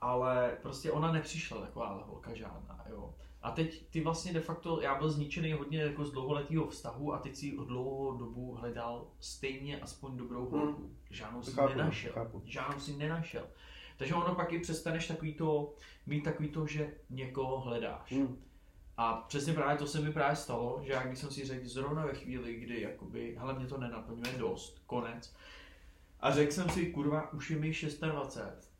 Ale 0.00 0.56
prostě 0.62 0.92
ona 0.92 1.12
nepřišla 1.12 1.60
taková 1.60 2.04
holka 2.06 2.34
žádná, 2.34 2.84
jo. 2.90 3.14
A 3.44 3.50
teď 3.50 3.86
ty 3.90 4.00
vlastně 4.00 4.32
de 4.32 4.40
facto, 4.40 4.80
já 4.80 4.94
byl 4.94 5.10
zničený 5.10 5.52
hodně 5.52 5.80
jako 5.80 6.04
z 6.04 6.12
dlouholetého 6.12 6.68
vztahu 6.68 7.14
a 7.14 7.18
teď 7.18 7.36
si 7.36 7.50
dlouhou 7.50 8.16
dobu 8.16 8.54
hledal 8.54 9.06
stejně 9.20 9.80
aspoň 9.80 10.16
dobrou 10.16 10.48
holku. 10.50 10.90
Žádnou 11.10 11.42
si 11.42 11.52
Chápu, 11.52 11.68
nenašel. 11.68 12.12
chápu. 12.12 12.42
Žádnou 12.44 12.80
si 12.80 12.96
nenašel. 12.96 13.46
Takže 13.96 14.14
ono 14.14 14.34
pak 14.34 14.52
i 14.52 14.58
přestaneš 14.58 15.08
takový 15.08 15.34
to, 15.34 15.74
mít 16.06 16.22
takový 16.22 16.48
to, 16.48 16.66
že 16.66 16.94
někoho 17.10 17.60
hledáš. 17.60 18.12
Hmm. 18.12 18.44
A 18.96 19.14
přesně 19.14 19.52
právě 19.52 19.78
to 19.78 19.86
se 19.86 20.00
mi 20.00 20.12
právě 20.12 20.36
stalo, 20.36 20.80
že 20.82 20.92
já 20.92 21.06
když 21.06 21.18
jsem 21.18 21.30
si 21.30 21.44
řekl 21.44 21.68
zrovna 21.68 22.06
ve 22.06 22.14
chvíli, 22.14 22.54
kdy 22.54 22.80
jakoby, 22.80 23.36
hele 23.38 23.54
mě 23.54 23.66
to 23.66 23.78
nenaplňuje 23.78 24.38
dost, 24.38 24.82
konec. 24.86 25.36
A 26.20 26.30
řekl 26.30 26.52
jsem 26.52 26.68
si, 26.68 26.86
kurva, 26.86 27.32
už 27.32 27.50
je 27.50 27.56
mi 27.56 27.72
26, 28.00 28.73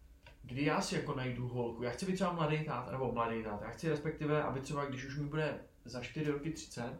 kdy 0.46 0.64
já 0.64 0.80
si 0.80 0.94
jako 0.94 1.14
najdu 1.14 1.48
holku, 1.48 1.82
já 1.82 1.90
chci 1.90 2.06
být 2.06 2.14
třeba 2.14 2.32
mladý 2.32 2.64
táta, 2.64 2.92
nebo 2.92 3.12
mladý 3.12 3.42
táta, 3.42 3.64
já 3.64 3.70
chci 3.70 3.88
respektive, 3.88 4.42
aby 4.42 4.60
třeba, 4.60 4.84
když 4.84 5.04
už 5.04 5.18
mi 5.18 5.24
bude 5.26 5.58
za 5.84 6.00
4 6.00 6.30
roky 6.30 6.50
30, 6.50 6.98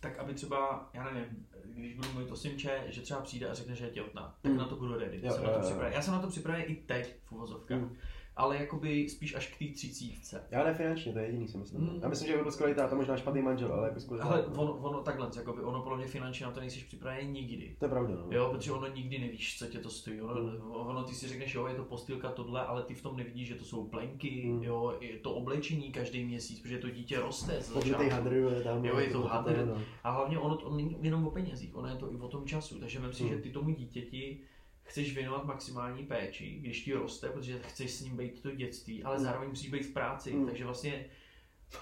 tak 0.00 0.18
aby 0.18 0.34
třeba, 0.34 0.90
já 0.92 1.04
nevím, 1.10 1.46
když 1.64 1.94
budu 1.94 2.08
mít 2.18 2.30
osimče, 2.30 2.84
že 2.86 3.00
třeba 3.02 3.20
přijde 3.20 3.48
a 3.48 3.54
řekne, 3.54 3.74
že 3.74 3.84
je 3.84 3.90
těhotná, 3.90 4.34
tak 4.42 4.52
Mm. 4.52 4.58
na 4.58 4.64
to 4.64 4.76
budu 4.76 4.98
ready. 4.98 5.20
Jo, 5.22 5.32
jsem 5.32 5.42
jo, 5.42 5.46
na 5.46 5.52
to 5.52 5.58
jo. 5.58 5.64
připravený. 5.64 5.94
Já 5.96 6.02
jsem 6.02 6.14
na 6.14 6.20
to 6.20 6.28
připravený 6.28 6.64
i 6.64 6.74
teď 6.74 7.16
v 7.24 7.32
uvozovkách, 7.32 7.78
Mm. 7.78 7.96
Ale 8.36 8.56
jakoby 8.56 9.08
spíš 9.08 9.34
až 9.34 9.46
k 9.46 9.58
té 9.58 9.64
třicítce. 9.74 10.44
Já 10.50 10.64
ne 10.64 10.74
finančně, 10.74 11.12
to 11.12 11.18
je 11.18 11.24
jediný, 11.26 11.48
si 11.48 11.58
myslím. 11.58 11.80
Hmm. 11.80 11.98
Já 12.02 12.08
myslím, 12.08 12.28
že 12.28 12.36
by 12.36 12.42
byl 12.42 12.52
skvělý 12.52 12.74
táta, 12.74 12.96
možná 12.96 13.16
špatný 13.16 13.42
manžel, 13.42 13.72
ale 13.72 13.88
jako 13.88 14.00
skvělý 14.00 14.22
Ale 14.22 14.46
ono, 14.46 14.72
ono 14.72 15.00
takhle, 15.02 15.28
jakoby, 15.36 15.62
ono 15.62 15.82
podle 15.82 15.98
mě 15.98 16.06
finančně 16.06 16.46
na 16.46 16.52
to 16.52 16.60
nejsi 16.60 16.80
připravený 16.84 17.30
nikdy. 17.32 17.76
To 17.78 17.84
je 17.84 17.88
pravda, 17.88 18.14
no. 18.14 18.26
Jo, 18.30 18.48
protože 18.52 18.72
ono 18.72 18.86
nikdy 18.94 19.18
nevíš, 19.18 19.58
co 19.58 19.66
tě 19.66 19.78
to 19.78 19.90
stojí. 19.90 20.20
Ono, 20.20 20.34
Hmm. 20.34 20.70
ono 20.72 21.04
ty 21.04 21.14
si 21.14 21.28
řekneš, 21.28 21.54
jo, 21.54 21.66
je 21.66 21.74
to 21.74 21.84
postýlka 21.84 22.30
tohle, 22.32 22.66
ale 22.66 22.82
ty 22.82 22.94
v 22.94 23.02
tom 23.02 23.16
nevidíš, 23.16 23.48
že 23.48 23.54
to 23.54 23.64
jsou 23.64 23.84
plenky, 23.86 24.42
Hmm. 24.44 24.62
jo, 24.62 24.96
je 25.00 25.18
to 25.18 25.34
oblečení 25.34 25.92
každý 25.92 26.24
měsíc, 26.24 26.60
protože 26.60 26.78
to 26.78 26.90
dítě 26.90 27.20
roste 27.20 27.60
z 27.62 27.68
Podlitý 27.68 27.90
začátku. 27.90 28.14
hadr 28.14 28.32
je 28.34 28.62
tam. 28.62 28.84
Jo, 28.84 28.98
je 28.98 29.06
to 29.10 29.22
to 29.22 29.28
hadr. 29.28 29.66
no. 29.66 29.82
A 30.04 30.10
hlavně 30.10 30.38
ono 30.38 30.56
to 30.56 30.70
není 30.76 30.96
jenom 31.02 31.26
o 31.26 31.30
penězích, 31.30 31.76
ono 31.76 31.88
je 31.88 31.96
to 31.96 32.12
i 32.12 32.16
o 32.16 32.28
tom 32.28 32.46
času. 32.46 32.78
Takže 32.80 33.00
si, 33.12 33.22
Hmm. 33.24 33.32
že 33.32 33.38
ty 33.38 33.50
tomu 33.50 33.70
dítěti 33.70 34.40
chceš 34.86 35.14
věnovat 35.14 35.44
maximální 35.44 36.02
péči, 36.06 36.50
když 36.60 36.84
ti 36.84 36.92
roste, 36.92 37.28
protože 37.28 37.58
chceš 37.58 37.90
s 37.90 38.00
ním 38.00 38.16
být 38.16 38.42
to 38.42 38.50
dětství, 38.50 39.04
ale 39.04 39.16
Hmm. 39.16 39.24
zároveň 39.24 39.48
musíš 39.48 39.70
být 39.70 39.86
v 39.86 39.92
práci, 39.92 40.32
Hmm. 40.32 40.46
takže 40.46 40.64
vlastně 40.64 41.04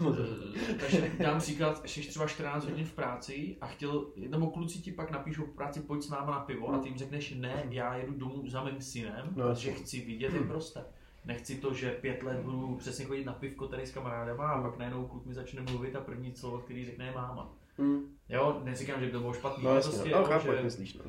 Eh, 0.01 0.75
takže 0.81 1.11
dám 1.19 1.39
příklad, 1.39 1.89
jsi 1.89 2.01
třeba 2.01 2.27
14 2.27 2.65
hodin 2.65 2.85
v 2.87 2.93
práci 2.93 3.57
a 3.61 3.67
chtěl, 3.67 4.07
nebo 4.17 4.51
kluci 4.51 4.79
ti 4.79 4.93
pak 4.93 5.11
napíšou 5.11 5.45
v 5.45 5.55
práci, 5.55 5.81
pojď 5.81 6.03
s 6.03 6.09
náma 6.11 6.31
na 6.31 6.41
pivo 6.41 6.75
a 6.75 6.79
ty 6.79 6.89
jim 6.89 6.99
řekneš, 6.99 7.35
ne, 7.37 7.65
já 7.71 7.97
jedu 7.97 8.13
domů 8.15 8.43
za 8.51 8.65
mým 8.65 8.81
synem, 8.81 9.33
No, 9.37 9.45
protože 9.49 9.73
chci 9.73 10.01
vidět, 10.01 10.33
jak 10.35 10.51
roste. 10.51 10.85
Nechci 11.25 11.55
to, 11.57 11.75
že 11.75 11.91
pět 11.91 12.23
let 12.23 12.41
budu 12.41 12.77
přesně 12.77 13.05
chodit 13.05 13.25
na 13.25 13.33
pivko 13.33 13.69
tady 13.69 13.87
s 13.87 13.91
kamarádama 13.93 14.49
a 14.49 14.63
pak 14.63 14.79
najednou 14.79 15.07
kluk 15.07 15.27
mi 15.27 15.35
začne 15.35 15.63
mluvit 15.63 15.97
a 15.97 16.01
první 16.01 16.35
slovo, 16.35 16.59
který 16.59 16.85
řekne 16.85 17.07
je 17.07 17.13
máma. 17.13 17.53
Hmm. 17.79 18.01
Jo, 18.29 18.61
neříkám, 18.65 19.01
že 19.01 19.07
by 19.07 19.13
to 19.13 19.21
bylo 19.21 19.33
špatný, 19.33 19.65
No 19.65 19.75
jasně, 19.75 19.91
prostě, 19.93 20.11
no. 20.11 20.17
jako, 20.17 20.29
chápu, 20.31 20.47
že- 20.47 20.63
myslíš, 20.63 20.95
no. 20.95 21.05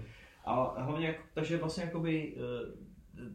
A 0.46 0.82
hlavně, 0.82 1.16
takže 1.34 1.58
vlastně 1.58 1.84
jakoby, 1.84 2.36
eh, 2.38 2.76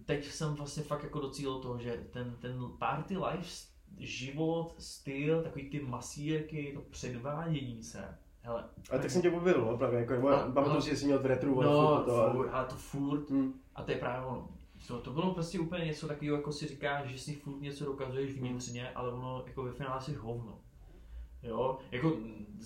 teď 0.05 0.24
jsem 0.27 0.55
vlastně 0.55 0.82
fakt 0.82 1.03
jako 1.03 1.20
docílil 1.20 1.59
toho, 1.59 1.78
že 1.78 2.05
ten, 2.11 2.37
ten 2.41 2.61
party 2.78 3.16
life, 3.16 3.66
život, 3.99 4.74
styl, 4.78 5.43
takový 5.43 5.70
ty 5.70 5.81
masírky, 5.81 6.73
to 6.74 6.81
předvádění 6.91 7.82
se, 7.82 8.19
hele. 8.41 8.65
Ale 8.91 9.01
tak 9.01 9.11
jsem 9.11 9.23
tě 9.23 9.31
objevil, 9.31 9.65
no, 9.65 9.78
právě, 9.78 10.01
jako, 10.01 10.12
nebo, 10.12 10.31
No, 10.31 10.37
pamatuju 10.37 10.74
no. 10.74 10.81
si, 10.82 10.91
že 10.91 10.97
jsi 10.97 11.05
měl 11.05 11.19
v 11.19 11.27
retru, 11.27 11.57
ale 11.62 11.66
No, 11.66 12.05
to, 12.05 12.16
ale- 12.16 12.32
furt, 12.32 12.49
ale 12.49 12.65
to 12.66 12.74
furt, 12.74 13.31
Hmm. 13.31 13.55
a 13.74 13.82
to 13.82 13.91
je 13.91 13.97
právě 13.99 14.27
ono. 14.28 14.49
To, 14.89 14.99
to 15.01 15.11
bylo 15.11 15.35
prostě 15.35 15.59
úplně 15.61 15.85
něco 15.85 16.09
takového, 16.09 16.37
jako 16.37 16.53
si 16.53 16.66
říkáš, 16.66 17.09
že 17.09 17.19
si 17.19 17.35
furt 17.35 17.61
něco 17.61 17.85
dokazuješ 17.85 18.32
vnitřně, 18.32 18.91
ale 18.91 19.12
ono 19.12 19.43
jako 19.47 19.62
ve 19.62 19.73
finále 19.73 20.01
jsi 20.01 20.15
hovno. 20.15 20.59
Jo, 21.43 21.78
jako, 21.91 22.12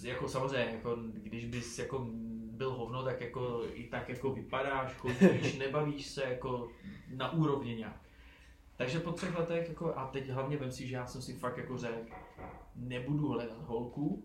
jako 0.03 0.29
samozřejmě, 0.29 0.73
jako, 0.75 0.97
když 1.23 1.45
bys 1.45 1.79
jako 1.79 2.07
byl 2.55 2.73
hovno, 2.73 3.03
tak 3.05 3.21
jako 3.21 3.63
i 3.73 3.85
tak 3.85 4.09
jako 4.09 4.33
vypadáš, 4.33 4.95
chodíš, 4.95 5.57
nebavíš 5.59 6.07
se 6.07 6.25
jako 6.25 6.69
na 7.17 7.33
úrovni 7.33 7.75
nějak. 7.77 8.01
Takže 8.77 9.01
po 9.01 9.13
třech 9.13 9.39
letech, 9.39 9.69
jako, 9.69 9.95
a 9.99 10.07
teď 10.07 10.29
hlavně 10.29 10.57
vem 10.57 10.73
si, 10.73 10.87
že 10.87 10.95
já 10.97 11.07
jsem 11.07 11.23
si 11.23 11.33
fakt 11.35 11.57
jako 11.59 11.79
řekl, 11.79 12.07
nebudu 12.77 13.29
hledat 13.29 13.63
holku, 13.67 14.25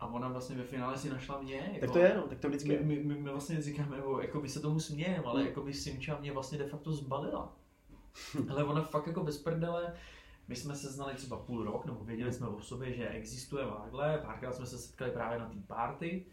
a 0.00 0.06
ona 0.06 0.28
vlastně 0.28 0.56
ve 0.56 0.62
finále 0.62 0.98
si 0.98 1.10
našla 1.10 1.40
mě. 1.40 1.70
Jako, 1.72 1.80
Tak 1.80 1.90
to 1.90 1.98
je, 1.98 2.14
no, 2.16 2.22
tak 2.22 2.38
to 2.40 2.48
vždycky 2.48 2.72
je. 2.72 2.80
my, 2.82 2.96
my, 3.04 3.14
my 3.14 3.30
vlastně 3.30 3.62
říkáme, 3.62 3.96
jako, 3.96 4.20
jako 4.20 4.40
by 4.40 4.48
se 4.48 4.60
tomu 4.60 4.80
smějem, 4.80 5.22
ale 5.26 5.40
Hmm. 5.40 5.48
jako 5.48 5.62
by 5.62 5.74
Simča 5.74 6.18
mě 6.20 6.32
vlastně 6.32 6.58
de 6.58 6.66
facto 6.66 6.92
zbalila. 6.92 7.56
Ale 8.50 8.64
ona 8.64 8.82
fakt 8.82 9.06
jako 9.06 9.24
bez 9.24 9.38
prdele, 9.42 9.94
my 10.48 10.56
jsme 10.56 10.74
se 10.76 10.92
znali 10.92 11.14
třeba 11.14 11.36
půl 11.36 11.64
rok, 11.64 11.86
nebo 11.86 12.04
věděli 12.04 12.32
jsme 12.32 12.46
o 12.46 12.60
sobě, 12.60 12.92
že 12.92 13.08
existuje 13.08 13.66
vágle, 13.66 14.18
párkrát 14.26 14.54
jsme 14.54 14.66
se 14.66 14.78
setkali 14.78 15.10
právě 15.10 15.38
na 15.38 15.48
té 15.48 15.58
party 15.66 16.26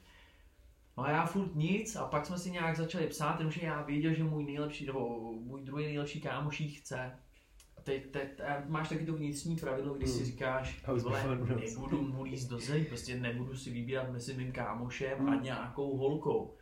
No 0.98 1.03
a 1.03 1.10
já 1.11 1.26
furt 1.26 1.56
nic 1.56 1.95
a 1.95 2.06
pak 2.06 2.26
jsme 2.26 2.38
si 2.38 2.52
nějak 2.52 2.78
začali 2.78 3.07
psát, 3.07 3.40
jenomže 3.40 3.61
já 3.64 3.82
věděl, 3.82 4.14
že 4.14 4.24
můj 4.24 4.44
nejlepší, 4.45 4.86
nebo 4.86 5.32
můj 5.40 5.61
druhý 5.61 5.86
nejlepší 5.86 6.22
kámoš 6.22 6.60
jí 6.60 6.70
chce. 6.70 7.11
A 7.78 7.82
teď, 7.82 8.11
teď 8.11 8.40
a 8.41 8.64
máš 8.68 8.90
taky 8.90 9.06
to 9.06 9.14
vnitřní 9.14 9.56
pravidlo, 9.56 9.94
kdy 9.94 10.07
si 10.07 10.18
Hmm. 10.18 10.26
říkáš, 10.26 10.84
vole, 11.03 11.24
nebudu 11.56 12.02
mu 12.02 12.24
líst 12.24 12.49
do 12.49 12.60
zeď, 12.60 12.88
prostě 12.88 13.20
nebudu 13.20 13.56
si 13.57 13.72
vybírat 13.72 14.11
mezi 14.11 14.34
mým 14.34 14.52
kámošem 14.52 15.28
a 15.28 15.32
Hmm. 15.32 15.44
nějakou 15.44 15.98
holkou. 15.98 16.53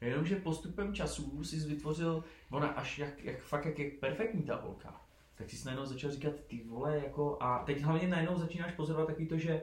Jenomže 0.00 0.36
postupem 0.36 0.94
času 0.94 1.44
si 1.44 1.56
vytvořil, 1.56 2.24
ona 2.50 2.68
až 2.68 2.98
jak, 2.98 3.24
jak 3.24 3.42
fakt 3.42 3.64
jak 3.66 3.78
je 3.78 3.90
perfektní 3.90 4.42
ta 4.42 4.56
holka, 4.56 5.00
tak 5.34 5.50
si 5.50 5.64
najednou 5.66 5.86
začal 5.86 6.10
říkat 6.10 6.34
ty 6.46 6.62
vole 6.64 7.00
jako 7.04 7.36
a 7.42 7.58
teď 7.58 7.80
hlavně 7.80 8.08
najednou 8.08 8.38
začínáš 8.38 8.72
pozorovat 8.74 9.06
takový 9.06 9.28
to, 9.28 9.38
že 9.38 9.62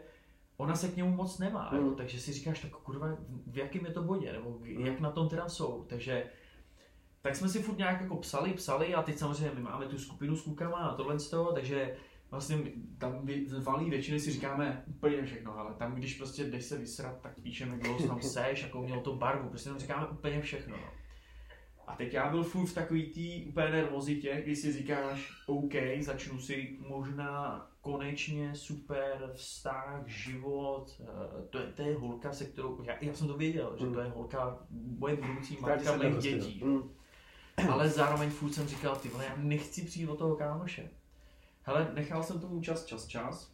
ona 0.58 0.76
se 0.76 0.88
k 0.88 0.96
němu 0.96 1.16
moc 1.16 1.40
nemá, 1.40 1.70
Mm. 1.72 1.78
jako, 1.78 1.96
takže 1.96 2.20
si 2.20 2.34
říkáš 2.34 2.60
tak 2.60 2.72
kurva 2.72 3.08
v- 3.48 3.58
jakém 3.58 3.86
je 3.86 3.92
to 3.92 4.02
bodě, 4.04 4.34
nebo 4.34 4.50
Mm. 4.60 4.86
jak 4.86 5.00
na 5.00 5.12
tom 5.12 5.30
teda 5.30 5.50
jsou, 5.50 5.86
takže 5.90 6.24
tak 7.22 7.36
jsme 7.36 7.50
si 7.50 7.62
furt 7.62 7.78
nějak 7.78 8.02
jako 8.02 8.16
psali, 8.18 8.54
psali 8.54 8.96
a 8.96 9.02
teď 9.02 9.18
samozřejmě 9.18 9.52
my 9.56 9.62
máme 9.62 9.86
tu 9.86 9.98
skupinu 9.98 10.36
s 10.36 10.42
klukama 10.42 10.78
a 10.78 10.96
tohle 10.96 11.20
z 11.20 11.30
toho, 11.30 11.52
takže 11.52 11.96
vlastně 12.32 12.58
tam 12.98 13.28
valí 13.64 13.90
většiny 13.90 14.20
si 14.20 14.32
říkáme 14.32 14.84
úplně 14.88 15.24
všechno, 15.26 15.58
ale 15.60 15.74
tam 15.74 15.96
když 15.96 16.14
prostě 16.18 16.44
jdeš 16.44 16.66
se 16.66 16.78
vysrat, 16.78 17.22
tak 17.22 17.40
píšeme, 17.42 17.78
kdo 17.78 18.08
tam 18.08 18.22
seš, 18.22 18.64
jakou 18.64 18.84
měl 18.84 19.02
to 19.02 19.16
barvu, 19.16 19.50
prostě 19.50 19.70
tam 19.70 19.80
říkáme 19.80 20.08
úplně 20.08 20.42
všechno. 20.42 20.78
No. 20.78 20.84
A 21.88 21.96
teď 21.96 22.14
já 22.14 22.30
byl 22.30 22.44
furt 22.44 22.66
v 22.68 22.74
takový 22.74 23.04
tý 23.12 23.46
úplně 23.46 23.70
nervozitě, 23.70 24.42
kdy 24.44 24.56
si 24.56 24.74
říkáš, 24.74 25.32
OK, 25.46 25.74
začnu 26.00 26.40
si 26.40 26.78
možná 26.90 27.68
konečně 27.92 28.56
super 28.56 29.32
vztah, 29.36 30.08
život, 30.08 31.02
eh, 31.02 31.48
to 31.50 31.58
je, 31.60 31.66
to 31.68 31.82
je 31.82 31.98
holka, 31.98 32.34
se 32.34 32.46
kterou, 32.46 32.84
já, 32.84 32.96
já 33.02 33.14
jsem 33.14 33.28
to 33.28 33.38
věděl, 33.38 33.76
že 33.80 33.86
Mm. 33.86 33.94
to 33.94 34.00
je 34.00 34.10
holka, 34.10 34.60
moje 35.00 35.16
budoucí 35.16 35.58
matka 35.62 35.96
mých 35.98 36.18
dětí. 36.18 36.62
Mm. 36.66 36.90
Ale 37.72 37.90
zároveň 37.90 38.30
furt 38.30 38.54
jsem 38.54 38.68
říkal, 38.68 38.96
ty 38.96 39.10
vole, 39.10 39.26
já 39.26 39.36
nechci 39.38 39.82
přijít 39.86 40.08
od 40.08 40.18
toho 40.18 40.36
kámoše. 40.36 40.90
Hele, 41.64 41.92
nechal 41.94 42.24
jsem 42.24 42.40
tomu 42.40 42.62
čas, 42.62 42.86
čas, 42.86 43.08
čas. 43.08 43.52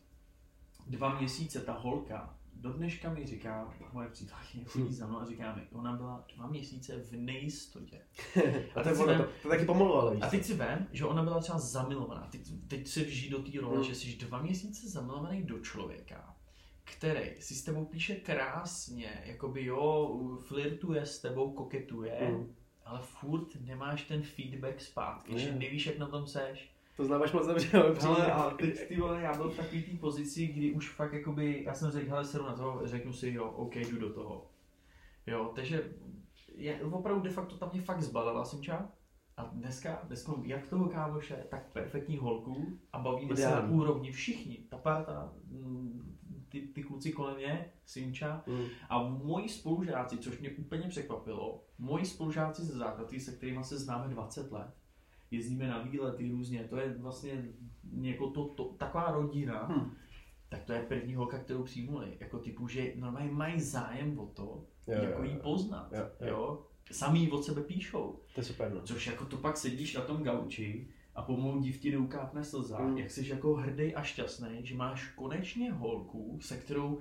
Dva 0.87 1.19
měsíce 1.19 1.59
ta 1.61 1.73
holka 1.73 2.35
do 2.63 2.73
dneška 2.73 3.13
mi 3.13 3.25
říká, 3.25 3.73
moje 3.93 4.09
přítelkyně 4.09 4.63
chodí 4.67 4.93
za 4.93 5.07
mnou 5.07 5.19
a 5.19 5.25
říká 5.25 5.55
mi, 5.55 5.61
ona 5.71 5.93
byla 5.93 6.25
dva 6.35 6.47
měsíce 6.47 6.97
v 6.97 7.11
nejistotě. 7.11 8.01
A 8.75 8.83
teď 8.83 8.97
to, 8.97 9.05
vem- 9.05 9.17
to, 9.21 9.27
to 9.43 9.49
taky 9.49 9.65
pomalu, 9.65 9.93
ale 9.95 10.17
A 10.17 10.29
teď 10.29 10.43
si 10.45 10.53
vem, 10.53 10.87
že 10.91 11.05
ona 11.05 11.23
byla 11.23 11.39
třeba 11.39 11.59
zamilovaná. 11.59 12.27
Teď, 12.31 12.41
teď 12.67 12.87
se 12.87 12.99
vží 13.03 13.29
do 13.29 13.39
té 13.43 13.59
role, 13.61 13.75
Hmm. 13.75 13.83
že 13.83 13.95
jsi 13.95 14.15
dva 14.17 14.41
měsíce 14.41 14.89
zamilovaný 14.89 15.43
do 15.43 15.59
člověka, 15.59 16.35
který 16.83 17.41
si 17.41 17.55
s 17.55 17.63
tebou 17.63 17.85
píše 17.85 18.15
krásně, 18.15 19.23
jakoby 19.25 19.65
jo, 19.65 20.37
flirtuje 20.47 21.05
s 21.05 21.19
tebou, 21.19 21.51
koketuje, 21.51 22.31
Mm. 22.31 22.55
ale 22.85 22.99
furt 23.03 23.47
nemáš 23.61 24.03
ten 24.03 24.21
feedback 24.21 24.81
zpátky, 24.81 25.39
že 25.39 25.51
Ne. 25.51 25.57
nevíš, 25.59 25.85
jak 25.85 25.97
na 25.97 26.07
tom 26.07 26.27
seš. 26.27 26.72
To 26.97 27.05
znáváš 27.05 27.31
moc 27.31 27.47
dobře, 27.47 27.77
ale 27.77 27.93
Hele, 27.99 28.31
a 28.31 28.49
teď 28.49 28.87
ty 28.87 28.97
vole, 28.97 29.21
já 29.21 29.33
byl 29.37 29.49
v 29.49 29.55
takové 29.57 29.81
té 29.81 29.97
pozici, 29.97 30.47
kdy 30.47 30.73
už 30.73 30.89
fakt 30.89 31.13
jakoby, 31.13 31.63
já 31.63 31.73
jsem 31.73 31.91
řekl, 31.91 32.09
hele, 32.09 32.25
sedu 32.25 32.43
na 32.45 32.53
to, 32.53 32.81
řeknu 32.83 33.13
si, 33.13 33.33
jo, 33.33 33.45
OK, 33.45 33.75
jdu 33.75 33.99
do 33.99 34.13
toho. 34.13 34.49
Jo, 35.27 35.51
takže 35.55 35.93
je, 36.55 36.81
opravdu 36.83 37.21
de 37.21 37.29
facto 37.29 37.57
tam 37.57 37.69
mě 37.73 37.81
fakt 37.81 38.01
zbalila 38.01 38.45
Simča. 38.45 38.89
A 39.37 39.43
dneska, 39.43 40.01
dneska 40.03 40.33
jak 40.43 40.67
toho 40.67 40.89
kámoše, 40.89 41.45
tak 41.49 41.71
perfektní 41.71 42.17
holku 42.17 42.79
a 42.93 42.99
bavíme 42.99 43.35
se 43.35 43.43
na 43.45 43.49
Ideální. 43.51 43.73
úrovni 43.75 44.11
všichni. 44.11 44.57
Ta 44.69 44.77
parta, 44.77 45.33
mm, 45.45 46.17
ty, 46.49 46.61
ty 46.61 46.83
kluci 46.83 47.11
kolem 47.11 47.35
mě, 47.35 47.71
Simča, 47.85 48.43
Mm. 48.47 48.65
a 48.89 49.03
moji 49.03 49.49
spolužáci, 49.49 50.17
což 50.17 50.39
mě 50.39 50.49
úplně 50.51 50.87
překvapilo, 50.87 51.63
moji 51.79 52.05
spolužáci 52.05 52.63
ze 52.65 52.77
základky, 52.77 53.19
se 53.19 53.31
kterými 53.31 53.63
se 53.63 53.77
známe 53.77 54.07
20 54.07 54.51
let, 54.51 54.73
jezdíme 55.33 55.67
na 55.67 55.81
výlety 55.81 56.29
různě, 56.31 56.63
to 56.69 56.77
je 56.77 56.93
vlastně 56.97 57.45
jako 58.01 58.29
to, 58.29 58.45
to, 58.45 58.63
taková 58.63 59.11
rodina, 59.11 59.67
Hm. 59.67 59.91
tak 60.49 60.63
to 60.63 60.73
je 60.73 60.81
první 60.81 61.15
holka, 61.15 61.37
kterou 61.39 61.63
přijmuli. 61.63 62.17
Jako 62.19 62.39
typu, 62.39 62.67
že 62.67 62.93
normálně 62.95 63.31
mají 63.31 63.59
zájem 63.61 64.19
o 64.19 64.25
to, 64.25 64.63
Jo, 64.87 64.93
jako 65.03 65.23
jo, 65.23 65.29
jí 65.31 65.37
poznat. 65.43 65.89
Jo, 65.91 66.05
Jo, 66.21 66.27
jo. 66.27 66.65
Sami 66.91 67.19
jí 67.19 67.31
od 67.31 67.43
sebe 67.43 67.61
píšou. 67.61 68.19
To 68.35 68.39
je 68.39 68.43
super, 68.43 68.73
no. 68.73 68.81
Což 68.81 69.07
jako 69.07 69.25
to 69.25 69.37
pak 69.37 69.57
sedíš 69.57 69.93
na 69.95 70.01
tom 70.01 70.23
gauči 70.23 70.87
a 71.15 71.21
pomalu 71.21 71.61
div 71.61 71.79
ti 71.79 71.91
doukápne 71.91 72.43
slza, 72.43 72.79
Mm. 72.79 72.97
jak 72.97 73.11
jsi 73.11 73.29
jako 73.29 73.53
hrdý 73.55 73.95
a 73.95 74.03
šťastný, 74.03 74.47
že 74.63 74.75
máš 74.75 75.07
konečně 75.15 75.71
holku, 75.71 76.39
se 76.41 76.57
kterou 76.57 76.99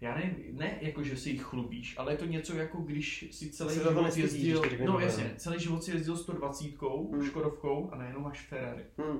já 0.00 0.14
nevím, 0.14 0.58
ne 0.58 0.78
jako, 0.80 1.02
že 1.02 1.16
si 1.16 1.30
jich 1.30 1.42
chlubíš, 1.42 1.94
ale 1.98 2.12
je 2.12 2.16
to 2.16 2.24
něco 2.24 2.56
jako 2.56 2.78
když 2.78 3.28
si 3.30 3.50
celý 3.50 3.74
Se 3.74 3.82
život 3.82 4.06
jezdil, 4.16 4.62
no 4.86 4.98
jasně, 4.98 5.34
celý 5.36 5.60
život 5.60 5.84
si 5.84 5.90
jezdil 5.90 6.16
120, 6.16 6.64
Mm. 7.12 7.22
Škodovkou 7.26 7.90
a 7.92 7.96
najednou 7.98 8.20
máš 8.20 8.46
Ferrari. 8.46 8.84
Mm. 8.98 9.18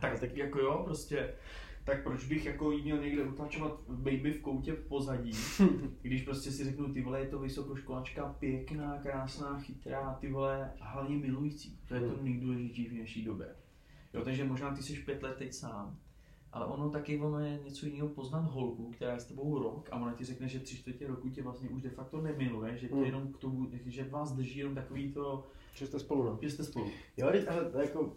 Tak, 0.00 0.20
tak 0.20 0.36
jako 0.36 0.58
jo, 0.58 0.82
prostě, 0.84 1.34
tak 1.84 2.02
proč 2.02 2.24
bych 2.24 2.44
jako 2.46 2.72
jí 2.72 2.82
měl 2.82 2.98
někde 3.00 3.22
utlačovat 3.22 3.80
baby 3.88 4.32
v 4.32 4.40
koutě 4.40 4.72
v 4.72 4.88
pozadí, 4.88 5.30
když 6.02 6.22
prostě 6.22 6.50
si 6.50 6.64
řeknu, 6.64 6.92
ty 6.92 7.02
vole, 7.02 7.20
je 7.20 7.26
to 7.28 7.38
vysokoškolačka, 7.38 8.36
pěkná, 8.38 8.98
krásná, 9.02 9.58
chytrá, 9.60 10.14
ty 10.20 10.28
vole, 10.32 10.72
a 10.80 10.88
hlavně 10.88 11.16
milující. 11.16 11.78
To 11.88 11.94
je 11.94 12.00
to 12.00 12.06
Hmm. 12.08 12.24
nejdůležitější 12.24 12.88
v 12.88 12.92
dnešní 12.92 13.22
době. 13.24 13.46
Jo, 14.14 14.24
takže 14.24 14.44
možná 14.44 14.74
ty 14.74 14.82
jsi 14.82 14.94
pět 14.96 15.22
let 15.22 15.36
teď 15.38 15.52
sám, 15.52 15.98
ale 16.52 16.66
ono 16.66 16.90
taky 16.90 17.18
ono 17.18 17.38
je 17.40 17.60
něco 17.64 17.86
jiného 17.86 18.08
poznat 18.08 18.40
holku, 18.40 18.90
která 18.90 19.12
je 19.14 19.20
s 19.20 19.24
tebou 19.24 19.58
rok 19.62 19.88
a 19.92 19.96
ona 19.96 20.12
ti 20.14 20.24
řekne, 20.24 20.48
že 20.48 20.58
tři 20.60 20.76
čtvrtě 20.76 21.06
roku 21.06 21.28
tě 21.28 21.42
vlastně 21.42 21.68
už 21.68 21.82
de 21.82 21.90
facto 21.90 22.20
nemiluje, 22.20 22.76
že 22.78 22.88
tě 22.88 22.94
Hmm. 22.94 23.04
jenom 23.04 23.32
k 23.32 23.38
tomu, 23.38 23.68
že 23.86 24.04
vás 24.04 24.32
drží 24.32 24.58
jenom 24.58 24.74
takový 24.74 25.12
to, 25.12 25.46
Že 25.74 25.86
jste 25.86 25.98
spolu, 25.98 26.22
no. 26.24 26.38
že 26.42 26.50
jste 26.50 26.64
spolu. 26.64 26.86
Jo, 27.16 27.28
teď, 27.32 27.48
ale 27.48 27.64
to 27.70 27.78
jako 27.80 28.16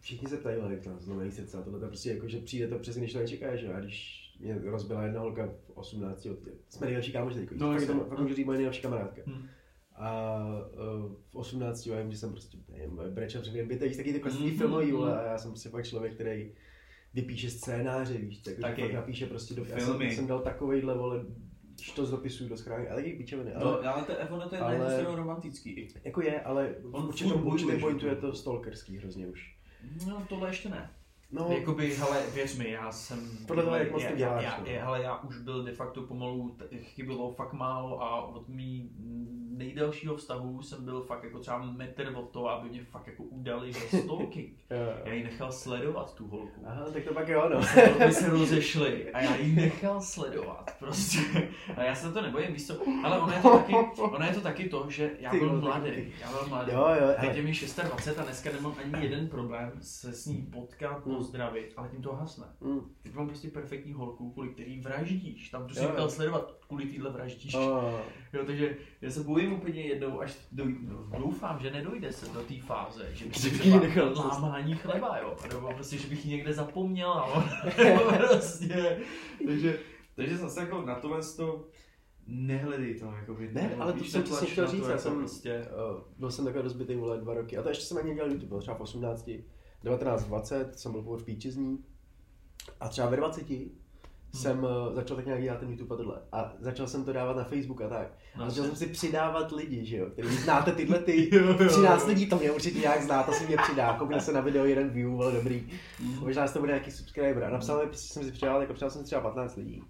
všichni 0.00 0.28
se 0.28 0.36
ptají, 0.36 0.60
ale 0.60 0.76
to 0.76 0.90
znovu 0.98 1.30
srdce 1.30 1.58
a 1.58 1.62
tohle 1.62 1.80
to 1.80 1.86
prostě 1.86 2.10
jako, 2.10 2.28
že 2.28 2.38
přijde 2.40 2.68
to 2.68 2.78
přesně, 2.78 3.00
když 3.02 3.12
to 3.12 3.18
nečekáš, 3.18 3.60
že? 3.60 3.72
A 3.74 3.80
když 3.80 4.22
mě 4.40 4.58
rozbila 4.64 5.02
jedna 5.02 5.20
holka 5.20 5.46
v 5.46 5.70
18, 5.74 6.26
od- 6.26 6.38
jsme 6.68 6.86
nejlepší 6.86 7.12
kámoši 7.12 7.36
teď, 7.38 7.50
No, 7.58 7.72
fakt, 7.72 7.86
to, 7.86 8.04
fakt 8.04 8.18
můžu 8.18 8.34
říct 8.34 8.46
moje 8.46 8.58
nejlepší 8.58 8.82
kamarádka. 8.82 9.22
Hm. 9.26 9.46
A 9.96 10.38
uh, 11.04 11.12
v 11.30 11.36
18 11.36 11.86
já 11.86 12.00
vím, 12.02 12.10
že 12.12 12.18
jsem 12.18 12.30
prostě, 12.30 12.58
nevím, 12.68 13.00
brečel 13.10 13.40
před 13.42 13.52
mě 13.54 13.64
bytej, 13.64 13.96
taky 13.96 14.12
ty 14.12 14.20
klasický 14.20 14.46
Mhm, 14.48 14.58
filmový, 14.58 14.92
vole, 14.92 15.20
a 15.20 15.30
já 15.32 15.38
jsem 15.38 15.50
prostě 15.50 15.68
fakt 15.68 15.84
člověk, 15.86 16.14
který 16.14 16.52
vypíše 17.14 17.50
scénáře, 17.50 18.14
víš, 18.18 18.38
tak 18.38 18.54
Taky. 18.60 18.82
fakt 18.82 18.92
napíše 18.92 19.26
prostě 19.26 19.54
do, 19.54 19.64
já 19.64 19.76
Filmy. 19.76 20.06
jsem, 20.06 20.16
jsem 20.16 20.26
dal 20.26 20.38
takovejhle, 20.40 20.94
vole, 20.98 21.24
to 21.96 22.06
z 22.06 22.10
dopisů 22.10 22.48
do 22.48 22.56
schránky, 22.56 22.88
ale 22.88 23.02
taky 23.02 23.14
píčeviny, 23.16 23.52
ale, 23.54 23.64
No, 23.64 23.94
ale 23.94 24.04
to, 24.04 24.12
ono 24.34 24.48
to 24.48 24.54
je 24.54 24.60
ale- 24.60 24.78
na 24.78 24.92
jednu 24.92 25.16
romantický. 25.16 25.88
jako 26.04 26.22
je, 26.22 26.40
ale 26.40 26.74
On 26.92 27.02
v 27.02 27.08
určitém, 27.08 27.32
furt 27.32 27.42
určitém 27.44 27.66
bojuje, 27.66 27.80
pointu 27.80 28.06
je 28.06 28.16
to 28.16 28.32
stalkerský 28.32 28.96
hrozně 28.98 29.26
už. 29.26 29.56
No, 30.08 30.26
tohle 30.28 30.48
ještě 30.48 30.68
ne. 30.68 30.90
No, 31.32 31.46
No. 31.48 31.54
Jakoby, 31.56 31.94
hele, 31.94 32.22
věř 32.34 32.56
mi, 32.58 32.70
já 32.70 32.92
jsem... 32.92 33.18
Podle 33.46 33.62
toho, 33.64 33.76
jak 33.76 33.90
moc 33.90 34.02
to 34.02 34.08
já- 34.08 34.16
děláš, 34.16 34.44
Já, 34.44 34.56
no. 34.60 34.66
já, 34.66 34.84
hele, 34.84 35.02
já 35.02 35.18
už 35.22 35.38
byl 35.38 35.62
de 35.64 35.72
facto 35.72 36.02
pomalu, 36.02 36.56
chybilo 36.82 37.32
fakt 37.32 37.52
málo 37.52 38.02
a 38.02 38.22
od 38.26 38.48
mý 38.48 38.90
nejdelšího 39.56 40.16
vztahu 40.16 40.62
jsem 40.62 40.84
byl 40.84 41.00
fakt 41.02 41.24
jako 41.24 41.38
třeba 41.38 41.58
metr 41.62 42.12
od 42.16 42.30
toho, 42.30 42.48
aby 42.50 42.68
mě 42.68 42.84
fakt 42.84 43.06
jako 43.06 43.22
udali 43.22 43.70
ve 43.72 43.98
stalking. 44.02 44.52
Já 45.04 45.12
ji 45.12 45.24
nechal 45.24 45.52
sledovat, 45.52 46.14
tu 46.14 46.28
holku. 46.28 46.62
Aha, 46.66 46.84
tak 46.92 47.04
to 47.04 47.14
pak 47.14 47.28
jo, 47.28 47.48
no. 47.54 47.60
My 48.06 48.12
se 48.12 48.30
rozešli 48.30 49.12
a 49.12 49.20
já 49.20 49.36
ji 49.36 49.52
nechal 49.54 50.00
sledovat 50.00 50.70
prostě. 50.78 51.18
A 51.76 51.82
já 51.82 51.94
se 51.94 52.12
to 52.12 52.22
nebojím, 52.22 52.52
víš 52.52 52.66
co? 52.66 52.74
Ale 53.04 53.18
ona 53.18 53.36
je 53.36 53.42
to 53.42 53.50
taky, 53.58 53.74
ona 54.02 54.26
je 54.26 54.34
to, 54.34 54.40
taky 54.40 54.68
to, 54.68 54.86
že 54.88 55.10
já 55.20 55.30
Ty 55.30 55.38
byl 55.38 55.60
mladý. 55.60 56.12
Já 56.20 56.30
byl 56.32 56.48
mladý. 56.48 56.72
Jo, 56.72 56.86
jo, 57.00 57.08
Teď 57.20 57.36
je 57.36 57.42
mi 57.42 57.52
26 57.52 58.18
a 58.18 58.22
dneska 58.24 58.50
nemám 58.52 58.74
ani 58.84 59.04
jeden 59.06 59.28
problém 59.28 59.72
se 59.80 60.12
s 60.12 60.26
ní 60.26 60.36
potkat, 60.52 61.06
Hmm. 61.06 61.14
Pozdravit, 61.22 61.72
ale 61.76 61.88
tím 61.88 62.02
to 62.02 62.12
hasne. 62.12 62.44
Mm. 62.60 62.80
Teď 63.02 63.14
mám 63.14 63.28
prostě 63.28 63.48
perfektní 63.48 63.92
holku, 63.92 64.30
kvůli 64.30 64.48
který 64.48 64.80
vraždíš. 64.80 65.50
Tam 65.50 65.66
tu 65.66 65.74
si 65.74 65.80
nechal 65.80 66.10
sledovat, 66.10 66.56
kvůli 66.66 66.86
týhle 66.86 67.10
vraždíš. 67.10 67.54
Oh, 67.54 68.00
Jo, 68.32 68.44
takže 68.46 68.76
já 69.00 69.10
se 69.10 69.22
bojím 69.22 69.52
úplně 69.52 69.80
jednou, 69.80 70.20
až 70.20 70.38
do, 70.52 70.64
no, 70.64 71.18
doufám, 71.18 71.60
že 71.60 71.70
nedojde 71.70 72.12
se 72.12 72.26
do 72.26 72.40
té 72.40 72.60
fáze, 72.60 73.08
že 73.14 73.24
bych 73.24 73.36
si 73.36 73.70
nechal 73.70 74.12
lámání 74.16 74.74
chleba, 74.74 75.18
jo, 75.18 75.36
nebo 75.52 75.72
prostě, 75.74 75.98
že 75.98 76.08
bych 76.08 76.26
ji 76.26 76.32
někde 76.32 76.52
zapomněl 76.52 77.24
prostě, 78.28 79.00
takže, 79.46 79.78
takže 80.16 80.36
zase 80.36 80.60
jako 80.60 80.82
na 80.82 80.94
tohle 80.94 81.20
to 81.36 81.64
nehledej 82.26 82.94
to, 82.94 83.06
jakoby, 83.06 83.50
Ne, 83.52 83.76
ale 83.78 83.92
to 83.92 84.04
jsem 84.04 84.22
přesně 84.22 84.40
netlač 84.40 84.50
chtěl 84.50 84.64
na 84.64 84.70
to, 84.70 84.76
říct, 84.76 84.84
já 84.84 84.90
jako 84.90 85.02
jsem, 85.02 85.18
prostě, 85.18 85.66
uh, 85.92 86.00
byl 86.18 86.30
jsem 86.30 86.44
takhle 86.44 86.62
rozbitý, 86.62 86.94
vole, 86.94 87.18
dva 87.18 87.34
roky, 87.34 87.58
a 87.58 87.62
to 87.62 87.68
ještě 87.68 87.84
jsem 87.84 87.98
ani 87.98 88.14
dělal 88.14 88.30
YouTube, 88.30 88.48
byl 88.48 88.60
třeba 88.60 88.76
v 88.76 88.80
18, 88.80 89.30
19, 89.84 90.24
20, 90.24 90.78
jsem 90.78 90.92
byl 90.92 91.02
v 91.02 91.24
píči 91.24 91.50
z 91.50 91.56
ní, 91.56 91.78
a 92.80 92.88
třeba 92.88 93.08
ve 93.08 93.16
20 93.16 93.46
jsem 94.34 94.64
uh, 94.64 94.94
začal 94.94 95.16
tak 95.16 95.26
nějak 95.26 95.42
dělat 95.42 95.60
ten 95.60 95.70
YouTube 95.70 95.94
a 95.94 95.96
tohle. 95.96 96.20
A 96.32 96.52
začal 96.58 96.86
jsem 96.86 97.04
to 97.04 97.12
dávat 97.12 97.36
na 97.36 97.44
Facebook 97.44 97.80
a 97.80 97.88
tak. 97.88 98.08
A 98.34 98.38
No, 98.38 98.50
začal 98.50 98.64
jsem 98.64 98.76
si 98.76 98.86
přidávat 98.86 99.52
lidi, 99.52 99.84
že 99.84 99.96
jo, 99.96 100.06
který 100.10 100.28
znáte 100.28 100.72
tyhle 100.72 100.98
ty 100.98 101.34
Jo, 101.36 101.46
jo, 101.46 101.68
13 101.68 102.02
jo. 102.02 102.08
lidí, 102.08 102.26
to 102.26 102.36
mě 102.36 102.50
určitě 102.50 102.78
nějak 102.78 103.02
zná, 103.02 103.22
to 103.22 103.32
si 103.32 103.46
mě 103.46 103.56
přidá, 103.56 103.96
koukne 103.98 104.20
se 104.20 104.32
na 104.32 104.40
video, 104.40 104.64
jeden 104.64 104.90
view, 104.90 105.10
vole, 105.10 105.32
dobrý. 105.32 105.70
Mm. 106.00 106.20
Možná 106.20 106.48
toho 106.48 106.60
bude 106.60 106.72
nějaký 106.72 106.90
subscriber. 106.90 107.44
A 107.44 107.50
napsal 107.50 107.88
jsem 107.92 108.24
si 108.24 108.32
přidal, 108.32 108.60
jako 108.60 108.72
přidal 108.72 108.90
jsem 108.90 109.00
si 109.00 109.06
třeba 109.06 109.20
15 109.20 109.56
lidí. 109.56 109.82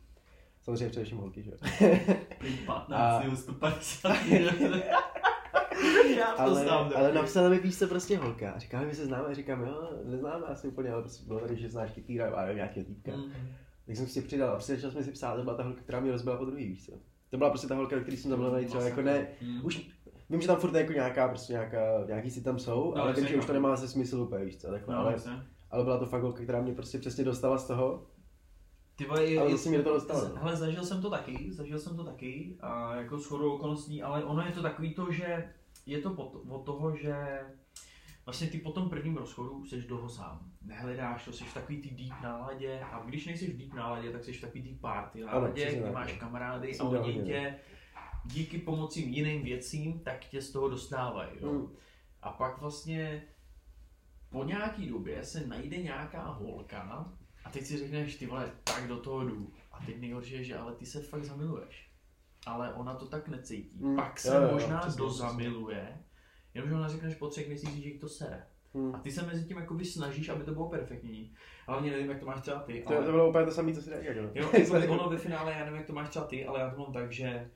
Samozřejmě 0.62 0.88
především 0.88 1.18
holky, 1.18 1.42
že 1.42 1.50
jo. 1.50 1.56
15 2.66 3.24
nebo 3.24 3.36
150. 3.36 4.16
Já 6.18 6.32
to 6.32 6.40
ale, 6.40 6.66
ale 6.70 7.12
napsala 7.14 7.48
mi 7.48 7.58
píš 7.58 7.74
se 7.74 7.86
prostě 7.86 8.18
holka. 8.18 8.50
A 8.52 8.58
říká 8.58 8.80
mi, 8.80 8.86
my 8.86 8.94
se 8.94 9.06
známe, 9.06 9.24
a 9.28 9.34
říkám, 9.34 9.62
jo, 9.62 9.90
neznáme 10.04 10.46
asi 10.46 10.68
úplně, 10.68 10.90
ale 10.92 11.02
prostě 11.02 11.26
bylo 11.26 11.40
tady, 11.40 11.56
že 11.56 11.68
znáš 11.68 11.90
kytýra 11.90 12.30
a 12.30 12.52
nějakého 12.52 12.86
týpka. 12.86 13.12
Mhm. 13.16 13.32
Tak 13.86 13.96
jsem 13.96 14.06
si 14.06 14.22
přidal 14.22 14.48
a 14.48 14.52
prostě 14.52 14.74
začal 14.74 14.90
jsme 14.90 15.02
si 15.04 15.10
psát, 15.12 15.36
to 15.36 15.42
byla 15.42 15.56
ta 15.56 15.62
holka, 15.62 15.80
která 15.82 16.00
mě 16.00 16.12
rozbila 16.12 16.36
po 16.36 16.44
druhý, 16.44 16.66
víš 16.68 16.86
co. 16.86 16.92
To 17.30 17.38
byla 17.38 17.50
prostě 17.50 17.66
ta 17.66 17.74
holka, 17.74 18.00
který 18.00 18.16
jsem 18.16 18.30
zamilovaný 18.30 18.66
třeba 18.66 18.82
jako 18.84 19.02
ne, 19.02 19.26
Mhm. 19.42 19.64
už 19.64 19.90
vím, 20.30 20.40
že 20.40 20.46
tam 20.46 20.56
furt 20.56 20.74
jako 20.74 20.92
nějaká, 20.92 21.28
prostě 21.28 21.52
nějaká, 21.52 22.04
nějaký 22.06 22.30
si 22.30 22.42
tam 22.42 22.58
jsou, 22.58 22.92
No, 22.96 23.02
ale 23.02 23.12
vím, 23.12 23.26
že 23.26 23.36
už 23.36 23.46
to 23.46 23.52
no. 23.52 23.60
nemá 23.60 23.76
se 23.76 23.88
smysl 23.88 24.20
úplně, 24.20 24.44
víš 24.44 24.56
co, 24.56 24.70
takhle, 24.70 24.94
No, 24.94 25.00
ale, 25.00 25.16
ale 25.70 25.84
byla 25.84 25.98
to 25.98 26.06
fakt 26.06 26.22
holka, 26.22 26.42
která 26.42 26.60
mě 26.62 26.72
prostě 26.74 26.98
přesně 26.98 27.24
dostala 27.24 27.58
z 27.58 27.66
toho, 27.66 28.06
Ty 28.96 29.04
vole, 29.06 29.24
je, 29.26 29.40
ale 29.40 29.50
zase 29.50 29.68
mě 29.68 29.78
do 29.78 29.84
toho 29.84 29.94
dostala. 29.94 30.28
no. 30.28 30.34
Hele, 30.36 30.56
zažil 30.56 30.84
jsem 30.84 31.02
to 31.02 31.10
taky, 31.10 31.48
zažil 31.52 31.78
jsem 31.78 31.96
to 31.96 32.04
taky, 32.04 32.56
a 32.60 32.94
jako 32.96 33.18
shodou 33.18 33.52
okolností, 33.54 34.02
ale 34.02 34.24
ono 34.24 34.42
je 34.42 34.52
to 34.52 34.62
takový 34.62 34.94
to, 34.94 35.12
že 35.12 35.44
je 35.86 36.00
to 36.00 36.12
od 36.48 36.64
toho, 36.64 36.96
že 36.96 37.40
vlastně 38.24 38.46
ty 38.46 38.58
po 38.58 38.72
tom 38.72 38.90
prvním 38.90 39.16
rozchodu 39.16 39.64
jsi 39.64 39.82
dlouho 39.82 40.08
sám. 40.08 40.52
Nehledáš 40.62 41.24
to, 41.24 41.32
jsi 41.32 41.44
v 41.44 41.54
takový 41.54 41.82
ty 41.82 41.90
deep 41.90 42.22
náladě 42.22 42.80
a 42.80 43.02
když 43.04 43.26
nejsi 43.26 43.52
v 43.52 43.58
deep 43.58 43.74
náladě, 43.74 44.10
tak 44.10 44.24
jsi 44.24 44.32
v 44.32 44.40
takový 44.40 44.62
ty 44.62 44.74
party 44.74 45.20
náladě, 45.20 45.74
kde 45.74 45.90
máš 45.90 46.12
kamarády 46.12 46.78
a 46.78 46.84
oni 46.84 47.22
tě 47.22 47.54
díky 48.24 48.58
pomoci 48.58 49.00
jiným 49.00 49.42
věcím, 49.42 50.00
tak 50.00 50.24
tě 50.24 50.42
z 50.42 50.50
toho 50.50 50.68
dostávají. 50.68 51.30
Jo? 51.40 51.52
Mm. 51.52 51.68
A 52.22 52.30
pak 52.30 52.60
vlastně 52.60 53.24
po 54.30 54.44
nějaký 54.44 54.86
době 54.86 55.24
se 55.24 55.46
najde 55.46 55.76
nějaká 55.76 56.26
holka 56.26 57.14
a 57.44 57.50
teď 57.50 57.64
si 57.64 57.78
řekneš, 57.78 58.16
ty 58.16 58.26
vole, 58.26 58.52
tak 58.64 58.88
do 58.88 58.96
toho 58.96 59.24
jdu. 59.24 59.52
A 59.72 59.84
teď 59.86 60.00
nejhorší 60.00 60.34
je, 60.34 60.44
že 60.44 60.56
ale 60.56 60.74
ty 60.74 60.86
se 60.86 61.02
fakt 61.02 61.24
zamiluješ. 61.24 61.91
Ale 62.46 62.72
ona 62.74 62.94
to 62.94 63.06
tak 63.06 63.28
necítí. 63.28 63.78
Mm, 63.80 63.96
Pak 63.96 64.20
se 64.20 64.28
jo, 64.28 64.34
jo, 64.34 64.42
jo, 64.48 64.52
možná 64.52 64.78
přesně, 64.80 64.98
dozamiluje, 64.98 65.98
jenomže 66.54 66.76
ona 66.76 66.88
řekneš 66.88 67.14
po 67.14 67.28
třech 67.28 67.48
měsících, 67.48 67.82
že 67.82 67.88
jí 67.88 67.98
to 67.98 68.08
sere. 68.08 68.46
Hmm. 68.74 68.94
A 68.94 68.98
ty 68.98 69.10
se 69.12 69.26
mezi 69.26 69.44
tím 69.44 69.56
jakoby 69.56 69.84
snažíš, 69.84 70.28
aby 70.28 70.44
to 70.44 70.52
bylo 70.52 70.68
perfektní. 70.68 71.34
Ale 71.66 71.80
mě 71.82 71.90
nevím, 71.90 72.08
jak 72.10 72.20
to 72.20 72.26
máš 72.26 72.40
třeba 72.40 72.60
ty. 72.60 72.82
To, 72.88 72.96
ale... 72.96 73.04
to 73.06 73.10
bylo 73.10 73.28
úplně 73.28 73.44
to 73.44 73.50
samé, 73.52 73.72
co 73.74 73.82
si 73.82 73.90
řekl. 73.90 74.22
no. 74.22 74.30
Jo, 74.34 74.50
jako 74.80 74.92
ono 74.92 75.10
ve 75.10 75.18
finále, 75.18 75.52
já 75.52 75.58
nevím, 75.58 75.74
jak 75.78 75.86
to 75.86 75.92
máš 75.92 76.08
třeba 76.08 76.24
ty, 76.24 76.46
ale 76.46 76.60
já 76.60 76.70
to 76.70 76.80
mám 76.80 76.92
tak, 76.92 77.12
že 77.12 77.50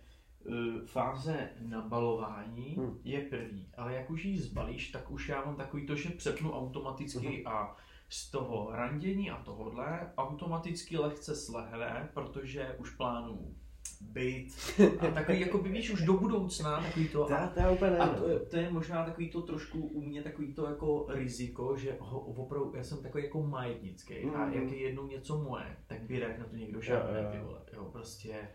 uh, 0.44 0.54
fáze 0.86 1.48
nabalování 1.60 2.74
Hmm. 2.74 2.98
je 3.04 3.20
první, 3.20 3.68
ale 3.76 3.94
jak 3.94 4.10
už 4.10 4.24
ji 4.24 4.38
zbalíš, 4.38 4.90
tak 4.90 5.10
už 5.10 5.28
já 5.28 5.44
mám 5.44 5.56
takový 5.56 5.86
to, 5.86 5.94
že 5.96 6.08
přepnu 6.10 6.52
automaticky 6.52 7.26
Mhm. 7.28 7.46
a 7.54 7.76
z 8.08 8.30
toho 8.30 8.68
randění 8.72 9.30
a 9.30 9.36
tohodle 9.42 10.12
automaticky 10.16 10.98
lehce 10.98 11.34
slehne, 11.36 12.08
protože 12.14 12.76
už 12.78 12.90
plánuju 12.90 13.54
být 14.00 14.54
a 15.00 15.06
takový, 15.06 15.40
jako 15.40 15.58
by 15.58 15.68
víš, 15.68 15.90
už 15.90 16.02
do 16.02 16.12
budoucna, 16.12 16.80
takový 16.82 17.08
to, 17.08 17.32
a, 17.32 17.70
úplně 17.70 17.96
a 17.98 18.08
to, 18.08 18.28
je- 18.28 18.38
to, 18.38 18.56
je 18.56 18.70
možná 18.70 19.04
takový 19.04 19.30
to 19.30 19.42
trošku 19.42 19.78
u 19.80 20.00
mě 20.02 20.22
takový 20.22 20.54
to 20.54 20.66
jako 20.66 21.06
riziko, 21.08 21.76
že 21.76 21.96
ho, 22.00 22.20
opravdu, 22.20 22.72
já 22.76 22.84
jsem 22.84 23.02
takový 23.02 23.24
jako 23.24 23.42
majetnický 23.42 24.14
a 24.34 24.44
Mhm. 24.44 24.52
jak 24.54 24.72
je 24.72 24.78
jednou 24.78 25.06
něco 25.06 25.42
moje, 25.42 25.76
tak 25.86 26.00
by 26.02 26.18
jak 26.20 26.38
na 26.38 26.44
to 26.44 26.56
někdo 26.56 26.80
jo, 26.94 27.00
ty 27.32 27.38
vole, 27.38 27.60
jo, 27.72 27.84
prostě. 27.92 28.48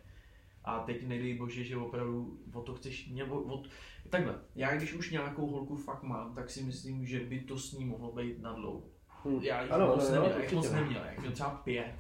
A 0.64 0.80
teď 0.80 1.08
nedej 1.08 1.34
bože, 1.38 1.64
že 1.64 1.78
opravdu 1.78 2.40
o 2.54 2.62
to 2.62 2.74
chceš, 2.76 3.10
nebo 3.10 3.42
od, 3.42 3.68
takhle, 4.10 4.36
já 4.56 4.76
když 4.76 4.94
už 4.94 5.12
nějakou 5.12 5.48
holku 5.48 5.76
fakt 5.76 6.04
mám, 6.04 6.36
tak 6.36 6.50
si 6.50 6.64
myslím, 6.64 7.06
že 7.06 7.20
by 7.20 7.40
to 7.40 7.58
s 7.58 7.74
ní 7.74 7.86
mohlo 7.86 8.12
být 8.12 8.40
na 8.42 8.54
dlouho. 8.54 8.84
Hmm. 9.24 9.40
Já 9.42 9.62
jich 9.62 9.72
Ano, 9.72 9.88
moc 9.88 10.10
ano, 10.10 10.22
neměl, 10.22 10.42
jich 10.42 10.54
moc 10.54 10.72
neměl, 10.72 11.02
jak 11.06 11.20
měl 11.20 11.32
třeba 11.32 11.50
pět. 11.50 11.96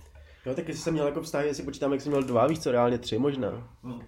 Jo, 0.45 0.55
tak 0.55 0.67
jestli 0.67 0.83
jsem 0.83 0.93
měl 0.93 1.05
jako 1.07 1.21
vztahy, 1.21 1.47
jestli 1.47 1.63
počítám, 1.63 1.91
jak 1.91 2.01
jsem 2.01 2.11
měl 2.11 2.23
dva, 2.23 2.47
víš 2.47 2.59
co, 2.59 2.71
reálně 2.71 2.97
tři 2.97 3.17
možná. 3.17 3.77
No. 3.83 4.01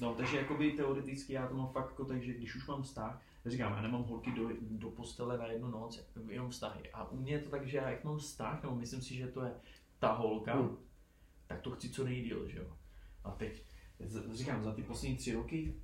no, 0.00 0.14
takže 0.14 0.36
jakoby 0.36 0.72
teoreticky 0.72 1.32
já 1.32 1.46
to 1.46 1.54
mám 1.54 1.68
fakt 1.68 1.90
jako 1.90 2.04
tak, 2.04 2.22
že 2.22 2.32
když 2.34 2.54
už 2.54 2.66
mám 2.66 2.82
vztah, 2.82 3.22
říkám, 3.46 3.72
já 3.72 3.82
nemám 3.82 4.02
holky 4.02 4.30
do, 4.32 4.48
do 4.60 4.90
postele 4.90 5.38
na 5.38 5.46
jednu 5.46 5.70
noc, 5.70 6.06
jenom 6.28 6.50
vztahy. 6.50 6.90
A 6.92 7.10
u 7.10 7.16
mě 7.16 7.32
je 7.32 7.38
to 7.38 7.50
tak, 7.50 7.66
že 7.66 7.76
já 7.76 7.90
jak 7.90 8.04
mám 8.04 8.18
vztah, 8.18 8.62
nebo 8.62 8.74
myslím 8.74 9.02
si, 9.02 9.14
že 9.14 9.26
to 9.26 9.44
je 9.44 9.52
ta 9.98 10.12
holka, 10.12 10.54
Hmm. 10.54 10.76
tak 11.46 11.60
to 11.60 11.70
chci 11.70 11.88
co 11.88 12.04
nejdíl, 12.04 12.48
že 12.48 12.58
jo. 12.58 12.66
A 13.24 13.30
teď, 13.30 13.62
říkám, 14.32 14.64
za 14.64 14.72
ty 14.74 14.82
poslední 14.82 15.16
tři 15.16 15.34
roky 15.34 15.74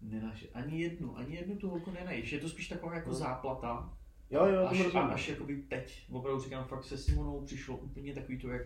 nenaš, 0.00 0.46
ani 0.54 0.82
jednu, 0.82 1.16
ani 1.18 1.36
jednu 1.36 1.56
tu 1.56 1.68
holku 1.70 1.90
nenajdeš. 1.90 2.32
Je 2.32 2.40
to 2.40 2.48
spíš 2.48 2.68
taková 2.68 2.94
jako 2.94 3.08
Hmm. 3.10 3.18
záplata. 3.18 3.92
Jo, 4.30 4.46
jo, 4.46 4.66
Až, 4.66 4.76
to 4.78 4.82
a, 4.82 4.84
rozumím. 4.84 5.10
až 5.10 5.28
jakoby 5.28 5.56
teď, 5.56 6.06
opravdu 6.12 6.40
říkám, 6.42 6.64
fakt 6.64 6.84
se 6.84 6.98
Simonou 6.98 7.40
přišlo 7.44 7.76
úplně 7.76 8.14
takový 8.14 8.38
to, 8.38 8.48
jak 8.48 8.62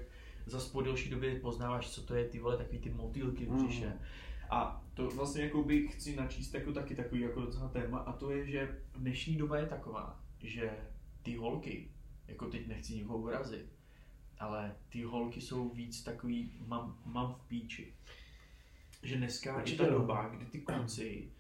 za 0.46 0.60
po 0.72 0.82
delší 0.82 1.10
době 1.10 1.40
poznáváš, 1.40 1.90
co 1.90 2.02
to 2.02 2.14
je, 2.14 2.28
ty 2.28 2.38
vole, 2.40 2.56
takový 2.56 2.78
ty 2.78 2.90
motýlky 2.90 3.46
v 3.46 3.50
Mm. 3.50 3.64
břiše. 3.66 3.92
A 4.50 4.84
to 4.94 5.08
vlastně 5.10 5.42
jako 5.42 5.62
by 5.62 5.88
chci 5.88 6.16
načíst 6.16 6.54
jako 6.54 6.72
taky 6.72 6.94
takový 6.94 7.20
jako 7.20 7.40
docela 7.40 7.68
téma 7.68 7.98
a 7.98 8.12
to 8.12 8.30
je, 8.30 8.46
že 8.46 8.78
dnešní 8.96 9.36
doba 9.36 9.58
je 9.58 9.66
taková, 9.66 10.20
že 10.40 10.70
ty 11.22 11.36
holky, 11.36 11.88
jako 12.28 12.46
teď 12.46 12.66
nechci 12.66 12.94
nikoho 12.94 13.18
urazit, 13.18 13.66
ale 14.38 14.76
ty 14.88 15.02
holky 15.02 15.40
jsou 15.40 15.68
víc 15.68 16.02
takový, 16.02 16.52
mám, 16.66 16.98
mám 17.04 17.34
v 17.34 17.48
píči. 17.48 17.94
Že 19.02 19.16
dneska 19.16 19.50
je 19.52 19.56
Určitě 19.58 19.82
ta 19.84 19.90
no. 19.90 19.98
doba, 19.98 20.28
kdy 20.28 20.44
ty 20.46 20.60
kluci, 20.60 21.30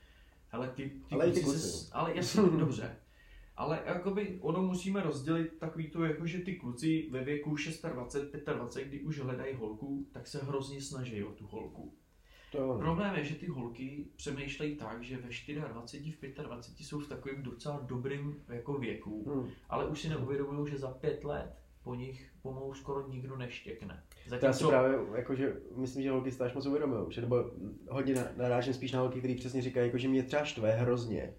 ale 0.52 0.68
ty, 0.68 0.90
ty 1.08 1.14
Ale 1.14 1.28
i 1.28 1.32
ty 1.32 1.40
kluci 1.42 1.58
kluci, 1.60 1.68
se, 1.78 1.88
ale 1.92 2.16
jasně, 2.16 2.42
dobře. 2.58 2.96
Ale 3.56 3.82
jakoby 3.86 4.38
ono 4.40 4.62
musíme 4.62 5.02
rozdělit 5.02 5.58
takový 5.58 5.90
to, 5.90 6.04
jako 6.04 6.26
že 6.26 6.38
ty 6.38 6.54
kluci 6.56 7.08
ve 7.10 7.24
věku 7.24 7.56
26, 7.92 8.44
25, 8.54 8.88
kdy 8.88 9.00
už 9.00 9.18
hledají 9.18 9.54
holku, 9.54 10.06
tak 10.12 10.26
se 10.26 10.38
hrozně 10.44 10.80
snaží 10.80 11.24
o 11.24 11.32
tu 11.32 11.46
holku. 11.46 11.94
To 12.52 12.66
no. 12.66 12.78
Problém 12.78 13.14
je, 13.14 13.24
že 13.24 13.34
ty 13.34 13.46
holky 13.46 14.06
přemýšlejí 14.16 14.76
tak, 14.76 15.02
že 15.02 15.16
ve 15.16 15.22
24, 15.68 16.12
v 16.12 16.42
25 16.42 16.84
jsou 16.86 16.98
v 16.98 17.08
takovém 17.08 17.42
docela 17.42 17.80
dobrým 17.86 18.42
jako 18.48 18.72
věku, 18.74 19.24
Hmm. 19.34 19.50
ale 19.68 19.86
už 19.88 20.00
si 20.00 20.08
neuvědomují, 20.08 20.70
že 20.70 20.78
za 20.78 20.90
pět 20.90 21.24
let 21.24 21.52
po 21.84 21.94
nich 21.94 22.30
pomalu 22.42 22.74
skoro 22.74 23.08
nikdo 23.08 23.36
neštěkne. 23.36 24.02
To 24.40 24.46
já 24.46 24.52
si 24.52 24.64
právě, 24.64 24.98
jakože, 25.16 25.56
myslím, 25.76 26.02
že 26.02 26.10
holky 26.10 26.30
až 26.40 26.54
moc 26.54 26.66
uvědomují, 26.66 27.06
že 27.10 27.20
nebo 27.20 27.50
hodně 27.88 28.14
na- 28.14 28.28
narážím 28.36 28.74
spíš 28.74 28.92
na 28.92 29.00
holky, 29.00 29.18
který 29.18 29.34
přesně 29.34 29.62
říkají, 29.62 29.86
jako, 29.86 29.98
že 29.98 30.08
mě 30.08 30.22
třeba 30.22 30.44
štve 30.44 30.70
hrozně. 30.72 31.34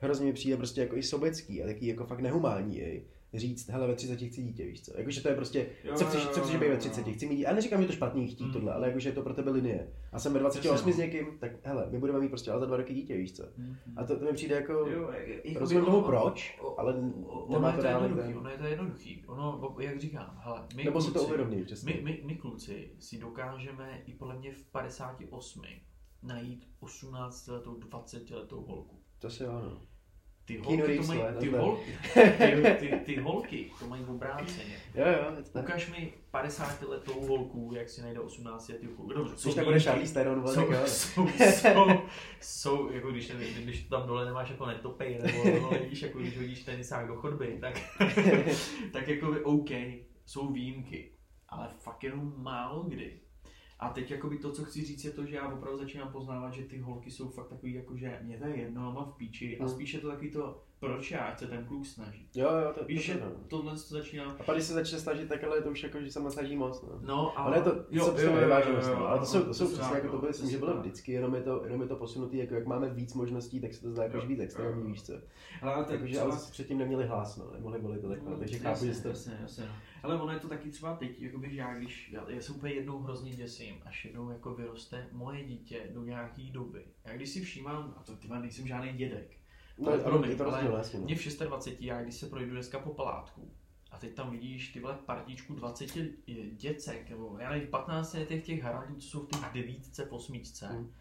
Hrozně 0.00 0.26
mi 0.26 0.32
přijde 0.32 0.56
prostě 0.56 0.80
jako 0.80 0.96
i 0.96 1.02
sobecký 1.02 1.62
a 1.62 1.66
taky 1.66 1.86
jako 1.86 2.06
fakt 2.06 2.20
nehumální 2.20 2.78
jej 2.78 3.06
říct, 3.34 3.68
hele, 3.68 3.86
ve 3.86 3.94
30 3.94 4.16
chci 4.16 4.42
dítě, 4.42 4.66
víš 4.66 4.82
co? 4.84 4.98
Jakože 4.98 5.22
to 5.22 5.28
je 5.28 5.34
prostě, 5.34 5.66
Jo, 5.84 5.94
co 5.96 6.04
chceš, 6.04 6.24
jo, 6.24 6.30
co 6.32 6.40
chceš 6.40 6.52
být 6.56 6.66
ve 6.66 6.72
jo. 6.74 6.76
30, 6.78 7.04
chci 7.12 7.26
mít 7.26 7.34
dítě. 7.36 7.46
A 7.46 7.54
neříkám, 7.54 7.80
že 7.80 7.86
to 7.86 7.92
špatný 7.92 8.26
chtít 8.28 8.44
Mm. 8.46 8.52
tohle, 8.52 8.72
ale 8.72 8.86
jakože 8.86 9.08
je 9.08 9.12
to 9.12 9.22
pro 9.22 9.34
tebe 9.34 9.50
linie. 9.50 9.88
A 10.12 10.18
jsem 10.18 10.32
ve 10.32 10.38
28 10.38 10.74
Přesně, 10.74 10.92
s 10.92 10.96
no. 10.96 11.02
někým, 11.04 11.38
tak 11.38 11.52
hele, 11.62 11.86
my 11.90 11.98
budeme 11.98 12.20
mít 12.20 12.28
prostě 12.28 12.50
ale 12.50 12.60
za 12.60 12.66
dva 12.66 12.76
roky 12.76 12.94
dítě, 12.94 13.16
víš 13.16 13.32
co? 13.32 13.42
Mhm. 13.56 13.76
A 13.96 14.04
to, 14.04 14.18
to 14.18 14.24
mi 14.24 14.32
přijde 14.32 14.54
jako, 14.54 14.72
Jo, 14.72 15.10
jakoby 15.10 15.54
rozumím 15.58 15.84
tomu 15.84 16.02
proč, 16.02 16.58
o- 16.60 16.80
ale 16.80 16.94
ono 17.46 17.68
je 17.68 17.74
to 17.76 17.86
jednoduchý, 17.86 18.34
ono 18.34 18.50
je 18.50 18.58
to 18.58 18.64
jednoduchý. 18.64 19.24
Ono, 19.26 19.76
jak 19.80 20.00
říkám, 20.00 20.40
hele, 20.44 20.66
my 20.76 20.84
nebo 20.84 21.00
si 21.00 21.12
to 21.12 21.18
kluci- 21.18 21.26
uvědomí. 21.26 21.64
My, 21.84 22.00
my, 22.04 22.22
my 22.24 22.34
kluci 22.34 22.90
si 22.98 23.18
dokážeme 23.18 24.02
i 24.06 24.12
podle 24.14 24.36
mě 24.38 24.52
v 24.52 24.62
58 24.64 25.62
najít 26.22 26.68
18 26.80 27.46
letou, 27.48 27.74
20 27.74 28.30
letou 28.30 28.62
holku. 28.62 28.96
To 29.18 29.30
si 29.30 29.42
jo, 29.42 29.52
no. 29.52 29.80
Ty 30.50 30.58
holky, 30.58 30.82
to 30.82 30.86
Reeves, 30.86 31.08
mají, 31.08 31.20
ty, 31.40 31.48
holky, 31.48 31.98
ty, 32.14 32.76
ty, 32.80 33.00
ty 33.04 33.16
holky 33.16 33.70
to 33.78 33.86
mají 33.86 34.04
obráceně. 34.04 34.76
Jo, 34.94 35.04
jo, 35.06 35.42
to 35.42 35.50
tak. 35.50 35.64
Ukaž 35.64 35.90
mi 35.90 36.12
50 36.30 36.82
letou 36.82 37.26
holku, 37.26 37.72
jak 37.74 37.88
si 37.88 38.02
najde 38.02 38.20
18 38.20 38.68
letý 38.68 38.86
holku. 38.86 39.12
Dobře, 39.12 39.34
Když 39.42 39.54
tak 39.54 39.64
bude. 39.64 39.80
Charlize 39.80 40.14
Theron, 40.14 40.48
jsou, 40.48 40.54
tak 40.54 40.70
jo. 40.70 40.80
jsou, 40.86 41.28
jsou, 41.28 41.86
jsou, 42.40 42.90
jako 42.92 43.10
když, 43.10 43.30
když 43.62 43.82
tam 43.82 44.06
dole 44.06 44.24
nemáš 44.24 44.50
jako 44.50 44.66
netopej, 44.66 45.18
nebo 45.22 45.60
no, 45.60 45.70
víš, 45.88 46.02
jako 46.02 46.18
když 46.18 46.38
hodíš 46.38 46.64
tenisák 46.64 47.08
do 47.08 47.16
chodby, 47.16 47.58
tak, 47.60 47.80
tak 48.92 49.08
jako 49.08 49.32
by 49.32 49.44
OK, 49.44 49.70
jsou 50.26 50.52
výjimky, 50.52 51.12
ale 51.48 51.68
fakt 51.78 52.04
jenom 52.04 52.34
málo 52.36 52.82
kdy. 52.82 53.20
A 53.80 53.88
teď 53.88 54.10
jakoby 54.10 54.38
to, 54.38 54.52
co 54.52 54.64
chci 54.64 54.84
říct, 54.84 55.04
je 55.04 55.10
to, 55.10 55.26
že 55.26 55.36
já 55.36 55.48
opravdu 55.52 55.78
začínám 55.78 56.12
poznávat, 56.12 56.52
že 56.52 56.62
ty 56.62 56.78
holky 56.78 57.10
jsou 57.10 57.28
fakt 57.28 57.48
takový, 57.48 57.74
jako 57.74 57.96
že 57.96 58.18
mě 58.22 58.38
to 58.38 58.44
je 58.44 58.56
jedno, 58.56 58.92
mám 58.92 59.04
v 59.04 59.16
píči 59.16 59.58
a 59.58 59.64
Hmm. 59.64 59.72
spíš 59.74 59.94
je 59.94 60.00
to 60.00 60.08
takový 60.08 60.30
to, 60.30 60.62
proč 60.80 61.10
já, 61.10 61.20
ať 61.20 61.38
se 61.38 61.46
ten 61.46 61.64
kluk 61.64 61.86
snaží. 61.86 62.28
Jo, 62.34 62.48
jo, 62.50 62.72
to, 62.74 62.84
Víš, 62.84 63.06
to, 63.06 63.12
že 63.12 63.18
to, 63.18 63.24
no. 63.24 63.32
tohle 63.48 63.72
to 63.72 63.78
začíná, 63.78 64.24
A 64.24 64.42
pak 64.42 64.56
když 64.56 64.66
se 64.66 64.72
začne 64.74 64.98
snažit, 64.98 65.28
tak 65.28 65.44
ale 65.44 65.56
je 65.56 65.62
to 65.62 65.70
už 65.70 65.82
jako, 65.82 66.00
že 66.00 66.10
se 66.12 66.30
snaží 66.30 66.56
moc, 66.56 66.82
no. 66.82 66.88
no 67.00 67.38
a... 67.38 67.42
Ale 67.42 67.58
je 67.58 67.62
to, 67.62 67.84
jo, 67.90 68.04
co 68.04 68.10
prostě 68.10 68.28
vyváženost, 68.28 68.88
no. 68.88 69.08
Ale 69.08 69.18
to 69.18 69.26
jsou, 69.26 69.42
to 69.42 69.54
jsou 69.54 69.66
přesně 69.68 69.94
jako 69.94 70.06
to 70.06 70.12
no, 70.14 70.20
bylo, 70.20 70.32
že 70.50 70.58
bylo 70.58 70.76
vždycky, 70.76 71.12
jenom 71.12 71.34
je 71.34 71.42
to, 71.42 71.64
jenom 71.64 71.82
je 71.82 71.88
to 71.88 71.96
posunutý, 71.96 72.36
jako 72.36 72.54
jak 72.54 72.66
máme 72.66 72.90
víc 72.94 73.14
možností, 73.14 73.60
tak 73.60 73.74
se 73.74 73.82
to 73.82 73.90
zdá 73.90 74.02
jako 74.02 74.16
Jo. 74.16 74.26
víc 74.26 74.40
extrémní, 74.40 74.92
víš 74.92 75.02
co. 75.02 75.12
Ale 75.62 75.84
tak 75.84 76.00
Takže 76.00 76.20
ale 76.20 76.36
předtím 76.50 76.78
neměli 76.78 77.06
hlas, 77.06 77.36
no, 77.36 77.50
nemohli 77.52 77.80
volit 77.80 78.00
to 78.00 78.08
takhle, 78.08 78.36
takže 78.36 78.58
chápu, 78.58 78.86
že 78.86 78.94
jste... 78.94 79.08
Jasně, 79.08 79.38
jasně, 79.42 79.64
no. 79.64 79.72
Ale 80.02 80.22
ono 80.22 80.32
je 80.32 80.38
to 80.38 80.48
taky 80.48 80.70
třeba 80.70 80.96
teď, 80.96 81.22
jakoby, 81.22 81.50
že 81.50 81.56
já 81.56 81.74
když, 81.74 82.10
já, 82.12 82.30
já 82.30 82.40
se 82.40 82.52
úplně 82.52 82.74
jednou 82.74 82.98
hrozně 82.98 83.34
děsím, 83.34 83.74
až 83.84 84.04
jednou 84.04 84.30
jako 84.30 84.54
vyroste 84.54 85.08
moje 85.12 85.44
dítě 85.44 85.90
do 85.94 86.04
nějaký 86.04 86.50
doby. 86.50 86.84
Já 87.04 87.16
když 87.16 87.28
si 87.28 87.40
všímám, 87.40 87.94
a 87.96 88.02
to 88.02 88.16
ty 88.16 88.28
nejsem 88.28 88.66
žádný 88.66 88.92
dědek, 88.92 89.40
No, 89.78 89.88
ale 89.88 89.96
ale 89.96 90.04
promiň, 90.04 90.30
je 90.30 90.36
to 90.36 90.46
ale 90.46 90.52
rozdíl, 90.52 90.76
jasně, 90.76 90.98
no. 90.98 91.04
mě 91.04 91.16
v 91.16 91.38
26, 91.38 91.80
já 91.80 92.02
když 92.02 92.14
se 92.14 92.26
projdu 92.26 92.50
dneska 92.50 92.78
po 92.78 92.94
palátku, 92.94 93.50
a 93.90 93.98
teď 93.98 94.14
tam 94.14 94.30
vidíš 94.30 94.68
ty 94.68 94.80
vole 94.80 94.98
partičku 95.06 95.54
20 95.54 95.90
děcek, 96.52 97.10
nebo 97.10 97.36
já 97.40 97.50
nevím, 97.50 97.68
15 97.68 98.14
letech 98.14 98.44
těch 98.44 98.62
harantů, 98.62 98.94
co 98.94 99.08
jsou 99.08 99.20
v 99.20 99.28
těch 99.28 99.52
devítce, 99.54 100.06
v 100.06 100.12
osmičce. 100.12 100.66
Hmm. 100.66 100.92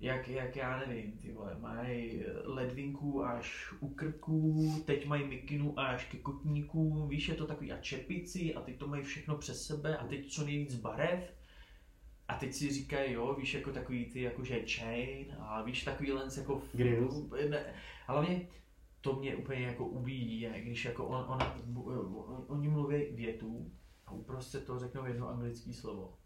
Jak, 0.00 0.28
jak 0.28 0.56
já 0.56 0.78
nevím, 0.78 1.12
ty 1.12 1.32
vole, 1.32 1.56
mají 1.60 2.22
ledvinku 2.44 3.24
až 3.24 3.72
u 3.80 3.88
krků, 3.88 4.72
teď 4.86 5.06
mají 5.06 5.24
mikinu 5.24 5.80
až 5.80 6.04
ke 6.04 6.18
kotníků, 6.18 7.06
víš, 7.06 7.28
je 7.28 7.34
to 7.34 7.46
takový 7.46 7.72
a 7.72 7.80
čepici 7.80 8.54
a 8.54 8.60
teď 8.60 8.78
to 8.78 8.86
mají 8.86 9.02
všechno 9.02 9.36
přes 9.36 9.66
sebe 9.66 9.96
a 9.96 10.06
teď 10.06 10.32
co 10.32 10.44
nejvíc 10.44 10.74
barev. 10.74 11.34
A 12.28 12.34
teď 12.34 12.54
si 12.54 12.70
říkají, 12.70 13.12
jo, 13.12 13.34
víš, 13.34 13.54
jako 13.54 13.72
takový 13.72 14.04
ty, 14.04 14.22
jakože 14.22 14.66
chain 14.66 15.36
a 15.38 15.62
víš, 15.62 15.84
takový 15.84 16.12
lens 16.12 16.36
jako... 16.36 16.62
Grills. 16.72 17.30
Ne, 17.50 17.74
ale 18.06 18.26
mě, 18.26 18.48
to 19.00 19.12
mě 19.16 19.36
úplně 19.36 19.60
jako 19.60 19.86
ubíjí, 19.86 20.40
je, 20.40 20.60
když 20.60 20.84
jako 20.84 21.06
on, 21.06 21.24
ona, 21.28 21.58
oni 22.46 22.68
mluví 22.68 23.04
větu 23.10 23.72
a 24.06 24.12
uprostřed 24.12 24.66
toho 24.66 24.78
řeknou 24.78 25.06
jedno 25.06 25.28
anglické 25.28 25.72
slovo. 25.72 26.18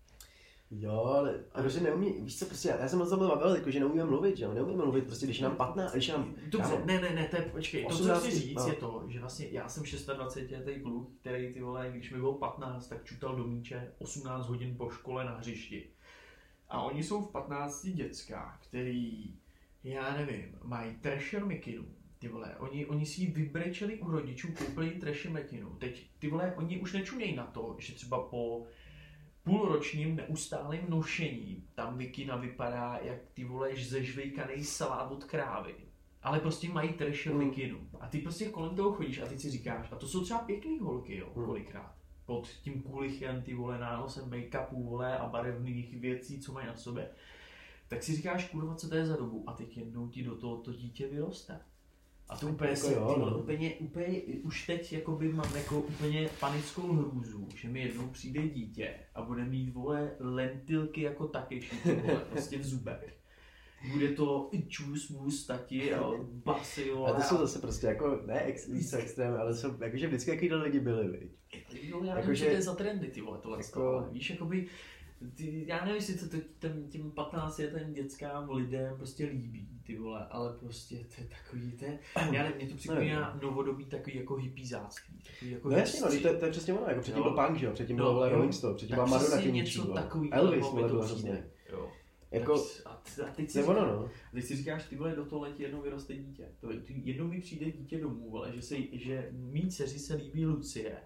Jo, 0.75 1.05
ale 1.05 1.45
protože 1.53 1.81
neumí, 1.81 2.13
víš 2.21 2.39
co, 2.39 2.47
prostě, 2.47 2.69
já 2.81 2.89
jsem 2.89 3.01
o 3.01 3.07
tom 3.07 3.19
bavil, 3.19 3.55
jako, 3.55 3.71
že 3.71 3.81
neumíme 3.81 4.05
mluvit, 4.05 4.37
že 4.37 4.45
jo, 4.45 4.55
neumíme 4.55 4.83
mluvit, 4.83 5.05
prostě, 5.05 5.27
když 5.27 5.39
je 5.39 5.45
nám 5.45 5.57
15, 5.57 5.93
když 5.93 6.09
je 6.09 6.15
nám, 6.15 6.35
Dobře, 6.47 6.83
ne, 6.85 7.01
ne, 7.01 7.11
ne, 7.11 7.29
to 7.29 7.37
je, 7.37 7.43
počkej, 7.43 7.85
to, 7.85 7.97
co 7.97 8.03
18, 8.03 8.23
chci 8.23 8.39
říct, 8.39 8.57
no. 8.57 8.67
je 8.67 8.73
to, 8.73 9.05
že 9.09 9.21
vlastně 9.21 9.49
já 9.51 9.69
jsem 9.69 9.83
26 10.17 10.51
letý 10.51 10.81
kluk, 10.81 11.11
který 11.21 11.53
ty 11.53 11.63
vole, 11.63 11.91
když 11.91 12.11
mi 12.11 12.19
bylo 12.19 12.35
15, 12.35 12.87
tak 12.87 13.05
čutal 13.05 13.37
do 13.37 13.45
míče 13.45 13.93
18 13.99 14.47
hodin 14.47 14.77
po 14.77 14.91
škole 14.91 15.25
na 15.25 15.37
hřišti. 15.37 15.91
A 16.69 16.83
oni 16.83 17.03
jsou 17.03 17.23
v 17.23 17.33
15 17.33 17.87
děcka, 17.87 18.59
který, 18.63 19.35
já 19.85 20.17
nevím, 20.17 20.59
mají 20.63 20.95
trasher 20.95 21.45
mikinu, 21.47 21.85
ty 22.19 22.29
vole, 22.29 22.57
oni, 22.59 22.87
oni 22.87 23.07
si 23.07 23.21
ji 23.21 23.27
vybrečeli 23.27 23.99
u 23.99 24.11
rodičů, 24.11 24.49
koupili 24.53 24.91
trasher 24.91 25.31
mikinu. 25.31 25.71
Teď, 25.71 26.07
ty 26.19 26.29
vole, 26.29 26.55
oni 26.57 26.81
už 26.81 26.93
nečumějí 26.93 27.37
na 27.37 27.47
to, 27.47 27.77
že 27.79 27.95
třeba 27.95 28.23
po 28.23 28.67
půlročním 29.45 30.17
neustálým 30.17 30.81
nošení 30.89 31.65
tam 31.75 31.97
mikina 31.97 32.37
vypadá 32.37 32.99
jak 33.03 33.19
ty 33.35 33.45
voleš 33.45 33.89
zežvejkaný 33.91 34.65
salát 34.65 35.13
od 35.13 35.25
krávy. 35.25 35.75
Ale 36.23 36.41
prostě 36.41 36.69
mají 36.69 36.93
trasher 36.93 37.33
Mm. 37.33 37.39
mikinu. 37.39 37.79
A 38.01 38.09
ty 38.09 38.19
prostě 38.19 38.49
kolem 38.49 38.77
toho 38.77 38.93
chodíš 38.93 39.19
a 39.19 39.27
ty 39.27 39.39
si 39.39 39.51
říkáš, 39.51 39.93
a 39.93 39.97
to 39.97 40.09
jsou 40.09 40.25
třeba 40.25 40.41
pěkný 40.41 40.79
holky, 40.79 41.17
jo, 41.17 41.27
Mm. 41.37 41.45
kolikrát. 41.45 41.95
Pod 42.27 42.49
tím 42.49 42.83
kulichem, 42.83 43.43
ty 43.43 43.55
vole, 43.55 43.79
nánosem 43.79 44.31
make-upu, 44.31 44.85
vole, 44.85 45.19
a 45.19 45.27
barevných 45.29 45.97
věcí, 45.99 46.41
co 46.41 46.53
mají 46.53 46.67
na 46.67 46.75
sobě. 46.77 47.11
Tak 47.89 48.03
si 48.03 48.17
říkáš, 48.17 48.49
kurva, 48.49 48.75
co 48.75 48.89
to 48.89 48.95
je 48.95 49.07
za 49.07 49.17
dobu? 49.17 49.45
A 49.47 49.53
teď 49.53 49.77
jednou 49.77 50.09
ti 50.09 50.23
do 50.23 50.37
toho 50.37 50.57
to 50.57 50.73
dítě 50.73 51.07
vyroste. 51.09 51.61
A 52.33 52.37
to 52.37 52.47
úplně, 52.49 52.71
Jako 52.71 52.89
jo, 52.91 53.17
no. 53.19 53.39
úplně, 53.39 53.75
úplně, 53.75 54.07
už 54.43 54.67
teď 54.67 54.93
jakoby 54.93 55.33
mám 55.33 55.57
jako 55.57 55.81
úplně 55.81 56.29
panickou 56.41 56.93
hrůzu, 56.93 57.49
že 57.57 57.69
mi 57.69 57.81
jednou 57.81 58.07
přijde 58.09 58.49
dítě 58.49 58.95
a 59.15 59.23
bude 59.23 59.45
mít, 59.45 59.71
vole, 59.71 60.11
lentilky 60.21 61.01
jako 61.03 61.27
ty 61.49 61.61
vole, 61.85 62.21
prostě 62.31 62.59
v 62.59 62.65
zubech. 62.67 63.17
Bude 63.93 64.09
to 64.09 64.51
čus, 64.69 65.09
mus, 65.11 65.47
tati 65.47 65.95
a 65.95 66.11
basy, 66.45 66.91
vole. 66.91 67.11
a 67.13 67.15
to 67.17 67.23
jsou 67.23 67.37
zase 67.37 67.59
prostě 67.59 67.87
jako, 67.87 68.21
ne 68.27 68.43
ex, 68.45 68.69
víc 68.69 68.93
extrém, 68.93 69.35
ale 69.41 69.55
jsou, 69.55 69.83
jakože 69.83 70.07
vždycky 70.07 70.31
jakýhle 70.31 70.63
lidi 70.63 70.81
byli, 70.81 71.09
viď. 71.09 71.31
Jo, 71.83 72.05
já 72.05 72.17
Jako, 72.17 72.35
že- 72.35 72.45
to 72.45 72.51
je 72.51 72.63
za 72.63 72.75
trendy, 72.75 73.07
ty 73.09 73.21
vole, 73.21 73.39
tohle 73.43 73.59
jako- 73.59 73.81
jako... 73.81 73.89
ale 73.99 74.11
víš, 74.11 74.31
jakoby, 74.31 74.67
ty, 75.35 75.65
já 75.67 75.85
nevím, 75.85 75.95
jestli 75.97 76.15
to 76.15 76.29
teď 76.29 76.43
těm, 76.59 76.89
těm 76.89 77.11
15 77.11 77.59
letým 77.59 77.93
dětskám 77.93 78.51
lidem 78.51 78.97
prostě 78.97 79.25
líbí, 79.27 79.69
ty 79.87 79.99
vole, 79.99 80.27
ale 80.31 80.53
prostě 80.53 80.97
to 80.97 81.21
je 81.23 81.29
takový, 81.29 81.73
to 81.73 81.85
je, 81.85 81.99
já 82.33 82.43
nevím, 82.43 82.57
mě 82.57 82.69
to 82.69 82.77
připomíná 82.77 83.39
novodobí 83.43 83.85
takový 83.85 84.17
jako 84.17 84.35
hippízáctví, 84.37 85.23
takový 85.33 85.51
jako 85.51 85.69
No 85.69 85.77
jasně, 85.77 86.01
no, 86.01 86.31
to, 86.33 86.39
to, 86.39 86.45
je 86.45 86.51
přesně 86.51 86.75
ono, 86.75 86.87
jako 86.89 87.01
předtím 87.01 87.23
Jo. 87.25 87.31
byl 87.33 87.47
punk, 87.47 87.59
že 87.59 87.67
jo, 87.67 87.73
předtím 87.73 87.97
No, 87.97 88.05
jo. 88.05 88.29
Rolling 88.29 88.55
Stone, 88.55 88.75
předtím 88.75 88.95
byla 88.95 89.07
Madonna 89.07 89.43
tím 89.43 89.55
něco 89.55 89.87
takový, 89.87 90.33
Elvis, 90.33 90.61
vole, 90.61 90.83
to 90.83 90.89
byl 90.89 91.05
hrozný. 91.05 91.31
Jo. 91.73 91.91
Jako, 92.31 92.59
Tak, 92.59 92.87
a, 92.87 92.91
a 93.27 93.31
teď 93.35 93.51
si 93.51 93.53
to 93.53 93.59
je 93.59 93.65
ono, 93.65 93.81
říkáš, 93.81 93.97
no. 93.97 94.11
teď 94.33 94.45
si 94.45 94.57
říkáš, 94.57 94.85
ty 94.85 94.97
vole, 94.97 95.17
do 95.17 95.25
toho 95.25 95.43
letí 95.43 95.63
jednou 95.63 95.81
vyroste 95.83 96.15
dítě. 96.17 96.49
To, 96.61 96.69
jednou 96.89 97.29
mi 97.29 97.41
přijde 97.41 97.71
dítě 97.71 98.01
domů, 98.01 98.37
ale 98.37 98.53
že, 98.53 98.63
se, 98.63 98.77
že 98.93 99.29
mý 99.33 99.71
dceři 99.71 99.99
se 99.99 100.15
líbí 100.15 100.47
Lucie. 100.47 100.97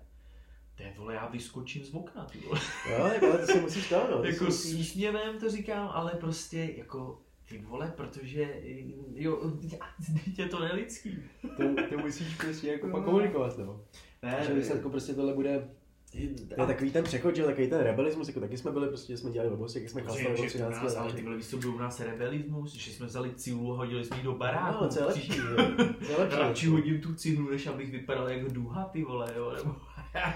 To 0.77 0.83
je, 0.83 0.93
vole, 0.99 1.15
já 1.15 1.27
vyskočím 1.29 1.85
z 1.85 1.95
okna, 1.95 2.25
ty 2.25 2.39
vole. 2.39 2.61
Jo, 2.91 3.07
jako, 3.15 3.27
ale 3.27 3.39
to 3.39 3.53
si 3.53 3.61
musíš 3.61 3.89
to, 3.89 4.09
no. 4.11 4.25
jako 4.25 4.51
s 4.51 4.75
úsměvem 4.75 5.39
to 5.41 5.51
říkám, 5.51 5.91
ale 5.93 6.11
prostě 6.21 6.75
jako 6.77 7.23
ty 7.49 7.59
vole, 7.59 7.93
protože 7.97 8.61
jo, 9.15 9.53
dítě 10.27 10.47
to 10.47 10.61
nelidský. 10.61 11.19
to, 11.57 11.63
to 11.89 11.99
musíš 11.99 12.35
prostě 12.35 12.69
jako 12.69 12.87
pak 12.87 13.01
No. 13.01 13.05
komunikovat, 13.05 13.59
no. 13.59 13.81
Ne, 14.23 14.45
že 14.47 14.55
výsledku 14.55 14.91
prostě 14.91 15.15
tohle 15.15 15.35
bude, 15.35 15.69
to 16.55 16.61
je 16.63 16.67
takový 16.67 16.91
ten 16.91 17.05
přechod, 17.05 17.37
že 17.37 17.43
jo, 17.43 17.49
takový 17.49 17.69
ten 17.69 17.81
rebelismus, 17.81 18.29
jako 18.29 18.41
taky 18.41 18.57
jsme 18.59 18.71
byli 18.73 18.89
prostě, 18.89 19.17
jsme 19.17 19.31
dělali 19.31 19.51
blbosti, 19.51 19.81
jak 19.81 19.91
jsme 19.91 20.03
klasovali 20.03 20.37
do 20.37 20.47
13 20.49 20.83
nás, 20.83 20.97
ale 20.97 21.13
ty 21.13 21.23
vole, 21.23 21.37
víš, 21.37 21.47
co 21.49 21.57
byl 21.57 21.75
u 21.75 21.79
nás 21.79 22.01
rebelismus, 22.01 22.75
že 22.75 22.91
jsme 22.93 23.07
vzali 23.07 23.35
cihlu 23.35 23.73
a 23.75 23.77
hodili 23.77 24.05
jsme 24.05 24.17
ji 24.17 24.23
do 24.23 24.35
baráku. 24.35 24.73
No, 24.73 24.79
ale 24.81 24.89
co 24.89 24.99
je 25.01 25.05
lepší, 25.07 25.33
je 26.09 26.17
lepší? 26.19 26.39
Radši 26.39 26.67
hodím 26.67 27.01
tu 27.01 27.15
cihlu, 27.15 27.51
než 27.51 27.67
abych 27.67 27.91
vypadal 27.91 28.29
jako 28.31 28.49
duha, 28.53 28.85
ty 28.85 29.05
vole, 29.05 29.33
jo, 29.37 29.53
nebo. 29.57 29.77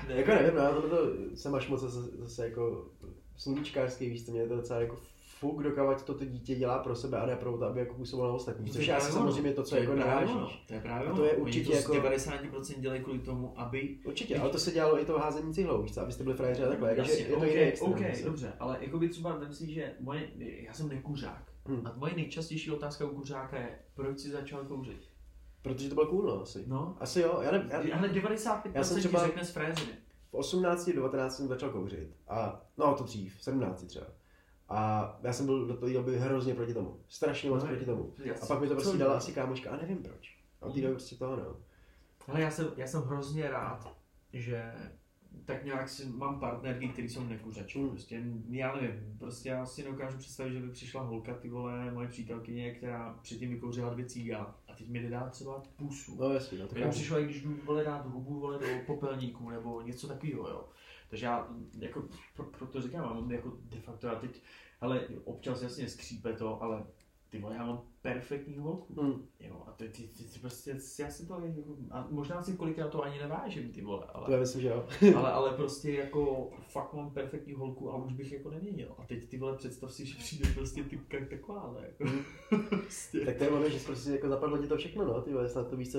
Jako 0.08 0.30
nevím, 0.30 0.54
no, 0.54 0.60
já 0.62 0.72
tohle 0.72 0.98
jsem 1.34 1.54
až 1.54 1.68
moc 1.68 1.80
zase, 1.80 2.00
zase 2.18 2.44
jako 2.44 2.90
sluníčkářský, 3.36 4.10
víš 4.10 4.26
co, 4.26 4.32
mě 4.32 4.40
je 4.40 4.48
to 4.48 4.56
docela 4.56 4.80
jako 4.80 4.98
fuk, 5.40 5.62
dokávat 5.62 6.04
to 6.04 6.14
to 6.14 6.24
dítě 6.24 6.54
dělá 6.54 6.78
pro 6.78 6.96
sebe 6.96 7.18
a 7.18 7.26
ne 7.26 7.36
pro 7.36 7.58
to, 7.58 7.64
aby 7.64 7.80
jako 7.80 7.94
působilo 7.94 8.28
na 8.28 8.34
ostatní. 8.34 8.66
To 8.66 8.72
Což 8.72 8.86
je 8.86 8.96
asi 8.96 9.12
samozřejmě 9.12 9.52
to, 9.52 9.62
co 9.62 9.76
je 9.76 9.80
jako 9.82 9.94
narážíš. 9.94 10.34
ono, 10.36 10.50
To 10.66 10.74
je 10.74 10.80
právě 10.80 11.08
A 11.08 11.14
to 11.14 11.24
je 11.24 11.32
určitě 11.32 11.70
to 11.70 11.76
jako- 11.76 11.92
z 11.92 11.96
90% 11.96 12.80
dělají 12.80 13.02
kvůli 13.02 13.18
tomu, 13.18 13.52
aby... 13.60 13.98
Určitě, 14.04 14.38
ale 14.38 14.50
to 14.50 14.58
se 14.58 14.70
dělalo 14.70 15.00
i 15.00 15.04
to 15.04 15.18
házení 15.18 15.54
cihlou, 15.54 15.82
víš 15.82 15.94
co, 15.94 16.00
abyste 16.00 16.24
byli 16.24 16.36
frajeři 16.36 16.62
a 16.64 16.68
takhle, 16.68 16.88
jakože 16.90 17.10
Jasně, 17.10 17.24
je 17.24 17.30
to 17.30 17.36
okay, 17.36 17.50
jiný 17.50 17.62
extrém. 17.62 17.92
OK, 17.92 17.98
zase. 17.98 18.24
dobře, 18.24 18.52
ale 18.60 18.78
jako 18.80 18.98
by 18.98 19.08
třeba 19.08 19.40
si, 19.52 19.72
že 19.74 19.92
moje, 20.00 20.28
já 20.38 20.72
jsem 20.72 20.88
nekuřák. 20.88 21.52
Hm. 21.68 21.82
A 21.84 21.92
moje 21.96 22.14
nejčastější 22.16 22.70
otázka 22.70 23.04
u 23.06 23.14
kuřáka 23.14 23.56
je, 23.58 23.68
proč 23.94 24.18
jsi 24.18 24.30
začal 24.30 24.64
kouřit? 24.64 25.09
Protože 25.62 25.88
to 25.88 25.94
bylo 25.94 26.06
cool, 26.06 26.22
no, 26.22 26.42
asi. 26.42 26.64
No, 26.66 26.96
Asi 27.00 27.20
jo, 27.20 27.38
já, 27.42 27.50
nevím, 27.52 27.70
já, 27.70 27.98
ale 27.98 28.08
95% 28.08 28.70
Já 28.74 28.84
jsem 28.84 28.96
ti 28.96 29.08
třeba- 29.08 29.26
řekne 29.26 29.44
z 29.44 29.50
fréziny. 29.50 29.92
v 30.30 30.34
18, 30.34 30.84
19 30.92 31.36
jsem 31.36 31.48
začal 31.48 31.70
kouřit. 31.70 32.16
A, 32.28 32.62
no 32.78 32.94
to 32.94 33.04
dřív, 33.04 33.36
v 33.36 33.44
17 33.44 33.84
třeba. 33.86 34.06
A 34.68 35.18
já 35.22 35.32
jsem 35.32 35.46
byl 35.46 35.66
do 35.66 35.74
té 35.76 35.92
doby 35.92 36.18
hrozně 36.18 36.54
proti 36.54 36.74
tomu. 36.74 37.00
Strašně 37.08 37.50
moc 37.50 37.62
No, 37.62 37.68
proti 37.68 37.84
tomu. 37.84 38.14
Jasně. 38.24 38.42
A 38.42 38.46
pak 38.46 38.60
mi 38.60 38.68
to 38.68 38.74
prostě 38.74 38.90
Co 38.92 38.98
dala 38.98 39.16
asi 39.16 39.32
kámoška 39.32 39.70
a 39.70 39.76
nevím 39.76 40.02
proč. 40.02 40.38
A 40.60 40.66
od 40.66 40.74
té 40.74 40.80
doby 40.80 40.94
prostě 40.94 41.16
toho, 41.16 41.36
no. 41.36 41.56
Ale 42.28 42.40
já 42.40 42.50
jsem, 42.50 42.68
já 42.76 42.86
jsem 42.86 43.02
hrozně 43.02 43.50
rád, 43.50 43.96
že 44.32 44.72
tak 45.44 45.64
nějak 45.64 45.88
si 45.88 46.06
mám 46.06 46.40
partnerky, 46.40 46.88
který 46.88 47.08
jsou 47.08 47.24
nekuřači. 47.24 47.78
Mm. 47.78 47.88
Prostě, 47.90 48.22
já 48.50 48.76
nevím, 48.76 49.16
prostě 49.18 49.48
já 49.48 49.66
si 49.66 49.82
nedokážu 49.82 50.18
představit, 50.18 50.52
že 50.52 50.60
by 50.60 50.70
přišla 50.70 51.02
holka, 51.02 51.34
ty 51.34 51.48
vole, 51.48 51.90
moje 51.92 52.08
přítelkyně, 52.08 52.74
která 52.74 53.18
předtím 53.22 53.50
vykouřila 53.50 53.90
dvě 53.94 54.06
cíga 54.06 54.54
a 54.68 54.74
teď 54.74 54.88
mi 54.88 55.02
nedá 55.02 55.28
třeba 55.28 55.62
pusu. 55.76 56.16
No 56.20 56.30
jasně, 56.30 56.58
no 56.58 56.66
to 56.68 56.74
Mně 56.74 56.84
chápu. 56.84 56.94
přišlo, 56.94 57.20
i 57.20 57.24
když 57.24 57.42
jdu 57.42 57.56
vole 57.64 57.84
dát 57.84 58.06
hubu 58.06 58.40
vole 58.40 58.58
do 58.58 58.66
popelníku 58.86 59.50
nebo 59.50 59.82
něco 59.82 60.08
takového, 60.08 60.48
jo. 60.48 60.68
Takže 61.10 61.26
já 61.26 61.48
jako, 61.78 62.08
pro, 62.36 62.44
proto 62.44 62.80
říkám, 62.82 63.04
mám 63.04 63.30
jako 63.30 63.56
de 63.62 63.80
facto, 63.80 64.06
já 64.06 64.14
teď, 64.14 64.42
ale 64.80 65.08
občas 65.24 65.62
jasně 65.62 65.88
skřípe 65.88 66.32
to, 66.32 66.62
ale 66.62 66.86
ty 67.30 67.38
vole, 67.38 67.54
já 67.54 67.66
mám 67.66 67.82
perfektní 68.02 68.58
holku. 68.58 69.02
Hm. 69.02 69.26
Jo, 69.40 69.62
a 69.66 69.72
ty, 69.72 69.88
ty, 69.88 70.02
ty, 70.02 70.24
ty 70.24 70.38
prostě, 70.40 70.76
já 70.98 71.10
si 71.10 71.26
to 71.26 71.40
jako, 71.40 71.76
a 71.90 72.08
možná 72.10 72.42
si 72.42 72.56
kolikrát 72.56 72.88
to 72.88 73.02
ani 73.02 73.18
nevážím, 73.18 73.72
ty 73.72 73.82
vole, 73.82 74.06
To 74.06 74.12
já 74.12 74.26
ale, 74.26 74.40
myslím, 74.40 74.62
že 74.62 74.68
jo. 74.68 74.86
ale, 75.16 75.32
ale 75.32 75.56
prostě 75.56 75.92
jako 75.92 76.50
fakt 76.68 76.94
mám 76.94 77.10
perfektní 77.10 77.54
holku 77.54 77.92
a 77.92 77.96
už 77.96 78.12
bych 78.12 78.32
jako 78.32 78.50
neměnil. 78.50 78.94
A 78.98 79.04
teď 79.04 79.28
ty 79.28 79.38
vole, 79.38 79.56
představ 79.56 79.92
si, 79.92 80.06
že 80.06 80.14
přijde 80.18 80.50
prostě 80.54 80.84
typka 80.84 81.16
taková, 81.30 81.76
ne? 81.80 81.86
Jako, 81.86 82.16
prostě. 82.68 83.20
tak 83.20 83.36
to 83.36 83.44
je 83.44 83.70
že 83.70 83.86
prostě 83.86 84.10
jako 84.10 84.28
zapadlo 84.28 84.58
ti 84.58 84.66
to 84.66 84.76
všechno, 84.76 85.04
no, 85.04 85.22
ty 85.22 85.32
vole, 85.32 85.48
snad 85.48 85.70
to 85.70 85.76
víš 85.76 85.92
co, 85.92 85.98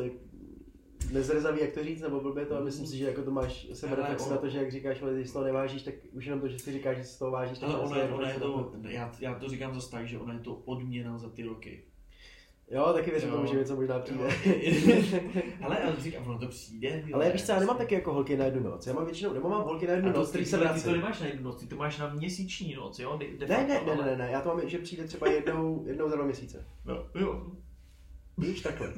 nezrezaví, 1.11 1.61
jak 1.61 1.71
to 1.71 1.83
říct, 1.83 2.01
nebo 2.01 2.21
blbě 2.21 2.45
to, 2.45 2.57
a 2.57 2.61
myslím 2.61 2.87
si, 2.87 2.97
že 2.97 3.05
jako 3.05 3.21
to 3.21 3.31
máš 3.31 3.67
Ale 3.87 3.95
reflex 3.95 4.21
ono- 4.25 4.31
na 4.31 4.37
to, 4.37 4.49
že 4.49 4.57
jak 4.57 4.71
říkáš, 4.71 5.01
ale 5.01 5.13
když 5.13 5.31
toho 5.31 5.45
nevážíš, 5.45 5.83
tak 5.83 5.93
už 6.11 6.25
jenom 6.25 6.41
to, 6.41 6.47
že 6.47 6.59
si 6.59 6.71
říkáš, 6.71 6.97
že 6.97 7.03
si 7.03 7.13
z 7.13 7.17
toho 7.17 7.31
vážíš, 7.31 7.59
tak 7.59 7.69
Ale 7.69 7.79
vlastně 7.79 8.03
ono 8.03 8.21
je, 8.25 8.33
jako 8.33 8.45
ono 8.53 8.63
je 8.73 8.81
to, 8.81 8.87
já, 8.89 9.11
já 9.19 9.35
to 9.39 9.47
říkám 9.49 9.73
zase 9.75 9.91
tak, 9.91 10.07
že 10.07 10.19
ono 10.19 10.33
je 10.33 10.39
to 10.39 10.55
odměna 10.55 11.17
za 11.17 11.29
ty 11.29 11.43
roky. 11.43 11.83
Jo, 12.71 12.93
taky 12.93 13.11
věřím 13.11 13.29
Jo. 13.29 13.35
tomu, 13.35 13.47
že 13.47 13.55
něco 13.57 13.75
možná 13.75 13.99
přijde. 13.99 14.23
ale, 15.61 15.83
ale 15.83 15.95
říkám, 15.99 16.27
ono 16.27 16.39
to 16.39 16.47
přijde. 16.47 17.03
Ale 17.13 17.31
víš 17.31 17.45
co, 17.45 17.51
já 17.51 17.59
nemám 17.59 17.77
taky 17.77 17.95
jako 17.95 18.13
holky 18.13 18.37
na 18.37 18.45
jednu 18.45 18.63
noc. 18.63 18.87
Já 18.87 18.93
mám 18.93 19.05
většinou, 19.05 19.33
nebo 19.33 19.49
mám 19.49 19.63
holky 19.63 19.87
na 19.87 19.93
jednu 19.93 20.13
to, 20.13 20.19
noc, 20.19 20.27
ty, 20.27 20.31
který 20.31 20.43
ty, 20.45 20.49
se 20.49 20.57
ty, 20.57 20.63
vrací. 20.63 20.83
to 20.83 20.91
nemáš 20.91 21.19
na 21.19 21.25
jednu 21.27 21.43
noc, 21.43 21.59
ty 21.59 21.67
to 21.67 21.75
máš 21.75 21.97
na 21.97 22.13
měsíční 22.13 22.73
noc, 22.75 22.99
jo? 22.99 23.17
De, 23.17 23.37
de 23.37 23.47
Ne, 23.47 23.67
ne, 23.67 23.81
ne, 23.85 24.05
ne, 24.05 24.17
ne, 24.17 24.29
já 24.31 24.41
to 24.41 24.49
mám, 24.49 24.69
že 24.69 24.77
přijde 24.77 25.03
třeba 25.03 25.27
jednou, 25.31 25.83
jednou 25.87 26.09
za 26.09 26.15
dva 26.15 26.25
měsíce. 26.25 26.65
No, 26.85 27.05
jo. 27.15 27.45
Víš, 28.37 28.61
takhle. 28.61 28.93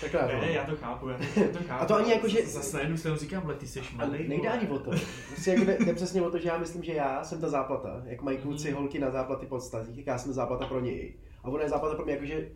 Takhle 0.00 0.20
to 0.20 0.26
Ne, 0.26 0.34
mám. 0.34 0.44
já 0.44 0.64
to 0.64 0.76
chápu, 0.76 1.08
já 1.08 1.16
to, 1.18 1.24
já 1.40 1.48
to 1.48 1.58
chápu. 1.68 1.82
A 1.82 1.86
to 1.86 1.94
ani 1.94 2.10
jako, 2.10 2.28
že- 2.28 2.46
Zase 2.46 2.76
na 2.76 2.82
jednu 2.82 2.96
stranu 2.96 3.16
říkám, 3.16 3.42
ale 3.44 3.54
ty 3.54 3.66
seš 3.66 3.92
A 3.92 3.96
malej. 3.96 4.28
nejde 4.28 4.48
ani 4.48 4.68
o 4.68 4.78
to. 4.78 4.90
Prostě 5.28 5.50
jako 5.50 5.64
jde, 5.64 5.78
jde, 5.84 5.94
přesně 5.94 6.22
o 6.22 6.30
to, 6.30 6.38
že 6.38 6.48
já 6.48 6.58
myslím, 6.58 6.82
že 6.82 6.92
já 6.92 7.24
jsem 7.24 7.40
ta 7.40 7.48
záplata. 7.48 8.02
Jak 8.04 8.22
mají 8.22 8.38
kluci 8.38 8.68
Mhm. 8.68 8.76
holky 8.78 8.98
na 8.98 9.10
záplaty 9.10 9.46
pod 9.46 9.60
stazích, 9.60 9.96
tak 9.96 10.06
já 10.06 10.18
jsem 10.18 10.30
ta 10.30 10.34
záplata 10.34 10.66
pro 10.66 10.80
něj. 10.80 11.14
A 11.44 11.48
ona 11.48 11.62
je 11.62 11.68
záplata 11.68 11.94
pro 11.94 12.04
mě 12.04 12.12
jako, 12.14 12.26
že 12.26 12.48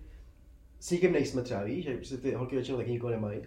s 0.80 0.90
nikým 0.90 1.12
nejsme 1.12 1.42
třeba, 1.42 1.62
víš, 1.62 1.84
že 1.84 1.96
prostě 1.96 2.16
ty 2.16 2.32
holky 2.34 2.56
většinou 2.56 2.78
taky 2.78 2.90
nikoho 2.90 3.10
nemají. 3.10 3.38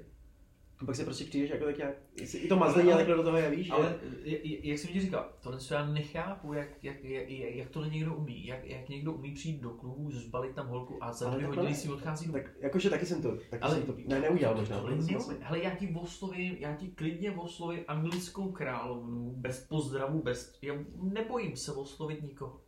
A 0.81 0.85
pak 0.85 0.95
se 0.95 1.03
prostě 1.05 1.25
přijdeš 1.25 1.49
jako 1.49 1.65
tak 1.65 1.77
nějak, 1.77 1.93
i 2.35 2.47
to 2.47 2.55
mazlení 2.55 2.93
a 2.93 2.97
takhle 2.97 3.15
do 3.15 3.23
toho 3.23 3.37
jevíš, 3.37 3.69
Ale 3.69 3.99
že? 4.03 4.29
j- 4.29 4.39
j- 4.43 4.59
jak 4.69 4.79
jsem 4.79 4.89
ti 4.93 4.99
říkal, 5.01 5.29
tohle 5.41 5.59
co 5.59 5.73
já 5.73 5.85
nechápu, 5.85 6.53
jak, 6.53 6.67
jak, 6.83 7.03
jak, 7.03 7.29
jak, 7.29 7.69
to 7.69 7.85
někdo 7.85 8.15
umí. 8.15 8.45
Jak, 8.45 8.65
jak 8.65 8.89
někdo 8.89 9.13
umí 9.13 9.33
přijít 9.33 9.61
do 9.61 9.69
klubu, 9.69 10.11
zbalit 10.11 10.55
tam 10.55 10.67
holku 10.67 11.03
a 11.03 11.13
za 11.13 11.25
Ale 11.27 11.35
dvě 11.35 11.47
hodiny 11.47 11.75
si 11.75 11.89
odchází 11.89 12.25
domů. 12.25 12.37
Tak 12.37 12.51
jakože 12.59 12.89
taky 12.89 13.05
jsem 13.05 13.21
to, 13.21 13.31
taky 13.49 13.61
Ale 13.63 13.75
jsem 13.75 13.83
to, 13.83 13.93
ne, 14.05 14.19
neudělal 14.19 14.55
možná. 14.55 14.77
Ale, 14.79 14.95
neumím. 14.95 15.17
Hele, 15.41 15.63
já 15.63 15.75
ti 15.75 15.95
oslovím, 16.01 16.55
já 16.59 16.75
ti 16.75 16.87
klidně 16.87 17.31
oslovím 17.31 17.83
anglickou 17.87 18.51
královnu, 18.51 19.33
bez 19.37 19.59
pozdravu, 19.67 20.21
bez, 20.21 20.57
já 20.61 20.73
nebojím 20.95 21.57
se 21.57 21.73
oslovit 21.73 22.23
nikoho. 22.23 22.61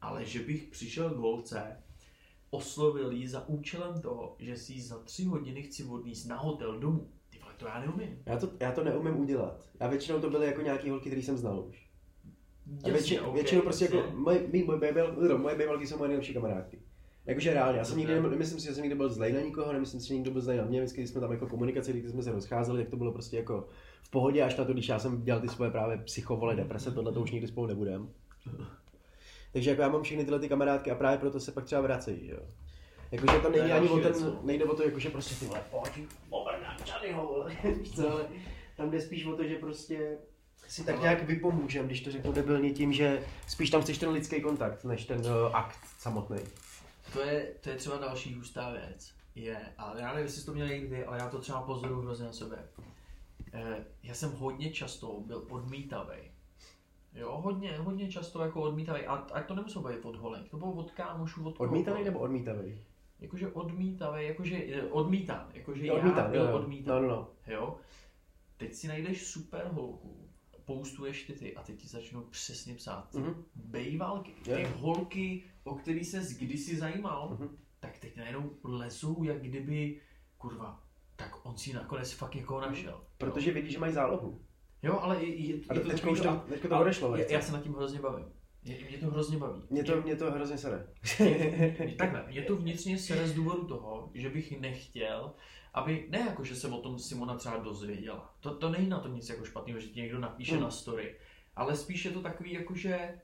Ale 0.00 0.24
že 0.24 0.38
bych 0.40 0.62
přišel 0.64 1.10
k 1.10 1.16
holce, 1.16 1.76
oslovil 2.54 3.12
jí 3.12 3.26
za 3.26 3.48
účelem 3.48 4.00
toho, 4.00 4.36
že 4.38 4.56
si 4.56 4.80
za 4.80 4.98
tři 4.98 5.24
hodiny 5.24 5.62
chci 5.62 5.84
odníst 5.84 6.28
na 6.28 6.36
hotel 6.36 6.80
domů. 6.80 7.08
Ty 7.30 7.38
vole, 7.38 7.54
to 7.56 7.66
já 7.66 7.80
neumím. 7.80 8.22
Já 8.26 8.38
to, 8.38 8.50
já 8.60 8.72
to 8.72 8.84
neumím 8.84 9.20
udělat. 9.20 9.68
Já 9.80 9.88
většinou 9.88 10.20
to 10.20 10.30
byly 10.30 10.46
jako 10.46 10.62
nějaký 10.62 10.90
holky, 10.90 11.10
který 11.10 11.22
jsem 11.22 11.38
znal 11.38 11.64
už. 11.68 11.88
A 12.84 12.88
větši, 12.88 13.20
ok, 13.20 13.34
většinou 13.34 13.62
prostě 13.62 13.84
jasně. 13.84 13.98
jako, 13.98 14.16
moje, 14.16 14.48
mý, 14.52 14.62
moje, 14.62 14.94
no, 15.28 15.38
moje 15.38 15.56
bejbalky 15.56 15.86
jsou 15.86 15.98
moje 15.98 16.08
nejlepší 16.08 16.34
kamarádky. 16.34 16.78
Jakože 17.26 17.54
reálně, 17.54 17.78
já 17.78 17.84
jsem 17.84 17.98
nikdy, 17.98 18.20
nemyslím 18.20 18.60
si, 18.60 18.66
že 18.66 18.74
jsem 18.74 18.82
nikdy 18.82 18.96
byl 18.96 19.08
zlej 19.08 19.32
na 19.32 19.40
nikoho, 19.40 19.72
nemyslím 19.72 20.00
si, 20.00 20.08
že 20.08 20.14
někdo 20.14 20.30
byl 20.30 20.40
zlej 20.40 20.58
na 20.58 20.64
mě, 20.64 20.80
vždycky 20.80 21.00
když 21.00 21.10
jsme 21.10 21.20
tam 21.20 21.32
jako 21.32 21.46
komunikaci, 21.46 21.92
když 21.92 22.10
jsme 22.10 22.22
se 22.22 22.32
rozcházeli, 22.32 22.82
tak 22.82 22.90
to 22.90 22.96
bylo 22.96 23.12
prostě 23.12 23.36
jako 23.36 23.68
v 24.02 24.10
pohodě, 24.10 24.42
až 24.42 24.56
na 24.56 24.64
to, 24.64 24.72
když 24.72 24.88
já 24.88 24.98
jsem 24.98 25.22
dělal 25.22 25.40
ty 25.40 25.48
svoje 25.48 25.70
právě 25.70 25.96
psychovole, 25.98 26.56
deprese, 26.56 26.90
tohle 26.90 27.12
to 27.12 27.20
už 27.20 27.30
nikdy 27.30 27.48
spolu 27.48 27.66
nebudem. 27.66 28.10
Takže 29.52 29.70
jako 29.70 29.82
já 29.82 29.88
mám 29.88 30.02
všechny 30.02 30.24
tyhle 30.24 30.40
ty 30.40 30.48
kamarádky 30.48 30.90
a 30.90 30.94
právě 30.94 31.18
proto 31.18 31.40
se 31.40 31.52
pak 31.52 31.64
třeba 31.64 31.80
vracejí, 31.80 32.26
že 32.26 32.32
jo. 32.32 32.40
Jakože 33.12 33.38
to 33.38 33.50
není 33.50 33.72
ani 33.72 33.88
o 33.88 33.94
ten, 33.94 34.02
věc, 34.02 34.22
no. 34.22 34.40
nejde 34.42 34.64
o 34.64 34.76
to, 34.76 34.82
jakože 34.82 35.10
prostě 35.10 35.34
ty 35.34 35.44
vole, 35.46 35.62
pojď, 35.70 36.08
obrnám 36.30 36.76
Johnnyho, 36.86 37.46
co, 37.94 38.10
ale 38.10 38.24
tam 38.76 38.90
jde 38.90 39.00
spíš 39.00 39.26
o 39.26 39.36
to, 39.36 39.44
že 39.44 39.54
prostě 39.54 40.18
si 40.68 40.84
tak 40.84 41.00
nějak 41.00 41.22
vypomůžem, 41.22 41.86
když 41.86 42.00
to 42.00 42.10
řeknu 42.10 42.32
debilně 42.32 42.70
tím, 42.70 42.92
že 42.92 43.24
spíš 43.48 43.70
tam 43.70 43.82
chceš 43.82 43.98
ten 43.98 44.08
lidský 44.08 44.40
kontakt, 44.40 44.84
než 44.84 45.04
ten 45.04 45.20
uh, 45.20 45.56
akt 45.56 45.78
samotný. 45.98 46.38
To 47.12 47.20
je, 47.20 47.52
to 47.60 47.70
je 47.70 47.76
třeba 47.76 47.96
další 47.96 48.34
hustá 48.34 48.70
věc. 48.70 49.12
Je, 49.34 49.58
ale 49.78 50.00
já 50.00 50.08
nevím, 50.08 50.26
jestli 50.26 50.44
to 50.44 50.52
měl 50.52 50.68
někdy, 50.68 51.04
ale 51.04 51.18
já 51.18 51.28
to 51.28 51.38
třeba 51.38 51.62
pozoruju 51.62 52.00
hrozně 52.00 52.26
na 52.26 52.32
sebe. 52.32 52.68
Eh, 53.52 53.84
já 54.02 54.14
jsem 54.14 54.32
hodně 54.32 54.70
často 54.70 55.20
byl 55.20 55.46
odmítavý. 55.50 56.31
Jo, 57.14 57.40
hodně, 57.44 57.76
hodně 57.78 58.08
často 58.12 58.42
jako 58.42 58.62
odmítavý. 58.62 59.06
A, 59.06 59.14
a 59.14 59.42
to 59.42 59.54
nemuselo 59.54 59.88
být 59.88 60.04
od 60.04 60.16
holek, 60.16 60.48
to 60.50 60.56
bylo 60.56 60.72
od 60.72 60.90
kámošů, 60.90 61.44
od 61.46 61.60
Odmítavý 61.60 62.04
nebo 62.04 62.18
odmítavý? 62.18 62.80
Jakože 63.20 63.48
odmítavý, 63.48 64.26
jakože 64.26 64.56
eh, 64.56 64.82
odmítám, 64.82 65.48
jakože 65.54 65.86
já 65.86 65.94
Odmítám, 65.94 66.30
byl 66.30 66.40
jo, 66.42 66.48
jo. 66.50 66.56
odmítavý. 66.56 67.02
No, 67.02 67.08
no, 67.08 67.16
no. 67.16 67.28
Jo? 67.54 67.76
Teď 68.56 68.74
si 68.74 68.88
najdeš 68.88 69.26
super 69.26 69.66
holku, 69.72 70.28
poustuješ 70.64 71.24
ty 71.24 71.32
ty 71.32 71.56
a 71.56 71.62
teď 71.62 71.76
ti 71.80 71.88
začnou 71.88 72.20
přesně 72.20 72.74
psát. 72.74 73.14
Mhm. 73.14 73.44
Bejvalky, 73.54 74.32
ty 74.44 74.50
Jo. 74.50 74.68
holky, 74.76 75.42
o 75.64 75.74
který 75.74 76.04
se 76.04 76.22
kdysi 76.38 76.76
zajímal, 76.76 77.28
Mhm. 77.30 77.56
tak 77.80 77.98
teď 77.98 78.16
najednou 78.16 78.50
lezou, 78.64 79.22
jak 79.24 79.42
kdyby, 79.42 80.00
kurva, 80.38 80.80
tak 81.16 81.46
on 81.46 81.56
si 81.56 81.72
nakonec 81.72 82.12
fakt 82.12 82.36
jako 82.36 82.60
našel. 82.60 83.00
Protože 83.18 83.52
vidí, 83.52 83.72
že 83.72 83.78
mají 83.78 83.92
zálohu. 83.92 84.40
Jo, 84.82 84.98
ale 85.00 85.24
je, 85.24 85.34
je, 85.34 85.54
je 85.54 85.60
to 85.60 85.74
teďka 85.74 85.92
takový 85.92 86.12
už 86.12 86.20
to, 86.20 86.44
teďka 86.48 86.68
to 86.68 86.80
odešlo. 86.80 87.16
já, 87.16 87.24
já 87.30 87.40
se 87.40 87.52
nad 87.52 87.62
tím 87.62 87.74
hrozně 87.74 88.00
bavím. 88.00 88.26
Mě, 88.64 88.78
mě 88.88 88.98
to 88.98 89.06
hrozně 89.06 89.38
baví. 89.38 89.62
Mě 89.70 89.84
to, 89.84 90.02
mě 90.02 90.16
to 90.16 90.30
hrozně 90.32 90.58
sere. 90.58 90.86
Takhle, 91.98 92.24
mě 92.30 92.42
to 92.42 92.56
vnitřně 92.56 92.98
sere 92.98 93.28
z 93.28 93.34
důvodu 93.34 93.64
toho, 93.66 94.10
že 94.14 94.28
bych 94.30 94.60
nechtěl, 94.60 95.32
aby, 95.74 96.06
ne 96.10 96.18
jako, 96.18 96.44
že 96.44 96.54
se 96.56 96.68
o 96.68 96.78
tom 96.78 96.98
Simona 96.98 97.36
třeba 97.36 97.56
dozvěděla. 97.56 98.34
To, 98.40 98.54
to 98.54 98.68
není 98.70 98.88
na 98.88 98.98
tom 99.00 99.14
nic 99.14 99.28
jako 99.28 99.44
špatného, 99.44 99.80
že 99.80 99.86
ti 99.88 100.00
někdo 100.00 100.18
napíše 100.20 100.52
Hmm. 100.52 100.62
na 100.62 100.70
story. 100.70 101.14
Ale 101.56 101.76
spíš 101.76 102.04
je 102.04 102.10
to 102.10 102.22
takový 102.22 102.52
jako, 102.52 102.74
že 102.74 103.18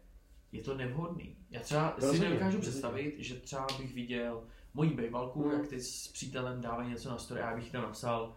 je 0.52 0.62
to 0.62 0.74
nevhodný. 0.76 1.36
Já 1.51 1.60
třeba 1.60 1.94
si 1.94 2.01
Rozhodně, 2.01 2.28
nedokážu 2.28 2.59
představit, 2.59 3.14
že 3.18 3.35
třeba 3.35 3.66
bych 3.78 3.94
viděl 3.94 4.44
moji 4.74 4.90
bejvalku, 4.90 5.43
Hmm. 5.43 5.52
jak 5.52 5.68
teď 5.68 5.80
s 5.80 6.09
přítelem 6.09 6.60
dávají 6.60 6.90
něco 6.90 7.09
na 7.10 7.18
story 7.18 7.40
a 7.40 7.51
já 7.51 7.56
bych 7.56 7.70
tam 7.72 7.82
napsal 7.82 8.36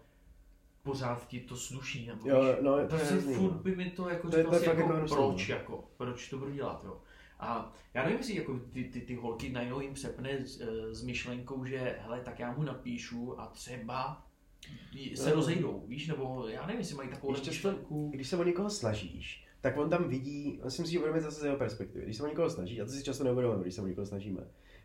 pořád 0.83 1.27
ti 1.27 1.39
to 1.39 1.55
sluší, 1.57 2.07
nebo 2.07 2.29
Jo, 2.29 2.41
víš, 2.41 2.51
no, 2.61 2.71
to 2.73 2.79
je 2.79 2.87
prostě 2.87 3.13
hrozný, 3.13 3.33
furt 3.33 3.51
no. 3.51 3.57
by 3.59 3.75
mi 3.75 3.89
to 3.91 4.09
jako 4.09 4.29
To 4.29 4.37
je- 4.37 4.43
říkal 4.43 4.49
to 4.51 4.55
je 4.55 4.73
si 4.73 4.79
jako, 4.79 4.93
jako 4.93 5.07
proč, 5.15 5.47
no. 5.47 5.55
jako, 5.55 5.83
proč 5.97 6.29
to 6.29 6.37
budu 6.37 6.51
dělat, 6.51 6.83
jo. 6.85 7.01
A 7.39 7.73
já 7.93 8.03
nevím, 8.03 8.17
jestli 8.17 8.35
jako 8.35 8.59
ty, 8.73 8.83
ty, 8.83 9.01
ty 9.01 9.15
holky 9.15 9.49
najednou 9.49 9.79
jim 9.81 9.93
přepne 9.93 10.31
s, 10.45 10.61
eh, 10.61 10.93
s 10.95 11.03
myšlenkou, 11.03 11.65
že 11.65 11.95
hele, 12.01 12.21
tak 12.21 12.39
já 12.39 12.51
mu 12.51 12.63
napíšu 12.63 13.39
a 13.41 13.47
třeba 13.47 14.25
se 15.15 15.29
Jo. 15.29 15.35
rozejdou, 15.35 15.83
víš, 15.87 16.07
nebo 16.07 16.47
já 16.47 16.65
nevím, 16.65 16.79
jestli 16.79 16.95
mají 16.95 17.09
takovou 17.09 17.33
myšlenku. 17.33 18.09
když 18.13 18.27
se 18.27 18.37
o 18.37 18.43
někoho 18.43 18.69
snažíš, 18.69 19.45
tak 19.61 19.77
on 19.77 19.89
tam 19.89 20.09
vidí, 20.09 20.59
on 20.63 20.71
si 20.71 20.81
musí 20.81 20.97
uvědomit 20.97 21.21
zase 21.21 21.41
z 21.41 21.43
jeho 21.43 21.57
perspektivy. 21.57 22.05
Když 22.05 22.17
se 22.17 22.23
o 22.23 22.27
někoho 22.27 22.49
snaží, 22.49 22.81
a 22.81 22.85
to 22.85 22.91
si 22.91 23.03
často 23.03 23.23
neuvědomujeme, 23.23 23.63
když 23.63 23.75
se 23.75 23.81
o 23.81 23.87
někoho 23.87 24.05
snažíme, 24.05 24.41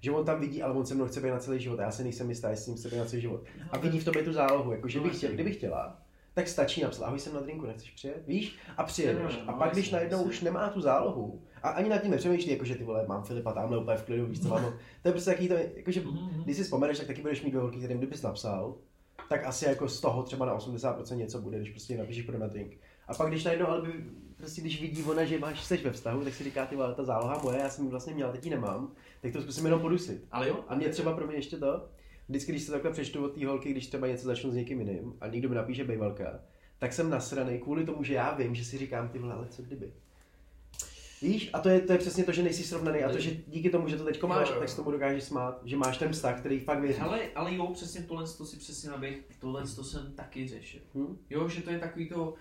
že 0.06 0.12
on 0.12 0.24
tam 0.24 0.40
vidí, 0.40 0.62
ale 0.62 0.74
on 0.74 0.86
se 0.86 0.94
mnou 0.94 1.06
chce 1.06 1.20
být 1.20 1.30
na 1.30 1.38
celý 1.38 1.60
život, 1.60 1.80
a 1.80 1.82
já 1.82 1.90
si 1.90 2.02
nejsem 2.02 2.28
jistá, 2.30 2.50
jestli 2.50 2.64
s 2.64 2.66
ním 2.66 2.76
chce 2.76 2.88
být 2.88 2.96
na 2.98 3.04
celý 3.04 3.22
život. 3.22 3.40
A 3.70 3.78
vidí 3.78 4.00
v 4.00 4.04
tobě 4.04 4.22
tu 4.22 4.32
zálohu, 4.32 4.72
jako 4.72 4.88
že 4.88 4.98
No, 4.98 5.04
bych 5.04 5.16
chtěl, 5.16 5.30
kdyby 5.32 5.52
chtěla, 5.52 5.98
tak 6.34 6.48
stačí 6.48 6.82
napsat, 6.82 7.04
ahoj, 7.06 7.18
jsem 7.18 7.34
na 7.34 7.40
drinku, 7.40 7.66
nechceš 7.66 7.90
přijet? 7.90 8.22
Víš? 8.26 8.56
A 8.76 8.84
přijedeš. 8.84 9.22
No, 9.36 9.42
no, 9.44 9.48
A 9.48 9.52
no, 9.52 9.58
pak, 9.58 9.72
když 9.72 9.84
jasně, 9.86 9.96
najednou 9.96 10.22
už 10.22 10.40
nemá 10.40 10.68
tu 10.68 10.80
zálohu, 10.80 11.42
a 11.62 11.68
ani 11.68 11.88
nad 11.88 11.98
tím 11.98 12.10
nepřemýšlí, 12.10 12.50
jako 12.52 12.64
že 12.64 12.74
ty 12.74 12.84
vole, 12.84 13.04
mám 13.08 13.22
Filipa 13.22 13.52
tamhle 13.52 13.78
úplně 13.78 13.96
v 13.96 14.02
klidu, 14.04 14.26
víš 14.26 14.42
co 14.42 14.48
mám. 14.48 14.64
To 15.02 15.08
je 15.08 15.12
prostě 15.12 15.30
taký 15.30 15.48
to, 15.48 15.54
jakože, 15.54 16.00
Mhm. 16.00 16.42
když 16.44 16.56
si 16.56 16.62
vzpomeneš, 16.64 16.98
tak 16.98 17.06
taky 17.06 17.22
budeš 17.22 17.42
mít 17.42 17.50
dvě 17.50 17.60
holky, 17.60 17.78
kterým 17.78 17.98
kdybys 17.98 18.22
napsal, 18.22 18.74
tak 19.28 19.44
asi 19.44 19.64
jako 19.64 19.88
z 19.88 20.00
toho 20.00 20.22
třeba 20.22 20.46
na 20.46 20.54
80% 20.58 21.16
něco 21.16 21.40
bude, 21.40 21.58
když 21.58 21.70
prostě 21.70 21.98
napíšeš 21.98 22.24
pro 22.24 22.38
na 22.38 22.46
drink. 22.46 22.72
A 23.08 23.14
pak 23.14 23.28
když 23.28 23.44
najednou, 23.44 23.66
ale 23.66 23.82
by, 23.82 23.92
prostě 24.36 24.60
když 24.60 24.80
vidí 24.80 25.02
ona, 25.02 25.24
že 25.24 25.38
máš 25.38 25.64
seš 25.64 25.84
ve 25.84 25.90
vztahu, 25.92 26.24
tak 26.24 26.34
si 26.34 26.44
říká, 26.44 26.66
ty 26.66 26.76
vole, 26.76 26.94
ta 26.94 27.04
záloha 27.04 27.40
moje, 27.42 27.58
já 27.58 27.68
jsem 27.70 27.84
ji 27.84 27.90
vlastně 27.90 28.14
měl, 28.14 28.32
teď 28.32 28.44
ji 28.44 28.50
nemám, 28.50 28.92
tak 29.26 29.32
to 29.32 29.42
zkusím 29.42 29.64
jenom 29.64 29.80
podusit. 29.80 30.24
Ale 30.32 30.48
jo, 30.48 30.64
A 30.68 30.74
mě 30.74 30.88
třeba 30.88 31.12
pro 31.12 31.26
mě 31.26 31.36
ještě 31.36 31.56
to, 31.56 31.88
vždycky, 32.28 32.52
když 32.52 32.62
se 32.62 32.72
takhle 32.72 32.90
přečtu 32.90 33.24
od 33.24 33.34
té 33.34 33.46
holky, 33.46 33.70
když 33.70 33.86
třeba 33.86 34.06
něco 34.06 34.26
začnu 34.26 34.50
s 34.50 34.54
někým 34.54 34.80
jiným 34.80 35.14
a 35.20 35.26
někdo 35.28 35.48
mi 35.48 35.54
napíše 35.54 35.84
bejvalka, 35.84 36.40
tak 36.78 36.92
jsem 36.92 37.10
nasranej 37.10 37.58
kvůli 37.58 37.84
tomu, 37.84 38.04
že 38.04 38.14
já 38.14 38.34
vím, 38.34 38.54
že 38.54 38.64
si 38.64 38.78
říkám, 38.78 39.08
ty 39.08 39.18
vole, 39.18 39.34
ale 39.34 39.46
co 39.50 39.62
kdyby. 39.62 39.92
Víš, 41.22 41.50
a 41.52 41.60
to 41.60 41.68
je, 41.68 41.80
to 41.80 41.92
je 41.92 41.98
přesně 41.98 42.24
to, 42.24 42.32
že 42.32 42.42
nejsi 42.42 42.62
srovnaný 42.64 43.02
a 43.02 43.12
to, 43.12 43.18
že 43.18 43.30
díky 43.46 43.70
tomu, 43.70 43.88
že 43.88 43.96
to 43.96 44.04
teďko 44.04 44.26
máš, 44.26 44.48
Jo, 44.48 44.54
jo. 44.54 44.60
tak 44.60 44.68
se 44.68 44.76
tomu 44.76 44.90
dokážeš 44.90 45.24
smát, 45.24 45.60
že 45.64 45.76
máš 45.76 45.98
ten 45.98 46.12
vztah, 46.12 46.40
který 46.40 46.60
fakt 46.60 46.80
věří. 46.80 47.00
Ale, 47.00 47.20
ale 47.34 47.54
jo, 47.54 47.66
přesně 47.66 48.02
tohle 48.02 48.24
to 48.38 48.44
si 48.44 48.56
přesně 48.56 48.90
naběh, 48.90 49.18
tohle 49.40 49.62
to 49.76 49.84
jsem 49.84 50.12
taky 50.12 50.48
řešil. 50.48 50.80
Hm? 50.94 51.18
Jo, 51.30 51.48
že 51.48 51.62
to 51.62 51.70
je 51.70 51.78
takový 51.78 52.08
to, 52.08 52.34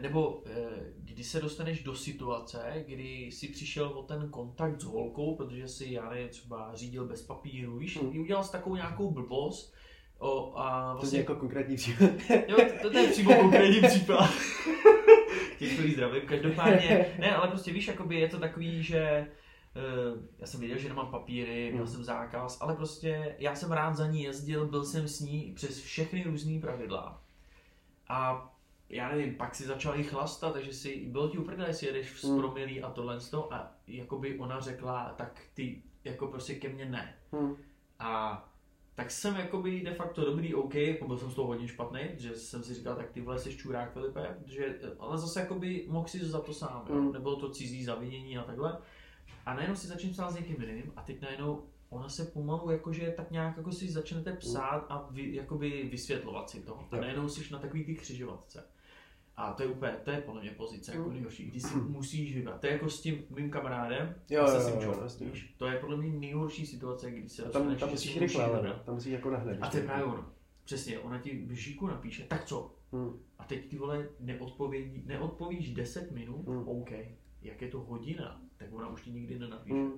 nebo 0.00 0.42
eh, 0.46 0.92
kdy 0.98 1.24
se 1.24 1.40
dostaneš 1.40 1.82
do 1.82 1.94
situace, 1.94 2.84
kdy 2.86 3.30
si 3.32 3.48
přišel 3.48 3.86
o 3.88 4.02
ten 4.02 4.28
kontakt 4.30 4.80
s 4.80 4.84
holkou, 4.84 5.36
protože 5.36 5.68
si, 5.68 5.92
já 5.92 6.10
nevím, 6.10 6.28
třeba 6.28 6.74
řídil 6.74 7.06
bez 7.06 7.22
papíru, 7.22 7.78
víš, 7.78 7.96
Hmm. 7.98 8.20
udělal 8.20 8.44
jsi 8.44 8.52
takovou 8.52 8.76
nějakou 8.76 9.10
blbost, 9.10 9.74
o, 10.18 10.58
a 10.58 10.82
To 10.92 10.96
je 10.96 11.00
vlastně, 11.00 11.18
jako 11.18 11.36
konkrétní 11.36 11.76
příklad. 11.76 12.10
jo, 12.48 12.56
to, 12.82 12.90
to 12.90 12.98
je 12.98 13.08
přímo 13.08 13.34
konkrétní 13.34 13.88
případ. 13.88 14.30
Těch, 15.58 15.74
který 15.74 15.92
zdravím, 15.92 16.22
každopádně, 16.26 17.14
ne, 17.18 17.36
ale 17.36 17.48
prostě 17.48 17.72
víš, 17.72 17.88
jakoby 17.88 18.16
je 18.20 18.28
to 18.28 18.38
takový, 18.38 18.82
že 18.82 18.98
eh, 18.98 19.28
já 20.38 20.46
jsem 20.46 20.60
věděl, 20.60 20.78
že 20.78 20.88
nemám 20.88 21.10
papíry, 21.10 21.70
měl 21.72 21.84
Hmm. 21.84 21.94
jsem 21.94 22.04
zákaz, 22.04 22.58
ale 22.60 22.76
prostě 22.76 23.36
já 23.38 23.54
jsem 23.54 23.72
rád 23.72 23.96
za 23.96 24.06
ní 24.06 24.22
jezdil, 24.22 24.66
byl 24.66 24.84
jsem 24.84 25.08
s 25.08 25.20
ní 25.20 25.52
přes 25.56 25.80
všechny 25.82 26.22
různé 26.24 26.60
pravidla. 26.60 27.22
A 28.08 28.48
já 28.92 29.08
nevím, 29.08 29.34
pak 29.34 29.54
si 29.54 29.64
začal 29.64 29.96
jí 29.96 30.04
chlastat, 30.04 30.52
takže 30.52 30.72
si, 30.72 31.06
bylo 31.06 31.28
ti 31.28 31.38
uprdele, 31.38 31.68
jestli 31.68 31.86
jedeš 31.86 32.10
v 32.10 32.24
Hmm. 32.24 32.38
promilí 32.38 32.82
a 32.82 32.90
tohle 32.90 33.20
z 33.20 33.30
toho, 33.30 33.54
a 33.54 33.74
jakoby 33.86 34.38
ona 34.38 34.60
řekla, 34.60 35.14
tak 35.16 35.40
ty 35.54 35.82
jako 36.04 36.26
prostě 36.26 36.54
ke 36.54 36.68
mně 36.68 36.84
ne. 36.84 37.14
Hm. 37.32 37.54
A 37.98 38.44
tak 38.94 39.10
jsem 39.10 39.36
jakoby 39.36 39.80
de 39.80 39.94
facto 39.94 40.24
dobrý, 40.24 40.54
OK, 40.54 40.74
jako 40.74 41.06
byl 41.06 41.18
jsem 41.18 41.30
z 41.30 41.34
toho 41.34 41.48
hodně 41.48 41.68
špatný, 41.68 42.00
že 42.16 42.34
jsem 42.34 42.62
si 42.62 42.74
říkal, 42.74 42.96
tak 42.96 43.10
ty 43.10 43.20
vole 43.20 43.38
jsi 43.38 43.56
čurák 43.56 43.92
Filipe, 43.92 44.36
protože, 44.38 44.78
ale 44.98 45.18
zase 45.18 45.40
jakoby 45.40 45.86
mohl 45.88 46.08
si 46.08 46.24
za 46.24 46.40
to 46.40 46.52
sám, 46.52 46.86
jo? 46.88 46.94
Mm. 46.94 47.12
nebylo 47.12 47.36
to 47.36 47.50
cizí 47.50 47.84
zavinění 47.84 48.38
a 48.38 48.42
takhle. 48.42 48.78
A 49.46 49.54
najednou 49.54 49.76
si 49.76 49.86
začnu 49.86 50.10
psát 50.10 50.30
s 50.30 50.34
někým 50.34 50.62
jiným 50.62 50.92
a 50.96 51.02
teď 51.02 51.20
najednou 51.20 51.62
ona 51.90 52.08
se 52.08 52.24
pomalu 52.24 52.70
jakože 52.70 53.14
tak 53.16 53.30
nějak 53.30 53.56
jako 53.56 53.72
si 53.72 53.92
začnete 53.92 54.32
psát 54.32 54.86
a 54.88 55.08
vy, 55.10 55.34
jakoby 55.34 55.88
vysvětlovat 55.90 56.50
si 56.50 56.60
to. 56.60 56.78
A 56.90 56.96
najednou 56.96 57.28
jsi 57.28 57.52
na 57.52 57.58
takový 57.58 57.84
ty 57.84 57.94
křižovatce. 57.94 58.64
A 59.36 59.52
to 59.52 59.62
je 59.62 59.68
úplně, 59.68 59.92
to 60.04 60.10
je 60.10 60.20
podle 60.20 60.40
mě 60.42 60.50
pozice 60.50 60.92
jako 60.92 61.04
Mm. 61.08 61.12
nejhorší, 61.12 61.44
když 61.44 61.62
si 61.62 61.76
musíš 61.76 62.34
vybrat. 62.36 62.60
To 62.60 62.66
je 62.66 62.72
jako 62.72 62.90
s 62.90 63.00
tím 63.00 63.24
mým 63.30 63.50
kamarádem, 63.50 64.14
Jo, 64.30 64.46
se 64.46 64.54
jo, 64.54 64.60
Simčou, 64.60 64.86
jo, 64.92 65.00
jasně. 65.02 65.26
víš? 65.26 65.54
To 65.56 65.66
je 65.66 65.78
podle 65.78 65.96
mě 65.96 66.12
nejhorší 66.12 66.66
situace, 66.66 67.10
kdy 67.10 67.28
se 67.28 67.42
tam, 67.42 67.50
tam 67.66 67.78
že 67.78 67.86
musíš 67.86 68.12
si 68.12 68.18
rychle, 68.20 68.44
ale 68.44 68.80
tam 68.84 68.94
musíš 68.94 69.12
jako 69.12 69.30
nahned. 69.30 69.58
A 69.62 69.68
to 69.70 69.76
je 69.76 69.82
právě 69.82 70.04
ono. 70.04 70.26
Přesně, 70.64 70.98
ona 70.98 71.18
ti 71.18 71.44
v 71.46 71.52
žíku 71.52 71.86
napíše, 71.86 72.22
tak 72.24 72.44
co? 72.44 72.74
Hm. 72.92 73.10
A 73.38 73.44
teď 73.44 73.68
ty 73.68 73.78
vole 73.78 74.08
neodpovědí, 74.20 75.02
neodpovíš 75.06 75.74
10 75.74 76.12
minut, 76.12 76.46
Hmm. 76.48 76.68
OK. 76.68 76.90
Jak 77.42 77.62
je 77.62 77.68
to 77.68 77.80
hodina, 77.80 78.40
tak 78.56 78.68
ona 78.72 78.88
už 78.88 79.02
ti 79.02 79.10
nikdy 79.10 79.38
nenapíše. 79.38 79.74
Hm. 79.76 79.92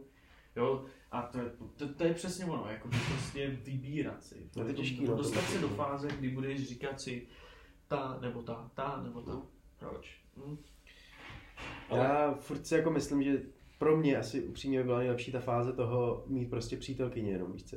Jo, 0.56 0.84
a 1.10 1.22
to, 1.22 1.38
je- 1.38 1.50
to, 1.76 1.88
to, 1.94 2.04
je 2.04 2.14
přesně 2.14 2.44
ono, 2.44 2.66
jako 2.70 2.88
prostě 2.88 3.48
vybírat 3.64 4.24
si. 4.24 4.48
To 4.54 4.62
je 4.68 4.74
těžký, 4.74 5.04
no, 5.04 5.14
Dostat 5.16 5.40
se 5.44 5.58
do 5.58 5.68
být. 5.68 5.74
fáze, 5.76 6.08
kdy 6.18 6.28
budeš 6.28 6.68
říkat 6.68 7.00
si, 7.00 7.26
ta, 7.88 8.18
nebo 8.20 8.42
ta, 8.42 8.70
ta, 8.74 9.02
nebo 9.02 9.20
ta. 9.20 9.42
Proč? 9.78 10.20
Hm? 10.36 10.56
Já 11.90 12.34
furt 12.34 12.66
si 12.66 12.74
jako 12.74 12.90
myslím, 12.90 13.22
že 13.22 13.42
pro 13.78 13.96
mě 13.96 14.16
asi 14.18 14.42
upřímně 14.42 14.78
by 14.78 14.84
byla 14.84 14.98
nejlepší 14.98 15.32
ta 15.32 15.40
fáze 15.40 15.72
toho 15.72 16.24
mít 16.26 16.50
prostě 16.50 16.76
přítelkyně 16.76 17.30
jenom, 17.30 17.52
víš 17.52 17.64
co? 17.64 17.76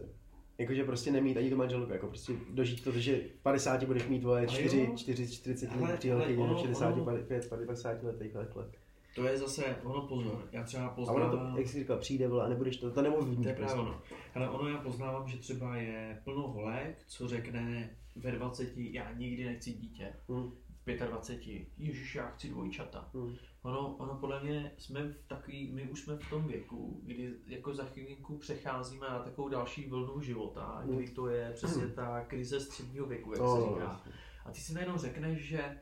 Jakože 0.57 0.83
prostě 0.83 1.11
nemít 1.11 1.37
ani 1.37 1.49
tu 1.49 1.55
manželku, 1.55 1.91
jako 1.93 2.07
prostě 2.07 2.33
dožít 2.49 2.83
to, 2.83 2.91
že 2.91 3.15
v 3.39 3.41
50 3.41 3.83
budeš 3.83 4.07
mít 4.07 4.23
vole 4.23 4.37
Ale 4.39 4.47
4, 4.47 4.79
jo. 4.79 4.95
4 4.97 5.35
40 5.35 5.69
Ale- 5.71 5.81
let 5.81 5.99
přítelkyně, 5.99 6.43
ono- 6.43 6.57
60, 6.57 6.93
ono- 6.93 7.17
5, 7.23 7.49
50 7.49 8.03
letech 8.03 8.35
let, 8.35 8.55
let. 8.55 8.77
To 9.15 9.23
je 9.25 9.37
zase, 9.37 9.75
ono 9.83 10.01
pozor, 10.01 10.47
já 10.51 10.63
třeba 10.63 10.83
A 10.83 10.87
ono 10.87 10.95
poznávám... 10.95 11.53
to, 11.53 11.57
jak 11.59 11.67
jsi 11.67 11.79
říkal, 11.79 11.97
přijde 11.97 12.27
vole 12.27 12.45
a 12.45 12.49
nebudeš 12.49 12.77
to, 12.77 12.91
to 12.91 13.01
nemohli 13.01 13.35
To 13.35 13.47
je 13.49 13.55
právě 13.55 13.75
ono. 13.75 14.01
Ale 14.35 14.49
ono 14.49 14.69
já 14.69 14.77
poznávám, 14.77 15.27
že 15.27 15.37
třeba 15.37 15.75
je 15.75 16.21
plno 16.23 16.41
holek, 16.47 16.97
co 17.07 17.27
řekne 17.27 17.89
ve 18.17 18.31
20, 18.31 18.77
já 18.77 19.11
nikdy 19.11 19.45
nechci 19.45 19.73
dítě. 19.73 20.13
Hmm. 20.29 20.51
V 20.85 21.07
25, 21.07 21.67
ježiš, 21.77 22.15
já 22.15 22.29
chci 22.29 22.49
dvojčata. 22.49 23.09
Hmm. 23.13 23.35
Ono, 23.61 23.95
ono 23.95 24.15
podle 24.15 24.43
mě 24.43 24.71
jsme 24.77 25.03
v 25.07 25.27
takový, 25.27 25.71
my 25.73 25.89
už 25.89 26.01
jsme 26.01 26.17
v 26.17 26.29
tom 26.29 26.47
věku, 26.47 27.01
kdy 27.03 27.33
jako 27.47 27.73
za 27.73 27.85
chvilinku 27.85 28.37
přecházíme 28.37 29.07
na 29.09 29.19
takovou 29.19 29.49
další 29.49 29.89
vlnu 29.89 30.21
života, 30.21 30.81
Hmm. 30.85 30.97
kdy 30.97 31.11
to 31.11 31.27
je 31.27 31.51
přesně 31.51 31.87
ta 31.87 32.25
krize 32.25 32.59
středního 32.59 33.05
věku, 33.05 33.31
jak 33.31 33.41
No, 33.41 33.55
se 33.55 33.61
no, 33.61 33.73
říká. 33.73 34.01
A 34.45 34.51
ty 34.51 34.59
si 34.59 34.73
najednou 34.73 34.97
řekneš, 34.97 35.47
že 35.47 35.77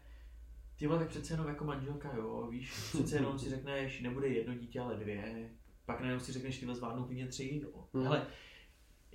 ty 0.79 0.87
tak 0.87 1.07
přece 1.07 1.33
jenom 1.33 1.47
jako 1.47 1.65
manželka, 1.65 2.15
jo, 2.17 2.47
víš, 2.51 2.71
přece 2.89 3.15
jenom 3.15 3.39
si 3.39 3.49
řekneš, 3.55 4.01
nebude 4.01 4.27
jedno 4.27 4.55
dítě, 4.55 4.79
ale 4.79 4.95
dvě, 4.95 5.49
pak 5.85 6.01
najednou 6.01 6.19
si 6.19 6.31
řekneš, 6.31 6.59
tyhle 6.59 6.75
zvládnou 6.75 7.03
klidně 7.03 7.27
tři, 7.27 7.61
jo. 7.63 7.87
Hmm. 7.93 8.03
Hele, 8.03 8.27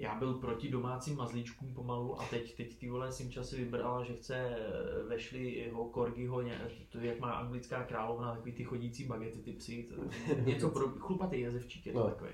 já 0.00 0.14
byl 0.14 0.34
proti 0.34 0.70
domácím 0.70 1.16
mazlíčkům 1.16 1.74
pomalu 1.74 2.20
a 2.20 2.24
teď, 2.24 2.56
teď 2.56 2.78
ty 2.78 2.90
vole 2.90 3.12
Simča 3.12 3.42
si 3.44 3.56
vybrala, 3.56 4.04
že 4.04 4.14
chce 4.14 4.36
eh, 4.36 5.02
vešli 5.08 5.54
jeho 5.54 5.84
korgiho, 5.88 6.42
to 6.88 6.98
jak 6.98 7.20
má 7.20 7.32
anglická 7.32 7.84
královna, 7.84 8.34
takový 8.34 8.52
ty 8.52 8.64
chodící 8.64 9.04
bagety, 9.04 9.38
ty 9.38 9.52
psy, 9.52 9.88
to, 9.94 10.02
něco 10.40 10.70
pro 10.70 10.88
chlupatý 10.88 11.40
jezevčík 11.40 11.86
je 11.86 11.92
to 11.92 11.98
No. 11.98 12.04
takový. 12.10 12.30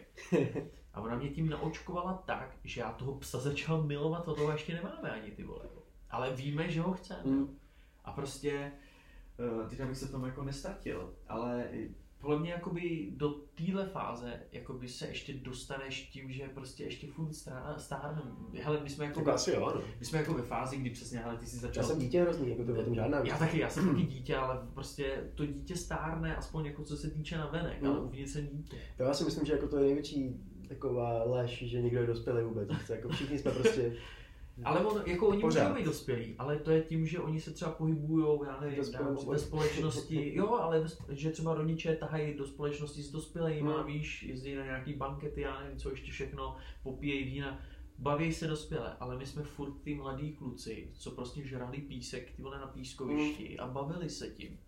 A 0.95 1.01
ona 1.01 1.17
mě 1.17 1.29
tím 1.31 1.49
naočkovala 1.49 2.23
tak, 2.27 2.57
že 2.65 2.81
já 2.81 2.93
toho 2.93 3.15
psa 3.15 3.39
začal 3.41 3.83
milovat, 3.83 4.29
a 4.29 4.35
toho 4.35 4.53
ještě 4.53 4.75
nemáme 4.75 5.11
ani 5.11 5.31
ty 5.31 5.45
vole. 5.45 5.65
Ale 6.11 6.33
víme, 6.37 6.71
že 6.71 6.81
ho 6.81 6.93
chceme. 6.93 7.23
Hmm. 7.25 7.59
A 8.05 8.13
prostě, 8.13 8.73
eh, 9.65 9.69
teď 9.69 9.81
abych 9.81 9.97
se 9.97 10.07
v 10.07 10.11
tom 10.11 10.25
jako 10.25 10.43
nestratil, 10.45 11.15
ale 11.29 11.69
podle 12.21 12.39
mě 12.39 12.51
jakoby 12.51 13.09
do 13.17 13.31
téhle 13.31 13.87
fáze 13.87 14.41
jakoby 14.53 14.89
se 14.89 15.07
ještě 15.07 15.33
dostaneš 15.33 16.03
tím, 16.03 16.33
že 16.33 16.49
prostě 16.49 16.85
ještě 16.85 17.07
furt 17.07 17.35
stárneme. 17.77 18.31
Hele, 18.63 18.81
my 18.83 18.91
jsme 18.91 19.05
jako, 19.05 19.21
Jako 19.21 19.33
asi 19.33 19.51
jo, 19.51 19.73
no. 19.75 19.81
my 20.01 20.07
jsme 20.07 20.19
jako 20.19 20.35
ve 20.35 20.43
fázi, 20.43 20.77
kdy 20.77 20.91
přesně, 20.91 21.19
hele, 21.19 21.37
ty 21.37 21.47
jsi 21.47 21.57
Já 21.57 21.61
začal... 21.63 21.85
jsem 21.85 21.99
dítě 21.99 22.23
hrozný, 22.23 22.51
jako 22.51 22.65
to 22.65 22.81
o 22.81 22.85
tom 22.85 22.95
žádná 22.95 23.19
Já 23.25 23.39
taky, 23.39 23.59
já 23.59 23.71
jsem 23.71 23.89
taky 23.89 24.03
dítě, 24.07 24.37
ale 24.37 24.59
prostě 24.75 25.31
to 25.35 25.47
dítě 25.47 25.77
stárne, 25.77 26.37
aspoň 26.37 26.65
jako 26.67 26.85
co 26.85 26.97
se 26.97 27.11
týče 27.11 27.39
na 27.39 27.47
venek, 27.47 27.83
Mm. 27.83 27.89
ale 27.89 28.01
uvnitř 28.01 28.33
jsem 28.33 28.49
dítě. 28.49 28.77
Jo, 28.99 29.07
Já 29.07 29.15
si 29.15 29.25
myslím, 29.25 29.47
že 29.47 29.53
jako 29.53 29.69
to 29.69 29.77
je 29.79 29.85
největší 29.85 30.41
taková 30.69 31.25
lež, 31.25 31.63
že 31.67 31.83
někdo 31.83 32.01
je 32.01 32.07
dospělý 32.07 32.45
vůbec. 32.45 32.69
Jako 32.91 33.09
všichni 33.09 33.39
jsme 33.39 33.51
prostě 33.51 33.97
Ale 34.65 34.85
on, 34.85 35.03
jako 35.07 35.27
oni 35.29 35.41
Pořád. 35.41 35.63
můžou 35.69 35.75
být 35.75 35.85
dospělí, 35.85 36.35
ale 36.39 36.59
to 36.59 36.71
je 36.71 36.83
tím, 36.83 37.07
že 37.07 37.19
oni 37.21 37.41
se 37.41 37.51
třeba 37.51 37.71
pohybují, 37.71 38.41
já 38.47 38.61
nevím, 38.61 38.85
si 38.85 38.93
spolu- 38.93 39.31
ve 39.31 39.39
společnosti, 39.39 40.33
jo, 40.37 40.55
ale 40.55 40.81
ve, 40.81 40.89
že 41.17 41.31
třeba 41.31 41.55
rodiče 41.55 41.97
tahají 41.97 42.35
do 42.35 42.47
společnosti 42.47 43.03
s 43.03 43.11
dospělejma, 43.11 43.77
Hmm. 43.77 43.87
víš, 43.87 44.23
jezdí 44.23 44.55
na 44.55 44.65
nějaký 44.65 44.93
bankety, 44.93 45.41
já 45.41 45.61
nevím, 45.61 45.79
co 45.79 45.91
ještě 45.91 46.11
všechno, 46.13 46.57
popíjejí 46.83 47.25
vína, 47.25 47.59
baví 47.99 48.33
se 48.33 48.47
dospěle, 48.47 48.97
ale 49.01 49.19
my 49.19 49.27
jsme 49.27 49.43
furt 49.43 49.73
ty 49.83 49.95
mladí 49.95 50.33
kluci, 50.33 50.91
co 50.95 51.11
prostě 51.11 51.43
žrali 51.43 51.79
písek, 51.79 52.31
ty 52.37 52.43
vole 52.43 52.59
na 52.59 52.67
pískovišti 52.67 53.59
a 53.59 53.67
bavili 53.67 54.11
se 54.11 54.29
tím, 54.31 54.59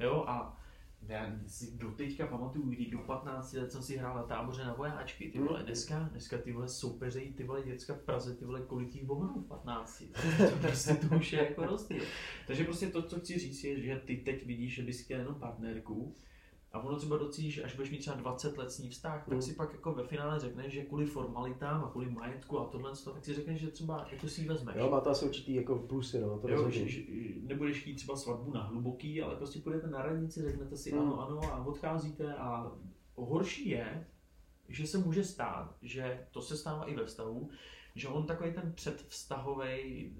jo, 0.00 0.24
a 0.26 0.59
já 1.08 1.32
si 1.46 1.76
do 1.76 1.90
teďka 1.90 2.26
pamatuju, 2.26 2.70
kdy 2.70 2.90
do 2.90 2.98
15 2.98 3.52
let 3.52 3.72
jsem 3.72 3.82
si 3.82 3.96
hrál 3.96 4.16
na 4.16 4.22
táboře 4.22 4.64
na 4.64 4.74
vojáčky, 4.74 5.30
ty 5.30 5.38
vole, 5.38 5.58
Hmm. 5.58 5.66
dneska, 5.66 5.98
dneska 5.98 6.38
ty 6.38 6.52
vole 6.52 6.68
soupeřejí, 6.68 7.32
ty 7.32 7.44
vole 7.44 7.62
děcka 7.62 7.94
v 7.94 7.98
Praze, 8.02 8.34
ty 8.36 8.44
vole 8.44 8.62
kolik 8.62 8.94
jich 8.94 9.04
v 9.04 9.44
15, 9.48 10.02
to, 10.50 10.56
prostě 10.60 10.94
to 10.94 11.16
už 11.16 11.32
je 11.32 11.38
jako 11.44 11.66
rozdíl. 11.66 12.02
Takže 12.46 12.64
prostě 12.64 12.86
to, 12.86 13.02
co 13.02 13.20
chci 13.20 13.38
říct 13.38 13.64
je, 13.64 13.80
že 13.82 13.96
ty 13.96 14.16
teď 14.16 14.46
vidíš, 14.46 14.74
že 14.74 14.82
bys 14.82 15.04
chtěl 15.04 15.18
jenom 15.20 15.34
partnerku, 15.34 16.14
a 16.72 16.80
ono 16.80 16.98
třeba 16.98 17.16
docílíš, 17.16 17.64
až 17.64 17.74
budeš 17.76 17.90
mít 17.90 17.98
třeba 17.98 18.16
20 18.16 18.58
let 18.58 18.70
s 18.72 18.78
ní 18.78 18.88
vztah, 18.90 19.24
tak 19.24 19.34
Mm. 19.34 19.42
si 19.42 19.52
pak 19.54 19.72
jako 19.72 19.92
ve 19.94 20.06
finále 20.06 20.40
řekneš, 20.40 20.72
že 20.72 20.84
kvůli 20.84 21.06
formalitám 21.06 21.84
a 21.84 21.90
kvůli 21.90 22.10
majetku 22.10 22.58
a 22.60 22.64
tohle, 22.66 22.90
tak 23.14 23.24
si 23.24 23.34
řekneš, 23.34 23.60
že 23.60 23.70
třeba 23.70 24.06
jako 24.12 24.28
si 24.28 24.40
ji 24.40 24.48
vezmeš. 24.48 24.76
Jo, 24.78 24.90
má 24.90 25.00
to 25.00 25.10
asi 25.10 25.24
určitý 25.24 25.54
jako 25.54 25.78
plusy, 25.78 26.20
no, 26.20 26.38
to 26.38 26.48
Jo, 26.48 26.70
že, 26.70 26.88
že, 26.88 27.00
nebudeš 27.42 27.80
chtít 27.80 27.94
třeba 27.94 28.16
svatbu 28.16 28.52
na 28.52 28.62
hluboký, 28.62 29.22
ale 29.22 29.36
prostě 29.36 29.58
půjdete 29.60 29.86
na 29.86 30.02
radnici, 30.02 30.42
řeknete 30.42 30.76
si 30.76 30.92
Mm. 30.92 30.98
ano, 31.00 31.20
ano 31.20 31.40
a 31.54 31.64
odcházíte 31.66 32.34
a 32.34 32.72
horší 33.16 33.68
je, 33.68 34.06
že 34.68 34.86
se 34.86 34.98
může 34.98 35.24
stát, 35.24 35.74
že 35.82 36.26
to 36.30 36.42
se 36.42 36.56
stává 36.56 36.84
i 36.84 36.94
ve 36.94 37.04
vztahu, 37.06 37.50
že 37.94 38.08
on 38.08 38.26
takový 38.26 38.52
ten 38.52 38.72
předvztahový, 38.72 40.12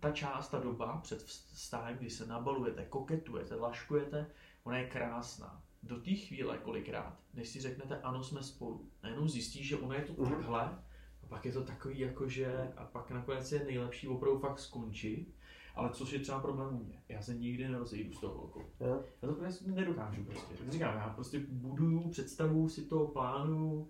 ta 0.00 0.10
část, 0.12 0.48
ta 0.48 0.60
doba 0.60 0.96
před 1.02 1.22
vztahem, 1.22 1.96
kdy 1.98 2.10
se 2.10 2.26
nabalujete, 2.26 2.84
koketujete, 2.84 3.54
laškujete, 3.54 4.26
ona 4.64 4.78
je 4.78 4.86
krásná. 4.90 5.63
Do 5.86 6.00
té 6.00 6.10
chvíle 6.14 6.58
kolikrát, 6.58 7.18
než 7.34 7.48
si 7.48 7.60
řeknete 7.60 8.00
ano, 8.00 8.22
jsme 8.24 8.42
spolu, 8.42 8.88
najednou 9.02 9.28
zjistíš, 9.28 9.68
že 9.68 9.76
ono 9.76 9.94
je 9.94 10.00
to 10.02 10.22
Mhm. 10.22 10.32
takhle, 10.34 10.60
a 11.22 11.26
pak 11.28 11.44
je 11.44 11.52
to 11.52 11.64
takový 11.64 11.98
jako, 11.98 12.28
že 12.28 12.72
a 12.76 12.84
pak 12.84 13.10
nakonec 13.10 13.52
je 13.52 13.64
nejlepší 13.64 14.08
opravdu 14.08 14.38
fakt 14.38 14.58
skončit, 14.58 15.34
ale 15.74 15.90
což 15.90 16.12
je 16.12 16.18
třeba 16.18 16.40
problém 16.40 16.74
u 16.80 16.84
mě. 16.84 17.02
Já 17.08 17.22
se 17.22 17.34
nikdy 17.34 17.68
nerozejdu 17.68 18.12
s 18.12 18.20
tou 18.20 18.28
holkou. 18.28 18.62
Jo. 18.80 19.02
Já 19.22 19.28
to 19.28 19.34
prostě 19.34 19.70
nedokážu 19.70 20.24
prostě. 20.24 20.54
Říkám, 20.70 20.96
já 20.96 21.08
prostě 21.08 21.40
buduju, 21.48 22.08
představu 22.08 22.68
si 22.68 22.84
to, 22.84 23.06
plánuju, 23.06 23.88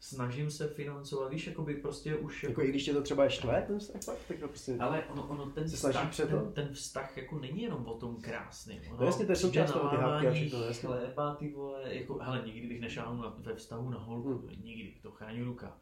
snažím 0.00 0.50
se 0.50 0.68
financovat, 0.68 1.28
víš, 1.32 1.46
jakoby 1.46 1.74
prostě 1.74 2.16
už 2.16 2.42
Jako 2.42 2.62
i 2.62 2.68
když 2.68 2.84
tě 2.84 2.92
to 2.92 3.02
třeba 3.02 3.24
je 3.24 3.30
štve, 3.30 3.64
ten 3.66 3.78
vztah 3.78 4.16
tak 4.28 4.38
to 4.38 4.48
prostě... 4.48 4.76
ale 4.80 5.04
ono, 5.04 5.26
ono 5.26 5.46
ten, 5.50 5.68
Se 5.68 5.76
vztah, 5.76 6.10
před 6.10 6.28
ten, 6.28 6.52
ten, 6.52 6.68
vztah 6.74 7.16
jako 7.16 7.38
není 7.38 7.62
jenom 7.62 7.86
o 7.86 7.94
tom 7.94 8.16
krásným. 8.20 8.80
Ono 8.90 8.96
No 9.00 9.06
jasně, 9.06 9.26
to 9.26 9.32
je 9.32 9.36
součást 9.36 9.72
toho, 9.72 9.88
ty 9.90 9.96
hádky 9.96 10.28
a 10.28 10.32
všechno, 10.32 10.62
jasně. 10.64 10.86
Chléba, 10.88 11.34
ty 11.34 11.48
vole, 11.52 11.94
jako, 11.94 12.18
hele, 12.18 12.42
nikdy 12.46 12.68
bych 12.68 12.80
nešáhnul 12.80 13.22
na, 13.22 13.34
ve 13.38 13.54
vztahu 13.54 13.90
na 13.90 13.98
holku, 13.98 14.28
Hmm. 14.28 14.48
nikdy, 14.64 14.94
to 15.02 15.10
chrání 15.10 15.42
ruka. 15.42 15.78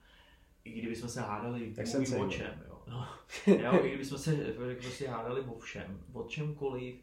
I 0.65 0.73
kdybychom 0.73 1.09
se 1.09 1.21
hádali 1.21 1.73
Tak 1.75 1.87
jsem 1.87 2.03
o 2.03 2.07
se- 2.07 2.37
čem, 2.37 2.65
jo. 2.69 2.83
No, 2.91 3.07
jo, 3.55 3.85
i 3.85 3.89
kdybychom 3.89 4.19
se 4.19 4.37
prostě 4.81 5.09
hádali 5.09 5.41
o 5.41 5.59
všem, 5.59 6.01
o 6.13 6.23
čemkoliv, 6.25 6.95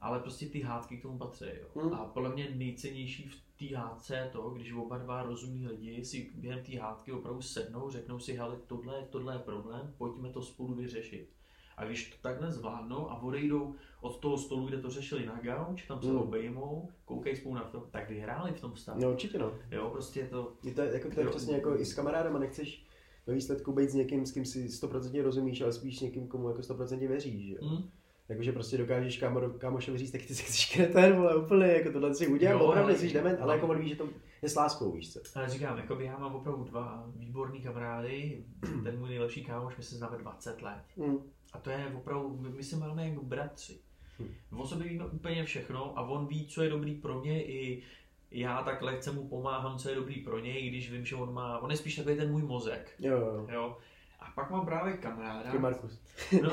ale 0.00 0.20
prostě 0.20 0.46
ty 0.46 0.60
hádky 0.60 0.96
k 0.96 1.02
tomu 1.02 1.18
patří, 1.18 1.44
jo. 1.44 1.82
Hmm. 1.82 1.94
A 1.94 2.04
podle 2.04 2.28
mě 2.34 2.48
nejcennější 2.54 3.28
v 3.28 3.47
té 3.58 3.76
hádce 3.76 4.28
to, 4.32 4.50
když 4.50 4.72
oba 4.72 4.98
dva 4.98 5.22
rozumní 5.22 5.66
lidi 5.66 6.04
si 6.04 6.30
během 6.34 6.64
té 6.64 6.78
hádky 6.78 7.12
opravdu 7.12 7.42
sednou, 7.42 7.90
řeknou 7.90 8.18
si, 8.18 8.32
hele, 8.32 8.56
tohle, 8.66 9.06
tohle 9.10 9.34
je 9.34 9.38
problém, 9.38 9.94
pojďme 9.98 10.30
to 10.30 10.42
spolu 10.42 10.74
vyřešit. 10.74 11.28
A 11.76 11.84
když 11.84 12.10
to 12.10 12.16
takhle 12.22 12.52
zvládnou 12.52 13.10
a 13.10 13.22
odejdou 13.22 13.74
od 14.00 14.20
toho 14.20 14.38
stolu, 14.38 14.66
kde 14.66 14.78
to 14.82 14.90
řešili 14.90 15.26
na 15.26 15.40
gauč, 15.42 15.86
tam 15.86 16.02
se 16.02 16.08
Hmm. 16.08 16.18
obejmou, 16.18 16.88
koukají 17.04 17.36
spolu 17.36 17.54
na 17.54 17.64
film, 17.64 17.84
tak 17.90 18.08
vyhráli 18.08 18.52
v 18.52 18.60
tom 18.60 18.72
vztahu. 18.72 19.00
No 19.00 19.10
určitě 19.10 19.38
no. 19.38 19.52
Jo, 19.70 19.90
prostě 19.92 20.20
je 20.20 20.26
to, 20.28 20.52
Je 20.62 20.74
to, 20.74 20.80
jako, 20.82 21.10
to 21.10 21.20
je 21.20 21.26
přesně 21.26 21.54
jako 21.54 21.76
i 21.80 21.84
s 21.86 21.94
kamarádem 21.94 22.40
nechceš 22.40 22.86
ve 23.26 23.34
výsledku 23.34 23.72
být 23.72 23.90
s 23.90 23.94
někým, 23.94 24.26
s 24.26 24.32
kým 24.32 24.44
si 24.44 24.66
100% 24.66 25.22
rozumíš, 25.22 25.60
ale 25.60 25.72
spíš 25.72 25.98
s 25.98 26.00
někým, 26.00 26.28
komu 26.28 26.48
jako 26.48 26.60
100% 26.60 27.08
věříš, 27.08 27.46
že 27.46 27.54
jo. 27.54 27.82
Jakože 28.28 28.52
prostě 28.52 28.78
dokážeš 28.78 29.18
kámo, 29.18 29.40
kámošovi 29.40 29.98
říct, 29.98 30.10
tak 30.10 30.22
ty 30.22 30.34
si 30.34 30.42
chceš 30.42 30.72
kreten, 30.74 31.16
vole, 31.16 31.36
úplně, 31.36 31.66
jako 31.66 31.92
tohle 31.92 32.14
si 32.14 32.26
udělám, 32.28 32.60
Jo, 32.60 32.66
opravdu 32.66 32.88
ale- 32.90 32.98
jsi 32.98 33.12
dement, 33.12 33.40
ale 33.40 33.54
jako 33.54 33.66
on 33.66 33.78
ví, 33.80 33.88
že 33.88 33.96
to 33.96 34.08
je 34.42 34.48
s 34.48 34.54
láskou, 34.54 34.92
víš 34.92 35.12
co. 35.12 35.20
Ale 35.34 35.48
říkám, 35.48 35.78
jakoby 35.78 36.04
já 36.04 36.18
mám 36.18 36.34
opravdu 36.34 36.64
dva 36.64 37.04
výborný 37.16 37.60
kamarády, 37.60 38.44
ten 38.84 38.98
můj 38.98 39.08
nejlepší 39.08 39.44
kámoš, 39.44 39.76
my 39.76 39.82
se 39.82 39.96
známe 39.96 40.18
20 40.18 40.62
let. 40.62 40.82
Mm. 40.96 41.18
A 41.52 41.58
to 41.58 41.70
je 41.70 41.92
opravdu, 41.96 42.36
my, 42.40 42.48
my 42.48 42.62
se 42.62 42.76
máme 42.76 43.08
jako 43.08 43.22
bratři. 43.24 43.78
Hm. 44.20 44.34
O 44.58 44.66
sobě 44.66 44.88
víme 44.88 45.06
úplně 45.06 45.44
všechno 45.44 45.98
a 45.98 46.02
on 46.08 46.26
ví, 46.26 46.46
co 46.46 46.62
je 46.62 46.70
dobrý 46.70 46.94
pro 46.94 47.20
mě 47.20 47.44
i 47.44 47.82
já 48.30 48.62
tak 48.62 48.82
lehce 48.82 49.12
mu 49.12 49.28
pomáhám, 49.28 49.78
co 49.78 49.88
je 49.88 49.94
dobrý 49.94 50.14
pro 50.20 50.38
něj, 50.38 50.66
i 50.66 50.68
když 50.70 50.92
vím, 50.92 51.04
že 51.04 51.16
on 51.16 51.34
má, 51.34 51.58
on 51.58 51.70
je 51.70 51.76
spíš 51.76 51.96
takový 51.96 52.16
ten 52.16 52.30
můj 52.30 52.42
mozek, 52.42 52.94
Jo, 52.98 53.16
jo, 53.18 53.46
jo. 53.52 53.76
A 54.18 54.30
pak 54.34 54.50
mám 54.50 54.66
právě 54.66 54.96
kamaráda. 54.96 55.42
Taky 55.42 55.58
Markus. 55.58 56.00
No, 56.42 56.50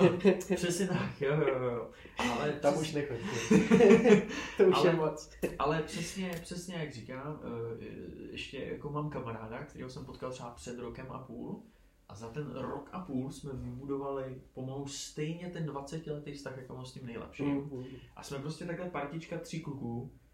přesně 0.56 0.88
tak, 0.88 1.22
jo, 1.22 1.36
jo, 1.48 1.64
jo. 1.64 1.90
Ale 2.20 2.52
Tam 2.52 2.74
přes- 2.74 2.82
už 2.82 2.94
nechoď. 2.94 3.18
to 4.58 4.64
už 4.64 4.76
Ale- 4.76 4.88
je 4.90 4.94
moc. 4.96 5.30
Ale 5.60 5.82
přesně, 5.82 6.40
přesně 6.42 6.76
jak 6.76 6.94
říkám, 6.94 7.40
eh, 7.44 7.86
ještě 8.32 8.58
jako 8.60 8.90
mám 8.90 9.10
kamaráda, 9.10 9.64
kterého 9.64 9.90
jsem 9.90 10.06
potkal 10.06 10.32
třeba 10.32 10.50
před 10.50 10.80
rokem 10.80 11.06
a 11.12 11.20
půl 11.20 11.64
a 12.10 12.16
za 12.16 12.30
ten 12.30 12.52
rok 12.56 12.90
a 12.92 13.00
půl 13.00 13.32
jsme 13.32 13.52
vybudovali 13.54 14.42
pomalu 14.54 14.88
stejně 14.88 15.50
ten 15.50 15.66
20 15.66 16.08
letý 16.08 16.32
vztah, 16.32 16.58
jako 16.58 16.76
mám 16.76 16.86
s 16.86 16.94
tím 16.94 17.06
nejlepším. 17.06 17.48
Mm. 17.48 17.86
A 18.16 18.24
jsme 18.24 18.40
prostě 18.40 18.66
takhle 18.66 18.90
partička 18.90 19.38
tří 19.38 19.62
kluků, 19.62 20.12
ty 20.12 20.25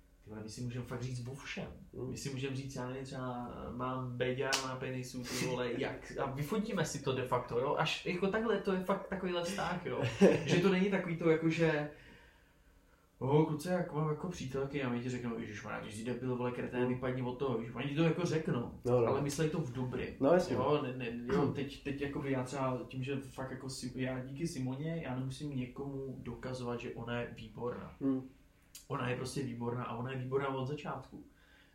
my 0.44 0.50
si 0.50 0.62
můžeme 0.62 0.86
fakt 0.86 1.02
říct 1.04 1.28
o 1.28 1.36
všem. 1.36 1.68
Mm. 1.94 2.10
My 2.10 2.18
si 2.18 2.30
můžeme 2.30 2.56
říct, 2.56 2.76
já 2.76 2.88
nevím, 2.88 3.04
třeba 3.04 3.52
mám 3.72 4.18
Beďa 4.18 4.52
na 4.68 4.76
penisu, 4.76 5.24
ty 5.24 5.46
vole, 5.46 5.70
jak, 5.78 6.14
a 6.20 6.26
vyfotíme 6.26 6.86
si 6.86 7.04
to 7.04 7.14
de 7.16 7.24
facto, 7.24 7.60
jo, 7.60 7.76
až 7.80 8.06
jako 8.06 8.28
takhle, 8.28 8.58
to 8.58 8.74
je 8.74 8.80
fakt 8.84 9.08
takovýhle 9.08 9.44
vztah, 9.44 9.86
jo, 9.86 10.02
že 10.46 10.60
to 10.60 10.70
není 10.70 10.90
takový 10.90 11.18
to, 11.18 11.30
jako 11.30 11.50
že, 11.50 11.90
Oh, 13.24 13.46
kluci, 13.46 13.68
jak 13.68 13.94
mám 13.94 14.10
jako 14.10 14.28
přítelky 14.28 14.84
a 14.84 14.90
my 14.90 15.00
ti 15.00 15.10
řeknou, 15.10 15.40
Ježíš, 15.40 15.64
má, 15.64 15.80
ty 15.80 15.92
jsi 15.92 16.04
debil, 16.04 16.36
vole, 16.36 16.52
kretén, 16.52 16.88
vypadni 16.88 17.22
od 17.22 17.36
toho, 17.36 17.58
víš, 17.58 17.70
oni 17.74 17.90
ti 17.90 17.96
to 17.96 18.04
jako 18.04 18.26
řeknou, 18.26 18.72
No, 18.86 19.02
no. 19.02 19.08
ale 19.08 19.22
myslej 19.22 19.50
to 19.50 19.60
v 19.60 19.74
dobrý. 19.74 20.06
No, 20.20 20.34
jasně. 20.34 20.56
Jo, 20.56 20.80
ne, 20.84 20.94
ne, 20.98 21.20
jo, 21.34 21.48
teď, 21.48 21.84
teď 21.84 22.02
jako 22.02 22.24
já 22.26 22.44
třeba 22.44 22.80
tím, 22.88 23.04
že 23.04 23.16
fakt 23.16 23.52
jako 23.52 23.70
si, 23.70 23.92
já 23.96 24.20
díky 24.20 24.48
Simoně, 24.48 25.02
já 25.06 25.16
nemusím 25.16 25.56
někomu 25.58 26.16
dokazovat, 26.20 26.80
že 26.80 26.94
ona 26.94 27.20
je 27.20 27.34
výborná. 27.38 27.96
Mm. 28.00 28.22
Ona 28.92 29.10
je 29.10 29.16
prostě 29.16 29.44
výborná 29.44 29.84
a 29.84 29.96
ona 29.96 30.12
je 30.12 30.18
výborná 30.18 30.48
od 30.48 30.66
začátku. 30.66 31.24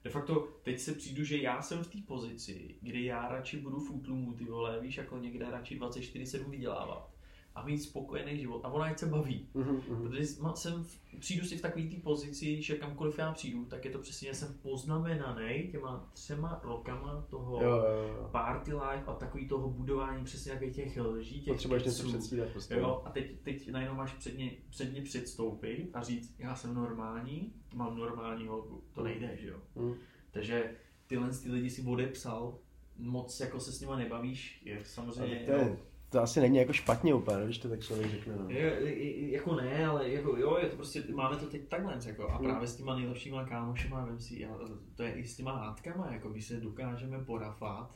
De 0.05 0.11
facto, 0.11 0.49
teď 0.63 0.79
se 0.79 0.93
přijdu, 0.93 1.25
že 1.25 1.39
já 1.39 1.63
jsem 1.63 1.85
v 1.85 1.93
té 1.93 1.99
pozici, 2.07 2.75
kdy 2.81 3.05
já 3.05 3.29
radši 3.29 3.57
budu 3.57 3.81
v 3.81 3.91
útlumu, 3.91 4.33
ty 4.33 4.45
vole, 4.45 4.81
víš, 4.81 4.97
jako 4.97 5.19
někde 5.19 5.51
radši 5.51 5.81
24-7 5.81 6.51
vydělávat 6.51 7.16
a 7.57 7.65
mít 7.65 7.79
spokojený 7.79 8.41
život. 8.41 8.65
A 8.65 8.69
ona 8.69 8.85
ať 8.85 8.99
se 8.99 9.07
baví. 9.07 9.49
Mhm, 9.55 9.81
mhm. 9.89 10.03
Protože 10.03 10.27
jsem, 10.55 10.85
v- 10.85 11.19
přijdu 11.19 11.47
si 11.47 11.57
v 11.59 11.61
takové 11.63 11.85
té 11.85 11.97
pozici, 11.97 12.63
že 12.63 12.77
kamkoliv 12.77 13.19
já 13.19 13.33
přijdu, 13.33 13.65
tak 13.65 13.85
je 13.85 13.91
to 13.91 13.99
přesně, 13.99 14.35
jsem 14.35 14.55
poznamenaný 14.63 15.69
těma 15.71 16.11
třema 16.13 16.61
rokama 16.65 17.27
toho 17.31 17.63
Jo, 17.63 17.71
jo, 17.71 18.09
jo. 18.19 18.29
party 18.33 18.73
life 18.73 19.05
a 19.07 19.15
takový 19.15 19.49
toho 19.49 19.71
budování 19.71 20.25
přesně 20.25 20.53
takových 20.53 20.75
těch 20.77 20.97
lží, 20.97 21.41
těch 21.41 21.53
Potřebuješ 21.55 21.85
něco 21.85 22.03
předstírat 22.09 22.49
prostě. 22.49 22.75
Jo, 22.75 23.03
a 23.05 23.11
teď, 23.11 23.41
teď 23.43 23.71
najednou 23.71 23.95
máš 23.97 24.13
před 24.13 24.39
ně, 24.39 24.51
před 24.71 24.93
ně 24.95 25.03
předstoupit 25.03 25.91
a 25.95 26.03
říct, 26.03 26.35
já 26.39 26.55
jsem 26.57 26.75
normální, 26.75 27.53
mám 27.75 27.99
normální 27.99 28.47
holku. 28.47 28.83
To 28.93 29.03
nejde, 29.05 29.37
že 29.41 29.49
jo. 29.49 29.57
Mm. 29.75 29.95
Takže 30.31 30.75
tyhle 31.07 31.31
ty 31.31 31.51
lidi 31.51 31.71
si 31.71 31.83
odepsal, 31.83 32.59
moc 32.99 33.41
jako 33.41 33.61
se 33.61 33.73
s 33.73 33.81
nima 33.81 33.97
nebavíš, 33.97 34.63
je 34.65 34.81
samozřejmě... 34.85 35.37
to, 35.47 35.53
je, 35.53 35.79
to 36.11 36.21
asi 36.21 36.41
není 36.41 36.57
jako 36.59 36.73
špatně 36.73 37.15
úplně, 37.15 37.45
když 37.45 37.59
to 37.59 37.69
tak 37.69 37.81
člověk 37.81 38.11
řekne. 38.11 38.35
No. 38.37 38.51
Je, 38.51 38.61
je, 38.61 39.31
jako 39.31 39.55
ne, 39.55 39.87
ale 39.87 40.11
jako 40.11 40.37
jo, 40.37 40.59
je 40.63 40.69
to 40.69 40.77
prostě, 40.77 41.03
máme 41.15 41.37
to 41.37 41.47
teď 41.47 41.69
takhle, 41.69 41.99
jako, 42.07 42.31
a 42.31 42.37
Hmm. 42.37 42.45
právě 42.47 42.69
s 42.69 42.77
těma 42.77 42.97
nejlepšíma 42.97 43.45
kámošema, 43.45 44.05
vem 44.05 44.19
si, 44.21 44.41
já- 44.41 44.59
to 44.95 45.03
je 45.03 45.13
i 45.13 45.25
s 45.25 45.37
těma 45.37 45.53
hádkama, 45.57 46.13
jako 46.13 46.29
když 46.29 46.47
se 46.47 46.61
dokážeme 46.61 47.19
porafat, 47.25 47.95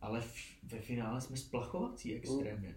ale 0.00 0.20
v, 0.20 0.34
ve 0.72 0.78
finále 0.80 1.20
jsme 1.20 1.36
splachovací 1.36 2.14
extrémně. 2.14 2.74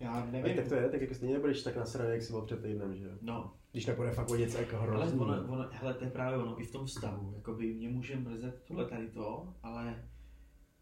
Já 0.00 0.10
Ale 0.12 0.30
nevím, 0.32 0.56
tak 0.56 0.68
to 0.68 0.74
je, 0.74 0.88
tak 0.88 1.00
jako 1.00 1.14
stejně 1.14 1.34
nebudeš 1.34 1.62
tak 1.62 1.76
nasraný, 1.76 2.10
jak 2.10 2.22
jsi 2.22 2.32
byl 2.32 2.42
před 2.42 2.62
týdnem, 2.62 2.96
že 2.96 3.04
jo. 3.04 3.10
no, 3.20 3.52
Když 3.72 3.86
nepůjde 3.86 4.10
fakt 4.12 4.28
něco 4.30 4.58
jako 4.58 4.76
ale 4.76 4.86
hrozný. 4.86 5.20
ono, 5.20 5.44
ono, 5.48 5.68
hele, 5.72 5.94
to 5.94 6.04
je 6.04 6.10
právě 6.10 6.38
ono, 6.38 6.60
i 6.60 6.64
v 6.64 6.72
tom 6.72 6.86
vztahu, 6.86 7.32
jakoby 7.36 7.74
mě 7.74 7.88
může 7.88 8.16
mrzet 8.16 8.62
tohle 8.68 8.84
tady 8.86 9.06
to, 9.08 9.54
ale 9.62 10.04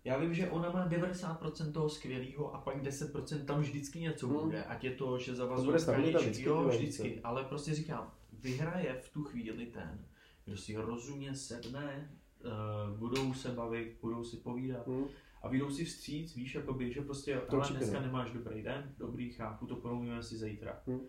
já 0.07 0.19
vím, 0.19 0.35
že 0.35 0.51
ona 0.51 0.71
má 0.71 0.89
90% 0.89 1.73
toho 1.73 1.89
skvělého 1.89 2.55
a 2.55 2.59
pak 2.61 2.83
10% 2.83 3.45
tam 3.45 3.61
vždycky 3.61 4.01
něco 4.01 4.29
Hmm. 4.29 4.37
bude, 4.41 4.65
ať 4.65 4.85
je 4.85 4.91
to, 4.91 5.19
že 5.19 5.35
zavazuje 5.35 5.79
tkaničky, 5.79 6.17
vždycky, 6.19 6.43
jo, 6.43 6.69
vždycky, 6.69 7.21
ale 7.21 7.45
prostě 7.45 7.75
říkám, 7.75 8.13
vyhraje 8.33 9.01
v 9.01 9.09
tu 9.09 9.25
chvíli 9.25 9.67
ten, 9.67 10.07
kdo 10.45 10.57
si 10.57 10.77
rozumně 10.77 11.35
sedne, 11.35 12.11
uh, 12.45 12.99
budou 12.99 13.35
se 13.35 13.49
bavit, 13.49 13.97
budou 14.03 14.25
si 14.25 14.37
povídat 14.37 14.87
Hm? 14.89 15.05
a 15.43 15.49
vyjdou 15.49 15.71
si 15.71 15.85
vstříc, 15.85 16.35
víš, 16.37 16.55
jakoby, 16.55 16.93
že 16.93 17.01
prostě, 17.01 17.37
To 17.51 17.57
ale 17.57 17.71
dneska 17.71 18.01
no. 18.01 18.07
nemáš 18.07 18.31
dobrý 18.31 18.63
den, 18.63 18.95
dobrý, 18.99 19.31
chápu, 19.31 19.67
to 19.67 19.77
promluvíme 19.77 20.23
si 20.23 20.37
zítra. 20.37 20.83
Hmm. 20.87 21.01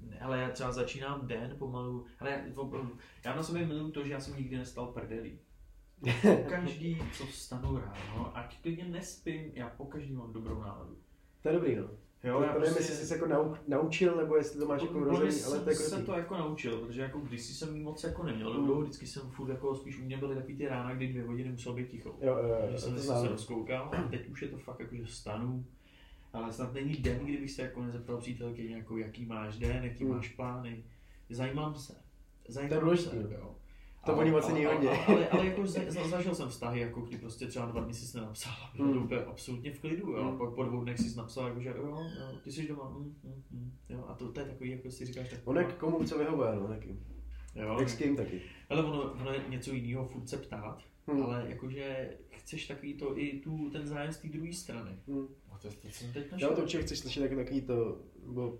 Ne, 0.00 0.18
ale 0.20 0.38
já 0.38 0.50
třeba 0.50 0.72
začínám 0.72 1.26
den 1.26 1.56
pomalu, 1.58 2.04
ale 2.18 2.30
já, 2.30 2.60
opravdu, 2.60 2.96
já 3.24 3.36
na 3.36 3.42
sobě 3.42 3.66
miluju 3.66 3.90
to, 3.90 4.04
že 4.04 4.12
já 4.12 4.20
jsem 4.20 4.36
nikdy 4.36 4.56
nestal 4.58 4.86
prdelí. 4.86 5.38
Pokaždý, 6.44 6.98
co 7.12 7.26
vstanu 7.26 7.76
ráno, 7.78 8.36
ať 8.38 8.60
klidně 8.62 8.84
nespím, 8.84 9.50
já 9.54 9.68
pokaždý 9.68 10.12
mám 10.12 10.32
dobrou 10.32 10.60
náladu. 10.60 10.96
To 11.42 11.48
je 11.48 11.54
dobrý, 11.54 11.76
no. 11.76 11.88
Jo, 12.24 12.36
to, 12.38 12.42
já 12.44 12.52
nevím, 12.58 12.76
jestli 12.76 12.94
jsi 12.94 13.06
se 13.06 13.14
jako 13.14 13.26
nau, 13.26 13.54
naučil, 13.68 14.16
nebo 14.16 14.36
jestli 14.36 14.60
to 14.60 14.66
máš 14.66 14.82
jako 14.82 15.00
vrozený, 15.00 15.22
ale 15.22 15.32
jsem 15.32 15.64
to 15.64 15.70
je 15.70 15.74
jako 15.74 15.82
se 15.84 15.90
dobrý. 15.90 16.06
to 16.06 16.12
jako 16.12 16.36
naučil, 16.36 16.78
protože 16.78 17.00
jako 17.02 17.18
kdysi 17.18 17.54
jsem 17.54 17.82
moc 17.82 18.04
jako 18.04 18.22
neměl 18.22 18.50
Mm. 18.50 18.56
dobrou, 18.56 18.82
vždycky 18.82 19.06
jsem 19.06 19.22
furt 19.30 19.48
jako 19.50 19.74
spíš 19.74 19.98
u 19.98 20.04
mě 20.04 20.16
byly 20.16 20.34
takový 20.34 20.56
ty 20.56 20.68
rána, 20.68 20.94
kdy 20.94 21.08
dvě 21.08 21.22
hodiny 21.26 21.50
musel 21.50 21.72
být 21.72 21.88
ticho. 21.88 22.14
Jo, 22.20 22.36
jo, 22.36 22.48
jo, 22.48 22.68
že 22.70 22.78
jsem 22.78 22.94
to 22.94 23.00
se 23.00 23.28
rozkoukal 23.28 23.90
a 23.96 24.02
teď 24.02 24.28
už 24.28 24.42
je 24.42 24.48
to 24.48 24.58
fakt 24.58 24.80
jako, 24.80 24.96
že 24.96 25.04
vstanu, 25.04 25.64
ale 26.32 26.52
snad 26.52 26.72
není 26.74 26.94
den, 26.94 27.18
kdybych 27.18 27.50
se 27.50 27.62
jako 27.62 27.82
nezeptal 27.82 28.16
přítelky 28.16 28.70
jako 28.70 28.98
jaký 28.98 29.26
máš 29.26 29.58
den, 29.58 29.84
jaký 29.84 30.04
Mm. 30.04 30.10
máš 30.10 30.28
plány. 30.28 30.84
Zajímám 31.30 31.74
se. 31.74 31.94
Zajímám 32.48 32.80
To 32.80 32.90
je 32.92 32.96
se, 32.98 33.16
no. 33.16 33.30
jo. 33.30 33.54
To 34.06 34.12
Ale- 34.12 34.20
oni 34.20 34.30
moc 34.30 34.44
ale- 34.44 34.52
není 34.52 34.66
ale- 34.66 34.74
hodně. 34.74 34.90
Ale, 34.90 35.28
ale, 35.28 35.46
jako 35.46 35.66
za, 35.66 35.80
za, 35.88 36.08
zažil 36.08 36.34
jsem 36.34 36.48
vztahy, 36.48 36.80
jako 36.80 37.00
kdy 37.00 37.16
prostě 37.18 37.46
třeba 37.46 37.66
dva 37.66 37.80
dny 37.80 37.94
jsi 37.94 38.16
nenapsal, 38.18 38.52
bylo 38.76 38.88
to 38.88 38.94
Mm. 38.98 39.04
úplně 39.04 39.20
absolutně 39.20 39.72
v 39.72 39.80
klidu, 39.80 40.10
jo. 40.12 40.22
Mm. 40.22 40.28
A 40.28 40.36
pak 40.36 40.54
po 40.54 40.62
dvou 40.64 40.84
dnech 40.84 40.98
jsi 40.98 41.16
napsal, 41.16 41.48
jako, 41.48 41.60
že 41.60 41.68
jo, 41.68 41.74
jo, 42.20 42.38
ty 42.44 42.52
jsi 42.52 42.68
doma, 42.68 42.88
mm, 42.90 43.14
mm, 43.24 43.42
mm, 43.50 43.72
jo. 43.88 44.04
A 44.08 44.14
to, 44.14 44.32
to 44.32 44.40
je 44.40 44.46
takový, 44.46 44.70
jako 44.70 44.90
si 44.90 45.06
říkáš, 45.06 45.28
tak 45.28 45.40
On 45.44 45.56
je 45.58 45.64
k 45.64 45.74
komu 45.74 46.04
co 46.04 46.18
vyhovuje, 46.18 46.56
no, 46.56 46.68
taky. 46.68 46.96
jo, 47.54 47.76
Jak 47.80 47.88
s 47.88 47.94
kým 47.96 48.16
taky. 48.16 48.40
ale 48.68 48.84
ono, 48.84 49.12
ono 49.12 49.32
je 49.32 49.44
něco 49.48 49.72
jiného 49.72 50.04
furt 50.08 50.28
se 50.28 50.36
ptát, 50.36 50.78
Hm. 51.12 51.22
ale 51.22 51.44
jakože 51.48 52.10
chceš 52.30 52.66
takový 52.66 52.94
to 52.94 53.18
i 53.18 53.40
tu, 53.40 53.70
ten 53.70 53.86
zájem 53.86 54.12
z 54.12 54.18
té 54.18 54.28
druhé 54.28 54.52
strany. 54.52 54.90
Hm. 55.08 55.26
A 55.50 55.58
to, 55.58 55.68
to 55.68 55.88
jsem 55.88 56.12
teď 56.12 56.24
Jo, 56.24 56.28
našel. 56.32 56.54
to 56.56 56.62
určitě 56.62 56.82
chceš 56.82 56.98
slyšet 56.98 57.20
taky 57.20 57.36
takový 57.36 57.60
to, 57.62 57.98
nebo 58.26 58.58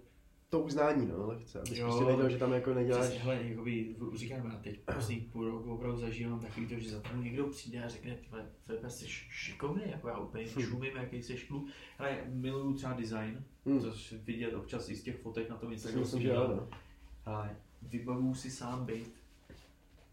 to 0.51 0.61
uznání, 0.61 1.07
no, 1.07 1.27
lehce, 1.27 1.59
abys 1.61 1.79
Jo. 1.79 1.87
prostě 1.87 2.05
věděl, 2.05 2.31
že 2.31 2.39
tam 2.39 2.53
jako 2.53 2.75
neděláš. 2.75 3.01
Přesně, 3.05 3.21
hele, 3.21 3.41
jakoby, 3.45 3.97
říkám, 4.15 4.47
já 4.47 4.59
teď 4.63 4.81
poslední 4.95 5.21
půl 5.21 5.45
rok 5.51 5.67
opravdu 5.67 5.97
zažívám 5.99 6.41
takový 6.41 6.67
to, 6.67 6.75
že 6.79 6.91
za 6.91 7.03
mnou 7.13 7.23
někdo 7.23 7.47
přijde 7.47 7.85
a 7.85 7.89
řekne, 7.89 8.15
ty 8.15 8.27
vole, 8.31 8.47
Filipe, 8.67 8.91
jsi 8.91 9.09
šikovný, 9.09 9.83
jako 9.87 10.09
já 10.09 10.19
úplně 10.19 10.45
Hm. 10.57 10.61
šumím, 10.63 10.97
jaký 10.97 11.23
jsi 11.23 11.35
kluk. 11.37 11.69
Ale 11.99 12.19
miluju 12.29 12.75
třeba 12.75 12.93
design, 12.93 13.45
Hm. 13.67 13.81
což 13.81 14.13
vidět 14.13 14.55
občas 14.55 14.89
i 14.89 14.95
z 14.97 15.03
těch 15.03 15.17
fotek 15.17 15.49
na 15.51 15.57
tom 15.57 15.69
Tak 15.69 15.73
Instagramu. 15.73 16.01
myslím, 16.05 16.21
jsem 16.21 16.23
že 16.23 16.29
viděl. 16.29 16.57
no. 16.57 16.69
Ale 17.25 17.57
vybavuju 17.83 18.35
si 18.35 18.51
sám 18.51 18.87
byt 18.87 19.13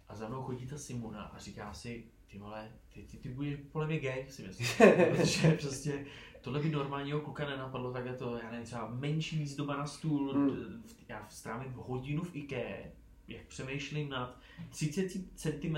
a 0.09 0.15
za 0.15 0.27
mnou 0.30 0.41
chodí 0.41 0.68
ta 0.68 0.77
Simona 0.77 1.22
a 1.22 1.39
říká 1.39 1.73
si, 1.73 2.03
ty 2.31 2.38
vole, 2.38 2.72
ty, 2.93 3.01
ty, 3.03 3.18
ty 3.18 3.30
budeš 3.30 3.59
podle 3.72 3.88
mě 3.88 3.99
gay, 3.99 4.26
si 4.30 4.43
myslím. 4.43 4.68
Protože 5.18 5.51
prostě 5.61 6.05
tohle 6.48 6.60
by 6.60 6.69
normálního 6.69 7.22
kluka 7.22 7.49
nenapadlo, 7.49 7.94
takhle 7.94 8.14
to, 8.14 8.38
já 8.44 8.52
nevím, 8.52 8.65
třeba 8.65 8.90
menší 8.90 9.38
výzdoba 9.38 9.78
na 9.78 9.88
stůl, 9.88 10.34
Hmm. 10.34 10.49
hmm. 10.49 10.84
já 11.07 11.28
strávím 11.30 11.74
hodinu 11.76 12.24
v 12.24 12.36
IKEA, 12.36 12.91
jak 13.28 13.45
přemýšlím 13.45 14.10
nad 14.10 14.40
30 14.69 15.11
cm 15.36 15.78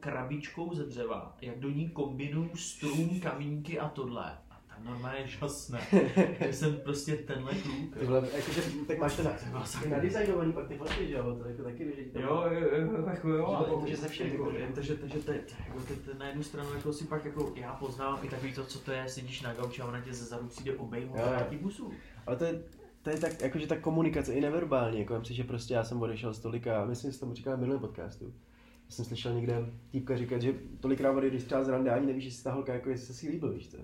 krabičkou 0.00 0.74
ze 0.74 0.86
dřeva, 0.86 1.36
jak 1.40 1.60
do 1.60 1.70
ní 1.70 1.88
kombinuju 1.88 2.56
strům, 2.56 3.20
kamínky 3.20 3.78
a 3.78 3.88
tohle. 3.88 4.38
A 4.76 4.82
normálně 4.84 5.26
žasne. 5.26 5.80
že 6.46 6.52
jsem 6.52 6.76
prostě 6.76 7.16
tenhle 7.16 7.54
kluk. 7.54 7.96
Ty 7.98 8.06
vole, 8.06 8.28
jakože, 8.36 8.62
tak 8.86 8.98
máš 8.98 9.16
ten, 9.16 9.30
To 9.82 9.88
nadizajnovaný 9.88 10.52
pak 10.52 10.68
ty 10.68 10.76
fotky, 10.76 11.06
že 11.08 11.14
jo, 11.14 11.36
to 11.42 11.48
jako 11.48 11.62
taky, 11.62 11.84
že 11.96 12.02
to- 12.12 12.18
Jo, 12.20 12.44
jo, 12.50 12.68
jo, 12.78 13.06
jako 13.10 13.28
jo, 13.28 13.46
ale 13.46 13.68
pomůže 13.68 13.96
se 13.96 14.08
všem, 14.08 14.26
jako, 14.26 14.52
že- 14.52 14.68
takže, 14.74 14.94
takže 14.96 15.18
to, 15.18 15.32
jako, 15.32 15.48
to, 15.88 15.94
to, 16.12 16.18
na 16.18 16.26
jednu 16.26 16.42
stranu 16.42 16.74
jako 16.74 16.92
si 16.92 17.04
pak 17.04 17.24
jako 17.24 17.52
já 17.56 17.72
poznám 17.72 18.18
i 18.22 18.28
takový 18.28 18.52
to, 18.54 18.64
co 18.64 18.78
to 18.78 18.92
je, 18.92 19.08
sedíš 19.08 19.42
na 19.42 19.54
gauči 19.54 19.82
a 19.82 19.86
ona 19.86 20.00
tě 20.00 20.14
ze 20.14 20.24
zadu 20.24 20.46
přijde 20.48 20.74
obejmout 20.76 21.18
a 21.18 21.42
ti 21.42 21.56
busu. 21.56 21.92
Ale 22.26 22.36
to 22.36 22.44
je, 22.44 22.62
to 23.02 23.10
je 23.10 23.18
tak, 23.18 23.40
jakože 23.40 23.66
ta 23.66 23.76
komunikace 23.76 24.32
i 24.34 24.40
neverbální, 24.40 24.98
jako 24.98 25.18
myslím, 25.18 25.36
že 25.36 25.44
prostě 25.44 25.74
já 25.74 25.84
jsem 25.84 26.02
odešel 26.02 26.34
z 26.34 26.38
tolika, 26.38 26.84
myslím, 26.84 27.10
že 27.12 27.18
jsem 27.18 27.20
tomu 27.28 27.34
říkal 27.34 27.56
v 27.56 27.60
minulém 27.60 27.80
podcastu. 27.80 28.24
Já 28.84 28.90
jsem 28.90 29.04
slyšel 29.04 29.34
někde 29.34 29.66
týpka 29.90 30.16
říkat, 30.16 30.42
že 30.42 30.54
tolikrát 30.80 31.10
odejdeš 31.16 31.44
třeba 31.44 31.64
z 31.64 31.68
rande, 31.68 31.90
ani 31.90 32.06
nevíš, 32.06 32.24
jestli 32.24 32.44
ta 32.44 32.52
holka 32.52 32.74
jako 32.74 32.90
jestli 32.90 33.06
se 33.06 33.14
si 33.14 33.28
líbil, 33.28 33.52
víš 33.52 33.68
co? 33.70 33.76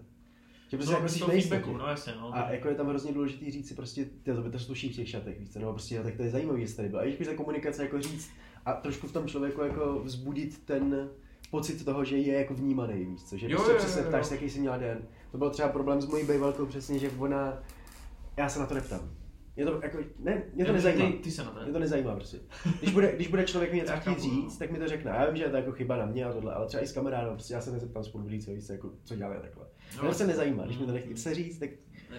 Že 0.71 0.77
prostě 0.77 0.95
No, 0.95 1.01
jako 1.01 1.27
nejistý. 1.29 1.51
feedbacku, 1.51 1.77
no 1.77 1.87
jasně, 1.87 2.13
no. 2.21 2.37
A 2.37 2.51
jako 2.51 2.69
je 2.69 2.75
tam 2.75 2.89
hrozně 2.89 3.13
důležitý 3.13 3.51
říct 3.51 3.69
si 3.69 3.75
prostě, 3.75 4.05
ty 4.05 4.35
to 4.35 4.43
by 4.43 4.51
to 4.51 4.59
sluší 4.59 4.93
v 4.93 4.97
těch 4.97 5.09
šatech, 5.09 5.39
víš 5.39 5.51
co, 5.51 5.59
nebo 5.59 5.73
prostě, 5.73 6.03
tak 6.03 6.17
to 6.17 6.23
je 6.23 6.31
zajímavý, 6.31 6.61
jestli 6.61 6.77
tady 6.77 6.89
byl. 6.89 6.99
A 6.99 7.05
když 7.05 7.27
ta 7.29 7.35
komunikace 7.35 7.83
jako 7.83 8.01
říct 8.01 8.31
a 8.67 8.73
trošku 8.73 9.07
v 9.07 9.13
tom 9.13 9.27
člověku 9.29 9.61
jako 9.61 10.01
vzbudit 10.05 10.65
ten 10.65 11.11
pocit 11.51 11.85
toho, 11.85 12.05
že 12.05 12.17
je 12.17 12.35
jako 12.35 12.55
vnímaný, 12.55 13.05
víš 13.05 13.23
co, 13.25 13.37
že 13.37 13.51
Jo, 13.51 13.57
prostě 13.57 13.73
jo, 13.73 13.79
přesně 13.79 14.03
ptáš 14.03 14.27
se, 14.27 14.35
jaký 14.35 14.51
jsi 14.51 14.61
měla 14.61 14.79
den. 14.79 14.99
To 15.33 15.39
byl 15.39 15.51
třeba 15.51 15.69
problém 15.69 16.01
s 16.01 16.07
mojí 16.07 16.27
bejvalkou 16.27 16.67
přesně, 16.67 16.99
že 16.99 17.11
ona, 17.19 17.63
já 18.37 18.49
se 18.49 18.59
na 18.61 18.67
to 18.67 18.75
neptám. 18.75 19.11
Mě 19.57 19.65
to 19.65 19.81
jako, 19.83 19.99
ne, 20.19 20.43
mě 20.55 20.65
to 20.65 20.71
Jo, 20.71 20.75
nezajímá. 20.75 21.07
Ty, 21.07 21.13
ty 21.13 21.31
se 21.31 21.45
na 21.45 21.51
to 21.51 21.63
Mě 21.65 21.73
to 21.73 21.79
nezajímá 21.79 22.15
prostě. 22.15 22.39
Když 22.81 22.93
bude, 22.93 23.13
když 23.17 23.29
bude 23.29 23.45
člověk 23.45 23.73
mi 23.73 23.79
něco 23.79 23.93
chtít 23.93 24.11
no. 24.11 24.25
říct, 24.25 24.59
tak 24.59 24.71
mi 24.71 24.79
to 24.79 24.89
řekne. 24.89 25.11
Já 25.11 25.27
vím, 25.27 25.37
že 25.37 25.45
je 25.45 25.51
to 25.51 25.57
jako 25.57 25.73
chyba 25.73 25.97
na 25.97 26.07
mě 26.07 26.25
a 26.25 26.33
tohle, 26.33 26.55
ale 26.55 26.67
třeba 26.67 26.83
i 26.83 26.87
s 26.87 26.93
kamarádem, 26.93 27.33
prostě 27.33 27.55
já 27.55 27.61
se 27.61 27.71
nezeptám 27.71 28.05
spolu 28.05 28.25
co 28.45 28.51
víc, 28.51 28.69
jako, 28.69 28.91
co 29.05 29.17
dělá 29.17 29.41
takhle. 29.41 29.67
No, 29.97 30.09
to 30.09 30.15
se 30.15 30.27
nezajímá, 30.27 30.65
když 30.65 30.79
mi 30.79 30.87
to 30.87 30.93
nechce 30.93 31.17
se 31.17 31.35
říct, 31.35 31.59
tak 31.59 31.71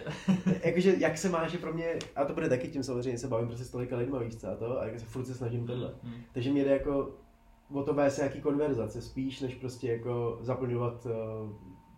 jakože 0.63 0.95
jak 0.97 1.17
se 1.17 1.29
máš, 1.29 1.53
je 1.53 1.59
pro 1.59 1.73
mě, 1.73 1.99
a 2.15 2.25
to 2.25 2.33
bude 2.33 2.49
taky 2.49 2.67
tím 2.67 2.83
samozřejmě 2.83 3.17
se 3.17 3.27
bavím 3.27 3.47
prostě 3.47 3.65
s 3.65 3.69
tolika 3.69 3.97
lidma, 3.97 4.19
víš 4.19 4.35
co, 4.35 4.47
a 4.47 4.55
to, 4.55 4.79
a 4.81 4.85
jak 4.85 4.99
se 4.99 5.05
furt 5.05 5.25
se 5.25 5.33
snažím 5.33 5.67
tohle. 5.67 5.93
Mm, 6.03 6.11
Takže 6.33 6.51
mě 6.51 6.63
jde 6.63 6.71
jako 6.71 7.15
o 7.73 7.83
to 7.83 7.93
vést 7.93 8.17
nějaký 8.17 8.41
konverzace, 8.41 9.01
spíš 9.01 9.41
než 9.41 9.55
prostě 9.55 9.91
jako 9.91 10.37
zaplňovat 10.41 11.05
uh, 11.05 11.11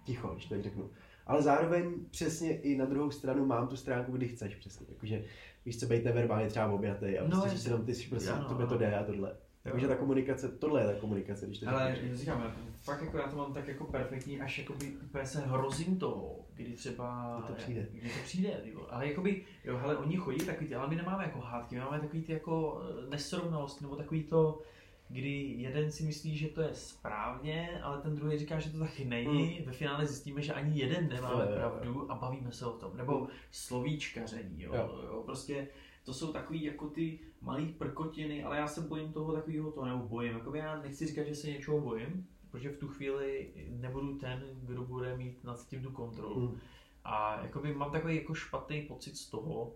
ticho, 0.06 0.28
když 0.28 0.46
tak 0.46 0.64
řeknu. 0.64 0.90
Ale 1.28 1.42
zároveň 1.42 1.94
přesně 2.12 2.58
i 2.62 2.76
na 2.78 2.86
druhou 2.86 3.12
stranu 3.12 3.46
mám 3.46 3.68
tu 3.68 3.76
stránku, 3.78 4.12
kdy 4.12 4.28
chceš 4.28 4.56
přesně, 4.56 4.86
jakože 4.90 5.24
víš 5.66 5.80
co, 5.80 5.86
být 5.86 6.04
neverbálně 6.06 6.48
třeba 6.48 6.72
objatý 6.72 7.06
a 7.20 7.24
No, 7.24 7.30
prostě 7.30 7.46
jasně. 7.46 7.58
říct 7.58 7.66
jenom 7.66 7.86
ty 7.86 7.96
si 7.96 8.08
prostě, 8.10 8.30
Ano, 8.30 8.46
tobě 8.50 8.68
to 8.68 8.78
jde 8.78 8.96
a 8.98 9.04
tohle. 9.04 9.36
Takže 9.72 9.88
ta 9.88 9.96
komunikace, 9.96 10.50
tohle 10.50 10.82
je 10.82 10.88
ta 10.88 11.00
komunikace, 11.00 11.46
když 11.46 11.60
to 11.60 11.70
Ale 11.70 11.98
říkám, 12.14 12.54
fakt 12.82 13.02
jako 13.02 13.18
já 13.18 13.28
to 13.28 13.36
mám 13.38 13.54
tak 13.54 13.68
jako 13.68 13.84
perfektní, 13.84 14.42
až 14.42 14.60
jakoby 14.60 14.92
úplně 15.04 15.26
se 15.26 15.40
hrozím 15.40 16.00
toho, 16.00 16.40
kdy 16.56 16.74
třeba... 16.74 17.38
Kdy 17.40 17.48
to 17.48 17.54
přijde. 17.54 17.88
Kdy 17.92 18.10
to 18.10 18.16
přijde, 18.24 18.50
ty 18.64 18.72
vole. 18.72 18.88
Ale 18.90 19.08
jakoby, 19.08 19.46
jo, 19.64 19.78
hele, 19.78 19.98
oni 19.98 20.18
chodí 20.18 20.46
takový 20.46 20.68
ty, 20.68 20.76
ale 20.76 20.88
my 20.88 20.96
nemáme 20.96 21.24
jako 21.24 21.40
hádky, 21.40 21.76
my 21.76 21.82
máme 21.82 22.00
takový 22.00 22.22
ty 22.24 22.34
jako 22.34 22.82
eh, 22.84 23.10
nesrovnalosti, 23.10 23.84
nebo 23.84 23.96
takový 23.96 24.24
to, 24.24 24.62
kdy 25.10 25.56
jeden 25.58 25.92
si 25.92 26.04
myslí, 26.04 26.38
že 26.38 26.48
to 26.48 26.62
je 26.62 26.70
správně, 26.74 27.80
ale 27.84 28.02
ten 28.02 28.16
druhý 28.16 28.38
říká, 28.38 28.60
že 28.60 28.70
to 28.70 28.80
taky 28.80 29.06
není. 29.06 29.64
Ve 29.66 29.72
finále 29.72 30.06
zjistíme, 30.06 30.42
že 30.42 30.54
ani 30.54 30.80
jeden 30.80 31.10
nemáme 31.10 31.46
pravdu 31.46 32.12
a 32.12 32.16
bavíme 32.16 32.52
se 32.52 32.66
o 32.66 32.72
tom. 32.72 32.98
Nebo 32.98 33.28
slovíčkaření, 33.52 34.62
jo. 34.62 34.72
Jo. 34.76 35.00
jo. 35.06 35.22
Prostě 35.26 35.68
to 36.04 36.14
jsou 36.14 36.34
takový 36.34 36.64
jako 36.64 36.88
ty 36.88 37.20
malý 37.42 37.68
prkotiny, 37.68 38.44
ale 38.44 38.58
já 38.58 38.68
se 38.68 38.82
bojím 38.82 39.14
toho 39.14 39.34
takového 39.34 39.72
to 39.72 39.86
nebo 39.86 40.08
bojím. 40.08 40.34
Jakoby 40.34 40.60
já 40.60 40.82
nechci 40.82 41.08
říkat, 41.08 41.24
že 41.24 41.36
se 41.36 41.48
něčeho 41.48 41.82
bojím, 41.82 42.28
protože 42.52 42.70
v 42.70 42.78
tu 42.78 42.88
chvíli 42.88 43.54
nebudu 43.70 44.18
ten, 44.18 44.44
kdo 44.62 44.84
bude 44.84 45.18
mít 45.18 45.44
nad 45.44 45.68
tím 45.68 45.84
tu 45.84 45.92
kontrolu. 45.92 46.50
Mm. 46.50 46.60
A 47.04 47.42
jakoby 47.42 47.74
mám 47.76 47.92
takový 47.92 48.16
jako 48.16 48.34
špatný 48.34 48.82
pocit 48.82 49.18
z 49.18 49.30
toho, 49.30 49.74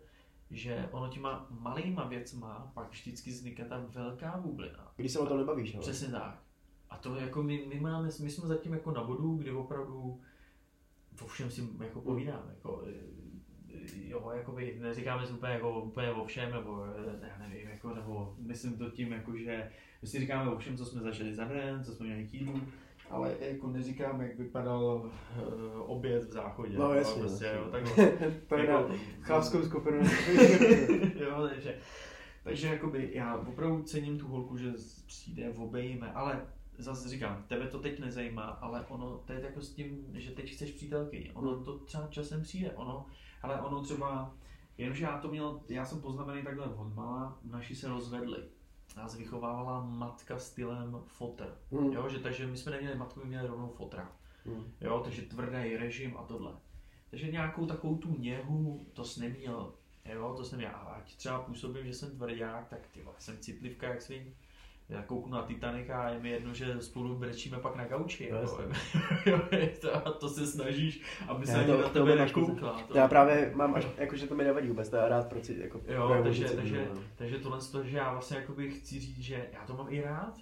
že 0.52 0.90
ono 0.92 1.10
těma 1.10 1.48
malýma 1.50 2.08
věcma 2.08 2.72
pak 2.74 2.92
vždycky 2.92 3.30
vznikne 3.30 3.66
ta 3.66 3.86
velká 3.90 4.38
bublina. 4.38 4.92
Když 4.96 5.12
se 5.12 5.20
o 5.20 5.26
tom 5.26 5.38
nebavíš, 5.38 5.74
no. 5.74 5.82
Přesně 5.82 6.08
tak. 6.08 6.40
A 6.90 6.98
to 6.98 7.16
jako 7.16 7.44
my, 7.44 7.66
my 7.68 7.80
máme, 7.80 8.10
my 8.24 8.30
jsme 8.30 8.48
zatím 8.48 8.74
jako 8.74 8.92
na 8.92 9.04
bodu, 9.04 9.36
kdy 9.36 9.52
opravdu 9.52 10.22
o 11.22 11.28
všem 11.28 11.52
si 11.52 11.70
jako 11.80 12.02
povídáme, 12.02 12.54
jako, 12.56 12.84
jo, 14.08 14.32
jakoby 14.36 14.78
neříkáme 14.82 15.28
si 15.28 15.34
úplně, 15.34 15.54
jako, 15.54 15.80
úplně 15.82 16.12
o 16.12 16.26
všem, 16.26 16.52
nebo 16.52 16.86
eh, 17.22 17.28
já 17.28 17.48
nevím, 17.48 17.70
jako, 17.70 17.94
nebo 17.96 18.36
myslím 18.40 18.78
to 18.78 18.90
tím, 18.92 19.12
jako, 19.12 19.38
že 19.38 19.70
my 20.02 20.08
si 20.08 20.20
říkáme 20.20 20.52
o 20.52 20.58
všem, 20.58 20.78
co 20.78 20.86
jsme 20.86 21.02
zažili 21.02 21.34
za 21.34 21.46
den, 21.46 21.84
co 21.84 21.92
jsme 21.96 22.06
měli 22.06 22.28
k 22.28 22.34
jídlu, 22.34 22.62
ale 23.10 23.36
jako 23.40 23.68
neříkáme, 23.68 24.28
jak 24.28 24.38
vypadal 24.40 24.84
uh, 24.86 25.12
oběd 25.92 26.24
v 26.24 26.32
záchodě. 26.32 26.78
No, 26.78 26.94
jasně, 26.94 27.22
prostě, 27.22 27.46
jasně. 27.46 27.60
jo, 27.62 27.70
takhle. 27.72 28.12
to 28.48 28.56
je 28.56 28.66
Jako- 28.66 28.88
na 28.90 28.96
chlapskou 29.22 29.62
skupinu. 29.64 29.98
jo, 31.20 31.48
takže, 31.50 31.78
takže 32.44 32.68
jakoby 32.68 33.10
já 33.14 33.36
opravdu 33.38 33.84
cením 33.84 34.18
tu 34.20 34.28
holku, 34.28 34.58
že 34.58 34.72
přijde, 35.08 35.50
obejme, 35.50 36.12
ale 36.14 36.46
zase 36.78 37.10
říkám, 37.10 37.44
tebe 37.48 37.68
to 37.68 37.80
teď 37.80 38.00
nezajímá, 38.00 38.44
ale 38.44 38.86
ono, 38.90 39.18
to 39.26 39.34
je 39.34 39.42
jako 39.42 39.62
s 39.62 39.74
tím, 39.74 40.06
že 40.14 40.32
teď 40.32 40.52
chceš 40.52 40.72
přítelkyni, 40.72 41.32
ono 41.34 41.52
Hmm. 41.56 41.64
to 41.64 41.78
třeba 41.80 42.08
časem 42.10 42.42
přijde, 42.42 42.72
ono, 42.72 43.06
ale 43.42 43.62
ono 43.62 43.82
třeba, 43.82 44.36
jenomže 44.78 45.04
já 45.04 45.20
to 45.20 45.28
měl, 45.28 45.62
já 45.70 45.86
jsem 45.86 46.02
poznamený 46.02 46.44
takhle 46.44 46.66
od 46.66 46.96
mala, 46.96 47.40
naši 47.44 47.76
se 47.76 47.88
rozvedli. 47.88 48.44
Nás 48.98 49.16
vychovávala 49.16 49.86
matka 49.86 50.40
stylem 50.40 50.98
fotr. 51.06 51.58
Mm. 51.72 51.94
Jo, 51.94 52.10
že 52.10 52.20
takže 52.20 52.48
my 52.48 52.58
jsme 52.58 52.72
neměli 52.72 52.98
matku, 52.98 53.20
my 53.20 53.26
měli 53.26 53.48
rovnou 53.48 53.70
fotra. 53.70 54.12
Mm. 54.46 54.74
Jo, 54.82 55.02
takže 55.04 55.22
tvrdý 55.22 55.78
režim 55.78 56.18
a 56.18 56.24
tohle. 56.24 56.52
Takže 57.10 57.32
nějakou 57.32 57.66
takovou 57.66 57.98
tu 57.98 58.18
něhu 58.20 58.86
to 58.94 59.04
jsi 59.04 59.20
neměl. 59.20 59.74
Jo, 60.06 60.34
to 60.38 60.46
jsem 60.46 60.62
já. 60.62 60.72
Ať 60.72 61.16
třeba 61.16 61.40
působím, 61.40 61.86
že 61.86 61.94
jsem 61.94 62.12
tvrdák, 62.12 62.68
tak 62.68 62.88
ty 62.88 63.02
vole, 63.02 63.16
jsem 63.20 63.38
citlivka 63.38 63.88
jak 63.88 64.02
svým. 64.02 64.36
Já 64.90 65.02
kouknu 65.02 65.32
na 65.34 65.42
Titanic 65.42 65.90
a 65.90 66.10
je 66.10 66.20
mi 66.20 66.30
jedno, 66.30 66.54
že 66.54 66.82
spolu 66.82 67.16
brečíme 67.16 67.58
pak 67.58 67.76
na 67.76 67.86
gauči. 67.86 68.30
No, 68.32 68.38
Jako, 68.38 68.64
to, 69.82 69.96
a 70.08 70.12
to 70.12 70.30
se 70.30 70.48
snažíš, 70.48 71.02
aby 71.28 71.48
se 71.48 71.64
to- 71.64 71.78
na 71.78 71.84
to 71.84 71.90
tebe 71.90 72.16
nekoukla. 72.16 72.82
To, 72.88 72.98
Já 72.98 73.08
právě 73.08 73.52
mám 73.56 73.76
až, 73.76 73.88
jakože 73.98 74.28
to 74.28 74.36
mi 74.36 74.44
nevadí 74.44 74.68
vůbec, 74.68 74.90
to 74.90 74.96
já 74.96 75.08
rád 75.08 75.30
pro 75.30 75.40
ci- 75.42 75.60
jako 75.62 75.82
Jo, 75.88 76.20
takže, 76.24 76.50
takže, 76.50 76.88
no. 76.96 77.02
takže 77.16 77.38
tohle, 77.40 77.62
z 77.62 77.72
toho, 77.72 77.84
že 77.84 77.98
já 77.98 78.12
vlastně 78.12 78.38
jakoby 78.38 78.72
chci 78.72 79.00
říct, 79.00 79.20
že 79.20 79.46
já 79.54 79.66
to 79.66 79.74
mám 79.78 79.88
i 79.90 80.02
rád. 80.02 80.38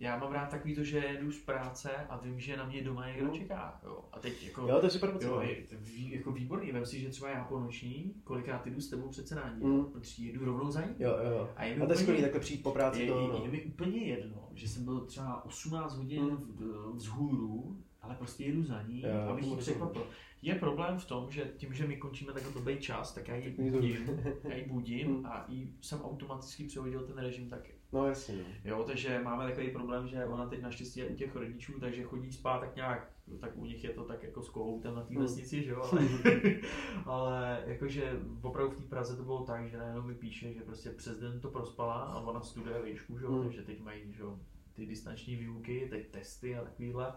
Já 0.00 0.18
mám 0.18 0.32
rád 0.32 0.50
takový 0.50 0.74
to, 0.74 0.84
že 0.84 0.98
jedu 0.98 1.32
z 1.32 1.38
práce 1.38 1.90
a 2.08 2.16
vím, 2.16 2.40
že 2.40 2.56
na 2.56 2.64
mě 2.66 2.82
doma 2.82 3.06
někdo 3.08 3.26
No. 3.26 3.32
čeká. 3.32 3.80
Jo. 3.84 4.04
A 4.12 4.18
teď 4.18 4.42
jako... 4.44 4.68
Jo, 4.68 4.80
to 4.80 4.86
je 4.86 4.90
super. 4.90 5.10
Jo, 5.20 5.34
no. 5.36 5.42
je, 5.42 5.56
ví, 5.72 6.10
jako 6.10 6.32
výborný, 6.32 6.72
vem 6.72 6.86
si, 6.86 7.00
že 7.00 7.08
třeba 7.08 7.30
já 7.30 7.44
po 7.44 7.60
noční, 7.60 8.14
kolikrát 8.24 8.66
jdu 8.66 8.80
s 8.80 8.88
tebou 8.90 9.08
přece 9.08 9.34
na 9.34 9.54
ní, 9.54 9.64
Mm. 9.64 9.84
protože 9.84 10.24
jedu 10.24 10.44
rovnou 10.44 10.70
za 10.70 10.80
ní. 10.80 10.94
Jo, 10.98 11.10
jo. 11.30 11.50
A 11.56 11.64
je 11.64 11.76
mi 11.76 11.82
A 11.82 11.86
to 11.86 11.92
je 11.92 11.98
skvělý, 11.98 12.20
takhle 12.22 12.40
přijít 12.40 12.62
po 12.62 12.70
práci 12.72 13.02
Je, 13.02 13.12
to, 13.12 13.20
je, 13.20 13.28
no. 13.28 13.40
je 13.44 13.50
mi 13.50 13.62
úplně 13.62 13.98
jedno, 14.04 14.48
že 14.54 14.68
jsem 14.68 14.84
byl 14.84 15.00
třeba 15.00 15.44
18 15.44 15.96
hodin 15.96 16.22
Mm. 16.24 16.92
vzhůru, 16.94 17.76
ale 18.02 18.14
prostě 18.14 18.44
jedu 18.44 18.62
za 18.62 18.82
ní, 18.82 19.02
Jo, 19.02 19.30
abych 19.30 19.44
to 19.44 19.50
ji 19.50 19.56
překvapil. 19.56 20.06
Je 20.42 20.54
problém 20.54 20.98
v 20.98 21.04
tom, 21.04 21.30
že 21.30 21.50
tím, 21.56 21.74
že 21.74 21.86
my 21.86 21.96
končíme 21.96 22.32
takhle 22.32 22.52
blbý 22.52 22.76
čas, 22.78 23.14
tak 23.14 23.28
já 23.28 23.36
ji 23.36 23.54
Jdu. 23.58 23.70
budím, 23.70 24.20
já 24.44 24.54
ji 24.56 24.64
budím 24.66 25.08
Mm. 25.18 25.26
a 25.26 25.44
jí 25.48 25.74
jsem 25.80 26.00
automaticky 26.02 26.64
přehodil 26.64 27.00
ten 27.06 27.18
režim 27.18 27.48
taky. 27.48 27.72
No 27.92 28.06
jasně, 28.06 28.34
no. 28.36 28.44
Jo, 28.64 28.84
takže 28.86 29.20
máme 29.24 29.44
takový 29.44 29.70
problém, 29.70 30.08
že 30.08 30.24
ona 30.24 30.46
teď 30.46 30.62
naštěstí 30.62 31.00
je 31.00 31.06
u 31.06 31.14
těch 31.14 31.36
rodičů, 31.36 31.80
takže 31.80 32.02
chodí 32.02 32.32
spát 32.32 32.58
tak 32.58 32.76
nějak, 32.76 33.10
tak 33.40 33.56
u 33.56 33.64
nich 33.64 33.84
je 33.84 33.90
to 33.90 34.04
tak 34.04 34.22
jako 34.22 34.42
s 34.42 34.48
kohoutem 34.48 34.94
na 34.94 35.02
té 35.02 35.14
Hmm. 35.14 35.22
vesnici, 35.22 35.62
že 35.62 35.70
jo, 35.70 35.82
ale, 35.92 36.60
ale 37.04 37.62
jakože 37.66 38.20
opravdu 38.42 38.70
v 38.70 38.76
té 38.76 38.82
Praze 38.88 39.16
to 39.16 39.22
bylo 39.22 39.44
tak, 39.44 39.68
že 39.68 39.76
najednou 39.78 40.02
mi 40.02 40.14
píše, 40.14 40.52
že 40.52 40.60
prostě 40.60 40.90
přes 40.90 41.18
den 41.18 41.40
to 41.40 41.48
prospala 41.50 41.94
a 41.94 42.20
ona 42.20 42.40
studuje 42.40 42.82
výšku, 42.82 43.18
že 43.18 43.24
jo, 43.24 43.32
Hmm. 43.32 43.42
takže 43.42 43.62
teď 43.62 43.80
mají, 43.80 44.12
že 44.12 44.22
jo, 44.22 44.38
ty 44.74 44.86
distanční 44.86 45.36
výuky, 45.36 45.86
teď 45.90 46.08
testy 46.10 46.56
a 46.56 46.64
takovýhle, 46.64 47.12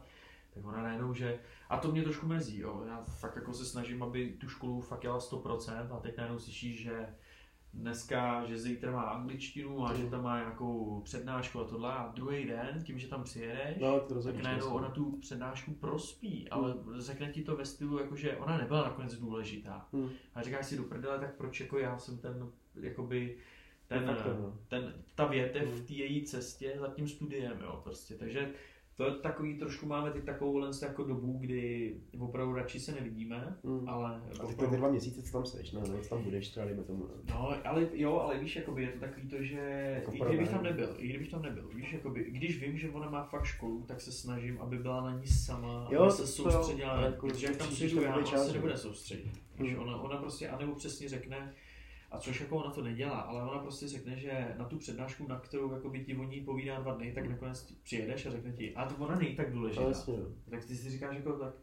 tak 0.53 0.65
ona 0.65 0.84
najednou, 0.84 1.14
že, 1.14 1.39
a 1.69 1.77
to 1.77 1.91
mě 1.91 2.03
trošku 2.03 2.26
mrzí, 2.27 2.60
jo, 2.60 2.84
já 2.88 3.03
fakt 3.03 3.35
jako 3.35 3.53
se 3.53 3.65
snažím, 3.65 4.03
aby 4.03 4.30
tu 4.39 4.49
školu 4.49 4.81
fakt 4.81 5.03
jela 5.03 5.19
100% 5.19 5.95
a 5.95 5.99
teď 5.99 6.18
najednou 6.18 6.39
slyšíš, 6.39 6.81
že 6.84 7.07
dneska, 7.73 8.45
že 8.45 8.60
zítra 8.60 8.91
má 8.91 9.02
angličtinu 9.02 9.85
a 9.85 9.93
že 9.93 10.10
tam 10.10 10.23
má 10.23 10.39
nějakou 10.39 11.02
přednášku 11.03 11.60
a 11.60 11.64
tohle 11.64 11.93
a 11.93 12.11
druhý 12.15 12.45
den, 12.45 12.84
tím, 12.84 12.99
že 12.99 13.07
tam 13.07 13.23
přijedeš, 13.23 13.77
No, 13.81 13.99
to 13.99 14.23
tak 14.23 14.43
najednou 14.43 14.69
ona 14.73 14.89
tu 14.89 15.11
přednášku 15.11 15.73
prospí, 15.73 16.49
ale 16.49 16.76
řekne 16.98 17.27
ti 17.31 17.43
to 17.43 17.56
ve 17.56 17.65
stylu, 17.65 17.99
jakože 17.99 18.38
ona 18.38 18.57
nebyla 18.57 18.84
nakonec 18.84 19.15
důležitá. 19.15 19.88
Hmm. 19.93 20.10
A 20.35 20.41
říkáš 20.41 20.65
si 20.65 20.77
do 20.77 20.84
prdele, 20.84 21.19
tak 21.19 21.35
proč 21.35 21.60
jako 21.60 21.77
já 21.80 21.98
jsem 21.98 22.18
ten, 22.18 22.52
jakoby, 22.81 23.38
ten, 23.88 24.06
facto, 24.06 24.30
no. 24.30 24.57
ten, 24.68 24.93
ta 25.15 25.26
větev 25.26 25.68
Hmm. 25.68 25.77
v 25.77 25.88
té 25.88 25.93
její 25.93 26.26
cestě 26.26 26.76
za 26.80 26.88
tím 26.88 27.07
studiem, 27.07 27.60
jo, 27.61 27.81
prostě. 27.84 28.15
Takže 28.15 28.52
to 29.01 29.07
je 29.07 29.13
takový, 29.13 29.57
trošku 29.57 29.85
máme 29.85 30.11
teď 30.11 30.23
takovou 30.23 30.65
jako 30.81 31.03
dobu, 31.03 31.37
kdy 31.39 31.95
opravdu 32.19 32.53
radši 32.53 32.79
se 32.79 32.91
nevidíme, 32.91 33.55
Hmm. 33.63 33.89
ale 33.89 34.15
A 34.15 34.29
ty, 34.33 34.39
opravdu- 34.41 34.67
ty 34.71 34.77
dva 34.77 34.89
měsíce, 34.89 35.21
co 35.23 35.31
tam 35.31 35.45
seš, 35.45 35.71
no, 35.71 35.81
no, 35.81 35.97
co 36.01 36.09
tam 36.09 36.23
budeš, 36.23 36.49
třeba 36.49 36.65
dejme 36.65 36.83
tomu. 36.83 37.03
No. 37.07 37.33
No, 37.33 37.53
ale 37.65 37.87
jo, 37.93 38.17
ale 38.19 38.39
víš, 38.39 38.55
jakoby 38.55 38.83
je 38.83 38.89
to 38.89 38.99
takový 38.99 39.27
to, 39.27 39.43
že 39.43 39.59
Jako 39.95 40.13
i 40.15 40.19
kdybych 40.29 40.49
tam 40.49 40.63
nebyl, 40.63 40.95
i 40.97 41.07
kdybych 41.07 41.31
tam 41.31 41.41
nebyl, 41.41 41.69
víš, 41.75 41.93
jakoby, 41.93 42.25
když 42.31 42.61
vím, 42.61 42.77
že 42.77 42.89
ona 42.89 43.09
má 43.09 43.23
fakt 43.23 43.45
školu, 43.45 43.83
tak 43.87 44.01
se 44.01 44.11
snažím, 44.11 44.57
aby 44.61 44.77
byla 44.77 45.01
na 45.01 45.19
ní 45.19 45.27
sama, 45.27 45.87
Jo, 45.91 46.01
aby 46.01 46.11
se 46.11 46.21
jo, 46.21 46.27
soustředila, 46.51 46.95
na 46.97 47.01
jako 47.05 47.27
protože 47.27 47.45
jak 47.47 47.55
tam 47.55 47.67
přijdu 47.67 48.01
já, 48.01 48.15
ona 48.15 48.37
se 48.37 48.53
nebude 48.53 48.77
soustředit. 48.77 49.31
Hmm. 49.57 49.79
ona, 49.79 50.01
ona 50.01 50.17
prostě, 50.17 50.49
anebo 50.49 50.75
přesně 50.75 51.09
řekne, 51.09 51.53
a 52.11 52.17
což 52.19 52.41
jako 52.41 52.57
ona 52.57 52.71
to 52.71 52.81
nedělá, 52.83 53.19
ale 53.19 53.43
ona 53.43 53.59
prostě 53.59 53.88
řekne, 53.88 54.15
že 54.17 54.55
na 54.57 54.65
tu 54.65 54.77
přednášku, 54.77 55.27
na 55.27 55.39
kterou 55.39 55.73
jako 55.73 55.89
by 55.89 56.03
ti 56.05 56.15
o 56.17 56.23
ní 56.23 56.41
povídá 56.41 56.79
dva 56.79 56.93
dny, 56.93 57.11
tak 57.13 57.29
nakonec 57.29 57.71
přijedeš 57.83 58.25
a 58.25 58.31
řekne 58.31 58.51
ti, 58.51 58.75
a 58.75 58.85
to 58.85 58.95
ona 59.05 59.15
není 59.15 59.35
tak 59.35 59.53
důležitá. 59.53 59.81
no. 60.07 60.15
Tak 60.49 60.65
ty 60.65 60.75
si 60.75 60.89
říkáš 60.89 61.15
jako 61.15 61.33
tak, 61.33 61.53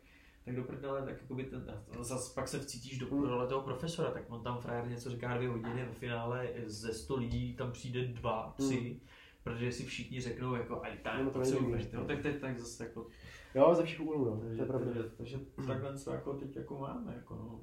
tak 0.45 0.57
do 0.57 0.65
prdele, 0.65 1.03
tak 1.03 1.21
jakoby 1.23 1.45
ten, 1.45 1.83
zas 2.01 2.33
pak 2.35 2.49
se 2.49 2.59
vcítíš 2.59 2.99
do 2.99 3.07
Hmm. 3.07 3.23
role 3.25 3.47
toho 3.47 3.63
profesora, 3.63 4.11
tak 4.11 4.23
on 4.29 4.43
tam 4.43 4.59
frajer 4.61 4.89
něco 4.89 5.11
říká 5.11 5.37
dvě 5.37 5.49
hodiny, 5.49 5.85
ve 5.85 5.93
finále 5.93 6.49
ze 6.67 6.95
100 6.95 7.17
lidí 7.17 7.57
tam 7.57 7.73
přijde 7.73 8.05
dva, 8.05 8.55
tři, 8.57 9.01
protože 9.45 9.73
si 9.73 9.85
všichni 9.87 10.21
řeknou 10.21 10.55
jako, 10.55 10.83
a 10.85 10.97
tam 11.03 11.25
No, 11.25 11.31
to 11.31 11.45
se 11.45 11.57
no, 11.93 12.05
tak 12.05 12.23
teď 12.23 12.41
tak 12.41 12.59
zase 12.59 12.85
jako, 12.85 13.07
Jo, 13.55 13.75
ze 13.75 13.85
všech 13.85 14.01
úhlů, 14.01 14.25
no, 14.25 14.37
to 14.41 14.47
takže, 14.47 14.63
je 14.63 14.67
pravda. 14.67 14.87
takže, 14.93 15.11
takže 15.17 15.39
takhle 15.67 15.99
to 15.99 16.11
jako 16.11 16.35
teď 16.35 16.57
jako 16.57 16.79
máme, 16.79 17.15
jako 17.15 17.35
no. 17.35 17.61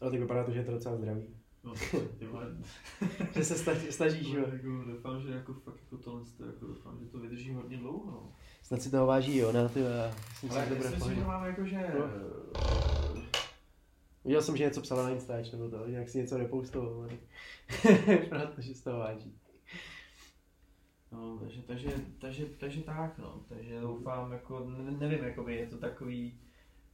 Ale 0.00 0.10
tak 0.10 0.20
vypadá 0.20 0.44
to, 0.44 0.50
že 0.52 0.58
je 0.58 0.64
to 0.64 0.70
docela 0.72 0.96
zdravý. 0.96 1.36
No, 1.66 1.74
ty 2.18 2.26
vole, 2.26 2.46
Že 3.34 3.44
se 3.44 3.54
snaží, 3.54 3.92
snažíš, 3.92 4.28
jo. 4.28 4.44
jako, 4.52 4.84
doufám, 4.92 5.22
že 5.22 5.30
jako 5.30 5.54
fakt 5.54 5.78
jako 5.84 5.96
tohle, 5.96 6.24
to, 6.36 6.46
jako 6.46 6.66
doufám, 6.66 6.98
že 7.00 7.06
to 7.06 7.18
vydrží 7.18 7.52
hodně 7.54 7.76
dlouho, 7.76 8.10
no. 8.10 8.32
Snad 8.62 8.82
si 8.82 8.90
toho 8.90 9.06
váží, 9.06 9.36
jo, 9.36 9.52
na 9.52 9.68
ty, 9.68 9.80
já 9.80 10.14
myslím 10.28 10.50
si, 10.50 10.56
Ale 10.56 10.68
já 10.74 10.82
si 10.82 10.88
v 10.88 10.94
myslím, 10.94 11.14
že 11.14 11.24
máme 11.24 11.48
jako, 11.48 11.64
že... 11.64 11.94
No. 11.98 12.04
Viděl 14.24 14.42
jsem, 14.42 14.56
že 14.56 14.64
něco 14.64 14.80
psala 14.80 15.02
na 15.02 15.10
Instač, 15.10 15.50
nebo 15.50 15.70
to, 15.70 15.86
nějak 15.86 16.08
si 16.08 16.18
něco 16.18 16.36
repoustoval, 16.36 16.94
ale 16.94 17.08
protože 18.28 18.74
z 18.74 18.80
toho 18.80 18.98
váží. 18.98 19.34
No, 21.12 21.38
takže, 21.38 21.62
takže, 21.62 21.88
takže, 22.18 22.46
takže 22.46 22.80
tak, 22.80 23.18
no. 23.18 23.40
Takže 23.48 23.80
doufám, 23.80 24.32
jako, 24.32 24.64
ne, 24.64 24.90
nevím, 24.90 25.24
jakoby 25.24 25.54
je 25.54 25.66
to 25.66 25.78
takový, 25.78 26.38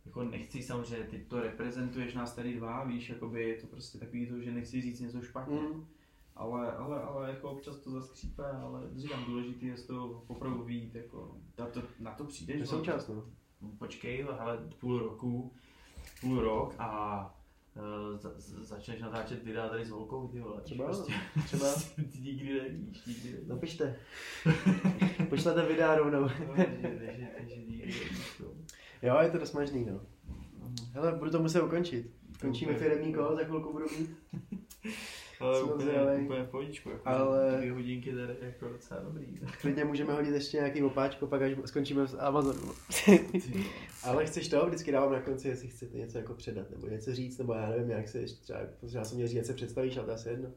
jako 0.07 0.25
nechci 0.25 0.63
samozřejmě, 0.63 1.05
ty 1.07 1.19
to 1.19 1.41
reprezentuješ 1.41 2.15
nás 2.15 2.35
tady 2.35 2.55
dva, 2.55 2.85
víš, 2.85 3.09
jakoby 3.09 3.49
je 3.49 3.55
to 3.61 3.67
prostě 3.67 3.99
takový 3.99 4.27
to, 4.27 4.41
že 4.41 4.53
nechci 4.53 4.81
říct 4.83 5.01
něco 5.01 5.23
špatně. 5.23 5.61
Mm. 5.61 5.87
Ale, 6.37 6.73
ale, 6.73 7.03
ale 7.03 7.31
jako 7.31 7.51
občas 7.51 7.79
to 7.79 7.91
zaskřípe, 7.91 8.47
ale 8.47 8.81
říkám, 8.97 9.25
důležitý 9.25 9.67
je 9.67 9.77
z 9.77 9.87
toho 9.87 10.25
opravdu 10.27 10.63
vít, 10.65 10.95
jako, 10.95 11.37
na 11.59 11.67
to, 11.67 11.83
na 12.01 12.11
to 12.15 12.25
To 12.25 12.29
přijdeš, 12.29 12.57
je 12.61 12.67
součást, 12.67 13.09
no. 13.09 13.25
počkej, 13.79 14.27
ale 14.39 14.59
půl 14.81 14.99
roku, 14.99 15.53
půl 16.21 16.41
rok 16.41 16.75
a 16.79 17.35
Uh, 18.13 18.19
za, 18.19 18.33
za- 18.37 18.63
začneš 18.65 19.01
natáčet 19.01 19.43
videa 19.45 19.69
tady 19.69 19.85
s 19.85 19.91
volkou, 19.91 20.29
ty 20.29 20.41
vole. 20.41 20.61
Třeba, 20.61 20.85
prostě, 20.85 21.13
třeba. 21.45 21.67
ty 22.13 22.19
nikdy 22.19 22.61
nevíš, 22.63 23.05
nikdy 23.07 23.31
nevíš. 23.33 23.49
Napište. 23.49 23.97
Pošlete 25.29 25.67
videa 25.67 25.95
rovnou. 25.97 26.21
No, 26.23 26.29
takže- 26.57 27.03
takže- 27.07 27.29
takže 27.39 27.57
nikdy 27.57 27.77
nevíš, 27.79 28.37
to. 28.39 28.42
Jo, 29.03 29.19
je 29.23 29.31
to 29.31 29.39
dost 29.39 29.53
možný, 29.53 29.85
no. 29.85 30.01
Hele, 30.93 31.13
budu 31.13 31.31
to 31.31 31.43
muset 31.43 31.63
ukončit. 31.63 32.11
Končíme 32.41 32.75
firemní 32.75 33.15
kolo, 33.15 33.37
za 33.37 33.45
chvilku 33.45 33.73
budu 33.73 33.85
mít. 33.99 34.11
Ale 35.41 35.63
úplně, 35.63 35.93
úplně 36.25 36.43
v 36.43 36.49
pohodičku. 36.51 36.91
Jako, 36.91 37.09
Ale- 37.09 37.57
Dvě 37.57 37.73
hodinky 37.73 38.13
tady 38.13 38.35
jako 38.41 38.69
docela 38.69 39.01
dobrý. 39.01 39.27
Klidně 39.61 39.85
můžeme 39.85 40.13
hodit 40.13 40.35
ještě 40.35 40.57
nějaký 40.57 40.83
opáčko, 40.83 41.27
pak 41.27 41.43
až 41.43 41.53
skončíme 41.65 42.07
s 42.09 42.19
Amazonu. 42.19 42.73
Ale 44.05 44.27
chceš 44.27 44.49
to? 44.49 44.67
Vždycky 44.67 44.93
dávám 44.93 45.13
na 45.13 45.21
konci, 45.21 45.49
jestli 45.49 45.69
chcete 45.69 45.99
něco 45.99 46.19
jako 46.19 46.35
předat, 46.35 46.71
nebo 46.71 46.87
něco 46.87 47.15
říct, 47.15 47.39
nebo 47.39 47.53
já 47.55 47.69
nevím, 47.71 47.91
jak 47.91 48.09
se 48.09 48.19
ještě 48.19 48.43
třeba, 48.43 48.59
možná 48.83 49.05
jsem 49.05 49.17
měl 49.17 49.29
říct, 49.29 49.37
jak 49.37 49.47
se 49.47 49.55
představíš, 49.55 49.97
ale 49.97 50.07
to 50.07 50.13
asi 50.13 50.29
jedno. 50.29 50.49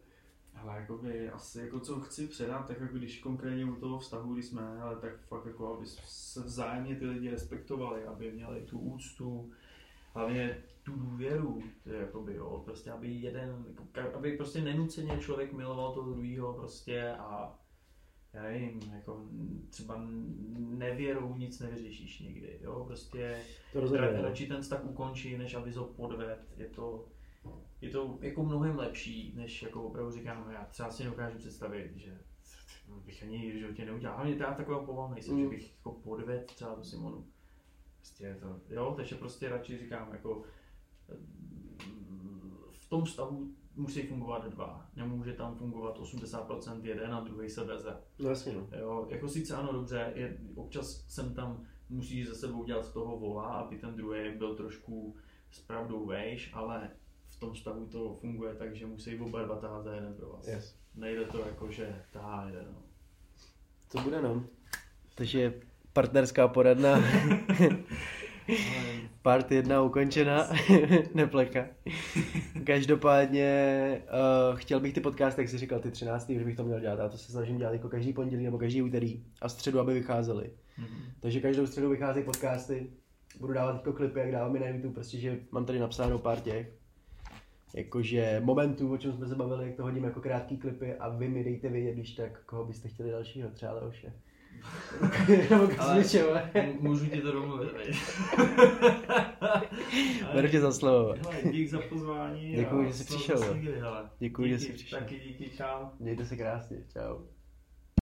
Ale 0.65 0.79
jakoby, 0.79 1.29
asi 1.29 1.59
jako 1.59 1.79
co 1.79 1.99
chci 1.99 2.27
předat, 2.27 2.67
tak 2.67 2.79
jako 2.81 2.97
když 2.97 3.19
konkrétně 3.19 3.65
u 3.65 3.75
toho 3.75 3.99
vztahu, 3.99 4.33
když 4.33 4.45
jsme, 4.45 4.81
ale 4.81 4.95
tak 4.95 5.21
fakt 5.21 5.45
jako, 5.45 5.77
aby 5.77 5.85
se 6.05 6.41
vzájemně 6.41 6.95
ty 6.95 7.05
lidi 7.05 7.29
respektovali, 7.29 8.05
aby 8.05 8.31
měli 8.31 8.61
tu 8.61 8.79
úctu, 8.79 9.51
hlavně 10.13 10.57
tu 10.83 10.91
důvěru, 10.95 11.63
to 11.83 11.89
je 11.89 11.99
jakoby, 11.99 12.35
jo, 12.35 12.61
prostě 12.65 12.91
aby 12.91 13.11
jeden, 13.11 13.65
jako 13.67 14.15
aby 14.17 14.37
prostě 14.37 14.61
nenuceně 14.61 15.17
člověk 15.19 15.53
miloval 15.53 15.93
toho 15.93 16.11
druhého 16.11 16.53
prostě 16.53 17.09
a 17.11 17.59
já 18.33 18.43
nevím, 18.43 18.81
jako 18.95 19.25
třeba 19.69 20.01
nevěrou 20.57 21.35
nic 21.35 21.59
nevyřešíš 21.59 22.19
nikdy, 22.19 22.59
jo, 22.61 22.83
prostě 22.87 23.39
To 23.73 23.79
rozhodně. 23.79 24.21
radši 24.21 24.47
ten 24.47 24.61
vztah 24.61 24.85
ukončí, 24.85 25.37
než 25.37 25.53
aby 25.55 25.71
ho 25.71 25.85
podved. 25.85 26.39
Je 26.57 26.65
to, 26.65 27.05
je 27.81 27.89
to 27.89 28.17
jako 28.21 28.43
mnohem 28.43 28.77
lepší, 28.77 29.33
než 29.35 29.61
jako 29.63 29.83
opravdu 29.83 30.11
říkám, 30.11 30.49
já 30.51 30.65
třeba 30.65 30.91
si 30.91 31.03
dokážu 31.03 31.37
představit, 31.37 31.91
že 31.95 32.19
bych 33.05 33.23
ani 33.23 33.51
v 33.51 33.59
životě 33.59 33.85
neudělal. 33.85 34.15
Hlavně 34.15 34.35
já 34.39 34.53
takového 34.53 34.85
povahu 34.85 35.13
nejsem, 35.13 35.35
Mm. 35.35 35.41
že 35.43 35.49
bych 35.49 35.71
jako 35.75 35.91
podved 35.91 36.45
třeba 36.45 36.75
tu 36.75 36.83
Simonu. 36.83 37.27
Prostě 37.97 38.23
je 38.25 38.35
to, 38.35 38.59
jo, 38.69 38.93
takže 38.95 39.15
prostě 39.15 39.49
radši 39.49 39.77
říkám, 39.77 40.11
jako 40.11 40.43
v 42.71 42.89
tom 42.89 43.05
vztahu 43.05 43.51
musí 43.75 44.01
fungovat 44.07 44.45
dva. 44.49 44.89
Nemůže 44.95 45.33
tam 45.33 45.55
fungovat 45.55 45.99
80% 45.99 46.83
jeden 46.85 47.13
a 47.13 47.19
druhý 47.21 47.49
se 47.49 47.63
veze. 47.63 47.97
No 48.19 48.29
jasně, 48.29 48.53
no. 48.53 48.67
Jo, 48.79 49.07
jako 49.09 49.27
sice 49.27 49.55
ano, 49.55 49.73
dobře, 49.73 50.11
je, 50.15 50.37
občas 50.55 51.05
jsem 51.07 51.33
tam 51.33 51.65
musíš 51.89 52.27
za 52.27 52.35
sebou 52.35 52.63
dělat 52.63 52.85
z 52.85 52.93
toho 52.93 53.19
vola, 53.19 53.45
aby 53.45 53.77
ten 53.77 53.95
druhý 53.95 54.37
byl 54.37 54.55
trošku 54.55 55.15
s 55.51 55.59
pravdou 55.59 56.05
vejš, 56.05 56.51
ale 56.53 56.91
v 57.35 57.39
tom 57.39 57.55
stavu 57.55 57.85
to 57.85 58.17
funguje 58.21 58.55
tak, 58.55 58.75
že 58.75 58.85
musí 58.85 59.19
oba 59.19 59.43
dva 59.43 59.55
tahat 59.55 59.83
za 59.83 59.95
jeden 59.95 60.13
pro 60.13 60.29
vás. 60.29 60.47
Yes. 60.47 60.75
Nejde 60.95 61.25
to 61.25 61.39
jako, 61.39 61.71
že 61.71 61.95
tahá 62.11 62.47
jeden. 62.47 62.65
No. 62.71 62.81
To 63.91 63.99
bude, 63.99 64.21
no. 64.21 64.43
Takže 65.15 65.53
partnerská 65.93 66.47
poradna. 66.47 66.99
Part 69.21 69.51
jedna 69.51 69.81
ukončena, 69.81 70.49
nepleka. 71.13 71.67
Každopádně 72.63 73.51
uh, 74.51 74.57
chtěl 74.57 74.79
bych 74.79 74.93
ty 74.93 75.01
podcasty, 75.01 75.41
jak 75.41 75.49
jsi 75.49 75.57
říkal, 75.57 75.79
ty 75.79 75.91
13. 75.91 76.29
že 76.29 76.45
bych 76.45 76.55
to 76.55 76.63
měl 76.63 76.79
dělat. 76.79 76.99
Já 76.99 77.09
to 77.09 77.17
se 77.17 77.31
snažím 77.31 77.57
dělat 77.57 77.73
jako 77.73 77.89
každý 77.89 78.13
pondělí 78.13 78.43
nebo 78.43 78.57
každý 78.57 78.81
úterý 78.81 79.23
a 79.41 79.49
středu, 79.49 79.79
aby 79.79 79.93
vycházely. 79.93 80.51
Mhm. 80.77 81.11
Takže 81.19 81.41
každou 81.41 81.67
středu 81.67 81.89
vycházejí 81.89 82.25
podcasty. 82.25 82.87
Budu 83.39 83.53
dávat 83.53 83.75
jako 83.75 83.93
klipy, 83.93 84.19
jak 84.19 84.31
dávám 84.31 84.55
i 84.55 84.59
na 84.59 84.67
YouTube, 84.67 84.93
prostě, 84.93 85.17
že 85.17 85.39
mám 85.51 85.65
tady 85.65 85.79
napsáno 85.79 86.19
pár 86.19 86.39
těch 86.39 86.84
jakože 87.75 88.41
momentů, 88.43 88.93
o 88.93 88.97
čem 88.97 89.13
jsme 89.13 89.27
se 89.27 89.35
bavili, 89.35 89.65
jak 89.67 89.75
to 89.75 89.83
hodím 89.83 90.03
jako 90.03 90.21
krátký 90.21 90.57
klipy 90.57 90.93
a 90.93 91.09
vy 91.09 91.27
mi 91.27 91.43
dejte 91.43 91.69
vědět, 91.69 91.93
když 91.93 92.11
tak, 92.15 92.45
koho 92.45 92.65
byste 92.65 92.87
chtěli 92.89 93.11
dalšího, 93.11 93.49
třeba 93.49 93.73
Leoše. 93.73 94.13
Nebo 95.49 95.55
Ale- 95.63 95.75
Kazmičeva. 95.75 96.39
M- 96.53 96.73
Můžu 96.79 97.05
ti 97.05 97.21
to 97.21 97.31
domluvit? 97.31 97.69
Beru 100.33 100.47
tě 100.47 100.61
za 100.61 100.71
slovo. 100.71 101.15
Dík 101.51 101.69
za 101.69 101.79
pozvání. 101.89 102.55
Děkuju, 102.55 102.81
a 102.81 102.85
že 102.87 102.93
jsi 102.93 103.03
přišel. 103.03 103.41
Děkuji, 104.19 104.49
že 104.49 104.59
jsi 104.59 104.73
přišel. 104.73 104.99
Taky 104.99 105.19
díky, 105.19 105.49
čau. 105.57 105.85
Mějte 105.99 106.25
se 106.25 106.37
krásně, 106.37 106.77
čau. 106.93 107.17